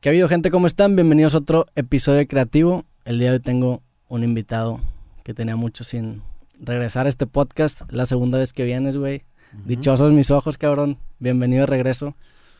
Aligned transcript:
¿Qué 0.00 0.08
ha 0.08 0.12
habido, 0.12 0.28
gente? 0.28 0.50
¿Cómo 0.50 0.66
están? 0.66 0.96
Bienvenidos 0.96 1.34
a 1.34 1.38
otro 1.38 1.66
episodio 1.74 2.26
creativo. 2.26 2.84
El 3.04 3.18
día 3.18 3.28
de 3.30 3.34
hoy 3.36 3.40
tengo 3.42 3.82
un 4.08 4.24
invitado 4.24 4.80
que 5.24 5.34
tenía 5.34 5.56
mucho 5.56 5.84
sin 5.84 6.22
regresar 6.58 7.06
a 7.06 7.08
este 7.10 7.26
podcast. 7.26 7.82
La 7.90 8.06
segunda 8.06 8.38
vez 8.38 8.52
que 8.52 8.64
vienes, 8.64 8.96
güey. 8.96 9.24
Dichosos 9.66 10.12
mis 10.12 10.30
ojos, 10.30 10.56
cabrón. 10.56 10.98
Bienvenido 11.18 11.62
de 11.62 11.66
regreso. 11.66 12.16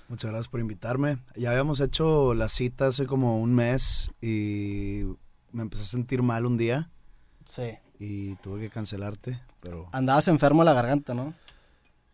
Muchas 0.09 0.31
gracias 0.31 0.49
por 0.49 0.61
invitarme. 0.61 1.19
Ya 1.37 1.51
habíamos 1.51 1.81
hecho 1.81 2.35
la 2.35 2.49
cita 2.49 2.89
hace 2.89 3.07
como 3.07 3.41
un 3.41 3.55
mes 3.55 4.11
y 4.21 5.05
me 5.53 5.63
empecé 5.63 5.85
a 5.85 5.87
sentir 5.87 6.23
mal 6.23 6.45
un 6.47 6.59
día 6.59 6.91
Sí. 7.47 7.79
y 7.99 8.35
tuve 8.37 8.61
que 8.61 8.71
cancelarte, 8.71 9.41
pero 9.61 9.89
Andabas 9.93 10.29
enfermo 10.29 10.63
de 10.63 10.67
la 10.67 10.75
garganta, 10.75 11.15
¿no? 11.15 11.35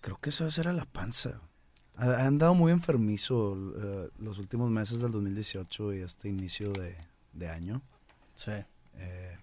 creo 0.03 0.19
que 0.21 0.31
esa 0.31 0.45
vez 0.45 0.57
era 0.59 0.73
la 0.73 0.85
panza. 0.85 1.41
Ha 1.99 2.27
andado 2.27 2.55
muy 2.55 2.73
enfermizo 2.73 3.57
eh, 3.79 4.11
los 4.19 4.39
últimos 4.39 4.71
meses 4.71 5.01
del 5.01 5.11
2018 5.13 5.95
y 5.95 5.99
este 6.01 6.29
inicio 6.29 6.73
de, 6.73 6.97
de 7.33 7.49
año, 7.49 7.81
Sí. 8.35 8.53
eh, 8.97 9.39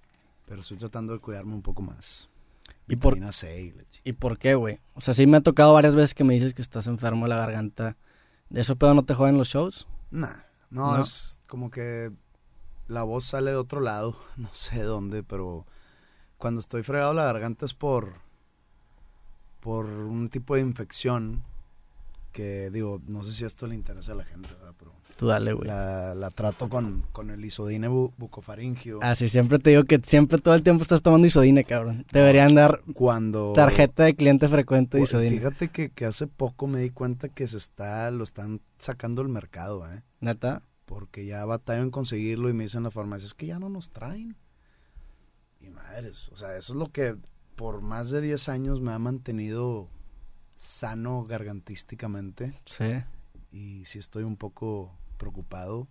pero 0.45 0.61
estoy 0.61 0.77
tratando 0.77 1.13
de 1.13 1.19
cuidarme 1.19 1.53
un 1.53 1.61
poco 1.63 1.81
más. 1.81 2.29
¿Y 2.87 2.95
por, 2.97 3.17
C 3.33 3.61
y 3.63 3.73
¿Y 4.09 4.13
por 4.13 4.37
qué, 4.37 4.55
güey? 4.55 4.79
O 4.93 5.01
sea, 5.01 5.13
sí 5.13 5.25
me 5.25 5.37
ha 5.37 5.41
tocado 5.41 5.73
varias 5.73 5.95
veces 5.95 6.13
que 6.13 6.23
me 6.23 6.33
dices 6.35 6.53
que 6.53 6.61
estás 6.61 6.85
enfermo 6.87 7.25
de 7.25 7.29
la 7.29 7.37
garganta. 7.37 7.95
¿De 8.49 8.61
eso 8.61 8.75
pedo 8.75 8.93
no 8.93 9.03
te 9.03 9.15
joden 9.15 9.37
los 9.37 9.47
shows? 9.47 9.87
Nah, 10.11 10.35
no, 10.69 10.91
¿No? 10.97 11.01
es 11.01 11.41
como 11.47 11.71
que 11.71 12.11
la 12.87 13.03
voz 13.03 13.25
sale 13.25 13.51
de 13.51 13.57
otro 13.57 13.79
lado, 13.79 14.15
no 14.37 14.49
sé 14.53 14.83
dónde, 14.83 15.23
pero 15.23 15.65
cuando 16.37 16.59
estoy 16.59 16.83
fregado 16.83 17.13
la 17.13 17.23
garganta 17.23 17.65
es 17.65 17.73
por 17.73 18.21
por 19.61 19.85
un 19.85 20.27
tipo 20.29 20.55
de 20.55 20.61
infección 20.61 21.41
que 22.33 22.69
digo, 22.71 23.01
no 23.07 23.23
sé 23.23 23.31
si 23.31 23.45
esto 23.45 23.67
le 23.67 23.75
interesa 23.75 24.11
a 24.11 24.15
la 24.15 24.25
gente, 24.25 24.49
¿verdad? 24.49 24.73
pero 24.77 24.91
Tú 25.15 25.27
dale, 25.27 25.53
güey. 25.53 25.67
la, 25.67 26.15
la 26.15 26.31
trato 26.31 26.67
con, 26.67 27.03
con 27.13 27.29
el 27.29 27.45
isodine 27.45 27.87
bu- 27.87 28.11
bucofaringio. 28.17 28.99
Ah, 29.01 29.13
sí, 29.15 29.29
siempre 29.29 29.59
te 29.59 29.69
digo 29.69 29.83
que 29.85 30.01
siempre 30.03 30.39
todo 30.39 30.55
el 30.55 30.63
tiempo 30.63 30.81
estás 30.81 31.01
tomando 31.03 31.27
isodine, 31.27 31.63
cabrón. 31.63 32.05
Deberían 32.11 32.55
dar 32.55 32.81
Cuando 32.95 33.53
tarjeta 33.53 34.03
de 34.05 34.15
cliente 34.15 34.49
frecuente 34.49 34.97
de 34.97 35.03
isodine. 35.03 35.37
Fíjate 35.37 35.69
que, 35.69 35.89
que 35.91 36.05
hace 36.05 36.25
poco 36.27 36.65
me 36.67 36.81
di 36.81 36.89
cuenta 36.89 37.29
que 37.29 37.47
se 37.47 37.57
está, 37.57 38.09
lo 38.11 38.23
están 38.23 38.59
sacando 38.79 39.21
al 39.21 39.29
mercado, 39.29 39.89
¿eh? 39.89 40.03
¿Neta? 40.19 40.63
porque 40.85 41.25
ya 41.25 41.43
batallo 41.45 41.81
en 41.81 41.89
conseguirlo 41.91 42.49
y 42.49 42.53
me 42.53 42.63
dicen 42.65 42.79
en 42.79 42.83
la 42.83 42.91
farmacia, 42.91 43.25
es 43.25 43.33
que 43.33 43.45
ya 43.47 43.57
no 43.57 43.69
nos 43.69 43.89
traen. 43.89 44.35
Y 45.61 45.69
madres, 45.69 46.29
o 46.29 46.35
sea, 46.37 46.55
eso 46.57 46.73
es 46.73 46.77
lo 46.77 46.91
que 46.91 47.15
por 47.55 47.81
más 47.81 48.09
de 48.11 48.19
10 48.21 48.49
años 48.49 48.81
me 48.81 48.91
ha 48.91 48.99
mantenido 48.99 49.87
sano 50.55 51.25
gargantísticamente 51.25 52.59
Sí. 52.65 52.85
y 53.51 53.85
sí 53.85 53.99
estoy 53.99 54.23
un 54.23 54.37
poco 54.37 54.97
preocupado, 55.17 55.87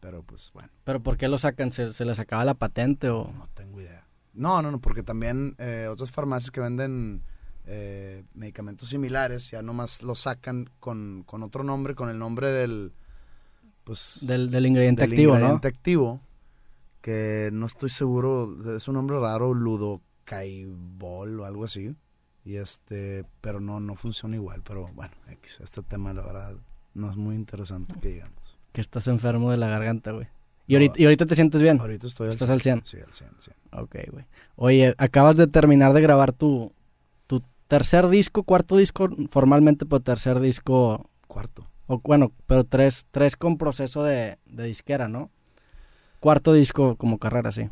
pero 0.00 0.22
pues 0.22 0.50
bueno, 0.54 0.70
¿Pero 0.84 1.02
por 1.02 1.16
qué 1.16 1.28
lo 1.28 1.38
sacan? 1.38 1.72
¿Se, 1.72 1.92
se 1.92 2.04
les 2.04 2.18
acaba 2.18 2.44
la 2.44 2.54
patente 2.54 3.08
o...? 3.10 3.32
no 3.36 3.46
tengo 3.54 3.80
idea. 3.80 4.06
No, 4.32 4.62
no, 4.62 4.70
no, 4.70 4.80
porque 4.80 5.02
también 5.02 5.56
eh, 5.58 5.88
otras 5.90 6.10
farmacias 6.10 6.50
que 6.50 6.60
venden 6.60 7.22
eh, 7.66 8.24
medicamentos 8.32 8.88
similares 8.88 9.50
ya 9.50 9.60
nomás 9.62 10.02
lo 10.02 10.14
sacan 10.14 10.70
con, 10.78 11.24
con 11.26 11.42
otro 11.42 11.64
nombre, 11.64 11.94
con 11.94 12.08
el 12.08 12.18
nombre 12.18 12.50
del... 12.52 12.92
Pues, 13.84 14.24
Del, 14.26 14.50
del 14.50 14.66
ingrediente 14.66 15.02
del 15.02 15.12
activo, 15.12 15.32
ingrediente 15.34 15.68
activo, 15.68 16.20
que 17.00 17.50
no 17.52 17.66
estoy 17.66 17.88
seguro, 17.88 18.76
es 18.76 18.86
un 18.88 18.94
nombre 18.94 19.18
raro, 19.18 19.52
ludocaibol 19.54 21.40
o 21.40 21.44
algo 21.44 21.64
así. 21.64 21.96
Y 22.44 22.56
este, 22.56 23.24
pero 23.40 23.60
no, 23.60 23.80
no 23.80 23.94
funciona 23.96 24.36
igual. 24.36 24.62
Pero 24.66 24.88
bueno, 24.94 25.12
este 25.42 25.82
tema 25.82 26.12
la 26.14 26.22
verdad 26.22 26.54
no 26.94 27.10
es 27.10 27.16
muy 27.16 27.34
interesante 27.34 27.94
que 28.00 28.08
digamos. 28.08 28.58
Que 28.72 28.80
estás 28.80 29.06
enfermo 29.08 29.50
de 29.50 29.56
la 29.56 29.68
garganta, 29.68 30.12
güey. 30.12 30.28
¿Y, 30.66 30.74
No. 30.74 30.78
ahorita, 30.78 30.94
y 31.00 31.04
ahorita 31.04 31.26
te 31.26 31.34
sientes 31.34 31.60
bien? 31.60 31.80
Ahorita 31.80 32.06
estoy 32.06 32.28
al 32.28 32.32
¿Estás 32.32 32.50
al 32.50 32.60
100? 32.60 32.82
Sí, 32.84 32.96
al 33.04 33.12
100, 33.12 33.30
100. 33.38 33.56
Ok, 33.72 33.96
güey. 34.12 34.24
Oye, 34.56 34.94
acabas 34.98 35.36
de 35.36 35.46
terminar 35.48 35.92
de 35.92 36.00
grabar 36.00 36.32
tu, 36.32 36.72
tu 37.26 37.42
tercer 37.66 38.08
disco, 38.08 38.44
cuarto 38.44 38.76
disco, 38.76 39.08
formalmente, 39.28 39.84
pero 39.86 40.00
tercer 40.00 40.38
disco, 40.40 41.10
Cuarto. 41.26 41.66
o 41.88 41.98
bueno, 42.00 42.32
pero 42.46 42.62
tres, 42.64 43.04
tres 43.10 43.36
con 43.36 43.58
proceso 43.58 44.04
de, 44.04 44.38
de 44.46 44.64
disquera, 44.64 45.08
¿no? 45.08 45.30
Cuarto 46.20 46.52
disco 46.52 46.94
como 46.96 47.18
carrera, 47.18 47.50
sí. 47.50 47.68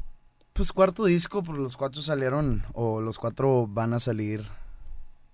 Pues 0.53 0.73
cuarto 0.73 1.05
disco, 1.05 1.43
pues 1.43 1.57
los 1.59 1.77
cuatro 1.77 2.03
salieron, 2.03 2.65
o 2.73 3.01
los 3.01 3.19
cuatro 3.19 3.69
van 3.69 3.93
a 3.93 4.01
salir, 4.01 4.45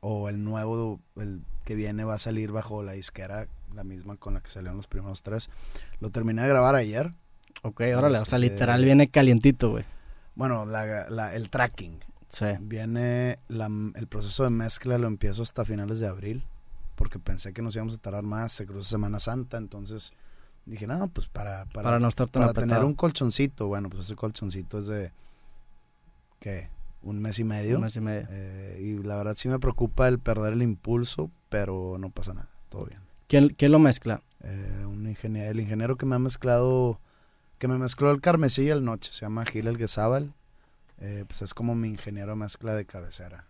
o 0.07 0.29
el 0.29 0.45
nuevo, 0.45 1.01
el 1.17 1.41
que 1.65 1.75
viene 1.75 2.05
va 2.05 2.15
a 2.15 2.19
salir 2.19 2.53
bajo 2.53 2.83
la 2.83 2.93
disquera, 2.93 3.49
la 3.75 3.85
misma 3.85 4.17
con 4.19 4.35
la 4.35 4.43
que 4.43 4.51
salieron 4.51 4.77
los 4.77 4.87
primeros 4.87 5.23
tres. 5.23 5.49
Lo 5.99 6.11
terminé 6.11 6.43
de 6.43 6.49
grabar 6.49 6.75
ayer. 6.75 7.15
Ok, 7.63 7.81
órale, 7.97 8.19
o 8.19 8.25
sea, 8.27 8.37
Este- 8.39 8.51
literal 8.51 8.85
viene 8.85 9.09
calientito, 9.09 9.71
güey. 9.71 9.85
Bueno, 10.35 10.67
la- 10.67 11.09
la- 11.09 11.35
el 11.35 11.49
tracking. 11.49 12.01
Sí. 12.29 12.45
Viene 12.61 13.39
la- 13.49 13.71
el 13.95 14.07
proceso 14.07 14.45
de 14.45 14.51
mezcla, 14.51 14.99
lo 14.99 15.07
empiezo 15.07 15.41
hasta 15.41 15.65
finales 15.65 16.01
de 16.01 16.09
abril, 16.09 16.45
porque 16.97 17.19
pensé 17.19 17.55
que 17.55 17.63
nos 17.63 17.75
íbamos 17.75 17.95
a 17.95 17.99
tardar 17.99 18.25
más, 18.25 18.53
se 18.53 18.67
cruzó 18.67 18.83
Semana 18.83 19.19
Santa, 19.21 19.57
entonces 19.57 20.13
dije, 20.67 20.87
no, 20.87 21.09
pues 21.09 21.29
para, 21.29 21.65
para, 21.67 21.85
Para, 21.85 21.99
no 21.99 22.09
estar 22.09 22.29
tan 22.29 22.43
para 22.43 22.53
tener 22.53 22.85
un 22.85 22.93
colchoncito, 22.95 23.69
bueno, 23.69 23.89
pues 23.89 24.05
ese 24.05 24.17
colchoncito 24.17 24.79
es 24.81 24.87
de, 24.87 25.13
¿qué? 26.41 26.69
Un 27.05 27.21
mes 27.21 27.39
y 27.39 27.45
medio. 27.45 27.77
Un 27.77 27.83
mes 27.83 27.97
y 27.97 28.01
medio. 28.01 28.27
Eh, 28.31 28.79
y 28.81 29.03
la 29.03 29.17
verdad 29.17 29.35
sí 29.37 29.49
me 29.49 29.59
preocupa 29.59 30.09
el 30.09 30.19
perder 30.19 30.55
el 30.55 30.63
impulso, 30.63 31.31
pero 31.49 31.97
no 31.99 32.11
pasa 32.11 32.35
nada, 32.35 32.49
todo 32.69 32.87
bien. 32.87 33.01
¿Quién, 33.29 33.49
quién 33.51 33.73
lo 33.73 33.79
mezcla? 33.79 34.23
Eh, 34.43 34.85
un 34.87 35.07
ingeniero, 35.07 35.51
el 35.51 35.61
ingeniero 35.61 35.97
que 35.97 36.07
me 36.07 36.17
ha 36.17 36.19
mezclado, 36.19 37.01
que 37.59 37.69
me 37.69 37.79
mezcló 37.79 38.11
el 38.11 38.21
Carmesí 38.21 38.63
y 38.63 38.69
el 38.69 38.85
Noche, 38.85 39.13
se 39.13 39.21
llama 39.23 39.45
Gil 39.47 39.67
Elguezábal, 39.67 40.35
eh, 40.99 41.25
pues 41.27 41.43
es 41.43 41.55
como 41.55 41.75
mi 41.75 41.89
ingeniero 41.89 42.37
mezcla 42.37 42.75
de 42.75 42.85
cabecera. 42.87 43.47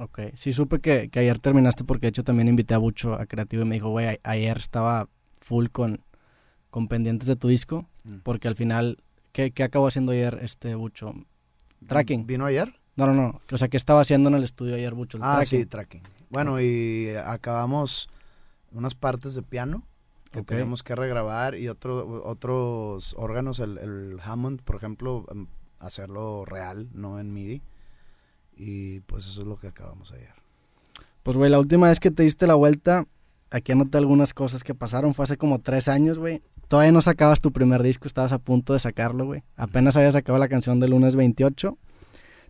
Ok, 0.00 0.20
sí 0.34 0.52
supe 0.52 0.80
que, 0.80 1.08
que 1.10 1.20
ayer 1.20 1.38
terminaste 1.38 1.84
porque 1.84 2.06
de 2.06 2.10
hecho 2.10 2.24
también 2.24 2.48
invité 2.48 2.74
a 2.74 2.78
Bucho 2.78 3.14
a 3.14 3.26
Creativo 3.26 3.62
y 3.62 3.66
me 3.66 3.74
dijo, 3.74 3.90
güey, 3.90 4.18
ayer 4.22 4.56
estaba 4.56 5.08
full 5.40 5.66
con, 5.68 6.00
con 6.70 6.88
pendientes 6.88 7.28
de 7.28 7.36
tu 7.36 7.48
disco 7.48 7.88
Mm. 8.04 8.16
porque 8.24 8.48
al 8.48 8.56
final, 8.56 8.98
¿qué, 9.30 9.52
qué 9.52 9.62
acabó 9.62 9.86
haciendo 9.86 10.10
ayer 10.10 10.40
este 10.42 10.74
Bucho? 10.74 11.14
Tracking. 11.88 12.26
¿Vino 12.26 12.44
ayer? 12.46 12.74
No, 12.96 13.06
no, 13.06 13.14
no, 13.14 13.40
o 13.50 13.58
sea, 13.58 13.68
¿qué 13.68 13.76
estaba 13.76 14.00
haciendo 14.00 14.28
en 14.28 14.34
el 14.36 14.44
estudio 14.44 14.74
ayer 14.74 14.94
Bucho? 14.94 15.16
El 15.16 15.22
Ah, 15.24 15.36
tracking. 15.36 15.60
sí, 15.60 15.66
tracking. 15.66 16.02
Bueno, 16.30 16.60
y 16.60 17.10
acabamos 17.24 18.08
unas 18.72 18.94
partes 18.94 19.34
de 19.34 19.42
piano 19.42 19.86
que 20.30 20.40
Ok. 20.40 20.46
tenemos 20.46 20.82
que 20.82 20.94
regrabar 20.94 21.54
y 21.54 21.68
otro, 21.68 22.22
otros 22.24 23.14
órganos, 23.18 23.58
el, 23.60 23.78
el 23.78 24.18
Hammond, 24.22 24.62
por 24.62 24.76
ejemplo, 24.76 25.26
em, 25.30 25.46
hacerlo 25.78 26.44
real, 26.44 26.88
no 26.92 27.18
en 27.18 27.32
MIDI. 27.32 27.62
Y 28.56 29.00
pues 29.00 29.26
eso 29.26 29.40
es 29.42 29.46
lo 29.46 29.56
que 29.58 29.68
acabamos 29.68 30.12
ayer. 30.12 30.32
Pues, 31.22 31.36
güey, 31.36 31.50
la 31.50 31.58
última 31.58 31.88
vez 31.88 32.00
que 32.00 32.10
te 32.10 32.22
diste 32.22 32.46
la 32.46 32.54
vuelta, 32.54 33.06
aquí 33.52 33.72
anoté 33.72 33.98
algunas 33.98 34.34
cosas 34.34 34.64
que 34.64 34.74
pasaron, 34.74 35.14
fue 35.14 35.24
hace 35.24 35.36
como 35.36 35.60
tres 35.60 35.88
años, 35.88 36.18
güey. 36.18 36.42
Todavía 36.68 36.92
no 36.92 37.02
sacabas 37.02 37.40
tu 37.40 37.52
primer 37.52 37.82
disco, 37.82 38.06
estabas 38.08 38.32
a 38.32 38.38
punto 38.38 38.72
de 38.72 38.80
sacarlo, 38.80 39.26
güey. 39.26 39.42
Apenas 39.56 39.96
habías 39.96 40.14
sacado 40.14 40.38
la 40.38 40.48
canción 40.48 40.80
del 40.80 40.90
lunes 40.90 41.16
28. 41.16 41.76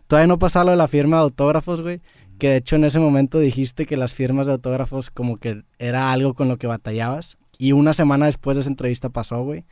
Todavía 0.07 0.27
no 0.27 0.39
pasaba 0.39 0.65
lo 0.65 0.71
de 0.71 0.77
la 0.77 0.87
firma 0.87 1.17
de 1.17 1.23
autógrafos, 1.23 1.81
güey. 1.81 2.01
Que 2.39 2.49
de 2.49 2.55
hecho 2.57 2.77
en 2.77 2.85
ese 2.85 2.99
momento 2.99 3.39
dijiste 3.39 3.85
que 3.85 3.97
las 3.97 4.13
firmas 4.13 4.47
de 4.47 4.53
autógrafos 4.53 5.11
como 5.11 5.37
que 5.37 5.63
era 5.77 6.11
algo 6.11 6.33
con 6.33 6.47
lo 6.47 6.57
que 6.57 6.67
batallabas. 6.67 7.37
Y 7.57 7.73
una 7.73 7.93
semana 7.93 8.25
después 8.25 8.55
de 8.55 8.61
esa 8.61 8.69
entrevista 8.69 9.09
pasó, 9.09 9.43
güey. 9.43 9.65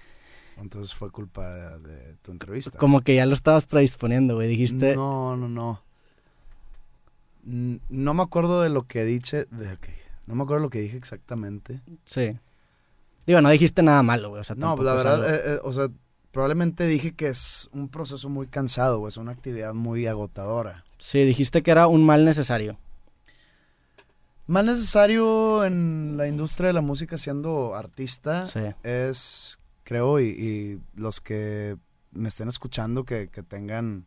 Entonces 0.57 0.93
fue 0.93 1.11
culpa 1.11 1.49
de, 1.49 1.79
de 1.79 2.13
tu 2.21 2.31
entrevista. 2.31 2.77
Como 2.77 3.01
que 3.01 3.15
ya 3.15 3.25
lo 3.25 3.33
estabas 3.33 3.65
predisponiendo, 3.65 4.35
güey. 4.35 4.47
Dijiste, 4.47 4.95
No, 4.95 5.35
no, 5.35 5.49
no. 5.49 5.81
No 7.43 8.13
me 8.13 8.21
acuerdo 8.21 8.61
de 8.61 8.69
lo 8.69 8.83
que 8.83 9.03
dije. 9.03 9.45
De, 9.49 9.73
ok, 9.73 9.87
No 10.31 10.37
me 10.37 10.43
acuerdo 10.43 10.63
lo 10.63 10.69
que 10.69 10.79
dije 10.81 10.97
exactamente. 10.97 11.81
sí. 12.05 12.37
Digo, 13.27 13.39
no 13.41 13.49
dijiste 13.49 13.83
nada 13.83 14.01
malo, 14.01 14.29
güey. 14.29 14.41
O 14.41 14.43
sea, 14.43 14.55
No, 14.55 14.69
tampoco 14.69 14.83
la 14.83 14.93
verdad, 14.95 15.35
eh, 15.35 15.41
eh, 15.55 15.59
o 15.63 15.71
sea, 15.71 15.89
probablemente 16.31 16.87
dije 16.87 17.13
que 17.13 17.27
es 17.29 17.69
un 17.71 17.87
proceso 17.87 18.29
muy 18.29 18.47
cansado, 18.47 18.97
güey, 18.97 19.09
es 19.09 19.17
una 19.17 19.31
actividad 19.31 19.75
muy 19.75 20.07
agotadora. 20.07 20.83
Sí, 20.97 21.23
dijiste 21.23 21.61
que 21.61 21.69
era 21.69 21.85
un 21.87 22.03
mal 22.03 22.25
necesario. 22.25 22.77
Más 24.47 24.65
necesario 24.65 25.63
en 25.65 26.17
la 26.17 26.27
industria 26.27 26.67
de 26.67 26.73
la 26.73 26.81
música 26.81 27.17
siendo 27.17 27.75
artista 27.75 28.43
Sí. 28.43 28.59
es, 28.83 29.59
creo, 29.83 30.19
y, 30.19 30.25
y 30.29 30.81
los 30.99 31.21
que 31.21 31.77
me 32.11 32.27
estén 32.27 32.47
escuchando 32.49 33.03
que, 33.05 33.29
que 33.29 33.43
tengan 33.43 34.05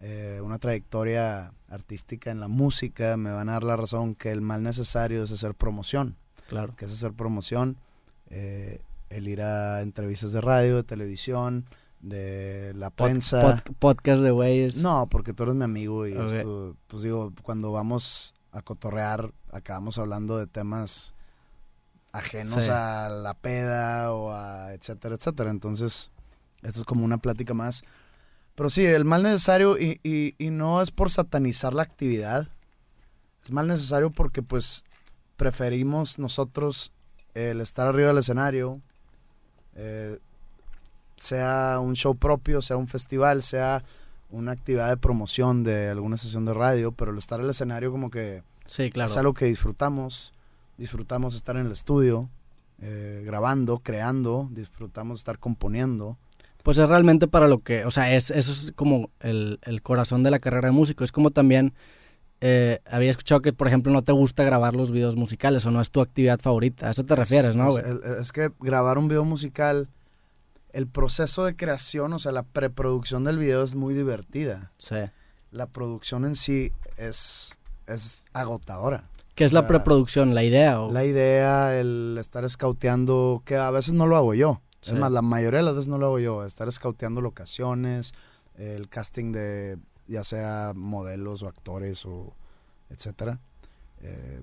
eh, 0.00 0.40
una 0.44 0.58
trayectoria 0.58 1.52
artística 1.74 2.30
en 2.30 2.40
la 2.40 2.48
música, 2.48 3.16
me 3.16 3.30
van 3.30 3.48
a 3.48 3.52
dar 3.52 3.64
la 3.64 3.76
razón 3.76 4.14
que 4.14 4.30
el 4.30 4.40
mal 4.40 4.62
necesario 4.62 5.22
es 5.22 5.32
hacer 5.32 5.54
promoción. 5.54 6.16
Claro. 6.48 6.76
que 6.76 6.84
es 6.84 6.92
hacer 6.92 7.12
promoción, 7.14 7.78
eh, 8.28 8.80
el 9.08 9.28
ir 9.28 9.40
a 9.40 9.80
entrevistas 9.80 10.30
de 10.32 10.40
radio, 10.42 10.76
de 10.76 10.82
televisión, 10.82 11.64
de 12.00 12.72
la 12.74 12.90
Pod- 12.90 13.04
prensa. 13.06 13.42
pod- 13.64 13.74
podcast 13.78 14.20
de 14.22 14.30
güeyes. 14.30 14.76
No, 14.76 15.08
porque 15.10 15.32
tú 15.32 15.44
eres 15.44 15.54
mi 15.54 15.64
amigo 15.64 16.06
y 16.06 16.12
esto, 16.12 16.76
pues 16.86 17.02
digo, 17.02 17.32
cuando 17.42 17.72
vamos 17.72 18.34
a 18.52 18.60
cotorrear, 18.60 19.32
acabamos 19.52 19.96
hablando 19.98 20.36
de 20.36 20.46
temas 20.46 21.14
ajenos 22.12 22.66
Sí. 22.66 22.70
a 22.72 23.08
la 23.08 23.34
peda 23.34 24.12
o 24.12 24.30
a 24.32 24.74
etcétera, 24.74 25.14
etcétera. 25.16 25.50
Entonces, 25.50 26.10
esto 26.62 26.80
es 26.80 26.84
como 26.84 27.04
una 27.06 27.18
plática 27.18 27.54
más. 27.54 27.82
Pero 28.54 28.70
sí, 28.70 28.84
el 28.84 29.04
mal 29.04 29.22
necesario 29.22 29.78
y, 29.78 30.00
y- 30.02 30.34
y 30.38 30.50
no 30.50 30.80
es 30.80 30.90
por 30.90 31.10
satanizar 31.10 31.74
la 31.74 31.82
actividad. 31.82 32.48
Es 33.44 33.50
mal 33.50 33.66
necesario 33.66 34.10
porque 34.10 34.42
pues 34.42 34.84
preferimos 35.36 36.18
nosotros 36.18 36.92
el 37.34 37.60
estar 37.60 37.86
arriba 37.88 38.08
del 38.08 38.18
escenario, 38.18 38.80
eh, 39.74 40.18
sea 41.16 41.78
un 41.80 41.94
show 41.94 42.14
propio, 42.16 42.62
sea 42.62 42.76
un 42.76 42.88
festival, 42.88 43.42
sea 43.42 43.84
una 44.30 44.52
actividad 44.52 44.88
de 44.88 44.96
promoción 44.96 45.62
de 45.64 45.88
alguna 45.90 46.16
sesión 46.16 46.44
de 46.44 46.54
radio, 46.54 46.92
pero 46.92 47.10
el 47.12 47.18
estar 47.18 47.38
en 47.40 47.44
el 47.46 47.50
escenario 47.50 47.90
como 47.90 48.10
que 48.10 48.42
Sí, 48.66 48.90
claro. 48.90 49.10
es 49.10 49.16
algo 49.16 49.34
que 49.34 49.44
disfrutamos. 49.46 50.32
Disfrutamos 50.78 51.34
estar 51.34 51.56
en 51.56 51.66
el 51.66 51.72
estudio, 51.72 52.28
eh, 52.80 53.22
grabando, 53.24 53.78
creando, 53.80 54.48
disfrutamos 54.52 55.18
estar 55.18 55.38
componiendo. 55.38 56.16
Pues 56.64 56.78
es 56.78 56.88
realmente 56.88 57.28
para 57.28 57.46
lo 57.46 57.60
que, 57.60 57.84
o 57.84 57.92
sea, 57.92 58.12
es, 58.16 58.30
eso 58.32 58.50
es 58.50 58.72
como 58.74 59.10
el, 59.20 59.60
el 59.62 59.82
corazón 59.82 60.22
de 60.24 60.32
la 60.32 60.38
carrera 60.40 60.68
de 60.68 60.72
músico. 60.72 61.04
Es 61.04 61.12
como 61.12 61.30
también, 61.30 61.74
eh, 62.40 62.80
había 62.90 63.10
escuchado 63.10 63.40
que, 63.42 63.52
por 63.52 63.68
ejemplo, 63.68 63.92
no 63.92 64.02
te 64.02 64.12
gusta 64.12 64.42
grabar 64.44 64.74
los 64.74 64.90
videos 64.90 65.14
musicales 65.14 65.64
o 65.66 65.70
no 65.70 65.80
es 65.80 65.90
tu 65.90 66.00
actividad 66.00 66.40
favorita. 66.40 66.88
A 66.88 66.90
eso 66.90 67.04
te 67.04 67.14
refieres, 67.14 67.54
¿no, 67.54 67.68
Es, 67.68 67.74
güey? 67.74 67.84
es- 67.86 68.18
es 68.20 68.32
que 68.32 68.50
grabar 68.60 68.96
un 68.98 69.08
video 69.08 69.24
musical, 69.24 69.88
el 70.72 70.86
proceso 70.88 71.44
de 71.44 71.54
creación, 71.54 72.14
o 72.14 72.18
sea, 72.18 72.32
la 72.32 72.42
preproducción 72.42 73.24
del 73.24 73.38
video 73.38 73.62
es 73.62 73.74
muy 73.74 73.92
divertida. 73.94 74.72
Sí. 74.78 74.96
La 75.50 75.66
producción 75.66 76.24
en 76.24 76.34
sí 76.34 76.72
es, 76.96 77.58
es 77.86 78.24
agotadora. 78.32 79.10
¿Qué 79.34 79.44
es 79.44 79.52
la 79.52 79.68
preproducción? 79.68 80.34
¿La 80.34 80.42
idea? 80.44 80.80
O... 80.80 80.90
La 80.90 81.04
idea, 81.04 81.78
el 81.78 82.16
estar 82.18 82.44
escauteando, 82.44 83.42
que 83.44 83.56
a 83.56 83.70
veces 83.70 83.92
no 83.92 84.06
lo 84.06 84.16
hago 84.16 84.32
yo. 84.34 84.62
Sí. 84.84 84.92
Es 84.92 84.98
más, 84.98 85.10
la 85.10 85.22
mayoría 85.22 85.60
de 85.60 85.64
las 85.64 85.74
veces 85.74 85.88
no 85.88 85.96
lo 85.96 86.06
hago 86.06 86.18
yo. 86.18 86.44
Estar 86.44 86.68
escauteando 86.68 87.22
locaciones, 87.22 88.12
el 88.56 88.90
casting 88.90 89.32
de 89.32 89.78
ya 90.06 90.24
sea 90.24 90.72
modelos 90.76 91.42
o 91.42 91.48
actores 91.48 92.04
o 92.04 92.34
etcétera. 92.90 93.40
Eh, 94.02 94.42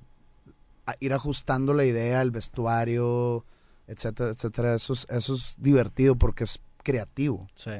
ir 0.99 1.13
ajustando 1.13 1.75
la 1.75 1.85
idea, 1.85 2.23
el 2.23 2.31
vestuario, 2.31 3.45
etcétera, 3.85 4.31
etcétera. 4.31 4.73
Eso 4.73 4.93
es, 4.93 5.05
eso 5.11 5.35
es 5.35 5.57
divertido 5.59 6.15
porque 6.15 6.45
es 6.45 6.59
creativo. 6.83 7.47
Sí. 7.53 7.73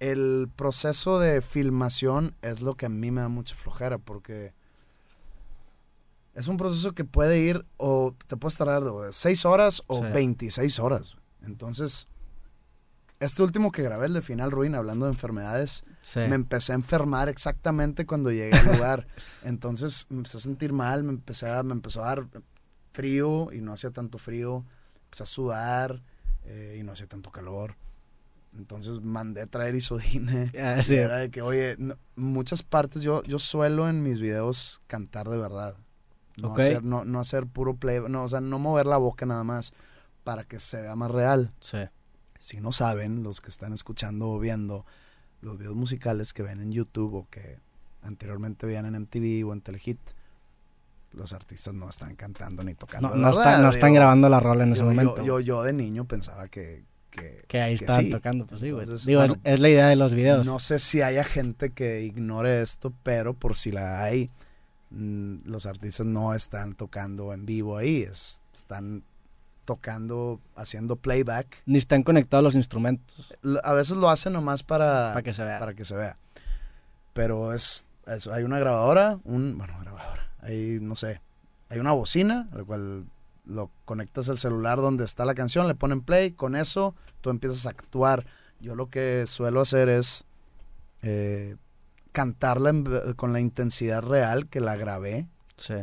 El 0.00 0.50
proceso 0.56 1.20
de 1.20 1.42
filmación 1.42 2.34
es 2.42 2.60
lo 2.60 2.76
que 2.76 2.86
a 2.86 2.88
mí 2.88 3.12
me 3.12 3.20
da 3.20 3.28
mucha 3.28 3.54
flojera 3.54 3.98
porque 3.98 4.52
es 6.38 6.48
un 6.48 6.56
proceso 6.56 6.94
que 6.94 7.04
puede 7.04 7.38
ir 7.40 7.64
o 7.76 8.14
te 8.26 8.36
puedes 8.36 8.56
tardar 8.56 8.84
de 8.84 9.12
6 9.12 9.44
horas 9.44 9.82
o 9.88 9.96
Sí. 10.04 10.12
26 10.12 10.78
horas. 10.78 11.16
Entonces, 11.42 12.08
este 13.20 13.42
último 13.42 13.72
que 13.72 13.82
grabé, 13.82 14.06
el 14.06 14.14
de 14.14 14.22
Final 14.22 14.50
Ruin, 14.52 14.74
hablando 14.74 15.06
de 15.06 15.12
enfermedades, 15.12 15.82
Sí. 16.02 16.20
me 16.20 16.36
empecé 16.36 16.72
a 16.72 16.76
enfermar 16.76 17.28
exactamente 17.28 18.06
cuando 18.06 18.30
llegué 18.30 18.56
al 18.56 18.66
lugar. 18.76 19.06
Entonces 19.44 20.06
me 20.10 20.18
empecé 20.18 20.36
a 20.36 20.40
sentir 20.40 20.72
mal, 20.72 21.02
me, 21.02 21.10
empecé 21.10 21.50
a, 21.50 21.62
me 21.64 21.72
empezó 21.72 22.02
a 22.04 22.06
dar 22.06 22.26
frío 22.92 23.52
y 23.52 23.60
no 23.60 23.72
hacía 23.72 23.90
tanto 23.90 24.18
frío. 24.18 24.64
Empecé 25.04 25.22
a 25.24 25.26
sudar 25.26 26.02
eh, 26.44 26.76
y 26.78 26.82
no 26.84 26.92
hacía 26.92 27.06
tanto 27.08 27.30
calor. 27.32 27.76
Entonces 28.56 29.00
mandé 29.02 29.42
a 29.42 29.46
traer 29.46 29.74
isodine. 29.74 30.52
Ah, 30.58 30.76
Y 30.78 30.82
sí. 30.84 30.94
Era 30.94 31.16
de 31.18 31.30
que, 31.30 31.42
oye, 31.42 31.74
no- 31.78 31.96
muchas 32.16 32.62
partes 32.62 33.02
yo, 33.02 33.22
yo 33.24 33.38
suelo 33.40 33.88
en 33.88 34.02
mis 34.02 34.20
videos 34.20 34.80
cantar 34.86 35.28
de 35.28 35.38
verdad. 35.38 35.76
No, 36.40 36.54
hacer, 36.54 36.84
no, 36.84 37.04
no 37.04 37.20
hacer 37.20 37.46
puro 37.46 37.74
play, 37.76 38.00
no, 38.08 38.24
o 38.24 38.28
sea, 38.28 38.40
no 38.40 38.58
mover 38.58 38.86
la 38.86 38.96
boca 38.96 39.26
nada 39.26 39.44
más 39.44 39.72
para 40.24 40.44
que 40.44 40.60
se 40.60 40.80
vea 40.82 40.94
más 40.96 41.10
real. 41.10 41.50
Sí. 41.60 41.78
Si 42.38 42.60
no 42.60 42.72
saben, 42.72 43.22
los 43.22 43.40
que 43.40 43.48
están 43.48 43.72
escuchando 43.72 44.28
o 44.30 44.38
viendo 44.38 44.86
los 45.40 45.58
videos 45.58 45.74
musicales 45.74 46.32
que 46.32 46.42
ven 46.42 46.60
en 46.60 46.72
YouTube 46.72 47.14
o 47.14 47.26
que 47.30 47.58
anteriormente 48.02 48.66
veían 48.66 48.86
en 48.86 48.94
MTV 49.02 49.46
o 49.48 49.52
en 49.52 49.60
Telehit, 49.60 49.98
los 51.12 51.32
artistas 51.32 51.74
no 51.74 51.88
están 51.88 52.14
cantando 52.16 52.62
ni 52.62 52.74
tocando. 52.74 53.08
No, 53.10 53.16
no, 53.16 53.36
verdad, 53.36 53.62
no 53.62 53.70
están 53.70 53.90
digo, 53.90 53.96
grabando 54.00 54.28
la 54.28 54.40
rola 54.40 54.64
en 54.64 54.72
ese 54.72 54.80
yo, 54.82 54.84
yo- 54.86 54.90
momento. 54.90 55.24
Yo, 55.24 55.40
yo 55.40 55.62
de 55.62 55.72
niño 55.72 56.04
pensaba 56.06 56.48
que... 56.48 56.84
que 57.10 57.44
que 57.48 57.60
ahí 57.60 57.76
que 57.76 57.84
estaban 57.84 58.04
sí. 58.04 58.10
tocando, 58.10 58.46
pues 58.46 58.60
sí, 58.60 58.70
güey. 58.70 58.84
Digo, 58.86 58.94
es- 58.96 59.06
bueno, 59.06 59.36
es, 59.42 59.58
la 59.60 59.68
idea 59.68 59.86
de 59.88 59.96
los 59.96 60.14
videos. 60.14 60.46
No 60.46 60.60
sé 60.60 60.78
si 60.78 61.00
haya 61.02 61.24
gente 61.24 61.70
que 61.70 62.02
ignore 62.02 62.60
esto, 62.62 62.92
pero 63.02 63.34
por 63.34 63.56
si 63.56 63.72
la 63.72 64.02
hay, 64.04 64.28
los 64.90 65.66
artistas 65.66 66.06
no 66.06 66.34
están 66.34 66.74
tocando 66.74 67.32
en 67.32 67.44
vivo 67.46 67.76
ahí, 67.76 68.02
es- 68.02 68.40
están 68.54 69.02
tocando, 69.64 70.40
haciendo 70.56 70.96
playback. 70.96 71.62
Ni 71.66 71.76
están 71.78 72.02
conectados 72.02 72.42
los 72.42 72.54
instrumentos 72.54 73.34
A 73.62 73.74
veces 73.74 73.96
lo 73.98 74.08
hacen 74.08 74.32
nomás 74.32 74.62
para, 74.62 75.10
para 75.12 75.22
que 75.22 75.34
se 75.34 75.44
vea. 75.44 75.58
para 75.58 75.74
que 75.74 75.84
se 75.84 75.94
vea. 75.94 76.16
Pero 77.12 77.52
es, 77.52 77.84
es- 78.06 78.28
hay 78.28 78.44
una 78.44 78.58
grabadora, 78.58 79.18
un, 79.24 79.58
bueno, 79.58 79.78
grabadora, 79.80 80.30
hay, 80.40 80.78
no 80.80 80.94
sé, 80.96 81.20
hay 81.68 81.78
una 81.80 81.92
bocina, 81.92 82.48
al 82.52 82.64
cual 82.64 83.04
lo 83.44 83.70
conectas 83.84 84.28
al 84.30 84.38
celular 84.38 84.78
donde 84.78 85.04
está 85.04 85.24
la 85.24 85.34
canción, 85.34 85.68
le 85.68 85.74
ponen 85.74 86.00
play, 86.02 86.32
con 86.32 86.54
eso 86.56 86.94
tú 87.20 87.30
empiezas 87.30 87.66
a 87.66 87.70
actuar. 87.70 88.24
Yo 88.60 88.74
lo 88.74 88.88
que 88.90 89.24
suelo 89.26 89.60
hacer 89.60 89.88
es 89.88 90.24
eh, 91.02 91.56
cantarla 92.22 92.70
en 92.70 92.84
con 93.14 93.32
la 93.32 93.38
intensidad 93.38 94.02
real 94.02 94.48
que 94.48 94.60
la 94.60 94.74
grabé 94.74 95.28
Sí. 95.56 95.74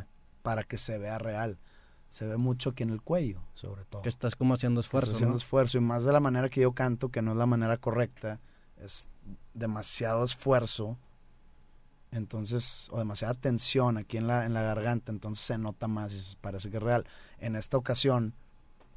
para 0.41 0.63
que 0.63 0.77
se 0.77 0.97
vea 0.97 1.17
real. 1.17 1.57
Se 2.09 2.25
ve 2.27 2.35
mucho 2.35 2.71
aquí 2.71 2.83
en 2.83 2.89
el 2.89 3.01
cuello, 3.01 3.39
sobre 3.53 3.85
todo. 3.85 4.01
Que 4.01 4.09
estás 4.09 4.35
como 4.35 4.53
haciendo 4.53 4.81
Estás 4.81 4.87
esfuerzo, 4.89 5.11
haciendo 5.13 5.31
¿no? 5.35 5.37
esfuerzo 5.37 5.77
y 5.77 5.81
más 5.81 6.03
de 6.03 6.11
la 6.11 6.19
manera 6.19 6.49
que 6.49 6.59
yo 6.59 6.73
canto, 6.73 7.07
que 7.09 7.21
no 7.21 7.31
es 7.31 7.37
la 7.37 7.45
manera 7.45 7.77
correcta, 7.77 8.41
es 8.77 9.07
demasiado 9.53 10.25
esfuerzo, 10.25 10.97
entonces, 12.11 12.89
o 12.91 12.99
demasiada 12.99 13.33
tensión 13.33 13.97
aquí 13.97 14.17
en 14.17 14.27
la, 14.27 14.45
en 14.45 14.53
la 14.53 14.61
garganta, 14.61 15.11
entonces 15.13 15.45
se 15.45 15.57
nota 15.57 15.87
más 15.87 16.13
y 16.13 16.35
parece 16.37 16.69
que 16.69 16.77
es 16.77 16.83
real. 16.83 17.05
En 17.39 17.55
esta 17.55 17.77
ocasión, 17.77 18.33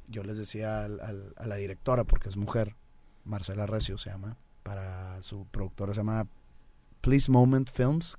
yo 0.09 0.23
les 0.23 0.37
decía 0.37 0.83
al- 0.85 0.99
al- 0.99 1.33
a 1.37 1.47
la 1.47 1.55
directora, 1.55 2.03
porque 2.03 2.27
es 2.29 2.35
mujer, 2.37 2.75
Marcela 3.23 3.65
Recio 3.65 3.97
se 3.97 4.09
llama, 4.09 4.37
para 4.63 5.21
su 5.23 5.45
productora 5.47 5.93
se 5.93 6.01
llama 6.01 6.27
Please 7.01 7.31
Moment 7.31 7.69
Films, 7.69 8.17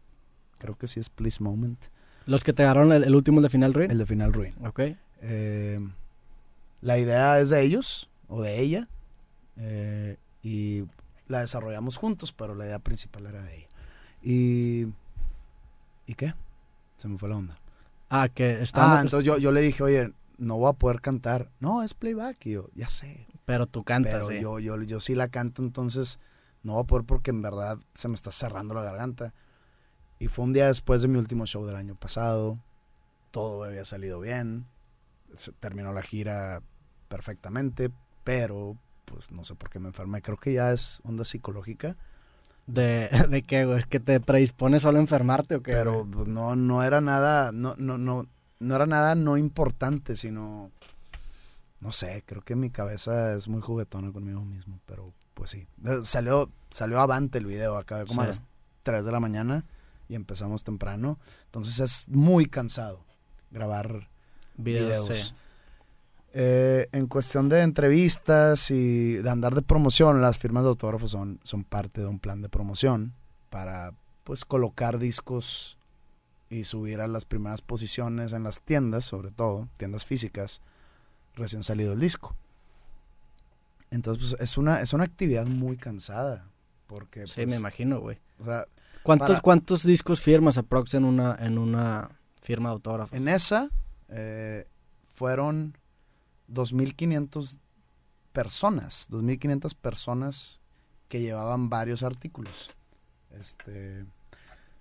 creo 0.59 0.77
que 0.77 0.87
sí 0.87 1.01
es 1.01 1.11
Please 1.11 1.43
Moment, 1.43 1.79
Los 2.27 2.45
que 2.45 2.53
te 2.53 2.63
agarraron 2.63 2.93
el, 2.93 3.05
el 3.05 3.15
último 3.15 3.39
el 3.39 3.45
de 3.45 3.51
Final 3.51 3.75
Ruin. 3.75 3.91
el 3.91 3.99
de 3.99 4.07
Final 4.07 4.33
Ruin. 4.33 4.55
Ok. 4.65 4.81
Eh, 5.23 5.81
la 6.81 6.99
idea 6.99 7.41
es 7.41 7.51
de 7.51 7.61
ellos 7.63 8.09
o 8.29 8.41
de 8.43 8.61
ella 8.61 8.89
eh, 9.57 10.17
y 10.43 10.85
la 11.29 11.41
desarrollamos 11.41 11.97
juntos, 11.97 12.33
pero 12.33 12.55
la 12.55 12.65
idea 12.67 12.79
principal 12.79 13.27
era 13.27 13.43
de 13.43 13.57
ella. 13.59 13.69
¿Y, 14.23 14.87
¿y 16.07 16.15
qué? 16.15 16.35
Se 16.97 17.09
me 17.09 17.19
fue 17.19 17.29
la 17.29 17.37
onda. 17.37 17.59
Ah, 18.09 18.29
que 18.29 18.63
estamos. 18.63 18.99
Ah, 18.99 19.01
entonces 19.03 19.25
yo, 19.25 19.39
yo 19.39 19.53
le 19.53 19.61
dije, 19.61 19.83
oye, 19.83 20.13
no 20.39 20.57
voy 20.57 20.71
a 20.71 20.73
poder 20.75 21.01
cantar. 21.01 21.51
No, 21.61 21.83
es 21.83 21.95
playback. 21.95 22.45
Y 22.47 22.53
yo, 22.53 22.69
ya 22.75 22.89
sé. 22.89 23.27
pero 23.45 23.67
tú 23.67 23.85
cantas, 23.85 24.25
Pero 24.27 24.41
yo, 24.41 24.59
yo, 24.59 24.83
yo 24.83 25.01
sí 25.01 25.15
la 25.15 25.29
canto, 25.29 25.63
entonces 25.63 26.19
no 26.63 26.75
voy 26.75 26.83
a 26.83 26.87
poder 26.87 27.05
porque 27.07 27.31
en 27.31 27.43
verdad 27.43 27.79
se 27.95 28.09
me 28.09 28.15
está 28.15 28.31
cerrando 28.31 28.75
la 28.75 28.83
garganta. 28.83 29.33
Y 30.19 30.29
fue 30.29 30.45
un 30.45 30.53
día 30.53 30.67
después 30.67 31.03
de 31.03 31.09
mi 31.09 31.19
último 31.19 31.47
show 31.47 31.65
del 31.65 31.77
año 31.77 31.95
pasado. 31.95 32.59
Todo 33.31 33.65
había 33.65 33.85
salido 33.85 34.21
bien. 34.21 34.67
Se 35.35 35.53
terminó 35.53 35.93
la 35.93 36.03
gira 36.03 36.63
perfectamente, 37.09 37.91
pero 38.25 38.77
pues 39.07 39.31
no 39.31 39.45
sé 39.45 39.55
por 39.55 39.71
qué 39.71 39.79
me 39.79 39.89
enfermé. 39.89 40.21
Creo 40.21 40.37
que 40.37 40.53
ya 40.53 40.73
es 40.73 41.01
onda 41.05 41.25
psicológica. 41.25 41.97
¿De, 42.67 43.09
¿De 43.31 43.43
qué, 43.43 43.65
güey? 43.65 43.79
¿Es 43.79 43.87
que 43.87 44.01
te 44.01 44.21
predispones 44.21 44.83
solo 44.83 44.99
a 44.99 45.01
enfermarte 45.01 45.57
o 45.57 45.63
qué? 45.63 45.73
pero 45.73 46.07
pues, 46.11 46.27
no, 46.27 46.55
no 46.55 46.83
era 46.83 47.01
nada, 47.01 47.51
no, 47.53 47.75
no, 47.79 47.97
no, 47.97 48.27
no 48.59 48.77
era 48.77 48.87
nada 48.87 49.15
no 49.15 49.39
importante, 49.39 50.17
sino 50.17 50.71
no 51.81 51.93
sé, 51.93 52.23
creo 52.27 52.43
que 52.43 52.57
mi 52.57 52.71
cabeza 52.71 53.35
es 53.35 53.49
muy 53.49 53.63
juguetona 53.63 54.13
conmigo 54.13 54.45
mismo, 54.45 54.81
pero 54.87 55.15
pues 55.35 55.51
sí. 55.51 55.67
Eh, 55.85 56.01
Salió, 56.05 56.51
salió 56.71 57.01
avante 57.01 57.39
el 57.39 57.47
video, 57.47 57.77
acá 57.77 58.05
como 58.07 58.23
a 58.23 58.25
Sí. 58.25 58.29
las 58.29 58.43
3 58.83 59.05
de 59.05 59.13
la 59.13 59.21
mañana 59.21 59.65
y 60.09 60.15
empezamos 60.15 60.65
temprano. 60.65 61.19
Entonces 61.47 61.79
es 61.81 62.09
muy 62.09 62.47
cansado 62.47 63.05
grabar 63.51 64.09
videos. 64.57 65.09
videos. 65.09 65.19
sí. 65.19 65.35
Eh, 66.33 66.89
en 66.93 67.09
cuestión 67.09 67.49
de 67.49 67.63
entrevistas 67.63 68.71
y 68.71 69.15
de 69.15 69.29
andar 69.31 69.55
de 69.57 69.63
promoción, 69.63 70.23
las 70.23 70.39
firmas 70.39 70.63
de 70.63 70.69
autógrafos 70.69 71.11
son, 71.11 71.41
son 71.43 71.65
parte 71.65 72.01
de 72.03 72.07
un 72.07 72.21
plan 72.21 72.41
de 72.41 72.49
promoción 72.49 73.15
para 73.51 73.95
pues 74.23 74.45
colocar 74.45 75.01
discos 75.01 75.77
y 76.49 76.65
subir 76.65 77.01
a 77.01 77.09
las 77.09 77.25
primeras 77.25 77.63
posiciones 77.63 78.33
en 78.33 78.45
las 78.45 78.61
tiendas, 78.61 79.05
sobre 79.05 79.33
todo, 79.33 79.69
tiendas 79.77 80.05
físicas, 80.05 80.63
recién 81.35 81.65
salido 81.65 81.95
el 81.95 81.99
disco. 82.01 82.37
Entonces, 83.91 84.31
pues, 84.37 84.43
es 84.43 84.57
una, 84.59 84.81
es 84.81 84.93
una 84.93 85.05
actividad 85.05 85.47
muy 85.47 85.77
cansada. 85.77 86.47
Porque, 86.87 87.27
Sí, 87.27 87.35
pues, 87.37 87.49
me 87.49 87.57
imagino, 87.57 88.01
güey. 88.01 88.19
o 88.41 88.45
sea, 88.45 88.65
¿Cuántos, 89.03 89.29
para- 89.29 89.41
¿Cuántos 89.41 89.83
discos 89.85 90.21
firmas 90.21 90.59
aprox 90.59 90.95
en 90.95 91.05
una, 91.05 91.37
en 91.41 91.57
una 91.59 92.11
firma 92.41 92.69
de 92.71 92.73
autógrafos? 92.75 93.13
En 93.17 93.29
esa, 93.29 93.71
eh, 94.09 94.67
fueron 95.15 95.77
2.500 96.49 97.59
personas, 98.33 99.09
2.500 99.11 99.75
personas 99.75 100.61
que 101.09 101.21
llevaban 101.21 101.69
varios 101.71 102.03
artículos. 102.03 102.71
Este, 103.33 104.05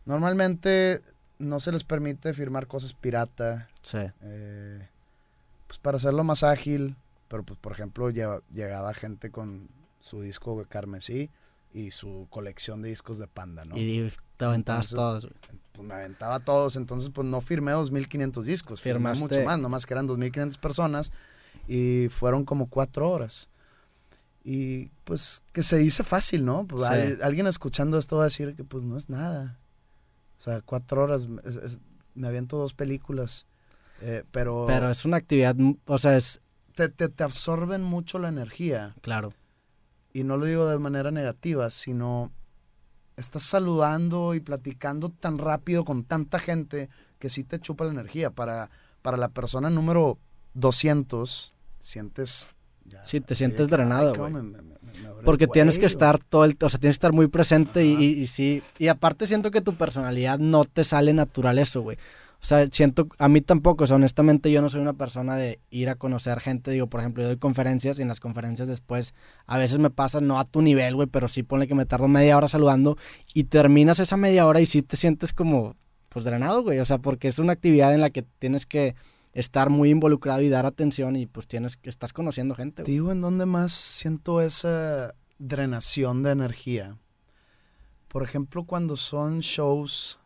normalmente 0.05 1.01
no 1.37 1.59
se 1.59 1.71
les 1.71 1.83
permite 1.83 2.33
firmar 2.33 2.67
cosas 2.67 2.93
pirata. 2.93 3.69
Sí. 3.81 3.99
eh, 4.21 4.87
pues 5.67 5.77
para 5.79 5.97
hacerlo 5.97 6.23
más 6.23 6.43
ágil. 6.43 6.95
Pero 7.29 7.43
pues 7.43 7.57
por 7.59 7.71
ejemplo 7.71 8.09
llegaba 8.09 8.93
gente 8.93 9.29
con 9.31 9.69
su 10.01 10.21
disco 10.21 10.65
carmesí 10.67 11.29
y 11.73 11.91
su 11.91 12.27
colección 12.29 12.81
de 12.81 12.89
discos 12.89 13.19
de 13.19 13.27
panda, 13.27 13.63
¿no? 13.65 13.77
Y 13.77 14.11
te 14.37 14.45
aventabas 14.45 14.91
Entonces, 14.91 14.95
todos, 14.95 15.25
güey. 15.25 15.59
Pues 15.73 15.87
me 15.87 15.93
aventaba 15.93 16.39
todos, 16.39 16.75
entonces 16.75 17.09
pues 17.13 17.25
no 17.27 17.39
firmé 17.41 17.71
2.500 17.73 18.43
discos, 18.43 18.81
firmé 18.81 19.13
mucho 19.13 19.41
más, 19.45 19.59
nomás 19.59 19.85
que 19.85 19.93
eran 19.93 20.07
2.500 20.07 20.57
personas 20.59 21.11
y 21.67 22.07
fueron 22.09 22.43
como 22.43 22.67
cuatro 22.67 23.09
horas. 23.09 23.49
Y 24.43 24.87
pues 25.03 25.43
que 25.53 25.61
se 25.63 25.77
dice 25.77 26.03
fácil, 26.03 26.43
¿no? 26.45 26.65
Pues, 26.65 26.81
Sí. 26.81 26.87
al- 26.87 27.19
alguien 27.21 27.45
escuchando 27.47 27.97
esto 27.97 28.17
va 28.17 28.23
a 28.23 28.25
decir 28.25 28.55
que 28.55 28.63
pues 28.63 28.83
no 28.83 28.97
es 28.97 29.09
nada. 29.09 29.57
O 30.39 30.41
sea, 30.41 30.61
cuatro 30.61 31.03
horas, 31.03 31.27
es- 31.43 31.57
es- 31.57 31.77
me 32.15 32.27
aviento 32.27 32.57
dos 32.57 32.73
películas, 32.73 33.45
eh, 34.01 34.23
pero, 34.31 34.65
Pero 34.67 34.89
es 34.89 35.05
una 35.05 35.17
actividad, 35.17 35.55
o 35.85 35.97
sea, 35.97 36.17
es... 36.17 36.41
te, 36.75 36.89
te, 36.89 37.09
te 37.09 37.23
absorben 37.23 37.83
mucho 37.83 38.19
la 38.19 38.29
energía. 38.29 38.95
Claro. 39.01 39.33
Y 40.13 40.23
no 40.23 40.37
lo 40.37 40.45
digo 40.45 40.67
de 40.67 40.79
manera 40.79 41.11
negativa, 41.11 41.69
sino 41.69 42.31
estás 43.17 43.43
saludando 43.43 44.33
y 44.33 44.39
platicando 44.39 45.09
tan 45.09 45.37
rápido 45.37 45.83
con 45.85 46.03
tanta 46.03 46.39
gente 46.39 46.89
que 47.19 47.29
sí 47.29 47.43
te 47.43 47.59
chupa 47.59 47.83
la 47.85 47.91
energía. 47.91 48.29
Para, 48.31 48.69
para 49.01 49.17
la 49.17 49.29
persona 49.29 49.69
número 49.69 50.17
200, 50.53 51.53
sientes... 51.79 52.55
ya 52.85 53.03
Sí, 53.05 53.19
te 53.21 53.35
sientes 53.35 53.67
que, 53.67 53.75
drenado, 53.75 54.09
"Ay, 54.09 54.15
cabrón, 54.15 54.51
güey". 54.51 54.69
Porque 55.23 55.47
tienes 55.47 55.75
que 55.75 55.81
cuello". 55.81 55.93
estar 55.93 56.19
todo 56.19 56.45
el... 56.45 56.57
O 56.61 56.69
sea, 56.69 56.79
tienes 56.79 56.95
que 56.95 56.99
estar 56.99 57.13
muy 57.13 57.27
presente 57.27 57.85
y, 57.85 57.93
y- 57.93 58.19
y 58.21 58.27
sí... 58.27 58.63
Y 58.77 58.87
aparte 58.87 59.27
siento 59.27 59.51
que 59.51 59.61
tu 59.61 59.75
personalidad 59.75 60.39
no 60.39 60.63
te 60.63 60.83
sale 60.83 61.13
natural 61.13 61.59
eso, 61.59 61.81
güey. 61.81 61.97
O 62.41 62.45
sea, 62.45 62.65
siento... 62.71 63.09
A 63.17 63.27
mí 63.27 63.41
tampoco, 63.41 63.83
o 63.83 63.87
sea, 63.87 63.97
honestamente 63.97 64.49
yo 64.51 64.61
no 64.61 64.69
soy 64.69 64.79
una 64.81 64.93
persona 64.93 65.35
de 65.35 65.59
ir 65.69 65.89
a 65.89 65.95
conocer 65.95 66.39
gente. 66.39 66.71
Digo, 66.71 66.87
por 66.87 67.01
ejemplo, 67.01 67.21
yo 67.23 67.27
doy 67.27 67.37
conferencias 67.37 67.99
y 67.99 68.01
en 68.01 68.07
las 68.07 68.19
conferencias 68.21 68.67
después 68.67 69.13
a 69.45 69.57
veces 69.57 69.79
me 69.79 69.89
pasa, 69.89 70.21
no 70.21 70.39
a 70.39 70.45
tu 70.45 70.61
nivel, 70.61 70.95
güey, 70.95 71.07
pero 71.07 71.27
sí 71.27 71.43
ponle 71.43 71.67
que 71.67 71.75
me 71.75 71.85
tardo 71.85 72.07
media 72.07 72.37
hora 72.37 72.47
saludando 72.47 72.97
y 73.33 73.43
terminas 73.45 73.99
esa 73.99 74.15
media 74.15 74.47
hora 74.47 74.61
y 74.61 74.65
sí 74.65 74.81
te 74.81 74.95
sientes 74.95 75.33
como, 75.33 75.75
pues, 76.07 76.23
drenado, 76.23 76.63
güey. 76.63 76.79
O 76.79 76.85
sea, 76.85 76.97
porque 76.99 77.27
es 77.27 77.39
una 77.39 77.53
actividad 77.53 77.93
en 77.93 78.01
la 78.01 78.09
que 78.09 78.23
tienes 78.23 78.65
que 78.65 78.95
estar 79.33 79.69
muy 79.69 79.89
involucrado 79.89 80.41
y 80.41 80.49
dar 80.49 80.65
atención 80.65 81.17
y 81.17 81.25
pues 81.25 81.45
tienes 81.45 81.75
que... 81.75 81.89
Estás 81.89 82.13
conociendo 82.13 82.55
gente, 82.55 82.77
Te 82.77 82.81
güey. 82.83 82.93
digo 82.93 83.11
en 83.11 83.21
dónde 83.21 83.45
más 83.45 83.73
siento 83.73 84.41
esa 84.41 85.13
drenación 85.39 86.23
de 86.23 86.31
energía. 86.31 86.97
Por 88.07 88.23
ejemplo, 88.23 88.63
cuando 88.63 88.97
son 88.97 89.39
shows 89.41 90.18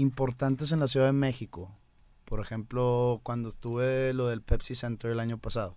importantes 0.00 0.72
en 0.72 0.80
la 0.80 0.88
Ciudad 0.88 1.06
de 1.06 1.12
México. 1.12 1.76
Por 2.24 2.40
ejemplo, 2.40 3.20
cuando 3.22 3.48
estuve 3.48 4.12
lo 4.14 4.28
del 4.28 4.42
Pepsi 4.42 4.74
Center 4.74 5.10
el 5.10 5.20
año 5.20 5.38
pasado. 5.38 5.76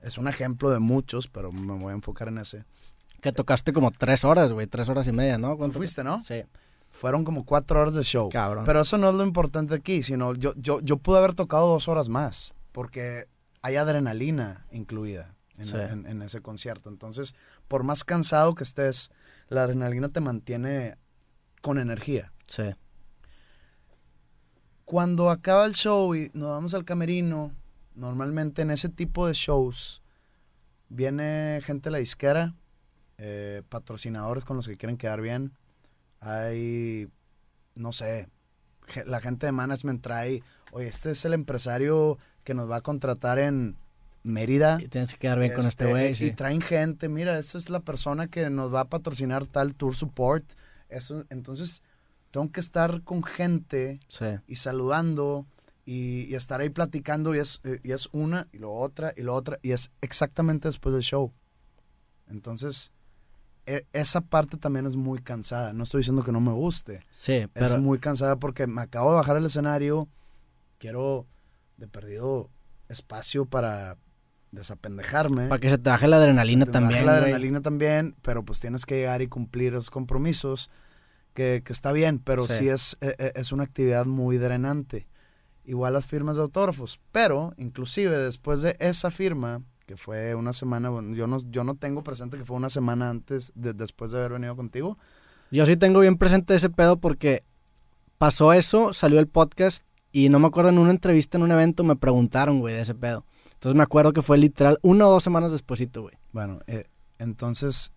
Es 0.00 0.18
un 0.18 0.28
ejemplo 0.28 0.70
de 0.70 0.78
muchos, 0.78 1.26
pero 1.28 1.50
me 1.52 1.74
voy 1.78 1.90
a 1.92 1.94
enfocar 1.94 2.28
en 2.28 2.38
ese. 2.38 2.64
Que 3.20 3.32
tocaste 3.32 3.72
como 3.72 3.90
tres 3.90 4.24
horas, 4.24 4.52
güey, 4.52 4.66
tres 4.66 4.88
horas 4.88 5.08
y 5.08 5.12
media, 5.12 5.38
¿no? 5.38 5.56
¿Cuánto 5.56 5.78
fuiste, 5.78 6.04
¿no? 6.04 6.20
Sí, 6.22 6.44
Fueron 6.90 7.24
como 7.24 7.44
cuatro 7.44 7.80
horas 7.82 7.94
de 7.94 8.02
show. 8.04 8.28
cabrón. 8.30 8.64
Pero 8.64 8.80
eso 8.80 8.96
no 8.98 9.10
es 9.10 9.14
lo 9.16 9.22
importante 9.24 9.74
aquí, 9.74 10.02
sino 10.02 10.32
yo, 10.34 10.54
yo, 10.56 10.80
yo 10.80 10.96
pude 10.96 11.18
haber 11.18 11.34
tocado 11.34 11.66
dos 11.68 11.88
horas 11.88 12.08
más, 12.08 12.54
porque 12.72 13.26
hay 13.62 13.76
adrenalina 13.76 14.66
incluida 14.70 15.34
en, 15.58 15.64
Sí. 15.64 15.76
en- 15.76 16.06
en 16.06 16.22
ese 16.22 16.40
concierto. 16.40 16.88
Entonces, 16.88 17.34
por 17.68 17.82
más 17.82 18.04
cansado 18.04 18.54
que 18.54 18.62
estés, 18.64 19.10
la 19.48 19.64
adrenalina 19.64 20.08
te 20.10 20.20
mantiene 20.20 20.96
con 21.62 21.78
energía. 21.78 22.32
sí, 22.46 22.62
Cuando 24.86 25.30
acaba 25.30 25.66
el 25.66 25.74
show 25.74 26.14
y 26.14 26.30
nos 26.32 26.48
vamos 26.48 26.72
al 26.72 26.84
camerino, 26.84 27.52
normalmente 27.96 28.62
en 28.62 28.70
ese 28.70 28.88
tipo 28.88 29.26
de 29.26 29.34
shows 29.34 30.00
viene 30.88 31.60
gente 31.64 31.88
de 31.88 31.90
la 31.90 31.98
disquera, 31.98 32.54
eh, 33.18 33.62
patrocinadores 33.68 34.44
con 34.44 34.54
los 34.56 34.68
que 34.68 34.76
quieren 34.76 34.96
quedar 34.96 35.20
bien. 35.20 35.52
Hay, 36.20 37.08
no 37.74 37.90
sé, 37.90 38.28
la 39.06 39.20
gente 39.20 39.46
de 39.46 39.52
management 39.52 40.02
trae, 40.02 40.44
oye, 40.70 40.86
este 40.86 41.10
es 41.10 41.24
el 41.24 41.34
empresario 41.34 42.16
que 42.44 42.54
nos 42.54 42.70
va 42.70 42.76
a 42.76 42.80
contratar 42.80 43.40
en 43.40 43.76
Mérida. 44.22 44.78
y 44.80 44.86
tienes 44.86 45.12
que 45.14 45.18
quedar 45.18 45.40
bien 45.40 45.52
con 45.52 45.64
este 45.66 45.84
Este, 45.84 45.90
güey, 45.90 46.12
y 46.12 46.14
sí. 46.14 46.30
traen 46.30 46.60
gente, 46.60 47.08
mira, 47.08 47.36
esa 47.40 47.58
es 47.58 47.70
la 47.70 47.80
persona 47.80 48.28
que 48.28 48.48
nos 48.50 48.72
va 48.72 48.82
a 48.82 48.84
patrocinar 48.88 49.46
tal 49.46 49.74
tour 49.74 49.96
support. 49.96 50.44
Eso, 50.88 51.24
entonces, 51.30 51.82
tengo 52.36 52.52
que 52.52 52.60
estar 52.60 53.02
con 53.02 53.22
gente 53.22 53.98
Sí, 54.08 54.26
y 54.46 54.56
saludando 54.56 55.46
y, 55.86 56.24
y 56.24 56.34
estar 56.34 56.60
ahí 56.60 56.68
platicando 56.68 57.34
y 57.34 57.38
es, 57.38 57.60
eh, 57.64 57.80
y 57.82 57.92
es 57.92 58.08
una 58.12 58.46
y 58.52 58.58
lo 58.58 58.72
otra 58.72 59.14
y 59.16 59.22
lo 59.22 59.34
otra 59.34 59.58
y 59.62 59.70
es 59.72 59.92
exactamente 60.02 60.68
después 60.68 60.92
del 60.92 61.02
show. 61.02 61.32
Entonces, 62.28 62.92
e- 63.66 63.86
esa 63.92 64.20
parte 64.20 64.56
también 64.56 64.84
es 64.86 64.96
muy 64.96 65.20
cansada. 65.20 65.72
No 65.72 65.84
estoy 65.84 66.00
diciendo 66.00 66.22
que 66.24 66.32
no 66.32 66.40
me 66.40 66.52
guste. 66.52 67.00
sí, 67.10 67.32
es 67.32 67.48
pero 67.54 67.78
muy 67.80 67.98
cansada 67.98 68.36
porque 68.36 68.66
me 68.66 68.82
acabo 68.82 69.10
de 69.10 69.16
bajar 69.16 69.36
al 69.36 69.46
escenario. 69.46 70.08
Quiero 70.78 71.26
de 71.78 71.88
perdido 71.88 72.50
espacio 72.88 73.46
para 73.46 73.96
desapendejarme. 74.50 75.48
para 75.48 75.58
que 75.60 75.70
se 75.70 75.78
te 75.78 75.88
baje 75.90 76.08
la 76.08 76.16
adrenalina 76.16 76.64
Se 76.64 76.70
te 76.70 76.72
también, 76.72 77.06
la 77.06 77.12
güey. 77.12 77.22
adrenalina 77.24 77.60
también, 77.62 78.14
pero 78.22 78.44
pues 78.44 78.60
tienes 78.60 78.84
que 78.86 78.96
llegar 78.96 79.22
y 79.22 79.28
cumplir 79.28 79.72
esos 79.74 79.90
compromisos, 79.90 80.70
que, 81.36 81.62
que 81.64 81.72
está 81.72 81.92
bien, 81.92 82.18
pero 82.18 82.48
Sí. 82.48 82.54
sí, 82.54 82.68
es, 82.68 82.96
eh, 83.00 83.14
eh, 83.18 83.32
es 83.36 83.52
una 83.52 83.62
actividad 83.62 84.06
muy 84.06 84.38
drenante. 84.38 85.06
Igual 85.64 85.92
las 85.92 86.06
firmas 86.06 86.34
de 86.36 86.42
autógrafos, 86.42 86.98
pero 87.12 87.52
inclusive 87.58 88.16
después 88.18 88.62
de 88.62 88.76
esa 88.80 89.10
firma, 89.12 89.62
que 89.86 89.96
fue 89.96 90.34
una 90.34 90.52
semana, 90.52 90.88
bueno, 90.90 91.14
yo 91.14 91.26
no, 91.28 91.38
yo 91.50 91.62
no 91.62 91.74
tengo 91.76 92.02
presente 92.02 92.36
que 92.38 92.44
fue 92.44 92.56
una 92.56 92.70
semana 92.70 93.10
antes, 93.10 93.52
de- 93.54 93.72
después 93.74 94.10
de 94.10 94.18
haber 94.18 94.32
venido 94.32 94.56
contigo, 94.56 94.98
Yo 95.52 95.64
sí 95.66 95.76
tengo 95.76 96.00
bien 96.00 96.16
presente 96.18 96.56
ese 96.56 96.70
pedo 96.70 96.96
porque 96.96 97.44
pasó 98.18 98.52
eso, 98.52 98.92
salió 98.92 99.20
el 99.20 99.28
podcast 99.28 99.86
y 100.10 100.28
no 100.28 100.38
me 100.40 100.46
acuerdo 100.48 100.70
en 100.70 100.78
una 100.78 100.90
entrevista 100.90 101.36
en 101.36 101.42
un 101.44 101.52
evento 101.52 101.84
me 101.84 101.94
preguntaron, 101.96 102.58
güey, 102.60 102.74
de 102.74 102.80
ese 102.80 102.94
pedo. 102.96 103.24
Entonces 103.54 103.76
me 103.76 103.82
acuerdo 103.84 104.12
que 104.12 104.22
fue 104.22 104.38
literal 104.38 104.78
una 104.82 105.06
o 105.06 105.10
dos 105.10 105.22
semanas 105.22 105.52
despuesito, 105.52 106.02
güey. 106.02 106.14
Bueno, 106.32 106.58
eh, 106.66 106.84
entonces, 107.18 107.92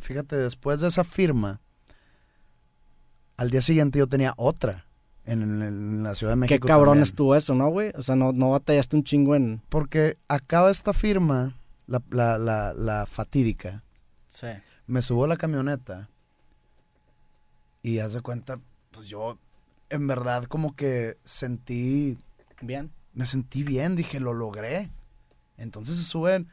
fíjate, 0.00 0.36
después 0.36 0.80
de 0.80 0.88
esa 0.88 1.04
firma, 1.04 1.60
al 3.36 3.50
día 3.50 3.60
siguiente 3.62 3.98
yo 3.98 4.06
tenía 4.06 4.32
otra 4.36 4.86
en, 5.24 5.42
en- 5.42 5.62
en 5.62 6.02
la 6.02 6.14
Ciudad 6.14 6.32
de 6.34 6.36
Qué 6.46 6.54
México. 6.54 6.66
cabrón 6.68 6.94
también. 6.94 7.02
estuvo 7.04 7.34
eso, 7.34 7.54
¿no, 7.54 7.68
güey? 7.68 7.92
O 7.96 8.02
sea, 8.02 8.16
no, 8.16 8.32
no 8.32 8.50
batallaste 8.50 8.96
un 8.96 9.04
chingo 9.04 9.34
en... 9.34 9.62
Porque 9.68 10.18
acaba 10.28 10.70
esta 10.70 10.92
firma, 10.92 11.58
la, 11.86 12.02
la, 12.10 12.38
la, 12.38 12.72
la 12.72 13.06
fatídica, 13.06 13.82
Sí. 14.28 14.46
me 14.86 15.02
subo 15.02 15.24
a 15.24 15.28
la 15.28 15.36
camioneta 15.36 16.08
y 17.82 17.98
haz 18.00 18.12
de 18.14 18.20
cuenta, 18.20 18.60
pues 18.90 19.08
yo 19.08 19.38
en 19.90 20.06
verdad 20.06 20.44
como 20.44 20.74
que 20.74 21.16
sentí, 21.24 22.18
Bien. 22.60 22.90
me 23.14 23.26
sentí 23.26 23.62
bien, 23.62 23.94
dije, 23.96 24.18
lo 24.20 24.34
logré. 24.34 24.90
Entonces 25.56 25.96
se 25.96 26.02
suben, 26.04 26.48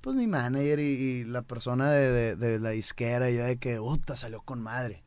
pues 0.00 0.16
mi 0.16 0.26
manager 0.26 0.78
y, 0.78 0.84
y 0.84 1.24
la 1.24 1.42
persona 1.42 1.90
de, 1.90 2.10
de- 2.12 2.36
de 2.36 2.58
la 2.60 2.70
disquera 2.70 3.30
y 3.30 3.36
yo 3.36 3.44
de 3.44 3.56
que, 3.58 3.78
puta, 3.78 4.16
salió 4.16 4.40
con 4.42 4.62
madre. 4.62 5.02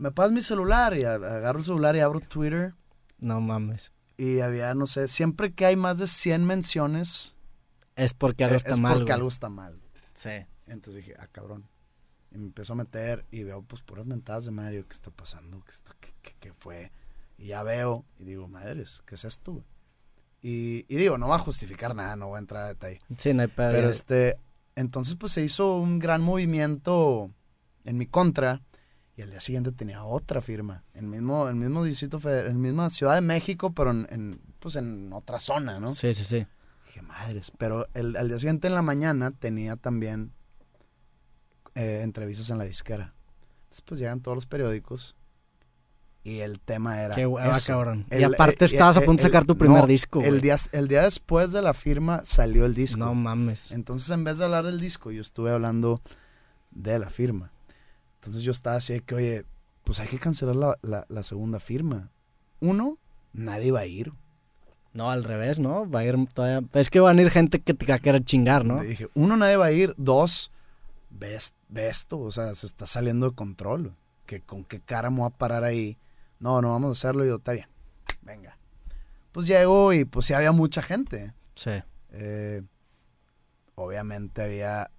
Me 0.00 0.10
pasas 0.12 0.32
mi 0.32 0.40
celular 0.42 0.96
y 0.96 1.04
agarro 1.04 1.58
el 1.58 1.64
celular 1.64 1.94
y 1.94 2.00
abro 2.00 2.20
Twitter 2.20 2.74
No 3.18 3.40
mames. 3.40 3.92
y 4.16 4.40
había, 4.40 4.74
no 4.74 4.86
sé, 4.86 5.08
siempre 5.08 5.52
que 5.52 5.66
hay 5.66 5.76
más 5.76 5.98
de 5.98 6.06
100 6.06 6.44
menciones, 6.44 7.36
Es 7.96 8.14
porque 8.14 8.44
algo 8.44 8.54
eh, 8.54 8.58
está 8.58 8.72
es 8.72 8.80
mal, 8.80 8.92
porque 8.94 9.04
güey. 9.04 9.14
algo 9.14 9.28
está 9.28 9.48
mal. 9.50 9.78
Sí. 10.14 10.30
Entonces 10.66 11.04
dije, 11.04 11.16
ah, 11.20 11.26
cabrón. 11.30 11.68
Y 12.30 12.38
me 12.38 12.46
empiezo 12.46 12.72
a 12.72 12.76
meter 12.76 13.26
y 13.30 13.42
veo 13.42 13.62
pues 13.62 13.82
puras 13.82 14.06
mentadas 14.06 14.44
de 14.46 14.52
Mario. 14.52 14.86
¿Qué 14.88 14.94
está 14.94 15.10
pasando? 15.10 15.62
¿Qué, 15.64 15.70
está, 15.72 15.92
qué, 16.00 16.14
qué- 16.22 16.36
qué 16.40 16.52
fue? 16.54 16.92
Y 17.36 17.48
ya 17.48 17.62
veo 17.62 18.04
y 18.18 18.24
digo, 18.24 18.48
madres, 18.48 19.02
¿qué 19.06 19.16
es 19.16 19.24
esto? 19.24 19.52
güey?" 19.52 19.64
Y, 20.42 20.86
y 20.88 20.96
digo, 20.96 21.18
no 21.18 21.28
va 21.28 21.36
a 21.36 21.40
justificar 21.40 21.94
nada, 21.94 22.16
no 22.16 22.28
voy 22.28 22.36
a 22.36 22.38
entrar 22.38 22.64
a 22.64 22.68
detalle. 22.68 23.00
Sí, 23.18 23.34
no 23.34 23.42
hay 23.42 23.48
pedo. 23.48 23.72
Pero 23.72 23.90
este, 23.90 24.38
entonces 24.76 25.16
pues 25.16 25.32
se 25.32 25.42
hizo 25.42 25.76
un 25.76 25.98
gran 25.98 26.22
movimiento 26.22 27.30
en 27.84 27.98
mi 27.98 28.06
contra. 28.06 28.62
Y 29.20 29.22
al 29.22 29.28
día 29.32 29.40
siguiente 29.42 29.70
tenía 29.70 30.02
otra 30.02 30.40
firma. 30.40 30.82
El 30.94 31.02
mismo, 31.06 31.46
el 31.46 31.54
mismo 31.54 31.84
distrito, 31.84 32.18
federal, 32.18 32.52
en 32.52 32.58
misma 32.62 32.88
Ciudad 32.88 33.16
de 33.16 33.20
México, 33.20 33.74
pero 33.74 33.90
en, 33.90 34.06
en, 34.10 34.40
pues 34.60 34.76
en 34.76 35.12
otra 35.12 35.38
zona, 35.38 35.78
¿no? 35.78 35.94
Sí, 35.94 36.14
sí, 36.14 36.24
sí. 36.24 36.46
Dije, 36.86 37.02
madres, 37.02 37.52
pero 37.58 37.86
el, 37.92 38.16
al 38.16 38.28
día 38.28 38.38
siguiente 38.38 38.68
en 38.68 38.74
la 38.74 38.80
mañana 38.80 39.30
tenía 39.30 39.76
también 39.76 40.32
eh, 41.74 42.00
entrevistas 42.02 42.48
en 42.48 42.56
la 42.56 42.64
disquera. 42.64 43.12
Entonces, 43.64 43.82
pues 43.82 44.00
llegan 44.00 44.20
todos 44.20 44.36
los 44.38 44.46
periódicos 44.46 45.16
Y 46.24 46.38
el 46.38 46.58
tema 46.58 47.02
era. 47.02 47.14
Qué 47.14 47.26
hueva, 47.26 47.54
eso. 47.56 47.66
cabrón. 47.74 48.06
y 48.10 48.14
El- 48.14 48.24
aparte 48.34 48.64
eh, 48.64 48.68
estabas 48.68 48.96
a 48.96 49.02
eh, 49.02 49.04
punto 49.04 49.22
de 49.22 49.26
el- 49.28 49.32
sacar 49.34 49.46
tu 49.46 49.58
primer 49.58 49.82
no, 49.82 49.86
disco. 49.86 50.22
El 50.22 50.40
día, 50.40 50.56
el 50.72 50.88
día 50.88 51.02
después 51.02 51.52
de 51.52 51.60
la 51.60 51.74
firma 51.74 52.22
salió 52.24 52.64
el 52.64 52.74
disco. 52.74 52.98
No 53.00 53.14
mames. 53.14 53.70
Entonces, 53.70 54.08
en 54.10 54.24
vez 54.24 54.38
de 54.38 54.44
hablar 54.44 54.64
del 54.64 54.80
disco, 54.80 55.10
yo 55.10 55.20
estuve 55.20 55.50
hablando 55.52 56.00
de 56.70 56.98
la 56.98 57.10
firma. 57.10 57.52
Entonces, 58.20 58.42
yo 58.42 58.52
estaba 58.52 58.76
así 58.76 58.92
de 58.94 59.00
que, 59.00 59.14
oye, 59.14 59.44
pues 59.84 59.98
hay 60.00 60.08
que 60.08 60.18
cancelar 60.18 60.54
la, 60.56 60.78
la- 60.82 61.06
la 61.08 61.22
segunda 61.22 61.58
firma. 61.58 62.10
Uno, 62.60 62.98
nadie 63.32 63.72
va 63.72 63.80
a 63.80 63.86
ir. 63.86 64.12
No, 64.92 65.10
al 65.10 65.24
revés, 65.24 65.58
¿no? 65.58 65.88
Va 65.88 66.00
a 66.00 66.04
ir 66.04 66.16
todavía. 66.34 66.66
Es 66.74 66.90
que 66.90 67.00
van 67.00 67.18
a 67.18 67.22
ir 67.22 67.30
gente 67.30 67.60
que 67.60 67.74
te 67.74 67.86
va 67.86 67.94
a 67.94 67.98
querer 67.98 68.24
chingar, 68.24 68.64
¿no? 68.64 68.82
Le 68.82 68.88
dije, 68.88 69.08
uno, 69.14 69.36
nadie 69.36 69.56
va 69.56 69.66
a 69.66 69.72
ir. 69.72 69.94
Dos, 69.96 70.50
ves, 71.10 71.54
ve 71.68 71.88
esto, 71.88 72.18
o 72.18 72.30
sea, 72.30 72.54
se 72.54 72.66
está 72.66 72.86
saliendo 72.86 73.30
de 73.30 73.34
control. 73.36 73.94
Que 74.26 74.40
con 74.42 74.64
qué 74.64 74.80
cara 74.80 75.10
me 75.10 75.18
voy 75.20 75.26
a 75.28 75.30
parar 75.30 75.64
ahí. 75.64 75.96
No, 76.40 76.60
no 76.60 76.70
vamos 76.70 76.88
a 76.88 76.92
hacerlo. 76.92 77.24
Y 77.24 77.28
yo, 77.28 77.36
está 77.36 77.52
bien, 77.52 77.68
venga. 78.22 78.58
Pues 79.32 79.46
llego 79.46 79.92
y 79.92 80.04
pues 80.04 80.26
sí 80.26 80.34
había 80.34 80.52
mucha 80.52 80.82
gente. 80.82 81.32
Sí. 81.54 81.70
Eh, 82.10 82.62
obviamente 83.76 84.42
había 84.42 84.90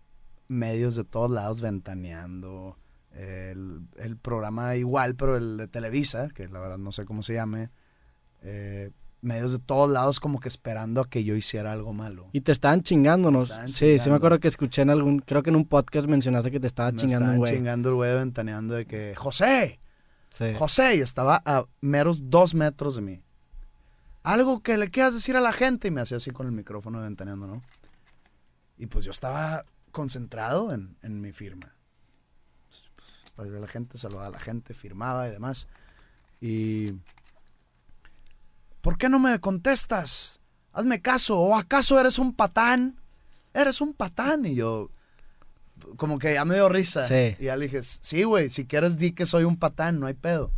medios 0.48 0.96
de 0.96 1.04
todos 1.04 1.30
lados 1.32 1.62
ventaneando. 1.62 2.78
El, 3.14 3.82
el 3.98 4.18
programa 4.18 4.76
igual, 4.76 5.16
pero 5.16 5.36
el 5.38 5.58
de 5.58 5.68
Televisa, 5.68 6.30
que 6.30 6.48
la 6.48 6.60
verdad 6.60 6.78
no 6.78 6.92
sé 6.92 7.06
cómo 7.06 7.24
se 7.24 7.34
llame. 7.34 7.70
eh, 8.42 8.92
medios 9.24 9.52
de 9.52 9.60
todos 9.60 9.88
lados 9.92 10.20
como 10.20 10.40
que 10.40 10.48
esperando 10.48 11.00
a 11.02 11.08
que 11.08 11.24
yo 11.24 11.36
hiciera 11.36 11.72
algo 11.74 11.94
malo. 11.94 12.28
Y 12.32 12.42
te 12.42 12.52
estaban 12.52 12.82
chingándonos. 12.82 13.52
Estaban 13.52 13.70
sí, 13.70 14.00
sí 14.00 14.10
me 14.10 14.16
acuerdo 14.16 14.40
que 14.40 14.48
escuché 14.48 14.82
en 14.82 14.90
algún, 14.90 15.20
creo 15.20 15.44
que 15.44 15.52
en 15.52 15.58
un 15.58 15.66
podcast 15.68 16.08
mencionaste 16.08 16.50
que 16.50 16.60
te 16.60 16.66
estaba 16.66 16.92
Me 16.92 16.98
chingando 16.98 17.18
un 17.26 17.32
estaban 17.34 17.38
güey. 17.38 17.54
chingando 17.54 17.90
el 17.90 17.96
güey 17.96 18.16
ventaneando 18.16 18.74
de 18.74 18.88
que, 18.88 19.14
José, 19.16 19.80
Sí. 20.32 20.54
José, 20.58 20.96
y 20.96 21.02
estaba 21.02 21.40
a 21.46 21.66
meros 21.82 22.32
dos 22.32 22.56
metros 22.56 22.96
de 22.96 23.02
mí. 23.04 23.22
Algo 24.24 24.64
que 24.64 24.78
le 24.80 24.90
quieras 24.90 25.14
decir 25.14 25.36
a 25.38 25.42
la 25.42 25.52
gente. 25.52 25.90
Y 25.90 25.92
me 25.92 26.02
hacía 26.02 26.18
así 26.18 26.32
con 26.32 26.48
el 26.48 26.52
micrófono 26.54 27.02
ventaneando, 27.02 27.46
¿no? 27.48 27.62
Y 28.80 28.88
pues 28.88 29.06
yo 29.06 29.12
estaba 29.12 29.66
concentrado 29.92 30.74
en, 30.74 30.98
en 31.04 31.22
mi 31.22 31.32
firma. 31.32 31.76
Pues, 33.50 33.60
la 33.60 33.68
gente 33.68 33.98
saludaba 33.98 34.28
a 34.28 34.30
la 34.30 34.40
gente, 34.40 34.76
firmaba 34.76 35.28
y 35.28 35.32
demás. 35.32 35.68
Y. 36.40 36.94
¿Por 38.82 39.00
qué 39.00 39.10
no 39.10 39.18
me 39.18 39.40
contestas? 39.40 40.40
Hazme 40.74 41.02
caso. 41.02 41.40
¿O 41.40 41.56
acaso 41.56 42.00
eres 42.00 42.20
un 42.20 42.34
patán? 42.36 43.00
Eres 43.54 43.82
un 43.82 43.94
patán. 43.96 44.46
Y 44.46 44.54
yo. 44.54 44.92
Como 45.98 46.20
que 46.20 46.36
ya 46.36 46.46
me 46.46 46.54
dio 46.54 46.70
risa. 46.70 47.08
Sí. 47.08 47.36
Y 47.40 47.46
ya 47.46 47.56
le 47.56 47.66
dije, 47.66 47.82
sí, 47.82 48.24
güey, 48.24 48.52
si 48.52 48.66
quieres 48.66 48.98
di 48.98 49.12
que 49.14 49.26
soy 49.26 49.44
un 49.44 49.58
patán, 49.58 50.00
no 50.00 50.06
hay 50.06 50.14
pedo. 50.14 50.52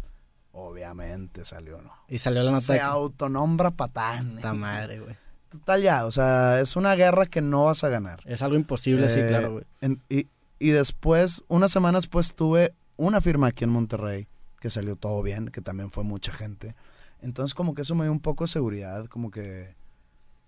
Obviamente 0.51 1.45
salió, 1.45 1.81
¿no? 1.81 1.93
Y 2.09 2.17
salió 2.17 2.43
la 2.43 2.51
nota 2.51 2.61
Se 2.63 2.81
autonombra 2.81 3.71
patán. 3.71 4.35
puta 4.35 4.53
madre, 4.53 4.99
güey. 4.99 5.15
Total 5.49 5.81
ya, 5.81 6.05
o 6.05 6.11
sea, 6.11 6.59
es 6.59 6.75
una 6.75 6.95
guerra 6.95 7.27
que 7.27 7.39
no 7.41 7.63
vas 7.65 7.85
a 7.85 7.89
ganar. 7.89 8.19
Es 8.25 8.41
algo 8.41 8.57
imposible, 8.57 9.09
sí, 9.09 9.19
Eh, 9.21 9.27
claro, 9.29 9.51
güey. 9.53 9.65
en- 9.81 10.01
y, 10.09 10.27
y 10.67 10.71
después, 10.71 11.43
unas 11.47 11.71
semanas 11.71 12.03
después, 12.03 12.33
tuve 12.35 12.73
una 12.97 13.21
firma 13.21 13.47
aquí 13.47 13.63
en 13.63 13.69
Monterrey, 13.71 14.27
que 14.59 14.69
salió 14.69 14.95
todo 14.95 15.21
bien, 15.21 15.47
que 15.49 15.61
también 15.61 15.89
fue 15.91 16.03
mucha 16.03 16.31
gente. 16.31 16.75
Entonces, 17.21 17.53
como 17.53 17.73
que 17.73 17.81
eso 17.81 17.95
me 17.95 18.03
dio 18.05 18.11
un 18.11 18.19
poco 18.19 18.43
de 18.43 18.49
seguridad, 18.49 19.05
como 19.07 19.31
que, 19.31 19.75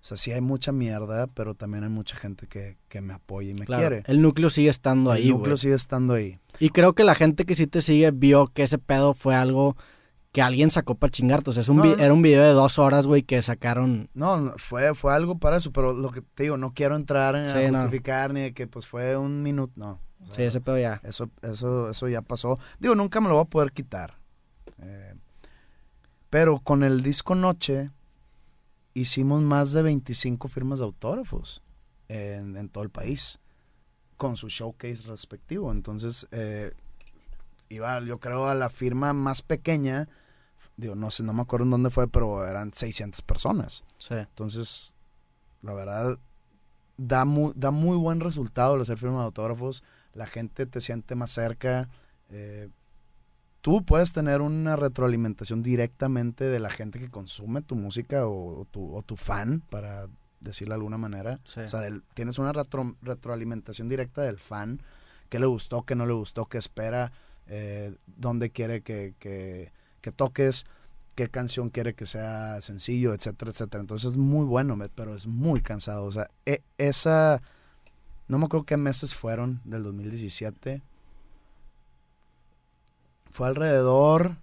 o 0.01 0.07
sea, 0.07 0.17
sí 0.17 0.31
hay 0.31 0.41
mucha 0.41 0.71
mierda, 0.71 1.27
pero 1.27 1.55
también 1.55 1.83
hay 1.83 1.89
mucha 1.89 2.15
gente 2.15 2.47
que, 2.47 2.77
que 2.89 3.01
me 3.01 3.13
apoya 3.13 3.51
y 3.51 3.53
me 3.55 3.65
Claro, 3.65 3.81
quiere. 3.89 4.03
el 4.07 4.21
núcleo 4.21 4.49
sigue 4.49 4.69
estando 4.69 5.11
El 5.13 5.17
ahí, 5.23 5.29
núcleo 5.29 5.51
güey. 5.53 5.57
sigue 5.57 5.73
estando 5.75 6.13
ahí. 6.13 6.37
Y 6.59 6.69
creo 6.69 6.93
que 6.93 7.03
la 7.03 7.15
gente 7.15 7.45
que 7.45 7.55
sí 7.55 7.65
te 7.67 7.81
sigue 7.81 8.11
vio 8.11 8.47
que 8.47 8.63
ese 8.63 8.77
pedo 8.77 9.13
fue 9.13 9.35
algo 9.35 9.75
que 10.31 10.41
alguien 10.41 10.69
sacó 10.69 10.95
para 10.95 11.11
chingarte. 11.11 11.49
O 11.49 11.53
sea, 11.53 11.61
es 11.61 11.69
un 11.69 11.77
No, 11.77 11.85
no. 11.85 11.93
era 11.97 12.13
un 12.13 12.21
video 12.21 12.43
de 12.43 12.49
dos 12.51 12.77
horas, 12.77 13.07
güey, 13.07 13.23
que 13.23 13.41
sacaron. 13.41 14.09
No, 14.13 14.53
fue, 14.57 14.93
fue 14.93 15.13
algo 15.13 15.39
para 15.39 15.55
eso, 15.57 15.71
pero 15.71 15.93
lo 15.93 16.11
que 16.11 16.21
te 16.21 16.43
digo, 16.43 16.57
no 16.57 16.73
quiero 16.73 16.95
entrar 16.97 17.35
en 17.37 17.45
Sí, 17.45 17.51
a 17.53 17.71
no. 17.71 17.79
justificar 17.81 18.33
ni 18.33 18.41
de 18.41 18.53
que 18.53 18.67
pues 18.67 18.85
fue 18.85 19.15
un 19.17 19.41
minuto, 19.43 19.73
no. 19.77 20.01
O 20.27 20.31
Sí, 20.31 20.37
sea, 20.37 20.47
ese 20.47 20.61
pedo 20.61 20.77
ya. 20.79 20.99
Eso, 21.03 21.29
eso, 21.41 21.89
eso 21.89 22.07
ya 22.07 22.21
pasó. 22.21 22.59
Digo, 22.79 22.95
nunca 22.95 23.21
me 23.21 23.27
lo 23.27 23.35
voy 23.35 23.43
a 23.43 23.49
poder 23.49 23.71
quitar. 23.71 24.17
Eh, 24.79 25.13
pero 26.29 26.59
con 26.59 26.83
el 26.83 27.01
disco 27.01 27.35
Noche 27.35 27.91
hicimos 28.93 29.41
más 29.41 29.73
de 29.73 29.81
25 29.83 30.47
firmas 30.47 30.79
de 30.79 30.85
autógrafos 30.85 31.61
en, 32.07 32.57
en 32.57 32.69
todo 32.69 32.83
el 32.83 32.89
país. 32.89 33.39
Con 34.17 34.37
su 34.37 34.47
showcase 34.47 35.03
respectivo. 35.07 35.71
Entonces, 35.71 36.27
eh, 36.31 36.71
iba, 37.69 37.99
yo 38.01 38.19
creo, 38.19 38.47
a 38.47 38.55
la 38.55 38.69
firma 38.69 39.13
más 39.13 39.41
pequeña. 39.41 40.07
Digo, 40.77 40.95
no 40.95 41.11
sé, 41.11 41.23
no 41.23 41.33
me 41.33 41.41
acuerdo 41.41 41.65
en 41.65 41.71
dónde 41.71 41.89
fue, 41.89 42.07
pero 42.07 42.45
eran 42.47 42.73
600 42.73 43.21
personas. 43.21 43.83
Sí. 43.97 44.15
Entonces, 44.15 44.95
la 45.61 45.73
verdad, 45.73 46.17
da 46.97 47.25
muy, 47.25 47.53
da 47.55 47.71
muy 47.71 47.97
buen 47.97 48.19
resultado 48.21 48.75
el 48.75 48.81
hacer 48.81 48.97
firma 48.97 49.19
de 49.19 49.25
autógrafos. 49.25 49.83
La 50.15 50.25
gente 50.25 50.65
te 50.65 50.81
siente 50.81 51.13
más 51.13 51.29
cerca. 51.29 51.87
eh, 52.29 52.69
tú 53.61 53.83
puedes 53.83 54.13
tener 54.13 54.41
una 54.41 54.75
retroalimentación 54.75 55.61
directamente 55.63 56.43
de 56.45 56.59
la 56.59 56.69
gente 56.69 56.99
que 56.99 57.09
consume 57.09 57.61
tu 57.61 57.75
música 57.75 58.25
o, 58.27 58.61
o 58.61 58.65
tu, 58.65 58.95
o 58.95 59.01
tu 59.01 59.15
fan, 59.15 59.61
para 59.69 60.07
decirlo 60.39 60.73
de 60.73 60.77
alguna 60.77 60.97
manera. 60.97 61.39
Sí. 61.43 61.59
O 61.61 61.67
sea, 61.67 61.81
del- 61.81 62.03
tienes 62.13 62.37
una 62.39 62.51
retro- 62.53 62.95
retroalimentación 63.01 63.89
directa 63.89 64.21
del 64.21 64.39
fan. 64.39 64.81
¿Qué 65.29 65.39
le 65.39 65.47
gustó, 65.47 65.83
qué 65.83 65.95
no 65.95 66.05
le 66.05 66.13
gustó, 66.13 66.45
qué 66.45 66.59
espera, 66.59 67.11
eh, 67.47 67.95
dónde 68.05 68.51
quiere 68.51 68.81
que, 68.81 69.15
que- 69.19 69.71
que 70.01 70.11
toques, 70.11 70.65
qué 71.15 71.29
canción 71.29 71.69
quiere 71.71 71.95
que 71.95 72.05
sea 72.05 72.61
sencillo, 72.61 73.13
etcétera, 73.15 73.49
etcétera. 73.49 73.81
Entonces 73.81 74.11
es 74.11 74.17
muy 74.17 74.45
bueno, 74.45 74.77
pero 74.93 75.15
es 75.15 75.25
muy 75.25 75.61
cansado. 75.61 76.05
O 76.05 76.11
sea, 76.11 76.29
e- 76.45 76.61
esa... 76.77 77.41
No 78.27 78.37
me 78.39 78.45
acuerdo 78.45 78.65
qué 78.65 78.77
meses 78.77 79.15
fueron 79.15 79.61
del 79.65 79.83
2017. 79.83 80.81
Fue 83.29 83.47
alrededor 83.47 84.37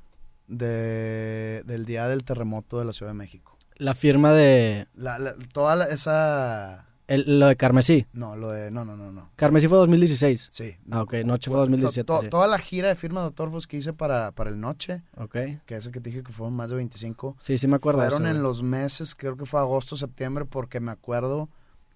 de, 0.48 1.62
del 1.66 1.84
día 1.86 2.08
del 2.08 2.24
terremoto 2.24 2.78
de 2.78 2.84
la 2.84 2.92
Ciudad 2.92 3.10
de 3.10 3.14
México. 3.18 3.56
La 3.76 3.94
firma 3.94 4.32
de. 4.32 4.86
La, 4.94 5.18
la- 5.18 5.34
toda 5.52 5.74
la- 5.76 5.86
esa... 5.86 6.86
el- 7.08 7.40
lo 7.40 7.46
de 7.46 7.56
Carmesí. 7.56 8.06
No, 8.12 8.36
lo 8.36 8.50
de... 8.50 8.70
No, 8.70 8.84
no, 8.84 8.96
no, 8.96 9.10
no. 9.10 9.30
Carmesí 9.34 9.66
fue 9.66 9.78
2016. 9.78 10.50
Sí. 10.52 10.76
Ah, 10.90 11.02
ok. 11.02 11.14
Noche 11.24 11.50
fue 11.50 11.56
To- 11.56 11.60
2017. 11.62 12.06
to- 12.06 12.20
sí. 12.20 12.28
Toda 12.28 12.46
la 12.46 12.58
gira 12.58 12.88
de 12.88 12.94
firma 12.96 13.20
de 13.20 13.26
autógrafos 13.26 13.66
que 13.66 13.78
hice 13.78 13.92
para, 13.94 14.30
para 14.32 14.50
el 14.50 14.60
Noche, 14.60 15.02
Ok. 15.16 15.36
que 15.66 15.74
ese 15.76 15.90
que 15.90 16.00
te 16.00 16.10
dije 16.10 16.22
que 16.22 16.30
fueron 16.32 16.54
más 16.54 16.70
de 16.70 16.76
25, 16.76 17.36
Sí, 17.40 17.56
sí 17.58 17.66
me 17.66 17.76
acuerdo. 17.76 18.00
fueron 18.00 18.22
eso, 18.22 18.30
en 18.30 18.36
güey. 18.36 18.42
los 18.42 18.62
meses, 18.62 19.14
creo 19.16 19.36
que 19.36 19.46
fue 19.46 19.58
agosto, 19.58 19.96
septiembre, 19.96 20.44
porque 20.44 20.78
me 20.78 20.92
acuerdo 20.92 21.48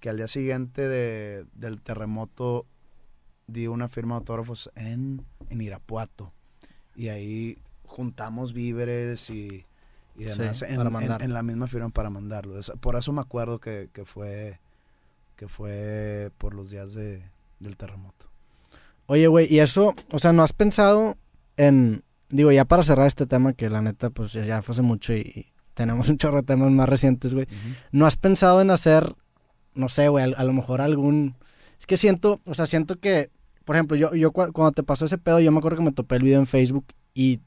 que 0.06 0.10
al 0.10 0.18
día 0.18 0.28
siguiente 0.28 0.86
de- 0.88 1.46
del 1.54 1.82
terremoto 1.82 2.64
di 3.48 3.66
una 3.66 3.88
firma 3.88 4.14
de 4.14 4.18
autógrafos 4.20 4.70
en, 4.76 5.24
en 5.50 5.60
Irapuato. 5.60 6.32
Y 6.94 7.08
ahí 7.08 7.58
juntamos 7.86 8.52
víveres 8.52 9.30
y, 9.30 9.66
y 10.16 10.28
Sí, 10.28 10.38
demás 10.38 10.62
en, 10.62 11.32
la 11.32 11.42
misma 11.42 11.66
firma 11.66 11.88
para 11.88 12.08
mandarlo. 12.08 12.54
Por 12.78 12.94
eso 12.94 13.12
me 13.12 13.20
acuerdo 13.20 13.58
que, 13.58 13.88
que 13.92 14.04
fue 14.04 14.60
que 15.34 15.48
fue 15.48 16.30
por 16.38 16.54
los 16.54 16.70
días 16.70 16.94
de, 16.94 17.24
del 17.58 17.76
terremoto. 17.76 18.26
Oye, 19.06 19.26
güey, 19.26 19.52
y 19.52 19.58
eso, 19.58 19.92
o 20.12 20.18
sea, 20.20 20.32
¿no 20.32 20.44
has 20.44 20.52
pensado 20.52 21.16
en. 21.56 22.04
Digo, 22.28 22.52
ya 22.52 22.64
para 22.64 22.84
cerrar 22.84 23.08
este 23.08 23.26
tema, 23.26 23.54
que 23.54 23.68
la 23.70 23.82
neta, 23.82 24.10
pues 24.10 24.32
ya- 24.34 24.62
fue 24.62 24.72
hace 24.72 24.82
mucho 24.82 25.12
y, 25.14 25.18
y 25.20 25.52
tenemos 25.74 26.08
un 26.10 26.16
chorro 26.16 26.36
de 26.36 26.42
temas 26.44 26.70
más 26.70 26.88
recientes, 26.88 27.34
güey. 27.34 27.48
¿No 27.90 28.06
has 28.06 28.16
pensado 28.16 28.60
en 28.62 28.70
hacer, 28.70 29.16
no 29.76 29.88
sé, 29.88 30.08
güey, 30.08 30.32
a, 30.36 30.44
lo 30.44 30.52
mejor 30.52 30.80
algún... 30.80 31.34
Es 31.78 31.86
que 31.86 31.96
siento, 31.96 32.40
o 32.46 32.54
sea, 32.54 32.66
siento 32.66 32.98
que, 32.98 33.30
por 33.64 33.76
ejemplo, 33.76 33.96
yo, 33.96 34.14
yo 34.14 34.32
cua- 34.32 34.52
cuando 34.52 34.72
te 34.72 34.82
pasó 34.82 35.04
ese 35.04 35.18
pedo, 35.18 35.40
yo 35.40 35.52
me 35.52 35.58
acuerdo 35.58 35.78
que 35.78 35.84
me 35.84 35.92
topé 35.92 36.16
el 36.16 36.22
video 36.24 36.40
en 36.40 36.46
Facebook 36.46 36.86
y, 37.14 37.40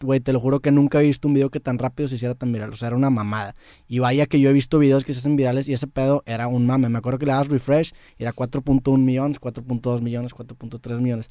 güey, 0.00 0.20
te 0.20 0.32
lo 0.32 0.40
juro 0.40 0.60
que 0.60 0.70
nunca 0.70 1.00
he 1.00 1.04
visto 1.04 1.26
un 1.28 1.34
video 1.34 1.50
que 1.50 1.60
tan 1.60 1.78
rápido 1.78 2.08
se 2.08 2.14
hiciera 2.14 2.34
tan 2.34 2.52
viral. 2.52 2.70
O 2.70 2.76
sea, 2.76 2.88
era 2.88 2.96
una 2.96 3.10
mamada. 3.10 3.54
Y 3.88 3.98
vaya 3.98 4.26
que 4.26 4.38
yo 4.40 4.48
he 4.48 4.52
visto 4.52 4.78
videos 4.78 5.04
que 5.04 5.12
se 5.12 5.18
hacen 5.18 5.36
virales 5.36 5.68
y 5.68 5.72
ese 5.72 5.86
pedo 5.86 6.22
era 6.26 6.46
un 6.46 6.66
mame. 6.66 6.88
Me 6.88 6.98
acuerdo 6.98 7.18
que 7.18 7.26
le 7.26 7.32
dabas 7.32 7.48
refresh 7.48 7.92
y 8.16 8.22
era 8.22 8.32
4.1 8.32 8.98
millones, 8.98 9.40
4.2 9.40 10.00
millones, 10.02 10.34
4.3 10.34 11.00
millones. 11.00 11.28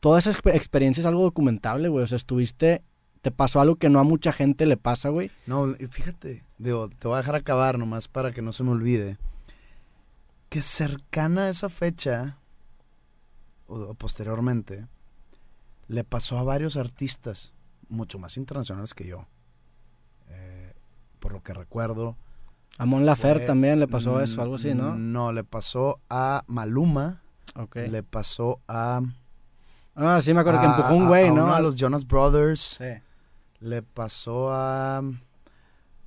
Toda 0.00 0.18
esa 0.18 0.32
exper- 0.32 0.54
experiencia 0.54 1.00
es 1.00 1.06
algo 1.06 1.22
documentable, 1.22 1.88
güey. 1.88 2.04
O 2.04 2.06
sea, 2.06 2.16
estuviste... 2.16 2.82
Te 3.22 3.30
pasó 3.30 3.60
algo 3.60 3.76
que 3.76 3.90
no 3.90 3.98
a 3.98 4.02
mucha 4.02 4.32
gente 4.32 4.64
le 4.64 4.78
pasa, 4.78 5.10
güey. 5.10 5.30
No, 5.46 5.66
fíjate, 5.90 6.42
digo, 6.56 6.88
te 6.88 7.06
voy 7.06 7.16
a 7.16 7.18
dejar 7.18 7.34
acabar 7.34 7.78
nomás 7.78 8.08
para 8.08 8.32
que 8.32 8.40
no 8.40 8.50
se 8.54 8.64
me 8.64 8.70
olvide. 8.70 9.18
Que 10.50 10.60
cercana 10.62 11.44
a 11.44 11.48
esa 11.48 11.68
fecha, 11.70 12.36
o, 13.66 13.76
o 13.78 13.94
posteriormente, 13.94 14.86
le 15.88 16.04
pasó 16.04 16.38
a 16.38 16.42
varios 16.42 16.76
artistas, 16.76 17.54
mucho 17.88 18.18
más 18.18 18.36
internacionales 18.36 18.92
que 18.92 19.06
yo. 19.06 19.26
Eh, 20.28 20.74
por 21.18 21.32
lo 21.32 21.42
que 21.42 21.54
recuerdo. 21.54 22.16
A 22.78 22.84
Mon 22.86 23.06
Lafer 23.06 23.38
fue- 23.38 23.46
también 23.46 23.78
le 23.78 23.88
pasó 23.88 24.20
eso, 24.20 24.42
algo 24.42 24.56
así, 24.56 24.74
¿no? 24.74 24.94
No, 24.96 25.32
le 25.32 25.44
pasó 25.44 26.00
a 26.10 26.44
Maluma, 26.46 27.22
Ok. 27.56 27.76
le 27.88 28.02
pasó 28.02 28.60
a... 28.68 29.00
Ah, 29.94 30.20
sí, 30.22 30.34
me 30.34 30.40
acuerdo 30.40 30.60
que 30.60 30.66
a- 30.66 30.70
empujó 30.70 30.94
un 30.94 31.04
a- 31.04 31.08
güey, 31.08 31.28
a 31.28 31.32
¿no? 31.32 31.54
de 31.54 31.62
los 31.62 31.76
Jonas 31.76 32.06
Brothers. 32.06 32.60
Sí. 32.78 32.84
le 33.60 33.82
pasó 33.82 34.50
a, 34.52 35.02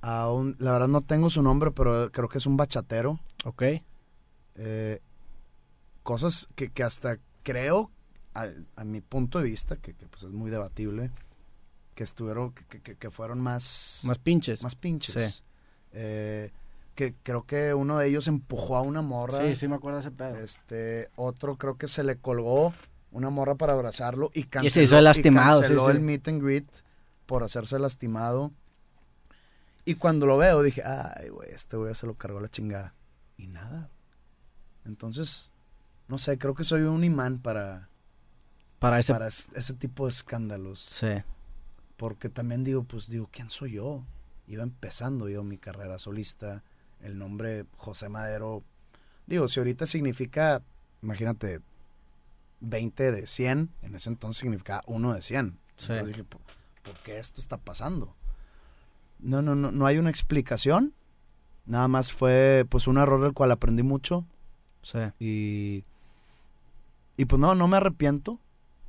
a 0.02 0.30
un, 0.32 0.56
la 0.58 0.72
verdad 0.72 0.88
no 0.88 1.00
tengo 1.02 1.30
su 1.30 1.40
nombre, 1.42 1.70
pero 1.70 2.10
creo 2.12 2.28
que 2.28 2.38
es 2.38 2.46
un 2.46 2.56
bachatero. 2.56 3.20
Ok. 3.44 3.62
Eh, 4.56 5.00
cosas 6.02 6.48
que, 6.54 6.70
que 6.70 6.82
hasta 6.82 7.18
creo, 7.42 7.90
a, 8.34 8.46
a 8.76 8.84
mi 8.84 9.00
punto 9.00 9.38
de 9.38 9.44
vista, 9.44 9.76
que, 9.76 9.94
que, 9.94 10.06
pues 10.06 10.24
es 10.24 10.30
muy 10.32 10.50
debatible, 10.50 11.10
que 11.94 12.04
estuvieron, 12.04 12.52
que, 12.52 12.80
que- 12.82 12.96
que 12.96 13.10
fueron 13.10 13.40
más, 13.40 14.02
Más 14.04 14.18
pinches. 14.18 14.62
más 14.62 14.74
pinches. 14.74 15.14
Sí. 15.36 15.42
Eh, 15.92 16.50
que 16.94 17.14
creo 17.22 17.44
que 17.44 17.74
uno 17.74 17.98
de 17.98 18.06
ellos 18.08 18.28
empujó 18.28 18.76
a 18.76 18.80
una 18.82 19.02
morra. 19.02 19.38
Sí, 19.46 19.54
sí 19.56 19.68
me 19.68 19.76
acuerdo 19.76 19.98
de 19.98 20.06
ese 20.06 20.10
pedo. 20.12 20.36
Este, 20.36 21.08
otro 21.16 21.56
creo 21.56 21.76
que 21.76 21.88
se 21.88 22.04
le 22.04 22.16
colgó 22.16 22.72
una 23.10 23.30
morra 23.30 23.54
para 23.56 23.72
abrazarlo 23.72 24.30
y 24.34 24.44
canceló, 24.44 24.70
se 24.72 24.82
hizo 24.84 24.98
el 24.98 25.04
lastimado, 25.04 25.60
canceló 25.60 25.86
sí. 25.86 25.90
el 25.92 26.00
meet 26.00 26.28
and 26.28 26.42
greet 26.42 26.66
por 27.26 27.42
hacerse 27.42 27.78
lastimado. 27.78 28.52
Y 29.84 29.94
cuando 29.96 30.26
lo 30.26 30.36
veo 30.36 30.62
dije, 30.62 30.82
ay, 30.84 31.28
güey, 31.30 31.50
este 31.50 31.76
güey 31.76 31.94
se 31.94 32.06
lo 32.06 32.14
cargó 32.14 32.40
la 32.40 32.48
chingada. 32.48 32.94
Y 33.36 33.48
nada. 33.48 33.90
Entonces, 34.84 35.52
no 36.08 36.18
sé, 36.18 36.38
creo 36.38 36.54
que 36.54 36.64
soy 36.64 36.82
un 36.82 37.04
imán 37.04 37.38
para, 37.38 37.88
Para 38.78 38.98
ese... 38.98 39.12
para 39.12 39.28
ese 39.28 39.74
tipo 39.74 40.04
de 40.04 40.10
escándalos. 40.10 40.80
Sí. 40.80 41.22
Porque 41.96 42.28
también 42.28 42.64
digo, 42.64 42.84
pues 42.84 43.08
digo, 43.08 43.28
¿quién 43.32 43.48
soy 43.48 43.72
yo? 43.72 44.04
Iba 44.46 44.62
empezando 44.62 45.28
yo 45.28 45.42
mi 45.42 45.58
carrera 45.58 45.98
solista. 45.98 46.62
El 47.00 47.18
nombre 47.18 47.66
José 47.76 48.08
Madero. 48.08 48.62
Digo, 49.26 49.48
si 49.48 49.60
ahorita 49.60 49.86
significa, 49.86 50.62
imagínate, 51.02 51.60
20 52.60 53.12
de 53.12 53.26
100, 53.26 53.70
en 53.82 53.94
ese 53.94 54.08
entonces 54.08 54.40
significaba 54.40 54.82
1 54.86 55.14
de 55.14 55.22
100. 55.22 55.58
Sí. 55.76 55.86
Entonces 55.92 56.08
dije, 56.08 56.24
¿por, 56.24 56.40
por 56.82 56.98
qué 57.02 57.18
esto 57.18 57.40
está 57.40 57.56
pasando? 57.56 58.14
No, 59.18 59.40
no, 59.42 59.54
no, 59.54 59.72
no 59.72 59.86
hay 59.86 59.98
una 59.98 60.10
explicación. 60.10 60.94
Nada 61.66 61.88
más 61.88 62.12
fue 62.12 62.66
pues 62.68 62.86
un 62.86 62.98
error 62.98 63.22
del 63.22 63.32
cual 63.32 63.50
aprendí 63.50 63.82
mucho. 63.82 64.26
Sí. 64.84 64.98
Y, 65.18 65.82
y 67.16 67.24
pues 67.24 67.40
no, 67.40 67.54
no 67.56 67.66
me 67.68 67.76
arrepiento. 67.78 68.38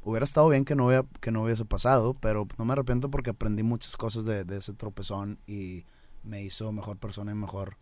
Hubiera 0.04 0.24
estado 0.24 0.48
bien 0.50 0.66
que 0.66 0.76
no, 0.76 0.86
hubiera, 0.86 1.04
que 1.20 1.32
no 1.32 1.42
hubiese 1.44 1.66
pasado, 1.66 2.14
pero 2.14 2.48
no 2.60 2.66
me 2.66 2.74
arrepiento 2.74 3.10
porque 3.10 3.32
aprendí 3.32 3.64
muchas 3.64 3.98
cosas 3.98 4.24
de, 4.26 4.44
de 4.44 4.58
ese 4.58 4.74
tropezón 4.74 5.40
y 5.48 5.86
me 6.24 6.44
hizo 6.44 6.72
mejor 6.72 6.98
persona 6.98 7.32
y 7.32 7.36
mejor... 7.36 7.78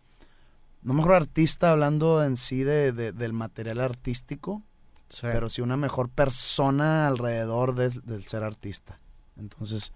No 0.82 0.94
mejor 0.94 1.12
artista 1.14 1.70
hablando 1.72 2.24
en 2.24 2.36
sí 2.38 2.62
de, 2.62 2.92
de- 2.92 3.12
del 3.12 3.32
material 3.34 3.80
artístico, 3.80 4.62
Sí. 5.08 5.26
pero 5.30 5.48
sí 5.50 5.60
una 5.60 5.76
mejor 5.76 6.08
persona 6.08 7.06
alrededor 7.06 7.74
de- 7.74 8.00
del 8.04 8.24
ser 8.24 8.42
artista. 8.42 8.98
Entonces 9.36 9.92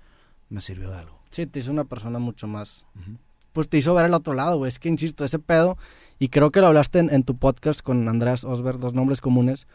me 0.50 0.60
sirvió 0.60 0.90
de 0.90 0.98
algo. 0.98 1.18
Sí, 1.30 1.46
te 1.46 1.58
hizo 1.60 1.70
una 1.70 1.84
persona 1.84 2.18
mucho 2.18 2.46
más... 2.46 2.86
Pues 3.52 3.68
te 3.68 3.78
hizo 3.78 3.94
ver 3.94 4.06
el 4.06 4.14
otro 4.14 4.34
lado, 4.34 4.58
güey. 4.58 4.68
Es 4.68 4.78
que, 4.78 4.88
insisto, 4.88 5.24
ese 5.24 5.38
pedo... 5.38 5.76
Y 6.20 6.30
creo 6.30 6.50
que 6.50 6.60
lo 6.60 6.66
hablaste 6.66 6.98
en, 6.98 7.14
en 7.14 7.22
tu 7.22 7.36
podcast 7.36 7.80
con 7.80 8.08
Andrés 8.08 8.42
Osberg, 8.42 8.80
Dos 8.80 8.92
Nombres 8.92 9.20
Comunes. 9.20 9.68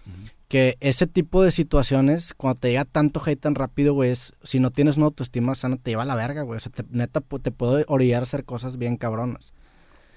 Que 0.49 0.75
ese 0.81 1.07
tipo 1.07 1.41
de 1.41 1.51
situaciones, 1.51 2.33
cuando 2.35 2.59
te 2.59 2.69
llega 2.69 2.83
tanto 2.83 3.21
hate 3.25 3.39
tan 3.39 3.55
rápido, 3.55 3.93
güey, 3.93 4.11
es... 4.11 4.33
Si 4.43 4.59
no 4.59 4.69
tienes 4.69 4.97
una 4.97 5.05
autoestima 5.05 5.55
sana, 5.55 5.77
te 5.77 5.91
lleva 5.91 6.03
a 6.03 6.05
la 6.05 6.15
verga, 6.15 6.41
güey. 6.41 6.57
O 6.57 6.59
sea, 6.59 6.71
te- 6.71 6.83
neta, 6.89 7.21
te 7.21 7.51
puede 7.51 7.85
orillar 7.87 8.21
a 8.21 8.23
hacer 8.23 8.43
cosas 8.43 8.77
bien 8.77 8.97
cabronas. 8.97 9.53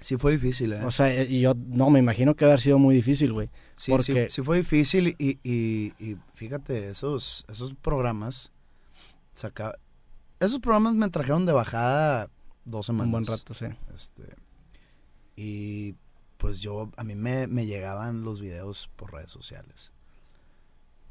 Sí 0.00 0.16
fue 0.16 0.32
difícil, 0.32 0.72
¿eh? 0.72 0.84
O 0.84 0.90
sea, 0.90 1.14
eh, 1.14 1.26
y 1.30 1.40
yo... 1.40 1.54
No, 1.68 1.90
me 1.90 2.00
imagino 2.00 2.34
que 2.34 2.44
haber 2.44 2.60
sido 2.60 2.78
muy 2.78 2.94
difícil, 2.96 3.32
güey. 3.32 3.48
Sí, 3.76 3.92
Porque- 3.92 4.28
sí, 4.28 4.34
sí 4.34 4.42
fue 4.42 4.56
difícil 4.58 5.14
y, 5.18 5.38
y, 5.44 5.92
y 5.98 6.16
fíjate, 6.34 6.90
esos, 6.90 7.44
esos 7.48 7.72
programas, 7.74 8.50
saca, 9.32 9.74
esos 10.40 10.58
programas 10.58 10.94
me 10.96 11.08
trajeron 11.08 11.46
de 11.46 11.52
bajada 11.52 12.28
dos 12.66 12.86
semanas. 12.86 13.06
Un 13.06 13.12
buen 13.12 13.24
rato, 13.24 13.54
sí. 13.54 13.66
Este, 13.94 14.36
y 15.36 15.94
pues 16.36 16.60
yo, 16.60 16.90
a 16.96 17.04
mí 17.04 17.14
me, 17.14 17.46
me 17.46 17.66
llegaban 17.66 18.22
los 18.22 18.40
videos 18.40 18.90
por 18.96 19.12
redes 19.12 19.32
sociales. 19.32 19.92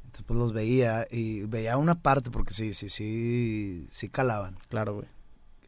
Entonces 0.04 0.24
pues 0.26 0.38
los 0.38 0.52
veía 0.52 1.06
y 1.10 1.42
veía 1.42 1.76
una 1.76 2.00
parte 2.00 2.30
porque 2.30 2.54
sí, 2.54 2.74
sí, 2.74 2.88
sí, 2.88 3.86
sí 3.90 4.08
calaban. 4.08 4.56
Claro, 4.68 4.94
güey. 4.94 5.08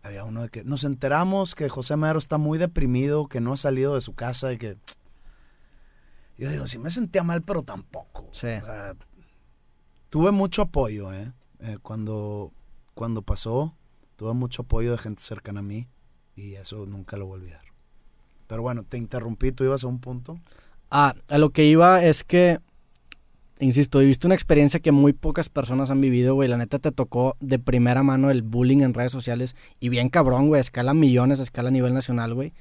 Había 0.02 0.24
uno 0.24 0.42
de 0.42 0.48
que 0.48 0.64
nos 0.64 0.84
enteramos 0.84 1.54
que 1.54 1.68
José 1.68 1.96
Madero 1.96 2.18
está 2.18 2.38
muy 2.38 2.56
deprimido, 2.56 3.26
que 3.26 3.40
no 3.40 3.52
ha 3.52 3.56
salido 3.56 3.94
de 3.94 4.00
su 4.00 4.14
casa 4.14 4.52
y 4.52 4.58
que... 4.58 4.78
Yo 6.38 6.50
digo, 6.50 6.68
sí 6.68 6.78
me 6.78 6.90
sentía 6.90 7.24
mal, 7.24 7.42
pero 7.42 7.64
tampoco. 7.64 8.28
Sí. 8.32 8.46
O 8.46 8.64
sea, 8.64 8.94
tuve 10.08 10.30
mucho 10.30 10.62
apoyo, 10.62 11.12
¿eh? 11.12 11.32
Eh, 11.58 11.78
Cuando, 11.82 12.52
cuando 12.94 13.22
pasó, 13.22 13.76
tuve 14.18 14.34
mucho 14.34 14.62
apoyo 14.62 14.90
de 14.92 14.98
gente 14.98 15.22
cercana 15.22 15.60
a 15.60 15.62
mí 15.62 15.86
y 16.34 16.56
eso 16.56 16.84
nunca 16.86 17.16
lo 17.16 17.26
voy 17.26 17.38
a 17.38 17.42
olvidar. 17.42 17.60
Pero 18.48 18.62
bueno, 18.62 18.82
te 18.82 18.98
interrumpí, 18.98 19.52
tú 19.52 19.62
ibas 19.64 19.84
a 19.84 19.86
un 19.86 20.00
punto. 20.00 20.34
Ah, 20.90 21.14
a 21.28 21.38
lo 21.38 21.50
que 21.50 21.64
iba 21.66 22.02
es 22.02 22.24
que, 22.24 22.58
insisto, 23.60 23.98
viviste 24.00 24.26
una 24.26 24.34
experiencia 24.34 24.80
que 24.80 24.90
muy 24.92 25.12
pocas 25.12 25.48
personas 25.48 25.90
han 25.90 26.00
vivido, 26.00 26.34
güey. 26.34 26.48
La 26.48 26.56
neta 26.56 26.78
te 26.78 26.90
tocó 26.92 27.36
de 27.40 27.58
primera 27.58 28.02
mano 28.02 28.30
el 28.30 28.42
bullying 28.42 28.80
en 28.80 28.94
redes 28.94 29.12
sociales 29.12 29.54
y 29.80 29.88
bien 29.88 30.08
cabrón, 30.08 30.48
güey. 30.48 30.58
a 30.58 30.62
Escala 30.62 30.94
millones, 30.94 31.40
a 31.40 31.42
escala 31.44 31.68
a 31.68 31.72
nivel 31.72 31.94
nacional, 31.94 32.34
güey. 32.34 32.52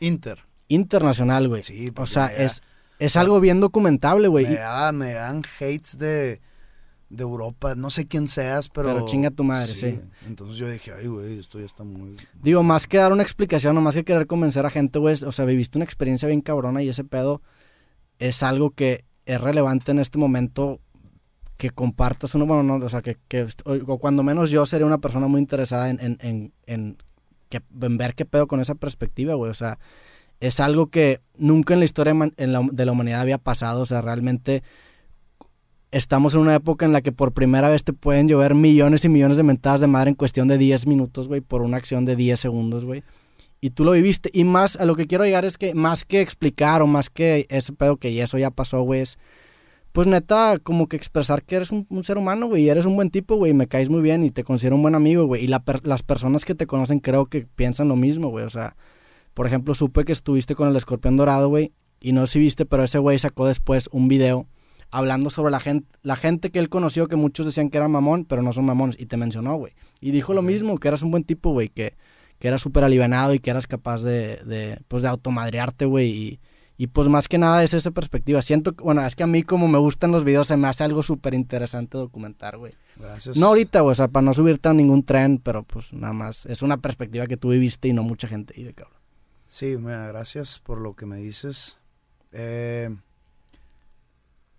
Inter. 0.00 0.40
Internacional, 0.68 1.48
güey. 1.48 1.62
Sí, 1.62 1.88
o 1.88 1.94
porque 1.94 2.12
sea, 2.12 2.22
da- 2.28 2.32
es, 2.36 2.62
es 2.98 3.16
algo 3.16 3.40
bien 3.40 3.60
documentable, 3.60 4.28
güey. 4.28 4.46
Me, 4.46 4.54
da- 4.54 4.92
me 4.92 5.12
dan 5.12 5.42
hates 5.60 5.98
de, 5.98 6.40
de 7.10 7.22
Europa, 7.22 7.74
no 7.74 7.90
sé 7.90 8.06
quién 8.06 8.28
seas, 8.28 8.68
pero... 8.68 8.88
Pero 8.92 9.06
chinga 9.06 9.30
tu 9.30 9.44
madre, 9.44 9.74
sí. 9.74 10.00
Entonces 10.26 10.56
yo 10.56 10.68
dije, 10.68 10.92
ay, 10.92 11.06
güey, 11.06 11.38
esto 11.38 11.58
ya 11.60 11.66
está 11.66 11.84
muy... 11.84 12.16
Digo, 12.42 12.62
más 12.62 12.86
que 12.86 12.96
dar 12.98 13.12
una 13.12 13.22
explicación 13.22 13.76
o 13.76 13.80
más 13.80 13.94
que 13.94 14.04
querer 14.04 14.26
convencer 14.26 14.66
a 14.66 14.70
gente, 14.70 14.98
güey, 14.98 15.16
o 15.24 15.32
sea, 15.32 15.44
viviste 15.44 15.78
una 15.78 15.84
experiencia 15.84 16.26
bien 16.28 16.40
cabrona 16.40 16.82
y 16.82 16.88
ese 16.88 17.04
pedo 17.04 17.40
es 18.18 18.42
algo 18.42 18.70
que 18.70 19.04
es 19.26 19.40
relevante 19.40 19.92
en 19.92 19.98
este 19.98 20.18
momento 20.18 20.80
que 21.56 21.70
compartas 21.70 22.34
uno, 22.34 22.46
bueno, 22.46 22.62
no, 22.62 22.84
o 22.84 22.88
sea, 22.88 23.00
que, 23.00 23.16
que 23.28 23.46
o, 23.64 23.98
cuando 23.98 24.22
menos 24.24 24.50
yo 24.50 24.66
sería 24.66 24.86
una 24.86 24.98
persona 24.98 25.28
muy 25.28 25.40
interesada 25.40 25.88
en, 25.90 26.00
en, 26.00 26.18
en, 26.20 26.52
en 26.66 26.96
que, 27.48 27.60
en 27.80 27.96
ver 27.96 28.14
qué 28.14 28.24
pedo 28.24 28.48
con 28.48 28.60
esa 28.60 28.74
perspectiva, 28.74 29.34
güey, 29.34 29.50
o 29.50 29.54
sea, 29.54 29.78
es 30.40 30.58
algo 30.58 30.88
que 30.88 31.20
nunca 31.38 31.74
en 31.74 31.78
la 31.80 31.84
historia 31.84 32.12
en 32.36 32.52
la- 32.52 32.68
de 32.72 32.84
la 32.84 32.92
humanidad 32.92 33.20
había 33.20 33.38
pasado, 33.38 33.82
o 33.82 33.86
sea, 33.86 34.02
realmente 34.02 34.62
estamos 35.94 36.34
en 36.34 36.40
una 36.40 36.56
época 36.56 36.84
en 36.84 36.92
la 36.92 37.02
que 37.02 37.12
por 37.12 37.32
primera 37.32 37.68
vez 37.68 37.84
te 37.84 37.92
pueden 37.92 38.26
llover 38.26 38.56
millones 38.56 39.04
y 39.04 39.08
millones 39.08 39.36
de 39.36 39.44
mentadas 39.44 39.80
de 39.80 39.86
madre 39.86 40.10
en 40.10 40.16
cuestión 40.16 40.48
de 40.48 40.58
10 40.58 40.88
minutos, 40.88 41.28
güey, 41.28 41.40
por 41.40 41.62
una 41.62 41.76
acción 41.76 42.04
de 42.04 42.16
10 42.16 42.40
segundos, 42.40 42.84
güey. 42.84 43.04
Y 43.60 43.70
tú 43.70 43.84
lo 43.84 43.92
viviste. 43.92 44.28
Y 44.32 44.42
más, 44.42 44.74
a 44.74 44.86
lo 44.86 44.96
que 44.96 45.06
quiero 45.06 45.24
llegar 45.24 45.44
es 45.44 45.56
que 45.56 45.72
más 45.72 46.04
que 46.04 46.20
explicar 46.20 46.82
o 46.82 46.88
más 46.88 47.10
que 47.10 47.46
ese 47.48 47.72
pedo 47.72 47.96
que 47.96 48.20
eso 48.20 48.36
ya 48.38 48.50
pasó, 48.50 48.82
güey, 48.82 49.02
es, 49.02 49.18
pues 49.92 50.08
neta, 50.08 50.58
como 50.60 50.88
que 50.88 50.96
expresar 50.96 51.44
que 51.44 51.54
eres 51.54 51.70
un, 51.70 51.86
ser 52.02 52.18
humano, 52.18 52.48
güey, 52.48 52.68
eres 52.68 52.86
un 52.86 52.96
buen 52.96 53.10
tipo, 53.10 53.36
güey, 53.36 53.54
me 53.54 53.68
caes 53.68 53.88
muy 53.88 54.02
bien 54.02 54.24
y 54.24 54.30
te 54.30 54.42
considero 54.42 54.74
un 54.74 54.82
buen 54.82 54.96
amigo, 54.96 55.26
güey. 55.26 55.44
Y 55.44 55.46
las 55.46 56.02
personas 56.02 56.44
que 56.44 56.56
te 56.56 56.66
conocen 56.66 56.98
creo 56.98 57.26
que 57.26 57.46
piensan 57.54 57.86
lo 57.86 57.94
mismo, 57.94 58.30
güey. 58.30 58.44
O 58.44 58.50
sea, 58.50 58.74
por 59.32 59.46
ejemplo, 59.46 59.74
supe 59.74 60.04
que 60.04 60.12
estuviste 60.12 60.56
con 60.56 60.68
el 60.68 60.74
escorpión 60.74 61.16
dorado, 61.16 61.48
güey, 61.48 61.72
y 62.00 62.10
no 62.10 62.26
sé 62.26 62.32
si 62.32 62.38
viste, 62.40 62.66
pero 62.66 62.82
ese 62.82 62.98
güey 62.98 63.20
sacó 63.20 63.46
después 63.46 63.88
un 63.92 64.08
video 64.08 64.48
hablando 64.96 65.28
sobre 65.30 65.50
la 65.50 65.60
gente, 65.60 65.88
la 66.02 66.16
gente 66.16 66.50
que 66.50 66.58
él 66.58 66.68
conoció, 66.68 67.08
que 67.08 67.16
muchos 67.16 67.46
decían 67.46 67.68
que 67.70 67.78
era 67.78 67.88
mamón, 67.88 68.24
pero 68.24 68.42
no 68.42 68.52
son 68.52 68.64
mamones, 68.64 68.96
y 68.98 69.06
te 69.06 69.16
mencionó, 69.16 69.56
güey. 69.56 69.72
Y 70.00 70.10
dijo 70.10 70.34
lo 70.34 70.42
mismo, 70.42 70.78
que 70.78 70.88
eras 70.88 71.02
un 71.02 71.10
buen 71.10 71.24
tipo, 71.24 71.50
güey, 71.50 71.68
que, 71.68 71.96
que 72.38 72.48
eras 72.48 72.60
súper 72.62 72.84
alivianado 72.84 73.34
y 73.34 73.38
que 73.40 73.50
eras 73.50 73.66
capaz 73.66 74.02
de, 74.02 74.36
de, 74.44 74.78
pues, 74.88 75.02
de 75.02 75.08
automadrearte, 75.08 75.84
güey, 75.86 76.10
y, 76.10 76.40
y 76.76 76.86
pues 76.88 77.08
más 77.08 77.28
que 77.28 77.38
nada 77.38 77.62
es 77.64 77.74
esa 77.74 77.90
perspectiva. 77.90 78.40
Siento, 78.42 78.74
que- 78.74 78.82
bueno, 78.84 79.04
es 79.06 79.14
que 79.16 79.22
a 79.22 79.26
mí 79.26 79.42
como 79.42 79.68
me 79.68 79.78
gustan 79.78 80.10
los 80.12 80.24
videos, 80.24 80.46
se 80.48 80.56
me 80.56 80.68
hace 80.68 80.84
algo 80.84 81.02
súper 81.02 81.34
interesante 81.34 81.98
documentar, 81.98 82.56
güey. 82.58 82.72
Gracias. 82.96 83.36
No 83.36 83.46
ahorita, 83.46 83.80
güey, 83.80 83.92
o 83.92 83.94
sea, 83.96 84.08
para 84.08 84.24
no 84.24 84.34
subirte 84.34 84.68
a 84.68 84.72
ningún 84.72 85.02
tren, 85.04 85.38
pero 85.38 85.62
pues 85.64 85.92
nada 85.92 86.12
más, 86.12 86.46
es 86.46 86.62
una 86.62 86.76
perspectiva 86.78 87.26
que 87.26 87.36
tú 87.36 87.50
viviste 87.50 87.88
y 87.88 87.92
no 87.92 88.02
mucha 88.02 88.28
gente 88.28 88.54
vive, 88.56 88.74
cabrón. 88.74 88.98
Sí, 89.46 89.76
mira, 89.76 90.06
gracias 90.08 90.58
por 90.60 90.80
lo 90.80 90.94
que 90.94 91.06
me 91.06 91.16
dices. 91.18 91.78
Eh, 92.32 92.90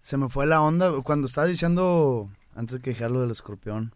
se 0.05 0.17
me 0.17 0.29
fue 0.29 0.45
la 0.45 0.61
onda 0.61 0.91
cuando 1.01 1.25
estaba 1.25 1.47
diciendo, 1.47 2.29
antes 2.53 2.75
de 2.75 2.81
que 2.81 2.91
dijera 2.91 3.09
lo 3.09 3.21
del 3.21 3.31
escorpión, 3.31 3.95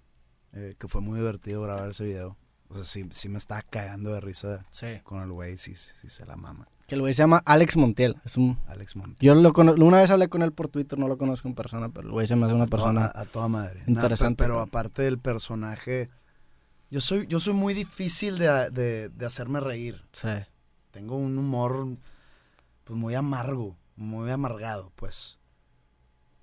eh, 0.54 0.74
que 0.80 0.88
fue 0.88 1.02
muy 1.02 1.20
divertido 1.20 1.62
grabar 1.62 1.88
ese 1.90 2.04
video. 2.04 2.36
O 2.70 2.74
sea, 2.74 2.84
sí, 2.84 3.08
sí 3.12 3.30
me 3.30 3.38
estaba 3.38 3.62
cagando 3.62 4.12
de 4.12 4.20
risa 4.20 4.66
Sí. 4.72 4.88
con 5.04 5.22
el 5.22 5.32
güey, 5.32 5.60
sí, 5.60 5.76
sí 5.76 6.10
se 6.10 6.26
la 6.26 6.36
mama. 6.36 6.68
Que 6.88 6.96
el 6.96 7.02
güey 7.02 7.14
se 7.14 7.22
llama 7.22 7.44
Alex 7.46 7.78
Montiel, 7.78 8.18
es 8.26 8.38
un... 8.38 8.58
Alex 8.68 8.96
Montt. 8.96 9.20
Yo 9.22 9.36
lo 9.36 9.54
cono- 9.54 9.74
una 9.74 9.98
vez 10.00 10.10
hablé 10.10 10.30
con 10.30 10.42
él 10.42 10.52
por 10.52 10.68
Twitter, 10.70 10.98
no 10.98 11.08
lo 11.08 11.20
conozco 11.20 11.48
en 11.48 11.54
persona, 11.54 11.90
pero 11.90 12.08
el 12.08 12.12
güey 12.12 12.26
se 12.26 12.36
me 12.36 12.48
hace 12.48 12.56
una 12.56 12.64
A 12.64 12.68
persona... 12.68 13.06
a, 13.06 13.22
a 13.22 13.26
toda 13.26 13.48
madre. 13.48 13.84
interesante, 13.86 14.38
pe- 14.38 14.46
pero 14.46 14.62
aparte 14.62 15.04
del 15.04 15.20
personaje, 15.20 16.10
yo 16.90 17.02
soy, 17.02 17.28
yo 17.28 17.40
soy 17.40 17.54
muy 17.54 17.76
difícil 17.76 18.40
de, 18.40 18.72
de- 18.72 19.10
de 19.10 19.26
hacerme 19.28 19.60
reír. 19.60 20.04
Sí. 20.14 20.30
Tengo 20.90 21.18
un 21.18 21.38
humor 21.38 21.88
pues 22.84 22.98
muy 22.98 23.14
amargo, 23.14 23.78
muy 23.96 24.32
amargado, 24.32 24.92
pues. 24.96 25.39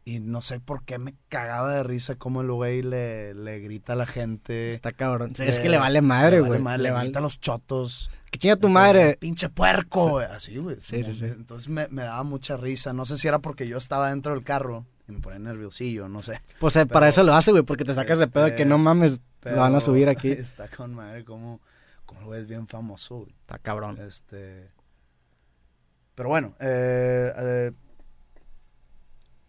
Y 0.09 0.21
no 0.21 0.40
sé 0.40 0.61
por 0.61 0.85
qué 0.85 0.99
me 0.99 1.16
cagaba 1.29 1.75
de 1.75 1.83
risa 1.83 2.14
cómo 2.14 2.40
el 2.40 2.53
güey 2.53 2.81
le, 2.81 3.35
le 3.35 3.59
grita 3.59 3.95
a 3.95 3.97
la 3.97 4.07
gente. 4.07 4.71
Está 4.71 4.92
cabrón. 4.92 5.33
es 5.37 5.59
que 5.59 5.69
le 5.69 5.79
vale 5.79 6.01
madre, 6.01 6.40
güey. 6.40 6.62
Le, 6.62 6.79
le, 6.79 6.92
grita 6.92 7.19
a 7.19 7.23
los 7.23 7.40
chotos. 7.40 8.09
Que 8.31 8.38
chinga 8.38 8.55
tu 8.55 8.69
madre. 8.69 9.16
Pinche 9.19 9.49
puerco, 9.49 10.11
güey. 10.11 10.27
Así, 10.27 10.59
güey. 10.59 10.77
Sí, 10.77 11.03
sí, 11.03 11.12
sí. 11.12 11.25
Entonces 11.25 11.69
me, 11.69 11.88
me, 11.88 12.05
daba 12.05 12.23
mucha 12.23 12.57
risa. 12.57 12.92
No 12.92 13.05
sé 13.05 13.19
si 13.19 13.27
era 13.27 13.40
porque 13.40 13.66
yo 13.66 13.79
estaba 13.79 14.11
dentro 14.11 14.33
del 14.33 14.45
carro 14.45 14.87
y 15.09 15.12
me 15.12 15.19
ponía 15.19 15.40
nerviosillo, 15.40 16.09
no 16.09 16.23
sé. 16.23 16.40
Pues 16.61 16.77
eh, 16.77 16.87
para 16.87 17.09
eso 17.09 17.25
lo 17.25 17.35
hace, 17.35 17.51
güey, 17.51 17.64
porque 17.64 17.85
te 17.85 17.92
sacas 17.92 18.21
de 18.21 18.29
pedo 18.29 18.45
de 18.45 18.55
que 18.55 18.64
no 18.64 18.79
mames, 18.79 19.19
lo 19.42 19.57
van 19.57 19.75
a 19.75 19.81
subir 19.81 20.09
aquí. 20.09 20.31
Está 20.31 20.69
con 20.69 20.95
madre, 20.95 21.25
como, 21.25 21.61
como 22.05 22.21
el 22.21 22.27
güey 22.27 22.40
es 22.40 22.47
bien 22.47 22.69
famoso, 22.69 23.16
güey. 23.16 23.35
Está 23.40 23.59
cabrón. 23.59 23.99
Este. 24.01 24.71
Pero 26.14 26.29
bueno, 26.29 26.55
eh, 26.61 27.33
eh, 27.37 27.73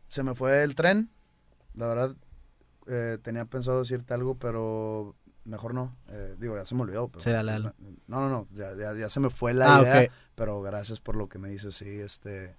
se 0.07 0.23
me 0.23 0.35
fue 0.35 0.63
el 0.63 0.75
tren. 0.75 1.09
La 1.73 1.87
verdad, 1.87 2.15
eh, 2.87 3.17
tenía 3.21 3.45
pensado 3.45 3.79
decirte 3.79 4.13
algo, 4.13 4.35
pero 4.35 5.15
mejor 5.45 5.73
no. 5.73 5.95
Eh, 6.09 6.35
digo, 6.39 6.55
ya 6.55 6.65
se 6.65 6.75
me 6.75 6.81
olvidó. 6.81 7.09
Pero, 7.09 7.23
sí, 7.23 7.29
dale, 7.29 7.51
dale. 7.51 7.71
No, 8.07 8.21
no, 8.21 8.29
no, 8.29 8.47
ya, 8.53 8.73
ya, 8.93 9.09
se 9.09 9.19
me 9.19 9.29
fue 9.29 9.53
la 9.53 9.77
ah, 9.77 9.81
idea. 9.81 10.11
Pero 10.35 10.61
gracias 10.61 10.99
por 10.99 11.15
lo 11.15 11.29
que 11.29 11.39
me 11.39 11.49
dices, 11.49 11.75
sí, 11.75 11.99
este... 11.99 12.55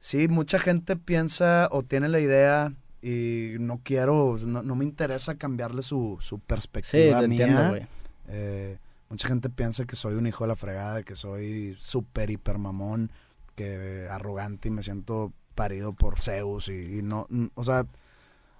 Sí, 0.00 0.28
mucha 0.28 0.60
gente 0.60 0.96
piensa 0.96 1.68
o 1.72 1.82
tiene 1.82 2.08
la 2.08 2.20
idea 2.20 2.70
y 3.02 3.54
no 3.58 3.80
quiero, 3.82 4.36
no, 4.44 4.62
no 4.62 4.76
me 4.76 4.84
interesa 4.84 5.36
cambiarle 5.36 5.82
su, 5.82 6.18
su 6.20 6.38
perspectiva 6.38 7.22
sí, 7.22 7.28
mía. 7.28 7.46
Entiendo, 7.46 7.88
eh, 8.28 8.78
mucha 9.08 9.26
gente 9.26 9.50
piensa 9.50 9.86
que 9.86 9.96
soy 9.96 10.14
un 10.14 10.26
hijo 10.26 10.44
de 10.44 10.48
la 10.48 10.56
fregada, 10.56 11.02
que 11.02 11.16
soy 11.16 11.76
súper 11.80 12.30
hiper 12.30 12.58
mamón, 12.58 13.10
que 13.56 14.06
arrogante 14.08 14.68
y 14.68 14.70
me 14.70 14.84
siento 14.84 15.32
parido 15.58 15.92
por 15.92 16.20
Zeus 16.20 16.68
y, 16.68 17.02
no, 17.02 17.26
o 17.56 17.64
sea, 17.64 17.84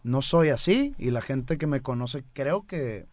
no 0.02 0.20
soy 0.20 0.48
así 0.48 0.96
y 0.98 1.12
la 1.12 1.22
gente 1.22 1.56
que 1.56 1.68
me 1.68 1.80
conoce 1.80 2.24
creo 2.32 2.66
que, 2.66 3.06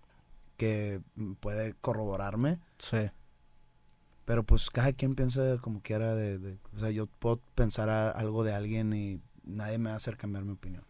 que 0.57 1.01
puede 1.39 1.75
corroborarme. 1.81 2.59
Sí. 2.79 3.11
Pero 4.25 4.43
pues 4.43 4.71
cada 4.71 4.91
quien 4.91 5.13
piensa 5.13 5.59
como 5.61 5.83
quiera 5.83 6.15
de, 6.15 6.57
o 6.75 6.79
sea, 6.79 6.89
yo 6.89 7.05
puedo 7.05 7.39
pensar 7.53 7.91
algo 7.91 8.43
de 8.43 8.55
alguien 8.55 8.91
y 8.93 9.21
nadie 9.43 9.77
me 9.77 9.91
va 9.91 9.93
a 9.93 9.97
hacer 9.97 10.17
cambiar 10.17 10.45
mi 10.45 10.53
opinión. 10.53 10.83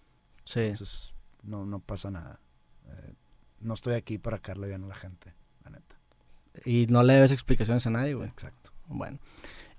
Sí. 0.46 0.62
Entonces, 0.62 1.14
no, 1.44 1.66
no 1.66 1.82
pasa 1.82 2.12
nada. 2.12 2.40
Eh, 2.88 3.14
no 3.60 3.74
estoy 3.74 3.96
aquí 3.96 4.18
para 4.18 4.40
caerle 4.40 4.70
bien 4.70 4.86
a 4.86 4.88
la 4.88 4.96
gente, 4.96 5.34
la 5.66 5.72
neta. 5.72 5.96
Y 6.64 6.88
no 6.88 7.04
le 7.04 7.12
debes 7.12 7.34
explicaciones 7.34 7.86
a 7.88 7.90
nadie, 7.90 8.14
güey. 8.14 8.30
Exacto. 8.30 8.72
Bueno. 8.88 9.20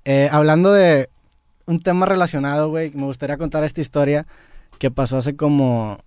Eh, 0.04 0.28
hablando 0.30 0.70
de 0.70 1.08
un 1.66 1.80
tema 1.80 2.06
relacionado, 2.06 2.70
güey. 2.70 2.90
Me 2.94 3.04
gustaría 3.04 3.36
contar 3.36 3.64
esta 3.64 3.80
historia 3.80 4.26
que 4.78 4.90
pasó 4.90 5.18
hace 5.18 5.36
como 5.36 5.98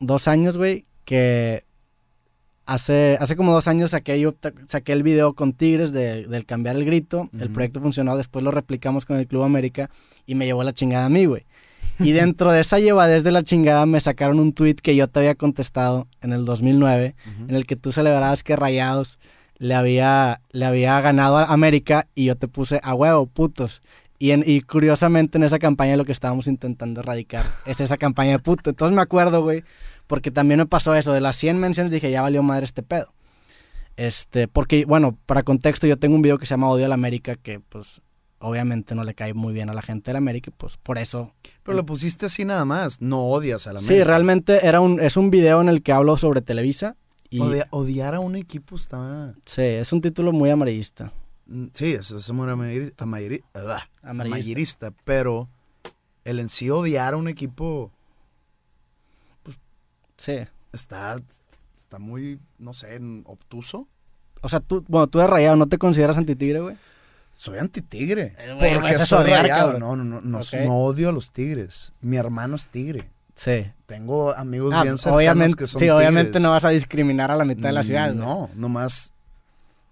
dos 0.00 0.28
años, 0.28 0.56
güey. 0.56 0.86
Que 1.04 1.64
hace, 2.66 3.16
hace 3.20 3.36
como 3.36 3.52
dos 3.52 3.68
años 3.68 3.92
saqué, 3.92 4.18
yo, 4.20 4.34
saqué 4.66 4.92
el 4.92 5.02
video 5.02 5.34
con 5.34 5.52
Tigres 5.52 5.92
de, 5.92 6.26
del 6.26 6.44
cambiar 6.44 6.76
el 6.76 6.84
grito. 6.84 7.30
El 7.38 7.50
proyecto 7.50 7.80
funcionó, 7.80 8.16
después 8.16 8.44
lo 8.44 8.50
replicamos 8.50 9.06
con 9.06 9.16
el 9.16 9.26
Club 9.26 9.44
América 9.44 9.90
y 10.26 10.34
me 10.34 10.46
llevó 10.46 10.64
la 10.64 10.74
chingada 10.74 11.06
a 11.06 11.10
mí, 11.10 11.26
güey. 11.26 11.46
Y 11.98 12.12
dentro 12.12 12.50
de 12.50 12.60
esa 12.60 12.78
llevadez 12.78 13.22
de 13.22 13.32
la 13.32 13.42
chingada 13.42 13.86
me 13.86 14.00
sacaron 14.00 14.40
un 14.40 14.52
tweet 14.52 14.76
que 14.76 14.96
yo 14.96 15.08
te 15.08 15.20
había 15.20 15.34
contestado 15.34 16.08
en 16.20 16.32
el 16.32 16.44
2009, 16.44 17.14
en 17.48 17.54
el 17.54 17.66
que 17.66 17.76
tú 17.76 17.92
celebrabas 17.92 18.42
que 18.42 18.56
Rayados 18.56 19.18
le 19.58 19.74
había, 19.74 20.42
le 20.50 20.66
había 20.66 21.00
ganado 21.00 21.38
a 21.38 21.44
América 21.44 22.08
y 22.14 22.26
yo 22.26 22.36
te 22.36 22.48
puse 22.48 22.80
a 22.82 22.94
huevo, 22.94 23.26
putos. 23.26 23.82
Y, 24.18 24.60
curiosamente 24.62 25.36
en 25.36 25.44
esa 25.44 25.58
campaña 25.58 25.96
lo 25.96 26.04
que 26.04 26.12
estábamos 26.12 26.46
intentando 26.46 27.00
erradicar 27.00 27.44
es 27.66 27.80
esa 27.80 27.96
campaña 27.96 28.32
de 28.32 28.38
puto. 28.38 28.70
Entonces 28.70 28.94
me 28.94 29.02
acuerdo, 29.02 29.42
güey, 29.42 29.62
porque 30.06 30.30
también 30.30 30.58
me 30.58 30.66
pasó 30.66 30.94
eso. 30.94 31.12
De 31.12 31.20
las 31.20 31.36
100 31.36 31.58
menciones 31.58 31.92
dije, 31.92 32.10
ya 32.10 32.22
valió 32.22 32.42
madre 32.42 32.64
este 32.64 32.82
pedo. 32.82 33.12
Este, 33.96 34.48
porque, 34.48 34.84
bueno, 34.84 35.18
para 35.26 35.42
contexto, 35.42 35.86
yo 35.86 35.98
tengo 35.98 36.14
un 36.14 36.22
video 36.22 36.38
que 36.38 36.46
se 36.46 36.50
llama 36.50 36.68
Odio 36.68 36.86
a 36.86 36.88
la 36.88 36.94
América, 36.94 37.36
que 37.36 37.60
pues 37.60 38.02
obviamente 38.38 38.94
no 38.94 39.04
le 39.04 39.14
cae 39.14 39.34
muy 39.34 39.54
bien 39.54 39.70
a 39.70 39.74
la 39.74 39.82
gente 39.82 40.10
de 40.10 40.12
la 40.14 40.18
América, 40.18 40.50
pues 40.56 40.76
por 40.76 40.98
eso. 40.98 41.32
Pero 41.62 41.76
lo 41.76 41.86
pusiste 41.86 42.26
así 42.26 42.44
nada 42.44 42.64
más, 42.64 43.00
no 43.00 43.22
odias 43.24 43.66
a 43.66 43.72
la 43.72 43.78
América. 43.80 43.94
Sí, 43.94 44.04
realmente 44.04 44.66
era 44.66 44.80
un, 44.80 45.00
es 45.00 45.16
un 45.16 45.30
video 45.30 45.60
en 45.60 45.68
el 45.68 45.82
que 45.82 45.92
hablo 45.92 46.16
sobre 46.18 46.42
Televisa. 46.42 46.96
Y... 47.28 47.40
odiar 47.70 48.14
a 48.14 48.20
un 48.20 48.36
equipo 48.36 48.76
está... 48.76 49.34
Sí, 49.44 49.62
es 49.62 49.92
un 49.92 50.00
título 50.00 50.32
muy 50.32 50.48
amarillista. 50.48 51.12
Mm, 51.46 51.66
sí, 51.72 51.92
es, 51.92 52.10
es 52.10 52.30
muy 52.32 52.48
amarillista, 54.02 54.92
pero 55.04 55.48
el 56.24 56.40
en 56.40 56.48
sí 56.48 56.70
odiar 56.70 57.14
a 57.14 57.16
un 57.16 57.28
equipo. 57.28 57.92
Pues, 59.42 59.56
sí. 60.16 60.40
Está, 60.72 61.20
está 61.76 61.98
muy, 61.98 62.40
no 62.58 62.72
sé, 62.72 63.00
obtuso. 63.24 63.88
O 64.42 64.48
sea, 64.48 64.60
tú, 64.60 64.84
bueno, 64.88 65.06
tú 65.06 65.20
eres 65.20 65.30
rayado, 65.30 65.56
¿no 65.56 65.66
te 65.66 65.78
consideras 65.78 66.16
antitigre, 66.16 66.60
güey? 66.60 66.76
Soy 67.32 67.58
antitigre. 67.58 68.34
Eh, 68.38 68.76
porque 68.80 68.98
soy 68.98 69.26
rayado. 69.26 69.78
No, 69.78 69.94
no, 69.94 70.04
no, 70.04 70.20
no, 70.20 70.40
no, 70.40 70.76
odio 70.78 71.10
a 71.10 71.12
los 71.12 71.30
tigres. 71.32 71.92
Mi 72.00 72.16
hermano 72.16 72.56
es 72.56 72.66
tigre. 72.68 73.10
Sí. 73.34 73.70
Tengo 73.84 74.34
amigos 74.34 74.72
ah, 74.74 74.82
bien 74.82 74.96
cercanos 74.96 75.54
que 75.54 75.66
son 75.66 75.80
Sí, 75.80 75.90
obviamente 75.90 76.40
no 76.40 76.50
vas 76.50 76.64
a 76.64 76.70
discriminar 76.70 77.30
a 77.30 77.36
la 77.36 77.44
mitad 77.44 77.68
de 77.68 77.72
la 77.72 77.82
ciudad. 77.82 78.14
No, 78.14 78.48
nomás 78.54 79.12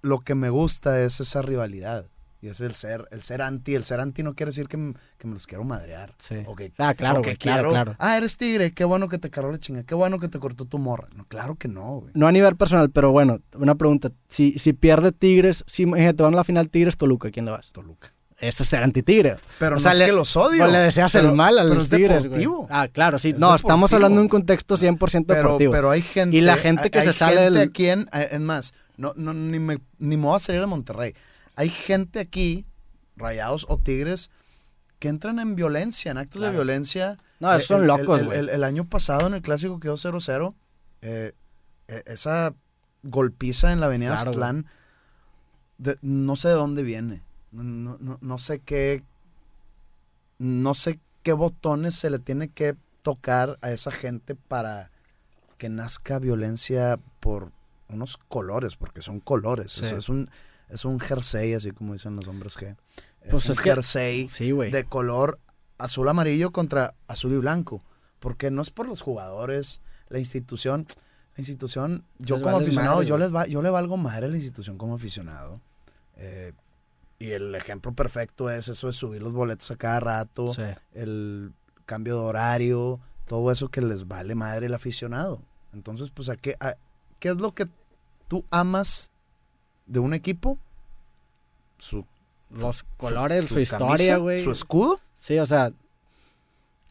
lo 0.05 0.21
que 0.21 0.35
me 0.35 0.51
gusta 0.51 1.03
es 1.03 1.21
esa 1.21 1.43
rivalidad. 1.43 2.07
Y 2.41 2.49
es 2.49 2.61
el 2.61 2.75
ser, 2.75 3.09
el 3.11 3.23
ser 3.23 3.41
anti. 3.41 3.75
El 3.75 3.85
ser 3.85 4.01
anti 4.01 4.23
no 4.23 4.35
quiere 4.35 4.51
decir 4.51 4.69
que, 4.69 4.77
me, 4.77 4.95
los 5.23 5.47
quiero 5.47 5.65
madrear. 5.65 6.15
Sí. 6.19 6.37
ah, 6.77 6.93
claro, 6.93 7.23
que 7.23 7.37
claro, 7.37 7.71
claro. 7.71 7.97
Ah, 7.99 8.19
eres 8.19 8.37
tigre, 8.37 8.75
qué 8.75 8.85
bueno 8.85 9.09
que 9.09 9.17
te 9.17 9.31
cargó 9.31 9.51
la 9.51 9.59
chinga, 9.59 9.85
qué 9.85 9.95
bueno 9.95 10.19
que 10.19 10.29
te 10.29 10.39
cortó 10.39 10.67
tu 10.67 10.77
morra. 10.77 11.09
No, 11.15 11.25
claro 11.25 11.55
que 11.55 11.69
no, 11.69 12.01
güey. 12.01 12.13
No 12.15 12.27
a 12.27 12.33
nivel 12.33 12.55
personal, 12.57 12.91
pero 12.91 13.13
bueno, 13.13 13.41
una 13.55 13.77
pregunta. 13.77 14.13
Si, 14.29 14.59
si 14.59 14.75
pierde 14.75 15.11
Tigres, 15.11 15.65
si 15.67 15.85
imagínate, 15.85 16.23
van 16.23 16.35
a 16.35 16.37
la 16.37 16.45
final 16.45 16.69
Tigres, 16.69 16.99
Toluca, 16.99 17.31
¿quién 17.31 17.47
le 17.47 17.53
vas? 17.53 17.73
Toluca. 17.73 18.13
Eso 18.39 18.63
es 18.63 18.69
ser 18.69 18.83
anti-tigre. 18.83 19.37
Pero 19.59 19.79
no 19.79 19.91
es 19.91 20.01
que 20.01 20.13
los 20.13 20.37
odio. 20.37 20.65
O 20.65 20.67
le 20.67 20.79
deseas 20.79 21.15
el 21.15 21.33
mal 21.33 21.59
a 21.59 21.65
los 21.65 21.89
tigres. 21.89 22.27
Ah, 22.69 22.89
claro, 22.89 23.19
sí. 23.19 23.35
no, 23.37 23.55
estamos 23.55 23.93
hablando 23.93 24.17
de 24.17 24.23
un 24.23 24.29
contexto 24.29 24.77
100% 24.77 25.27
deportivo. 25.27 25.73
Pero 25.73 25.91
hay 25.91 26.03
gente... 26.03 26.37
Y 26.37 26.41
la 26.41 26.57
gente 26.57 26.91
que 26.91 27.01
se 27.03 27.13
sale 27.13 27.41
del... 27.43 27.57
aquí 27.57 27.89
en, 27.89 28.09
en 28.13 28.45
más, 28.45 28.75
no, 28.97 29.13
no, 29.17 29.35
ni, 29.35 29.59
me, 29.59 29.81
ni 29.99 30.17
me 30.17 30.25
voy 30.25 30.37
a 30.37 30.39
salir 30.39 30.61
de 30.61 30.67
Monterrey. 30.67 31.15
Hay 31.57 31.69
gente 31.69 32.21
aquí, 32.21 32.65
rayados 33.17 33.67
o 33.69 33.79
tigres, 33.79 34.31
que 34.99 35.09
entran 35.09 35.39
en 35.39 35.55
violencia, 35.57 36.11
en 36.11 36.19
actos 36.19 36.43
de 36.43 36.51
violencia. 36.51 37.17
No, 37.41 37.59
son 37.61 37.87
locos, 37.87 38.23
el, 38.23 38.33
el, 38.33 38.49
el, 38.49 38.65
año 38.65 38.85
pasado 38.85 39.27
en 39.27 39.35
el 39.35 39.43
clásico 39.43 39.81
quedó 39.81 39.97
0-0. 39.97 40.55
Eh, 41.03 41.33
eh, 41.89 42.03
esa 42.07 42.55
golpiza 43.03 43.73
en 43.73 43.81
la 43.81 43.87
avenida 43.87 44.15
Aztlán, 44.15 44.67
no 46.01 46.37
sé 46.37 46.49
de 46.49 46.55
dónde 46.55 46.83
viene. 46.83 47.23
No, 47.53 47.99
no, 48.01 48.19
no 48.21 48.39
sé 48.39 48.61
qué. 48.61 49.03
No 50.39 50.75
sé 50.75 50.99
qué 51.23 51.33
botones 51.33 51.95
se 51.95 52.11
le 52.11 52.19
tiene 52.19 52.49
que 52.49 52.77
tocar 53.03 53.59
a 53.61 53.71
esa 53.71 53.93
gente 53.93 54.35
para 54.35 54.91
que 55.59 55.69
nazca 55.69 56.19
violencia 56.19 56.99
por 57.21 57.53
unos 57.95 58.17
colores, 58.17 58.77
porque 58.77 59.03
son 59.03 59.21
colores. 59.21 59.79
es, 59.79 60.09
un, 60.09 60.31
es 60.69 60.85
un 60.85 61.01
jersey, 61.01 61.55
así 61.55 61.71
como 61.71 61.93
dicen 61.93 62.17
los 62.17 62.29
hombres 62.29 62.57
que. 62.57 62.77
Es 63.23 63.31
pues 63.31 63.49
un 63.49 63.57
jersey 63.57 64.29
de 64.29 64.85
color 64.85 65.39
azul 65.79 66.09
amarillo 66.09 66.53
contra 66.53 66.95
azul 67.09 67.33
y 67.33 67.39
blanco. 67.39 67.83
Porque 68.21 68.51
no 68.51 68.63
es 68.63 68.71
por 68.71 68.87
los 68.87 69.01
jugadores, 69.01 69.81
la 70.09 70.19
institución. 70.19 70.87
La 71.37 71.41
institución, 71.41 72.05
yo 72.19 72.41
como 72.41 72.59
aficionado, 72.59 73.03
yo, 73.03 73.19
les 73.19 73.35
va, 73.35 73.47
yo 73.47 73.61
le 73.61 73.69
valgo 73.69 73.97
madre 73.97 74.27
a 74.27 74.29
la 74.29 74.37
institución 74.37 74.79
como 74.79 74.95
aficionado. 74.95 75.61
Eh, 76.17 76.53
y 77.19 77.31
el 77.31 77.55
ejemplo 77.55 77.93
perfecto 77.93 78.51
es 78.51 78.69
eso 78.69 78.87
de 78.87 78.93
subir 78.93 79.23
los 79.23 79.33
boletos 79.33 79.71
a 79.71 79.77
cada 79.77 79.99
rato, 79.99 80.47
el 80.93 81.53
cambio 81.87 82.15
de 82.15 82.21
horario, 82.21 83.01
todo 83.27 83.51
eso 83.51 83.69
que 83.69 83.81
les 83.81 84.07
vale 84.07 84.35
madre 84.35 84.67
el 84.67 84.75
aficionado. 84.75 85.41
Entonces, 85.73 86.11
pues, 86.11 86.29
¿a 86.29 86.37
qué, 86.37 86.57
¿qué 87.19 87.29
es 87.29 87.37
lo 87.37 87.53
que 87.55 87.69
tú 88.35 88.45
amas 88.51 89.13
de 89.87 90.01
un 90.01 90.13
equipo? 90.13 90.59
Su, 91.79 92.05
los 92.51 92.83
colores, 92.97 93.45
su, 93.49 93.61
historia, 93.61 94.17
güey. 94.17 94.43
Su 94.43 94.51
escudo. 94.51 94.99
Sí, 95.15 95.39
o 95.39 95.47
sea, 95.47 95.73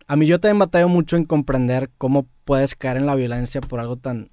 a 0.07 0.15
mí 0.15 0.25
yo 0.25 0.39
también 0.39 0.59
batallado 0.59 0.87
mucho 0.87 1.17
en 1.17 1.25
comprender 1.25 1.89
cómo 1.97 2.25
puedes 2.45 2.75
caer 2.75 2.95
en 2.95 3.07
la 3.07 3.15
violencia 3.15 3.59
por 3.59 3.81
algo 3.81 3.97
tan 3.97 4.29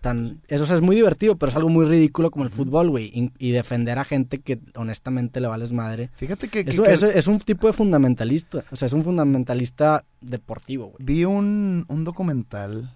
tan 0.00 0.42
eso 0.48 0.64
es 0.74 0.80
muy 0.80 0.96
divertido, 0.96 1.36
pero 1.36 1.50
es 1.50 1.56
algo 1.56 1.68
muy 1.68 1.86
ridículo 1.86 2.32
como 2.32 2.44
el 2.44 2.50
fútbol, 2.50 2.90
güey, 2.90 3.30
y, 3.38 3.50
defender 3.52 4.00
a 4.00 4.04
gente 4.04 4.40
que 4.40 4.58
honestamente 4.74 5.40
le 5.40 5.46
vales 5.46 5.70
madre. 5.70 6.10
Fíjate 6.16 6.48
que, 6.48 6.60
eso, 6.66 6.84
es 6.84 7.26
un 7.28 7.38
tipo 7.38 7.68
de 7.68 7.72
fundamentalista, 7.72 8.64
o 8.72 8.76
sea, 8.76 8.86
es 8.86 8.92
un 8.92 9.04
fundamentalista 9.04 10.04
deportivo, 10.20 10.86
güey. 10.88 10.96
Vi 10.98 11.24
un, 11.24 11.86
un 11.88 12.04
documental 12.04 12.92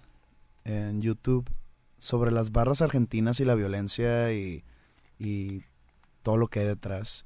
en 0.65 1.01
YouTube 1.01 1.49
sobre 1.99 2.31
las 2.31 2.51
barras 2.51 2.81
argentinas 2.81 3.39
y 3.39 3.45
la 3.45 3.55
violencia 3.55 4.33
y, 4.33 4.63
todo 6.23 6.37
lo 6.37 6.47
que 6.47 6.61
hay 6.61 6.65
detrás. 6.65 7.25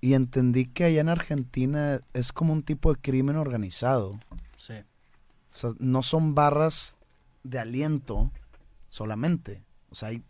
Y 0.00 0.14
entendí 0.14 0.66
que 0.66 0.84
allá 0.84 1.00
en 1.00 1.08
Argentina 1.08 2.00
es 2.12 2.32
como 2.32 2.52
un 2.52 2.62
tipo 2.62 2.92
de 2.94 3.00
crimen 3.00 3.36
organizado. 3.36 4.18
Sí. 4.56 4.74
O 4.74 5.54
sea, 5.54 5.70
no 5.78 6.02
son 6.02 6.34
barras 6.34 6.96
de 7.42 7.58
aliento 7.58 8.30
solamente. 8.88 9.64
O 9.90 9.94
sea, 9.94 10.10
hay 10.10 10.22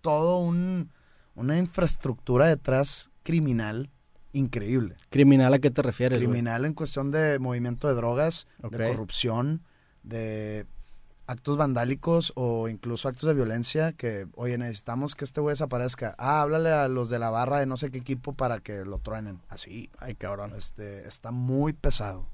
todo 0.00 0.38
un, 0.38 0.90
una 1.34 1.58
infraestructura 1.58 2.46
detrás 2.46 3.12
criminal 3.22 3.90
increíble. 4.32 4.96
¿Criminal 5.10 5.54
a 5.54 5.58
qué 5.58 5.70
te 5.70 5.82
refieres? 5.82 6.18
Criminal 6.18 6.64
en 6.64 6.74
cuestión 6.74 7.10
de 7.10 7.38
movimiento 7.38 7.88
de 7.88 7.94
drogas, 7.94 8.48
de 8.58 8.88
corrupción, 8.88 9.62
de 10.02 10.66
actos 11.28 11.56
vandálicos 11.56 12.32
o 12.36 12.68
incluso 12.68 13.08
actos 13.08 13.26
de 13.26 13.34
violencia 13.34 13.92
que, 13.92 14.28
oye, 14.36 14.58
necesitamos 14.58 15.14
que 15.14 15.24
este 15.24 15.40
güey 15.40 15.52
desaparezca. 15.52 16.14
Ah, 16.18 16.42
háblale 16.42 16.70
a 16.70 16.88
los 16.88 17.08
de 17.08 17.18
la 17.18 17.30
barra 17.30 17.58
de 17.58 17.66
no 17.66 17.76
sé 17.76 17.90
qué 17.90 17.98
equipo 17.98 18.32
para 18.34 18.60
que 18.60 18.84
lo 18.84 18.98
truenen. 18.98 19.40
Así. 19.48 19.90
Ay, 19.98 20.14
cabrón. 20.14 20.52
Este, 20.56 21.06
está 21.08 21.30
muy 21.32 21.72
pesado. 21.72 22.28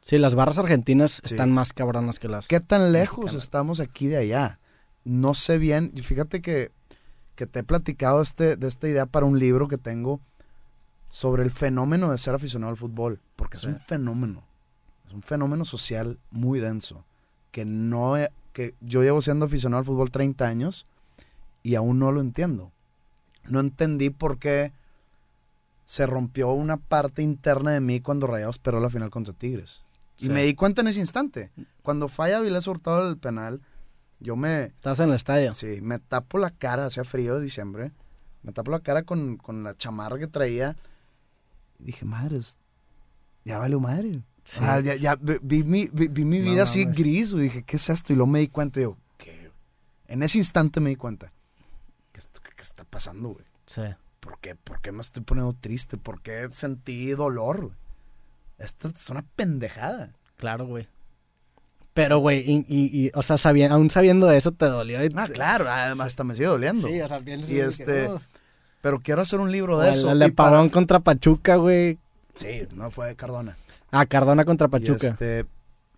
Sí, 0.00 0.18
las 0.18 0.34
barras 0.34 0.58
argentinas 0.58 1.20
Sí. 1.24 1.34
están 1.34 1.52
más 1.52 1.72
cabronas 1.72 2.18
que 2.18 2.28
las... 2.28 2.48
¿Qué 2.48 2.60
tan 2.60 2.92
lejos 2.92 3.32
estamos 3.34 3.80
aquí 3.80 4.06
de 4.08 4.16
allá? 4.18 4.58
No 5.04 5.34
sé 5.34 5.58
bien. 5.58 5.92
Fíjate 6.02 6.42
que, 6.42 6.72
que 7.36 7.46
te 7.46 7.60
he 7.60 7.62
platicado 7.64 8.20
este, 8.20 8.56
de 8.56 8.68
esta 8.68 8.88
idea 8.88 9.06
para 9.06 9.26
un 9.26 9.38
libro 9.38 9.68
que 9.68 9.78
tengo 9.78 10.20
sobre 11.08 11.42
el 11.44 11.50
fenómeno 11.52 12.10
de 12.10 12.18
ser 12.18 12.34
aficionado 12.34 12.70
al 12.72 12.76
fútbol. 12.76 13.20
Porque 13.36 13.58
Sí. 13.58 13.68
es 13.68 13.74
un 13.74 13.80
fenómeno. 13.80 14.42
Es 15.06 15.12
un 15.12 15.22
fenómeno 15.22 15.64
social 15.64 16.18
muy 16.30 16.58
denso. 16.58 17.04
Que 17.54 17.64
no 17.64 18.16
he- 18.16 18.32
que 18.52 18.74
yo 18.80 19.02
llevo 19.04 19.22
siendo 19.22 19.44
aficionado 19.46 19.78
al 19.78 19.84
fútbol 19.84 20.10
30 20.10 20.46
años 20.48 20.86
y 21.62 21.76
aún 21.76 22.00
no 22.00 22.10
lo 22.10 22.20
entiendo. 22.20 22.72
No 23.44 23.60
entendí 23.60 24.10
por 24.10 24.38
qué 24.40 24.72
se 25.84 26.06
rompió 26.06 26.50
una 26.50 26.76
parte 26.78 27.22
interna 27.22 27.70
de 27.72 27.80
mí 27.80 28.00
cuando 28.00 28.26
Rayados 28.26 28.58
perdió 28.58 28.80
la 28.80 28.90
final 28.90 29.10
contra 29.10 29.34
Tigres. 29.34 29.84
Y 30.18 30.28
me 30.30 30.42
di 30.44 30.54
cuenta 30.54 30.80
en 30.80 30.88
ese 30.88 31.00
instante. 31.00 31.50
Cuando 31.82 32.08
falla 32.08 32.40
Vilés 32.40 32.66
Hurtado 32.66 33.08
el 33.08 33.18
penal, 33.18 33.60
yo 34.20 34.34
me, 34.36 34.64
Estás 34.64 35.00
en 35.00 35.10
el 35.10 35.14
estadio. 35.16 35.52
sí, 35.52 35.80
me 35.82 35.98
tapo 35.98 36.38
la 36.38 36.50
cara, 36.50 36.86
hacía 36.86 37.04
frío 37.04 37.36
de 37.36 37.42
diciembre, 37.44 37.92
me 38.42 38.52
tapo 38.52 38.70
la 38.70 38.80
cara 38.80 39.02
con, 39.02 39.36
con 39.36 39.62
la 39.62 39.76
chamarra 39.76 40.18
que 40.18 40.26
traía. 40.28 40.76
Y 41.78 41.84
dije, 41.84 42.04
madres, 42.04 42.56
ya 43.44 43.58
valió 43.58 43.78
madre. 43.80 44.22
Sí. 44.44 44.60
Ah, 44.62 44.80
ya, 44.80 44.94
ya, 44.96 45.16
vi, 45.20 45.62
mi, 45.64 45.88
vi, 45.92 46.08
vi 46.08 46.24
mi 46.24 46.38
No 46.40 46.50
vida 46.50 46.62
así 46.64 46.80
mames. 46.84 46.98
gris, 46.98 47.32
güey. 47.32 47.44
dije, 47.44 47.62
¿qué 47.62 47.76
es 47.76 47.88
esto? 47.88 48.12
Y 48.12 48.16
luego 48.16 48.30
me 48.30 48.40
di 48.40 48.48
cuenta, 48.48 48.78
digo, 48.80 48.98
¿qué? 49.16 49.50
En 50.06 50.22
ese 50.22 50.38
instante 50.38 50.80
me 50.80 50.90
di 50.90 50.96
cuenta. 50.96 51.32
¿Qué, 52.12 52.20
esto- 52.20 52.40
qué- 52.42 52.50
qué 52.54 52.62
está 52.62 52.84
pasando, 52.84 53.30
güey? 53.30 53.44
Sí. 53.66 53.82
¿Por 54.20 54.38
qué? 54.40 54.54
¿Por 54.54 54.80
qué 54.80 54.92
me 54.92 55.00
estoy 55.00 55.22
poniendo 55.22 55.52
triste? 55.54 55.96
¿Por 55.96 56.20
qué 56.20 56.48
sentí 56.52 57.10
dolor? 57.12 57.60
güey? 57.62 57.72
Esto 58.58 58.88
es 58.88 59.08
una 59.10 59.22
pendejada. 59.34 60.12
Claro, 60.36 60.66
güey. 60.66 60.88
Pero, 61.94 62.18
güey, 62.18 62.40
y, 62.40 62.66
y- 62.68 63.06
y, 63.06 63.10
o 63.14 63.22
sea, 63.22 63.38
sabi- 63.38 63.64
aún 63.64 63.88
sabiendo 63.88 64.30
eso, 64.30 64.52
te 64.52 64.66
dolió. 64.66 65.02
y 65.04 65.10
Ah, 65.16 65.28
claro, 65.28 65.68
además 65.70 66.08
hasta 66.08 66.24
me 66.24 66.34
sigue 66.34 66.46
doliendo. 66.48 66.86
Sí, 66.88 67.00
o 67.00 67.08
sea, 67.08 67.20
piensas 67.20 67.48
Y 67.50 67.60
así 67.60 67.76
que, 67.78 67.82
este, 67.84 68.08
"Oh". 68.08 68.20
Pero 68.82 69.00
quiero 69.00 69.22
hacer 69.22 69.40
un 69.40 69.50
libro 69.52 69.78
de 69.78 69.90
eso. 69.90 70.10
el 70.10 70.18
de 70.18 70.30
para- 70.32 70.50
Pavón 70.50 70.68
contra 70.68 71.00
Pachuca, 71.00 71.56
güey. 71.56 71.98
Sí, 72.34 72.66
no 72.74 72.90
fue 72.90 73.06
de 73.08 73.16
Cardona. 73.16 73.56
Ah, 73.94 74.06
Cardona 74.06 74.44
contra 74.44 74.66
Y 74.66 74.70
Pachuca. 74.70 75.06
este, 75.08 75.46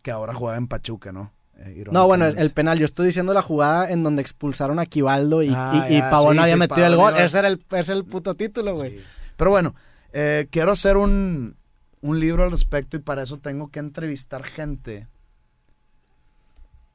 que 0.03 0.11
ahora 0.11 0.35
juega 0.35 0.57
en 0.57 0.69
Pachuca, 0.69 1.13
¿no? 1.13 1.33
Eh, 1.59 1.85
No, 1.91 2.07
bueno, 2.07 2.27
el, 2.27 2.51
penal. 2.51 2.79
Yo 2.79 2.85
estoy 2.85 3.07
diciendo 3.07 3.33
la 3.33 3.41
jugada 3.43 3.91
en 3.91 4.03
donde 4.03 4.21
expulsaron 4.23 4.79
a 4.79 4.87
Quivaldo 4.87 5.43
y, 5.43 5.51
Ah, 5.55 5.87
y- 5.91 5.97
y 5.97 6.01
Pavón 6.03 6.35
sí, 6.37 6.39
había 6.43 6.55
sí, 6.55 6.59
metido 6.59 6.87
el 6.87 6.97
gol. 6.97 7.15
iba- 7.15 7.25
Ese 7.25 7.39
era 7.39 7.49
el, 7.49 7.65
ese 7.71 7.93
era 7.93 7.95
el 7.95 8.05
puto 8.05 8.35
título, 8.35 8.75
güey. 8.75 8.99
Sí. 8.99 9.05
Pero 9.37 9.51
bueno, 9.51 9.75
eh, 10.13 10.47
quiero 10.51 10.73
hacer 10.73 10.97
un, 10.99 11.57
un 12.03 12.21
libro 12.21 12.45
al 12.45 12.51
respecto 12.51 12.97
y 12.97 13.01
para 13.01 13.23
eso 13.23 13.39
tengo 13.39 13.69
que 13.71 13.79
entrevistar 13.79 14.45
gente 14.45 15.07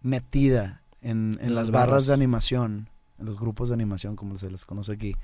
metida 0.01 0.81
en, 1.01 1.37
en 1.41 1.55
las 1.55 1.71
barras 1.71 1.89
barras. 1.89 2.05
de 2.07 2.13
animación, 2.13 2.89
en 3.19 3.25
los 3.25 3.39
grupos 3.39 3.69
de 3.69 3.75
animación, 3.75 4.15
como 4.15 4.37
se 4.37 4.49
les 4.49 4.65
conoce 4.65 4.93
aquí. 4.93 5.15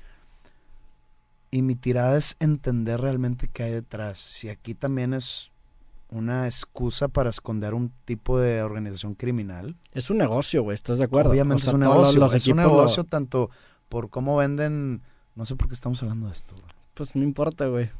Y 1.50 1.62
mi 1.62 1.74
tirada 1.76 2.16
es 2.18 2.36
entender 2.40 3.00
realmente 3.00 3.48
qué 3.48 3.62
hay 3.64 3.72
detrás. 3.72 4.18
Si 4.18 4.48
aquí 4.48 4.74
también 4.74 5.14
es 5.14 5.50
una 6.10 6.46
excusa 6.46 7.08
para 7.08 7.30
esconder 7.30 7.74
un 7.74 7.92
tipo 8.04 8.38
de 8.38 8.62
organización 8.62 9.14
criminal. 9.14 9.76
Es 9.92 10.10
un 10.10 10.18
negocio, 10.18 10.62
güey. 10.62 10.74
¿Estás 10.74 10.98
de 10.98 11.04
acuerdo? 11.04 11.30
Obviamente 11.30 11.62
O 11.62 11.64
sea, 11.64 11.70
es 11.70 11.74
un 11.74 11.80
los- 11.80 11.88
negocio. 11.90 12.20
los 12.20 12.34
es 12.34 12.46
un 12.48 12.56
lo- 12.56 12.62
negocio 12.62 13.04
tanto 13.04 13.50
por 13.88 14.08
cómo 14.10 14.36
venden. 14.36 15.02
No 15.34 15.44
sé 15.44 15.54
por 15.56 15.68
qué 15.68 15.74
estamos 15.74 16.02
hablando 16.02 16.26
de 16.26 16.32
esto. 16.32 16.54
güey. 16.54 16.66
Pues 16.94 17.14
no 17.14 17.22
importa, 17.22 17.66
güey. 17.66 17.90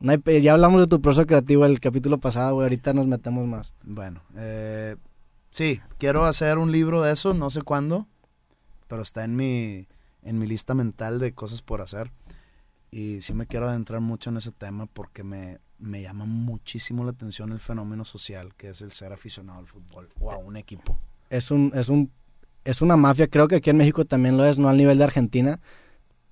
No 0.00 0.12
hay 0.12 0.18
pe- 0.18 0.40
ya 0.42 0.54
hablamos 0.54 0.80
de 0.80 0.86
tu 0.86 1.00
proceso 1.00 1.26
creativo 1.26 1.64
el 1.64 1.78
capítulo 1.78 2.18
pasado, 2.18 2.54
güey. 2.54 2.64
Ahorita 2.64 2.92
nos 2.94 3.06
metemos 3.06 3.46
más. 3.46 3.72
Bueno, 3.84 4.22
eh, 4.36 4.96
sí, 5.50 5.80
quiero 5.98 6.24
hacer 6.24 6.58
un 6.58 6.72
libro 6.72 7.02
de 7.02 7.12
eso, 7.12 7.34
no 7.34 7.48
sé 7.50 7.62
cuándo, 7.62 8.08
pero 8.88 9.02
está 9.02 9.24
en 9.24 9.36
mi, 9.36 9.86
en 10.22 10.38
mi 10.38 10.46
lista 10.46 10.74
mental 10.74 11.18
de 11.18 11.32
cosas 11.32 11.62
por 11.62 11.80
hacer. 11.80 12.10
Y 12.90 13.20
sí 13.22 13.34
me 13.34 13.46
quiero 13.46 13.68
adentrar 13.68 14.00
mucho 14.00 14.30
en 14.30 14.38
ese 14.38 14.50
tema 14.52 14.86
porque 14.86 15.22
me, 15.22 15.58
me 15.80 16.02
llama 16.02 16.26
muchísimo 16.26 17.04
la 17.04 17.10
atención 17.10 17.52
el 17.52 17.60
fenómeno 17.60 18.04
social 18.04 18.54
que 18.54 18.70
es 18.70 18.82
el 18.82 18.92
ser 18.92 19.12
aficionado 19.12 19.58
al 19.58 19.66
fútbol 19.66 20.08
o 20.20 20.30
a 20.30 20.36
un 20.36 20.56
equipo. 20.56 20.98
Es 21.30 21.50
un, 21.50 21.72
es 21.74 21.88
un, 21.88 22.10
es 22.64 22.82
una 22.82 22.96
mafia. 22.96 23.28
Creo 23.28 23.48
que 23.48 23.56
aquí 23.56 23.70
en 23.70 23.76
México 23.76 24.04
también 24.04 24.36
lo 24.36 24.44
es, 24.44 24.58
no 24.58 24.68
al 24.68 24.76
nivel 24.76 24.98
de 24.98 25.04
Argentina. 25.04 25.60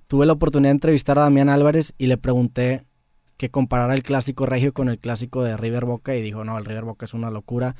Tuve 0.06 0.26
la 0.26 0.32
oportunidad 0.34 0.70
de 0.70 0.76
entrevistar 0.76 1.18
a 1.18 1.22
Damián 1.22 1.48
Álvarez 1.48 1.94
y 1.98 2.06
le 2.06 2.16
pregunté 2.16 2.84
que 3.36 3.50
comparara 3.50 3.94
el 3.94 4.02
clásico 4.02 4.46
regio 4.46 4.72
con 4.72 4.88
el 4.88 4.98
clásico 4.98 5.44
de 5.44 5.56
River 5.56 5.84
Boca 5.84 6.14
y 6.14 6.22
dijo, 6.22 6.44
no, 6.44 6.58
el 6.58 6.64
River 6.64 6.84
Boca 6.84 7.04
es 7.06 7.14
una 7.14 7.30
locura. 7.30 7.76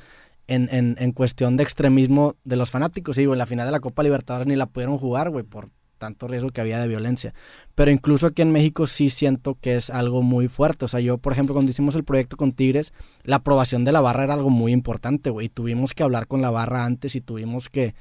En, 0.47 0.67
en, 0.71 0.95
en 0.97 1.11
cuestión 1.11 1.57
de 1.57 1.63
extremismo 1.63 2.35
de 2.43 2.55
los 2.55 2.71
fanáticos, 2.71 3.17
y 3.17 3.21
digo, 3.21 3.33
en 3.33 3.39
la 3.39 3.45
final 3.45 3.67
de 3.67 3.71
la 3.71 3.79
Copa 3.79 4.01
Libertadores 4.01 4.47
ni 4.47 4.55
la 4.55 4.65
pudieron 4.65 4.97
jugar, 4.97 5.29
güey, 5.29 5.43
por 5.43 5.69
tanto 5.99 6.27
riesgo 6.27 6.49
que 6.49 6.61
había 6.61 6.79
de 6.79 6.87
violencia. 6.87 7.35
Pero 7.75 7.91
incluso 7.91 8.25
aquí 8.25 8.41
en 8.41 8.51
México 8.51 8.87
sí 8.87 9.11
siento 9.11 9.55
que 9.61 9.75
es 9.75 9.91
algo 9.91 10.23
muy 10.23 10.47
fuerte. 10.47 10.85
O 10.85 10.87
sea, 10.87 10.99
yo, 11.01 11.19
por 11.19 11.33
ejemplo, 11.33 11.53
cuando 11.53 11.69
hicimos 11.69 11.93
el 11.93 12.03
proyecto 12.03 12.35
con 12.37 12.53
Tigres, 12.53 12.93
la 13.23 13.35
aprobación 13.37 13.85
de 13.85 13.91
la 13.91 14.01
barra 14.01 14.23
era 14.23 14.33
algo 14.33 14.49
muy 14.49 14.71
importante, 14.71 15.29
güey. 15.29 15.45
y 15.45 15.49
Tuvimos 15.49 15.93
que 15.93 16.01
hablar 16.01 16.25
con 16.25 16.41
la 16.41 16.49
barra 16.49 16.85
antes 16.85 17.15
y 17.15 17.21
tuvimos 17.21 17.69
que 17.69 17.93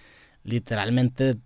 literalmente 0.44 1.36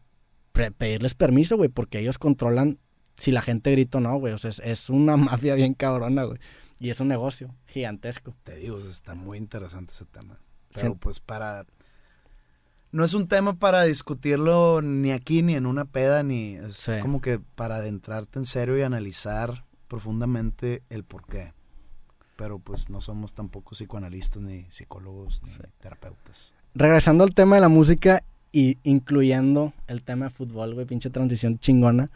pedirles 0.78 1.14
permiso, 1.14 1.56
güey, 1.56 1.68
porque 1.68 1.98
ellos 1.98 2.18
controlan 2.18 2.78
si 3.16 3.30
la 3.32 3.42
gente 3.42 3.70
grita 3.72 3.98
o 3.98 4.00
no, 4.00 4.16
güey. 4.18 4.32
O 4.34 4.38
sea, 4.38 4.50
es, 4.50 4.60
es 4.60 4.90
una 4.90 5.16
mafia 5.16 5.54
bien 5.54 5.74
cabrona, 5.74 6.24
güey. 6.24 6.38
Y 6.78 6.90
es 6.90 7.00
un 7.00 7.08
negocio 7.08 7.54
gigantesco. 7.66 8.34
Te 8.42 8.56
digo, 8.56 8.78
está 8.78 9.14
muy 9.14 9.38
interesante 9.38 9.92
ese 9.92 10.04
tema. 10.04 10.38
Pero 10.74 10.92
Sí. 10.92 10.96
pues 11.00 11.20
para... 11.20 11.64
No 12.92 13.04
es 13.04 13.14
un 13.14 13.26
tema 13.26 13.54
para 13.54 13.84
discutirlo 13.84 14.82
ni 14.82 15.12
aquí 15.12 15.42
ni 15.42 15.54
en 15.54 15.64
una 15.66 15.86
peda, 15.86 16.22
ni 16.22 16.56
es 16.56 16.76
Sí. 16.76 16.92
como 17.00 17.20
que 17.22 17.38
para 17.38 17.76
adentrarte 17.76 18.38
en 18.38 18.44
serio 18.44 18.76
y 18.76 18.82
analizar 18.82 19.64
profundamente 19.88 20.82
el 20.90 21.02
por 21.02 21.24
qué. 21.26 21.54
Pero 22.36 22.58
pues 22.58 22.90
no 22.90 23.00
somos 23.00 23.32
tampoco 23.32 23.70
psicoanalistas, 23.74 24.42
ni 24.42 24.66
psicólogos, 24.70 25.42
ni 25.42 25.50
Sí. 25.50 25.58
terapeutas. 25.80 26.54
Regresando 26.74 27.24
al 27.24 27.34
tema 27.34 27.54
de 27.56 27.62
la 27.62 27.68
música 27.68 28.22
y 28.52 28.76
incluyendo 28.82 29.72
el 29.86 30.02
tema 30.02 30.26
de 30.26 30.30
fútbol, 30.30 30.74
güey, 30.74 30.84
pinche 30.86 31.08
transición 31.08 31.58
chingona. 31.58 32.10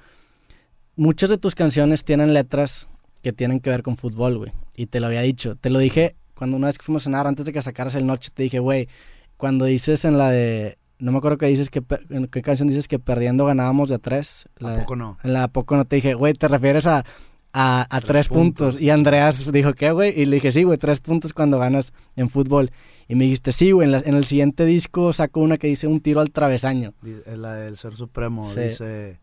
Muchas 0.94 1.30
de 1.30 1.38
tus 1.38 1.54
canciones 1.54 2.04
tienen 2.04 2.34
letras 2.34 2.88
que 3.22 3.32
tienen 3.32 3.60
que 3.60 3.70
ver 3.70 3.82
con 3.82 3.96
fútbol, 3.96 4.38
güey. 4.38 4.52
Y 4.76 4.86
te 4.86 5.00
lo 5.00 5.06
había 5.06 5.22
dicho. 5.22 5.56
Te 5.56 5.70
lo 5.70 5.78
dije 5.78 6.16
cuando 6.34 6.56
una 6.58 6.66
vez 6.66 6.76
que 6.76 6.84
fuimos 6.84 7.02
a 7.02 7.04
cenar, 7.04 7.26
antes 7.26 7.46
de 7.46 7.52
que 7.54 7.62
sacaras 7.62 7.94
el 7.94 8.06
noche, 8.06 8.30
te 8.32 8.42
dije, 8.42 8.58
güey, 8.58 8.88
cuando 9.36 9.64
dices 9.64 10.04
en 10.04 10.18
la 10.18 10.30
de. 10.30 10.78
No 10.98 11.12
me 11.12 11.18
acuerdo 11.18 11.36
qué 11.36 11.46
dices, 11.46 11.68
que, 11.68 11.82
en 12.08 12.26
qué 12.26 12.40
canción 12.40 12.68
dices 12.68 12.88
que 12.88 12.98
perdiendo 12.98 13.44
ganábamos 13.44 13.88
de 13.90 13.96
a 13.96 13.98
tres. 13.98 14.48
La 14.58 14.74
¿A 14.74 14.78
poco 14.78 14.96
no? 14.96 15.18
En 15.22 15.32
la 15.34 15.44
a 15.44 15.48
poco 15.48 15.76
no 15.76 15.84
te 15.84 15.96
dije, 15.96 16.14
güey, 16.14 16.32
te 16.32 16.48
refieres 16.48 16.86
a, 16.86 17.04
a, 17.52 17.82
a 17.82 18.00
Tres 18.00 18.06
tres, 18.08 18.28
puntos. 18.28 18.66
puntos. 18.68 18.80
Y 18.82 18.88
Andreas 18.90 19.52
dijo, 19.52 19.74
¿qué, 19.74 19.90
güey? 19.92 20.18
Y 20.18 20.24
le 20.24 20.36
dije, 20.36 20.52
sí, 20.52 20.62
güey, 20.62 20.78
tres 20.78 21.00
puntos 21.00 21.34
cuando 21.34 21.58
ganas 21.58 21.92
en 22.16 22.30
fútbol. 22.30 22.70
Y 23.08 23.14
me 23.14 23.24
dijiste, 23.24 23.52
sí, 23.52 23.72
güey, 23.72 23.84
en, 23.86 23.92
la- 23.92 23.98
en 23.98 24.14
el 24.14 24.24
siguiente 24.24 24.64
disco 24.64 25.12
saco 25.12 25.40
una 25.40 25.58
que 25.58 25.66
dice 25.66 25.86
un 25.86 26.00
tiro 26.00 26.20
al 26.20 26.30
travesaño. 26.30 26.94
Eh, 27.04 27.36
La 27.36 27.54
del 27.56 27.76
Ser 27.76 27.94
Supremo 27.94 28.44
Sí. 28.50 28.60
dice 28.60 29.20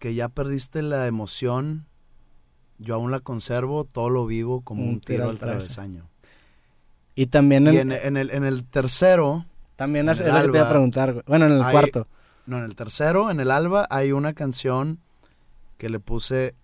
que 0.00 0.14
ya 0.14 0.28
perdiste 0.28 0.82
la 0.82 1.06
emoción, 1.06 1.86
yo 2.78 2.94
aún 2.94 3.10
la 3.10 3.20
conservo, 3.20 3.84
todo 3.84 4.10
lo 4.10 4.26
vivo 4.26 4.60
como 4.62 4.84
un, 4.84 5.00
tiro, 5.00 5.28
al 5.30 5.38
travesaño. 5.38 6.08
Y 7.20 7.26
también 7.26 7.66
en, 7.66 7.74
Y 7.74 7.76
en, 7.78 7.90
en 7.92 8.16
el, 8.16 8.30
en 8.30 8.44
el 8.44 8.62
tercero, 8.64 9.44
también 9.74 10.06
en 10.06 10.12
es, 10.14 10.20
el 10.20 10.28
es 10.28 10.34
lo 10.34 10.40
que 10.42 10.50
te 10.52 10.58
iba 10.58 10.66
a 10.66 10.70
preguntar, 10.70 11.12
güey. 11.12 11.24
Bueno, 11.26 11.46
en 11.46 11.52
el 11.52 11.62
hay- 11.62 11.72
cuarto. 11.72 12.06
no, 12.46 12.58
en 12.58 12.64
el 12.64 12.76
tercero, 12.76 13.30
en 13.30 13.40
el 13.40 13.50
Alba, 13.50 13.86
hay 13.90 14.12
una 14.12 14.34
canción 14.34 15.00
que 15.78 15.88
le 15.88 15.98
puse 15.98 16.54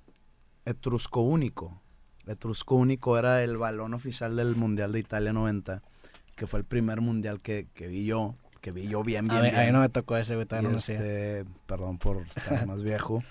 Etrusco 0.65 1.23
Único. 1.23 1.81
Etrusco 2.27 2.77
Único 2.77 3.19
era 3.19 3.43
el 3.43 3.57
balón 3.57 3.95
oficial 3.95 4.37
del 4.37 4.55
Mundial 4.55 4.93
de 4.93 5.01
Italia 5.01 5.33
90, 5.33 5.83
que 6.37 6.47
fue 6.47 6.61
el 6.61 6.65
primer 6.65 7.01
mundial 7.01 7.41
que, 7.41 7.67
que 7.75 7.89
vi 7.89 8.05
yo, 8.05 8.37
que 8.61 8.71
vi 8.71 8.87
yo 8.87 9.03
bien, 9.03 9.31
A 9.33 9.41
bien, 9.41 9.57
a 9.57 9.65
mí 9.65 9.73
no 9.73 9.81
me 9.81 9.89
tocó 9.89 10.17
ese, 10.17 10.37
güey, 10.37 10.47
no 10.63 10.71
este, 10.71 11.45
perdón 11.67 11.99
por 11.99 12.19
estar 12.19 12.65
más 12.67 12.83
viejo. 12.85 13.23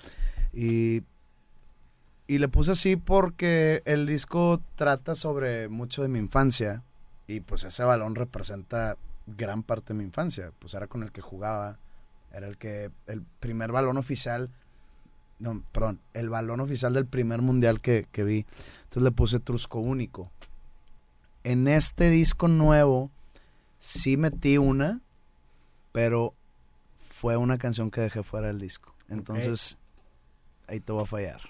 Y 0.53 1.03
Y 2.27 2.37
le 2.39 2.47
puse 2.49 2.71
así 2.73 2.95
porque 2.97 3.81
el 3.85 4.05
disco 4.07 4.61
trata 4.75 5.15
sobre 5.15 5.69
mucho 5.69 6.01
de 6.01 6.07
mi 6.09 6.19
infancia. 6.19 6.83
Y 7.27 7.39
pues 7.39 7.63
ese 7.63 7.83
balón 7.83 8.15
representa 8.15 8.97
gran 9.25 9.63
parte 9.63 9.93
de 9.93 9.99
mi 9.99 10.03
infancia. 10.03 10.51
Pues 10.59 10.73
era 10.73 10.87
con 10.87 11.03
el 11.03 11.11
que 11.11 11.21
jugaba. 11.21 11.79
Era 12.31 12.47
el 12.47 12.57
que. 12.57 12.91
El 13.07 13.23
primer 13.39 13.71
balón 13.71 13.97
oficial. 13.97 14.49
No, 15.39 15.63
perdón. 15.71 15.99
El 16.13 16.29
balón 16.29 16.59
oficial 16.59 16.93
del 16.93 17.05
primer 17.05 17.41
mundial 17.41 17.81
que, 17.81 18.07
que 18.11 18.23
vi. 18.23 18.45
Entonces 18.83 19.03
le 19.03 19.11
puse 19.11 19.39
Trusco 19.39 19.79
Único. 19.79 20.31
En 21.43 21.67
este 21.67 22.09
disco 22.09 22.47
nuevo. 22.47 23.11
Sí 23.79 24.17
metí 24.17 24.57
una. 24.57 25.01
Pero 25.91 26.33
fue 26.97 27.37
una 27.37 27.57
canción 27.57 27.91
que 27.91 28.01
dejé 28.01 28.23
fuera 28.23 28.47
del 28.47 28.59
disco. 28.59 28.95
Entonces. 29.09 29.77
Ahí 30.67 30.79
te 30.79 30.91
voy 30.91 31.03
a 31.03 31.05
fallar. 31.05 31.41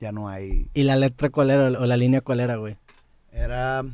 Ya 0.00 0.12
no 0.12 0.28
hay. 0.28 0.68
¿Y 0.74 0.82
la 0.82 0.96
letra 0.96 1.30
cuál 1.30 1.50
era? 1.50 1.66
¿O 1.78 1.86
la 1.86 1.96
línea 1.96 2.20
cuál 2.22 2.40
era, 2.40 2.56
güey? 2.56 2.76
Era. 3.30 3.84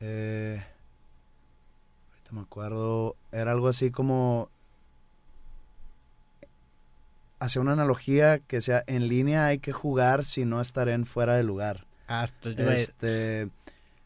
Eh, 0.00 0.62
ahorita 2.10 2.32
me 2.32 2.40
acuerdo. 2.40 3.16
Era 3.32 3.52
algo 3.52 3.68
así 3.68 3.90
como. 3.90 4.50
Hacía 7.38 7.60
una 7.60 7.72
analogía 7.72 8.38
que 8.38 8.62
sea 8.62 8.82
en 8.86 9.08
línea 9.08 9.46
hay 9.46 9.58
que 9.58 9.72
jugar 9.72 10.24
si 10.24 10.46
no 10.46 10.60
estaré 10.60 10.94
en 10.94 11.04
fuera 11.04 11.34
de 11.36 11.42
lugar. 11.42 11.86
Ah, 12.08 12.26
pues, 12.40 12.56
güey. 12.56 13.50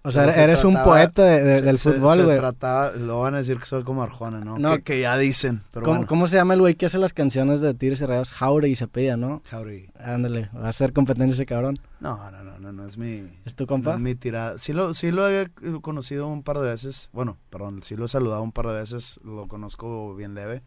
O 0.03 0.11
sea, 0.11 0.33
se 0.33 0.43
eres 0.43 0.65
un 0.65 0.83
poeta 0.83 1.23
de- 1.25 1.43
de- 1.45 1.59
se- 1.59 1.65
del 1.67 1.79
fútbol, 1.79 2.17
se 2.17 2.25
güey. 2.25 2.39
trataba, 2.39 2.93
lo 2.93 3.21
van 3.21 3.35
a 3.35 3.39
decir 3.39 3.59
que 3.59 3.67
soy 3.67 3.85
como 3.85 4.03
Arjona, 4.03 4.41
¿no? 4.41 4.59
No. 4.59 4.77
que, 4.77 4.83
que 4.83 5.01
ya 5.03 5.19
dicen, 5.19 5.63
pero 5.73 5.85
¿Cómo, 5.85 5.97
bueno. 5.99 6.09
cómo 6.09 6.27
se 6.27 6.37
llama 6.37 6.55
el 6.55 6.61
güey 6.61 6.75
que 6.75 6.87
hace 6.87 6.97
las 6.99 7.13
canciones 7.13 7.61
de 7.61 7.75
Tigres 7.75 8.01
y 8.01 8.07
Rayados? 8.07 8.33
Jauregui 8.33 8.77
se 8.77 8.89
pilla, 8.89 9.19
¿no? 9.19 9.43
Jauregui. 9.51 9.91
Ándale, 10.03 10.49
va 10.57 10.71
a 10.71 10.73
ser 10.73 10.95
competencia 10.95 11.35
ese 11.35 11.45
cabrón. 11.45 11.79
No, 12.01 12.17
no, 12.31 12.43
no, 12.43 12.59
no, 12.59 12.73
no 12.73 12.87
es 12.87 12.97
mi. 12.97 13.29
¿Es 13.45 13.55
tu 13.55 13.65
no 13.65 13.69
compa? 13.69 13.93
es 13.95 14.01
mi 14.01 14.15
tirada. 14.15 14.57
Sí 14.59 14.73
lo, 14.73 14.95
sí 14.95 15.11
lo 15.11 15.29
he 15.31 15.51
conocido 15.83 16.29
un 16.29 16.43
par 16.45 16.59
de 16.61 16.71
veces. 16.71 17.11
Bueno, 17.13 17.37
perdón, 17.51 17.83
sí 17.83 17.95
lo 17.95 18.07
he 18.07 18.09
saludado 18.09 18.43
un 18.43 18.53
par 18.53 18.69
de 18.69 18.73
veces. 18.75 19.21
Lo 19.23 19.49
conozco 19.49 20.15
bien 20.15 20.35
leve. 20.35 20.63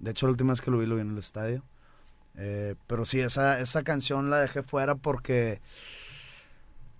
De 0.00 0.10
hecho, 0.10 0.26
la 0.26 0.32
última 0.32 0.50
vez 0.50 0.62
que 0.62 0.72
lo 0.72 0.78
vi, 0.78 0.86
lo 0.86 0.96
vi 0.96 1.02
en 1.02 1.10
el 1.12 1.18
estadio. 1.18 1.62
Eh, 2.36 2.74
pero 2.88 3.04
sí, 3.04 3.20
esa, 3.20 3.60
esa 3.60 3.82
canción 3.84 4.30
la 4.30 4.38
dejé 4.38 4.62
fuera 4.64 4.94
porque 4.96 5.60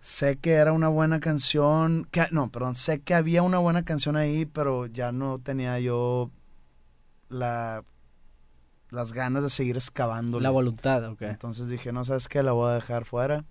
sé 0.01 0.37
que 0.37 0.53
era 0.53 0.73
una 0.73 0.89
buena 0.89 1.21
canción. 1.21 2.07
Que, 2.11 2.27
no, 2.31 2.51
perdón, 2.51 2.75
sé 2.75 3.01
que 3.01 3.15
había 3.15 3.43
una 3.43 3.59
buena 3.59 3.85
canción 3.85 4.17
ahí, 4.17 4.47
pero 4.47 4.87
ya 4.87 5.13
no 5.13 5.39
tenía 5.39 5.79
yo 5.81 6.31
la, 7.29 7.85
las 8.91 9.13
ganas 9.13 9.43
de 9.43 9.51
seguir 9.51 9.77
excavando. 9.77 10.41
La 10.41 10.51
voluntad, 10.51 11.05
ok. 11.09 11.23
Entonces 11.23 11.69
dije, 11.69 11.93
no, 11.93 12.05
¿sabes 12.05 12.29
qué? 12.29 12.43
La 12.43 12.53
voy 12.53 12.71
a 12.71 12.75
dejar 12.75 13.05
fuera. 13.05 13.45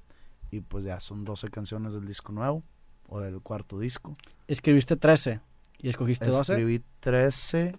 Y 0.50 0.62
pues 0.62 0.86
ya 0.86 1.00
son 1.00 1.26
12 1.26 1.50
canciones 1.50 1.94
del 1.94 2.06
disco 2.06 2.32
nuevo 2.32 2.64
o 3.10 3.20
del 3.20 3.42
cuarto 3.42 3.80
disco. 3.80 4.16
Escribiste 4.48 4.96
13 4.96 5.42
y 5.80 5.90
escogiste 5.90 6.26
12. 6.26 6.54
Escribí 6.54 6.82
13 7.02 7.78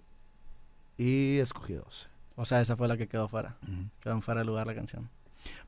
y 0.97 1.39
escogí 1.39 1.73
12. 1.73 2.07
O 2.35 2.45
sea, 2.45 2.61
esa 2.61 2.77
fue 2.77 2.87
la 2.87 2.95
que 2.95 3.07
quedó 3.07 3.27
fuera. 3.27 3.57
Quedó 4.01 4.13
en 4.13 4.21
fuera 4.21 4.41
de 4.41 4.45
lugar 4.45 4.67
la 4.67 4.75
canción. 4.75 5.09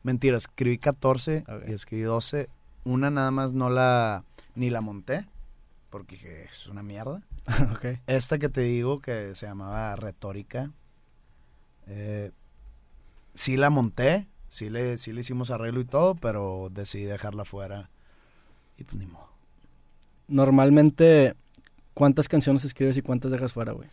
Mentira, 0.04 0.38
escribí 0.38 0.78
14 0.78 1.46
Ok. 1.48 1.64
y 1.68 1.74
escribí 1.74 2.04
12. 2.04 2.50
Una 2.84 3.12
nada 3.12 3.32
más 3.32 3.54
no 3.54 3.70
la, 3.70 4.24
ni 4.56 4.70
la 4.70 4.82
monté, 4.82 5.28
porque 5.90 6.16
dije, 6.16 6.44
es 6.46 6.68
una 6.68 6.84
mierda. 6.84 7.22
ok. 7.74 8.00
Esta 8.08 8.38
que 8.38 8.50
te 8.50 8.62
digo, 8.62 9.02
que 9.02 9.36
se 9.36 9.46
llamaba 9.46 9.96
Retórica, 9.96 10.72
eh, 11.88 12.32
sí 13.34 13.58
la 13.58 13.70
monté, 13.70 14.28
sí 14.50 14.70
le, 14.70 14.98
sí 14.98 15.14
le 15.14 15.22
hicimos 15.22 15.52
arreglo 15.52 15.82
y 15.82 15.86
todo, 15.86 16.16
pero 16.16 16.70
decidí 16.72 17.04
dejarla 17.04 17.46
fuera. 17.46 17.90
Y 18.78 18.84
pues 18.84 18.98
ni 18.98 19.06
modo. 19.06 19.30
Normalmente, 20.28 21.36
¿cuántas 21.94 22.28
canciones 22.28 22.66
escribes 22.66 22.98
y 22.98 23.02
cuántas 23.02 23.32
dejas 23.32 23.54
fuera, 23.54 23.74
güey? 23.74 23.90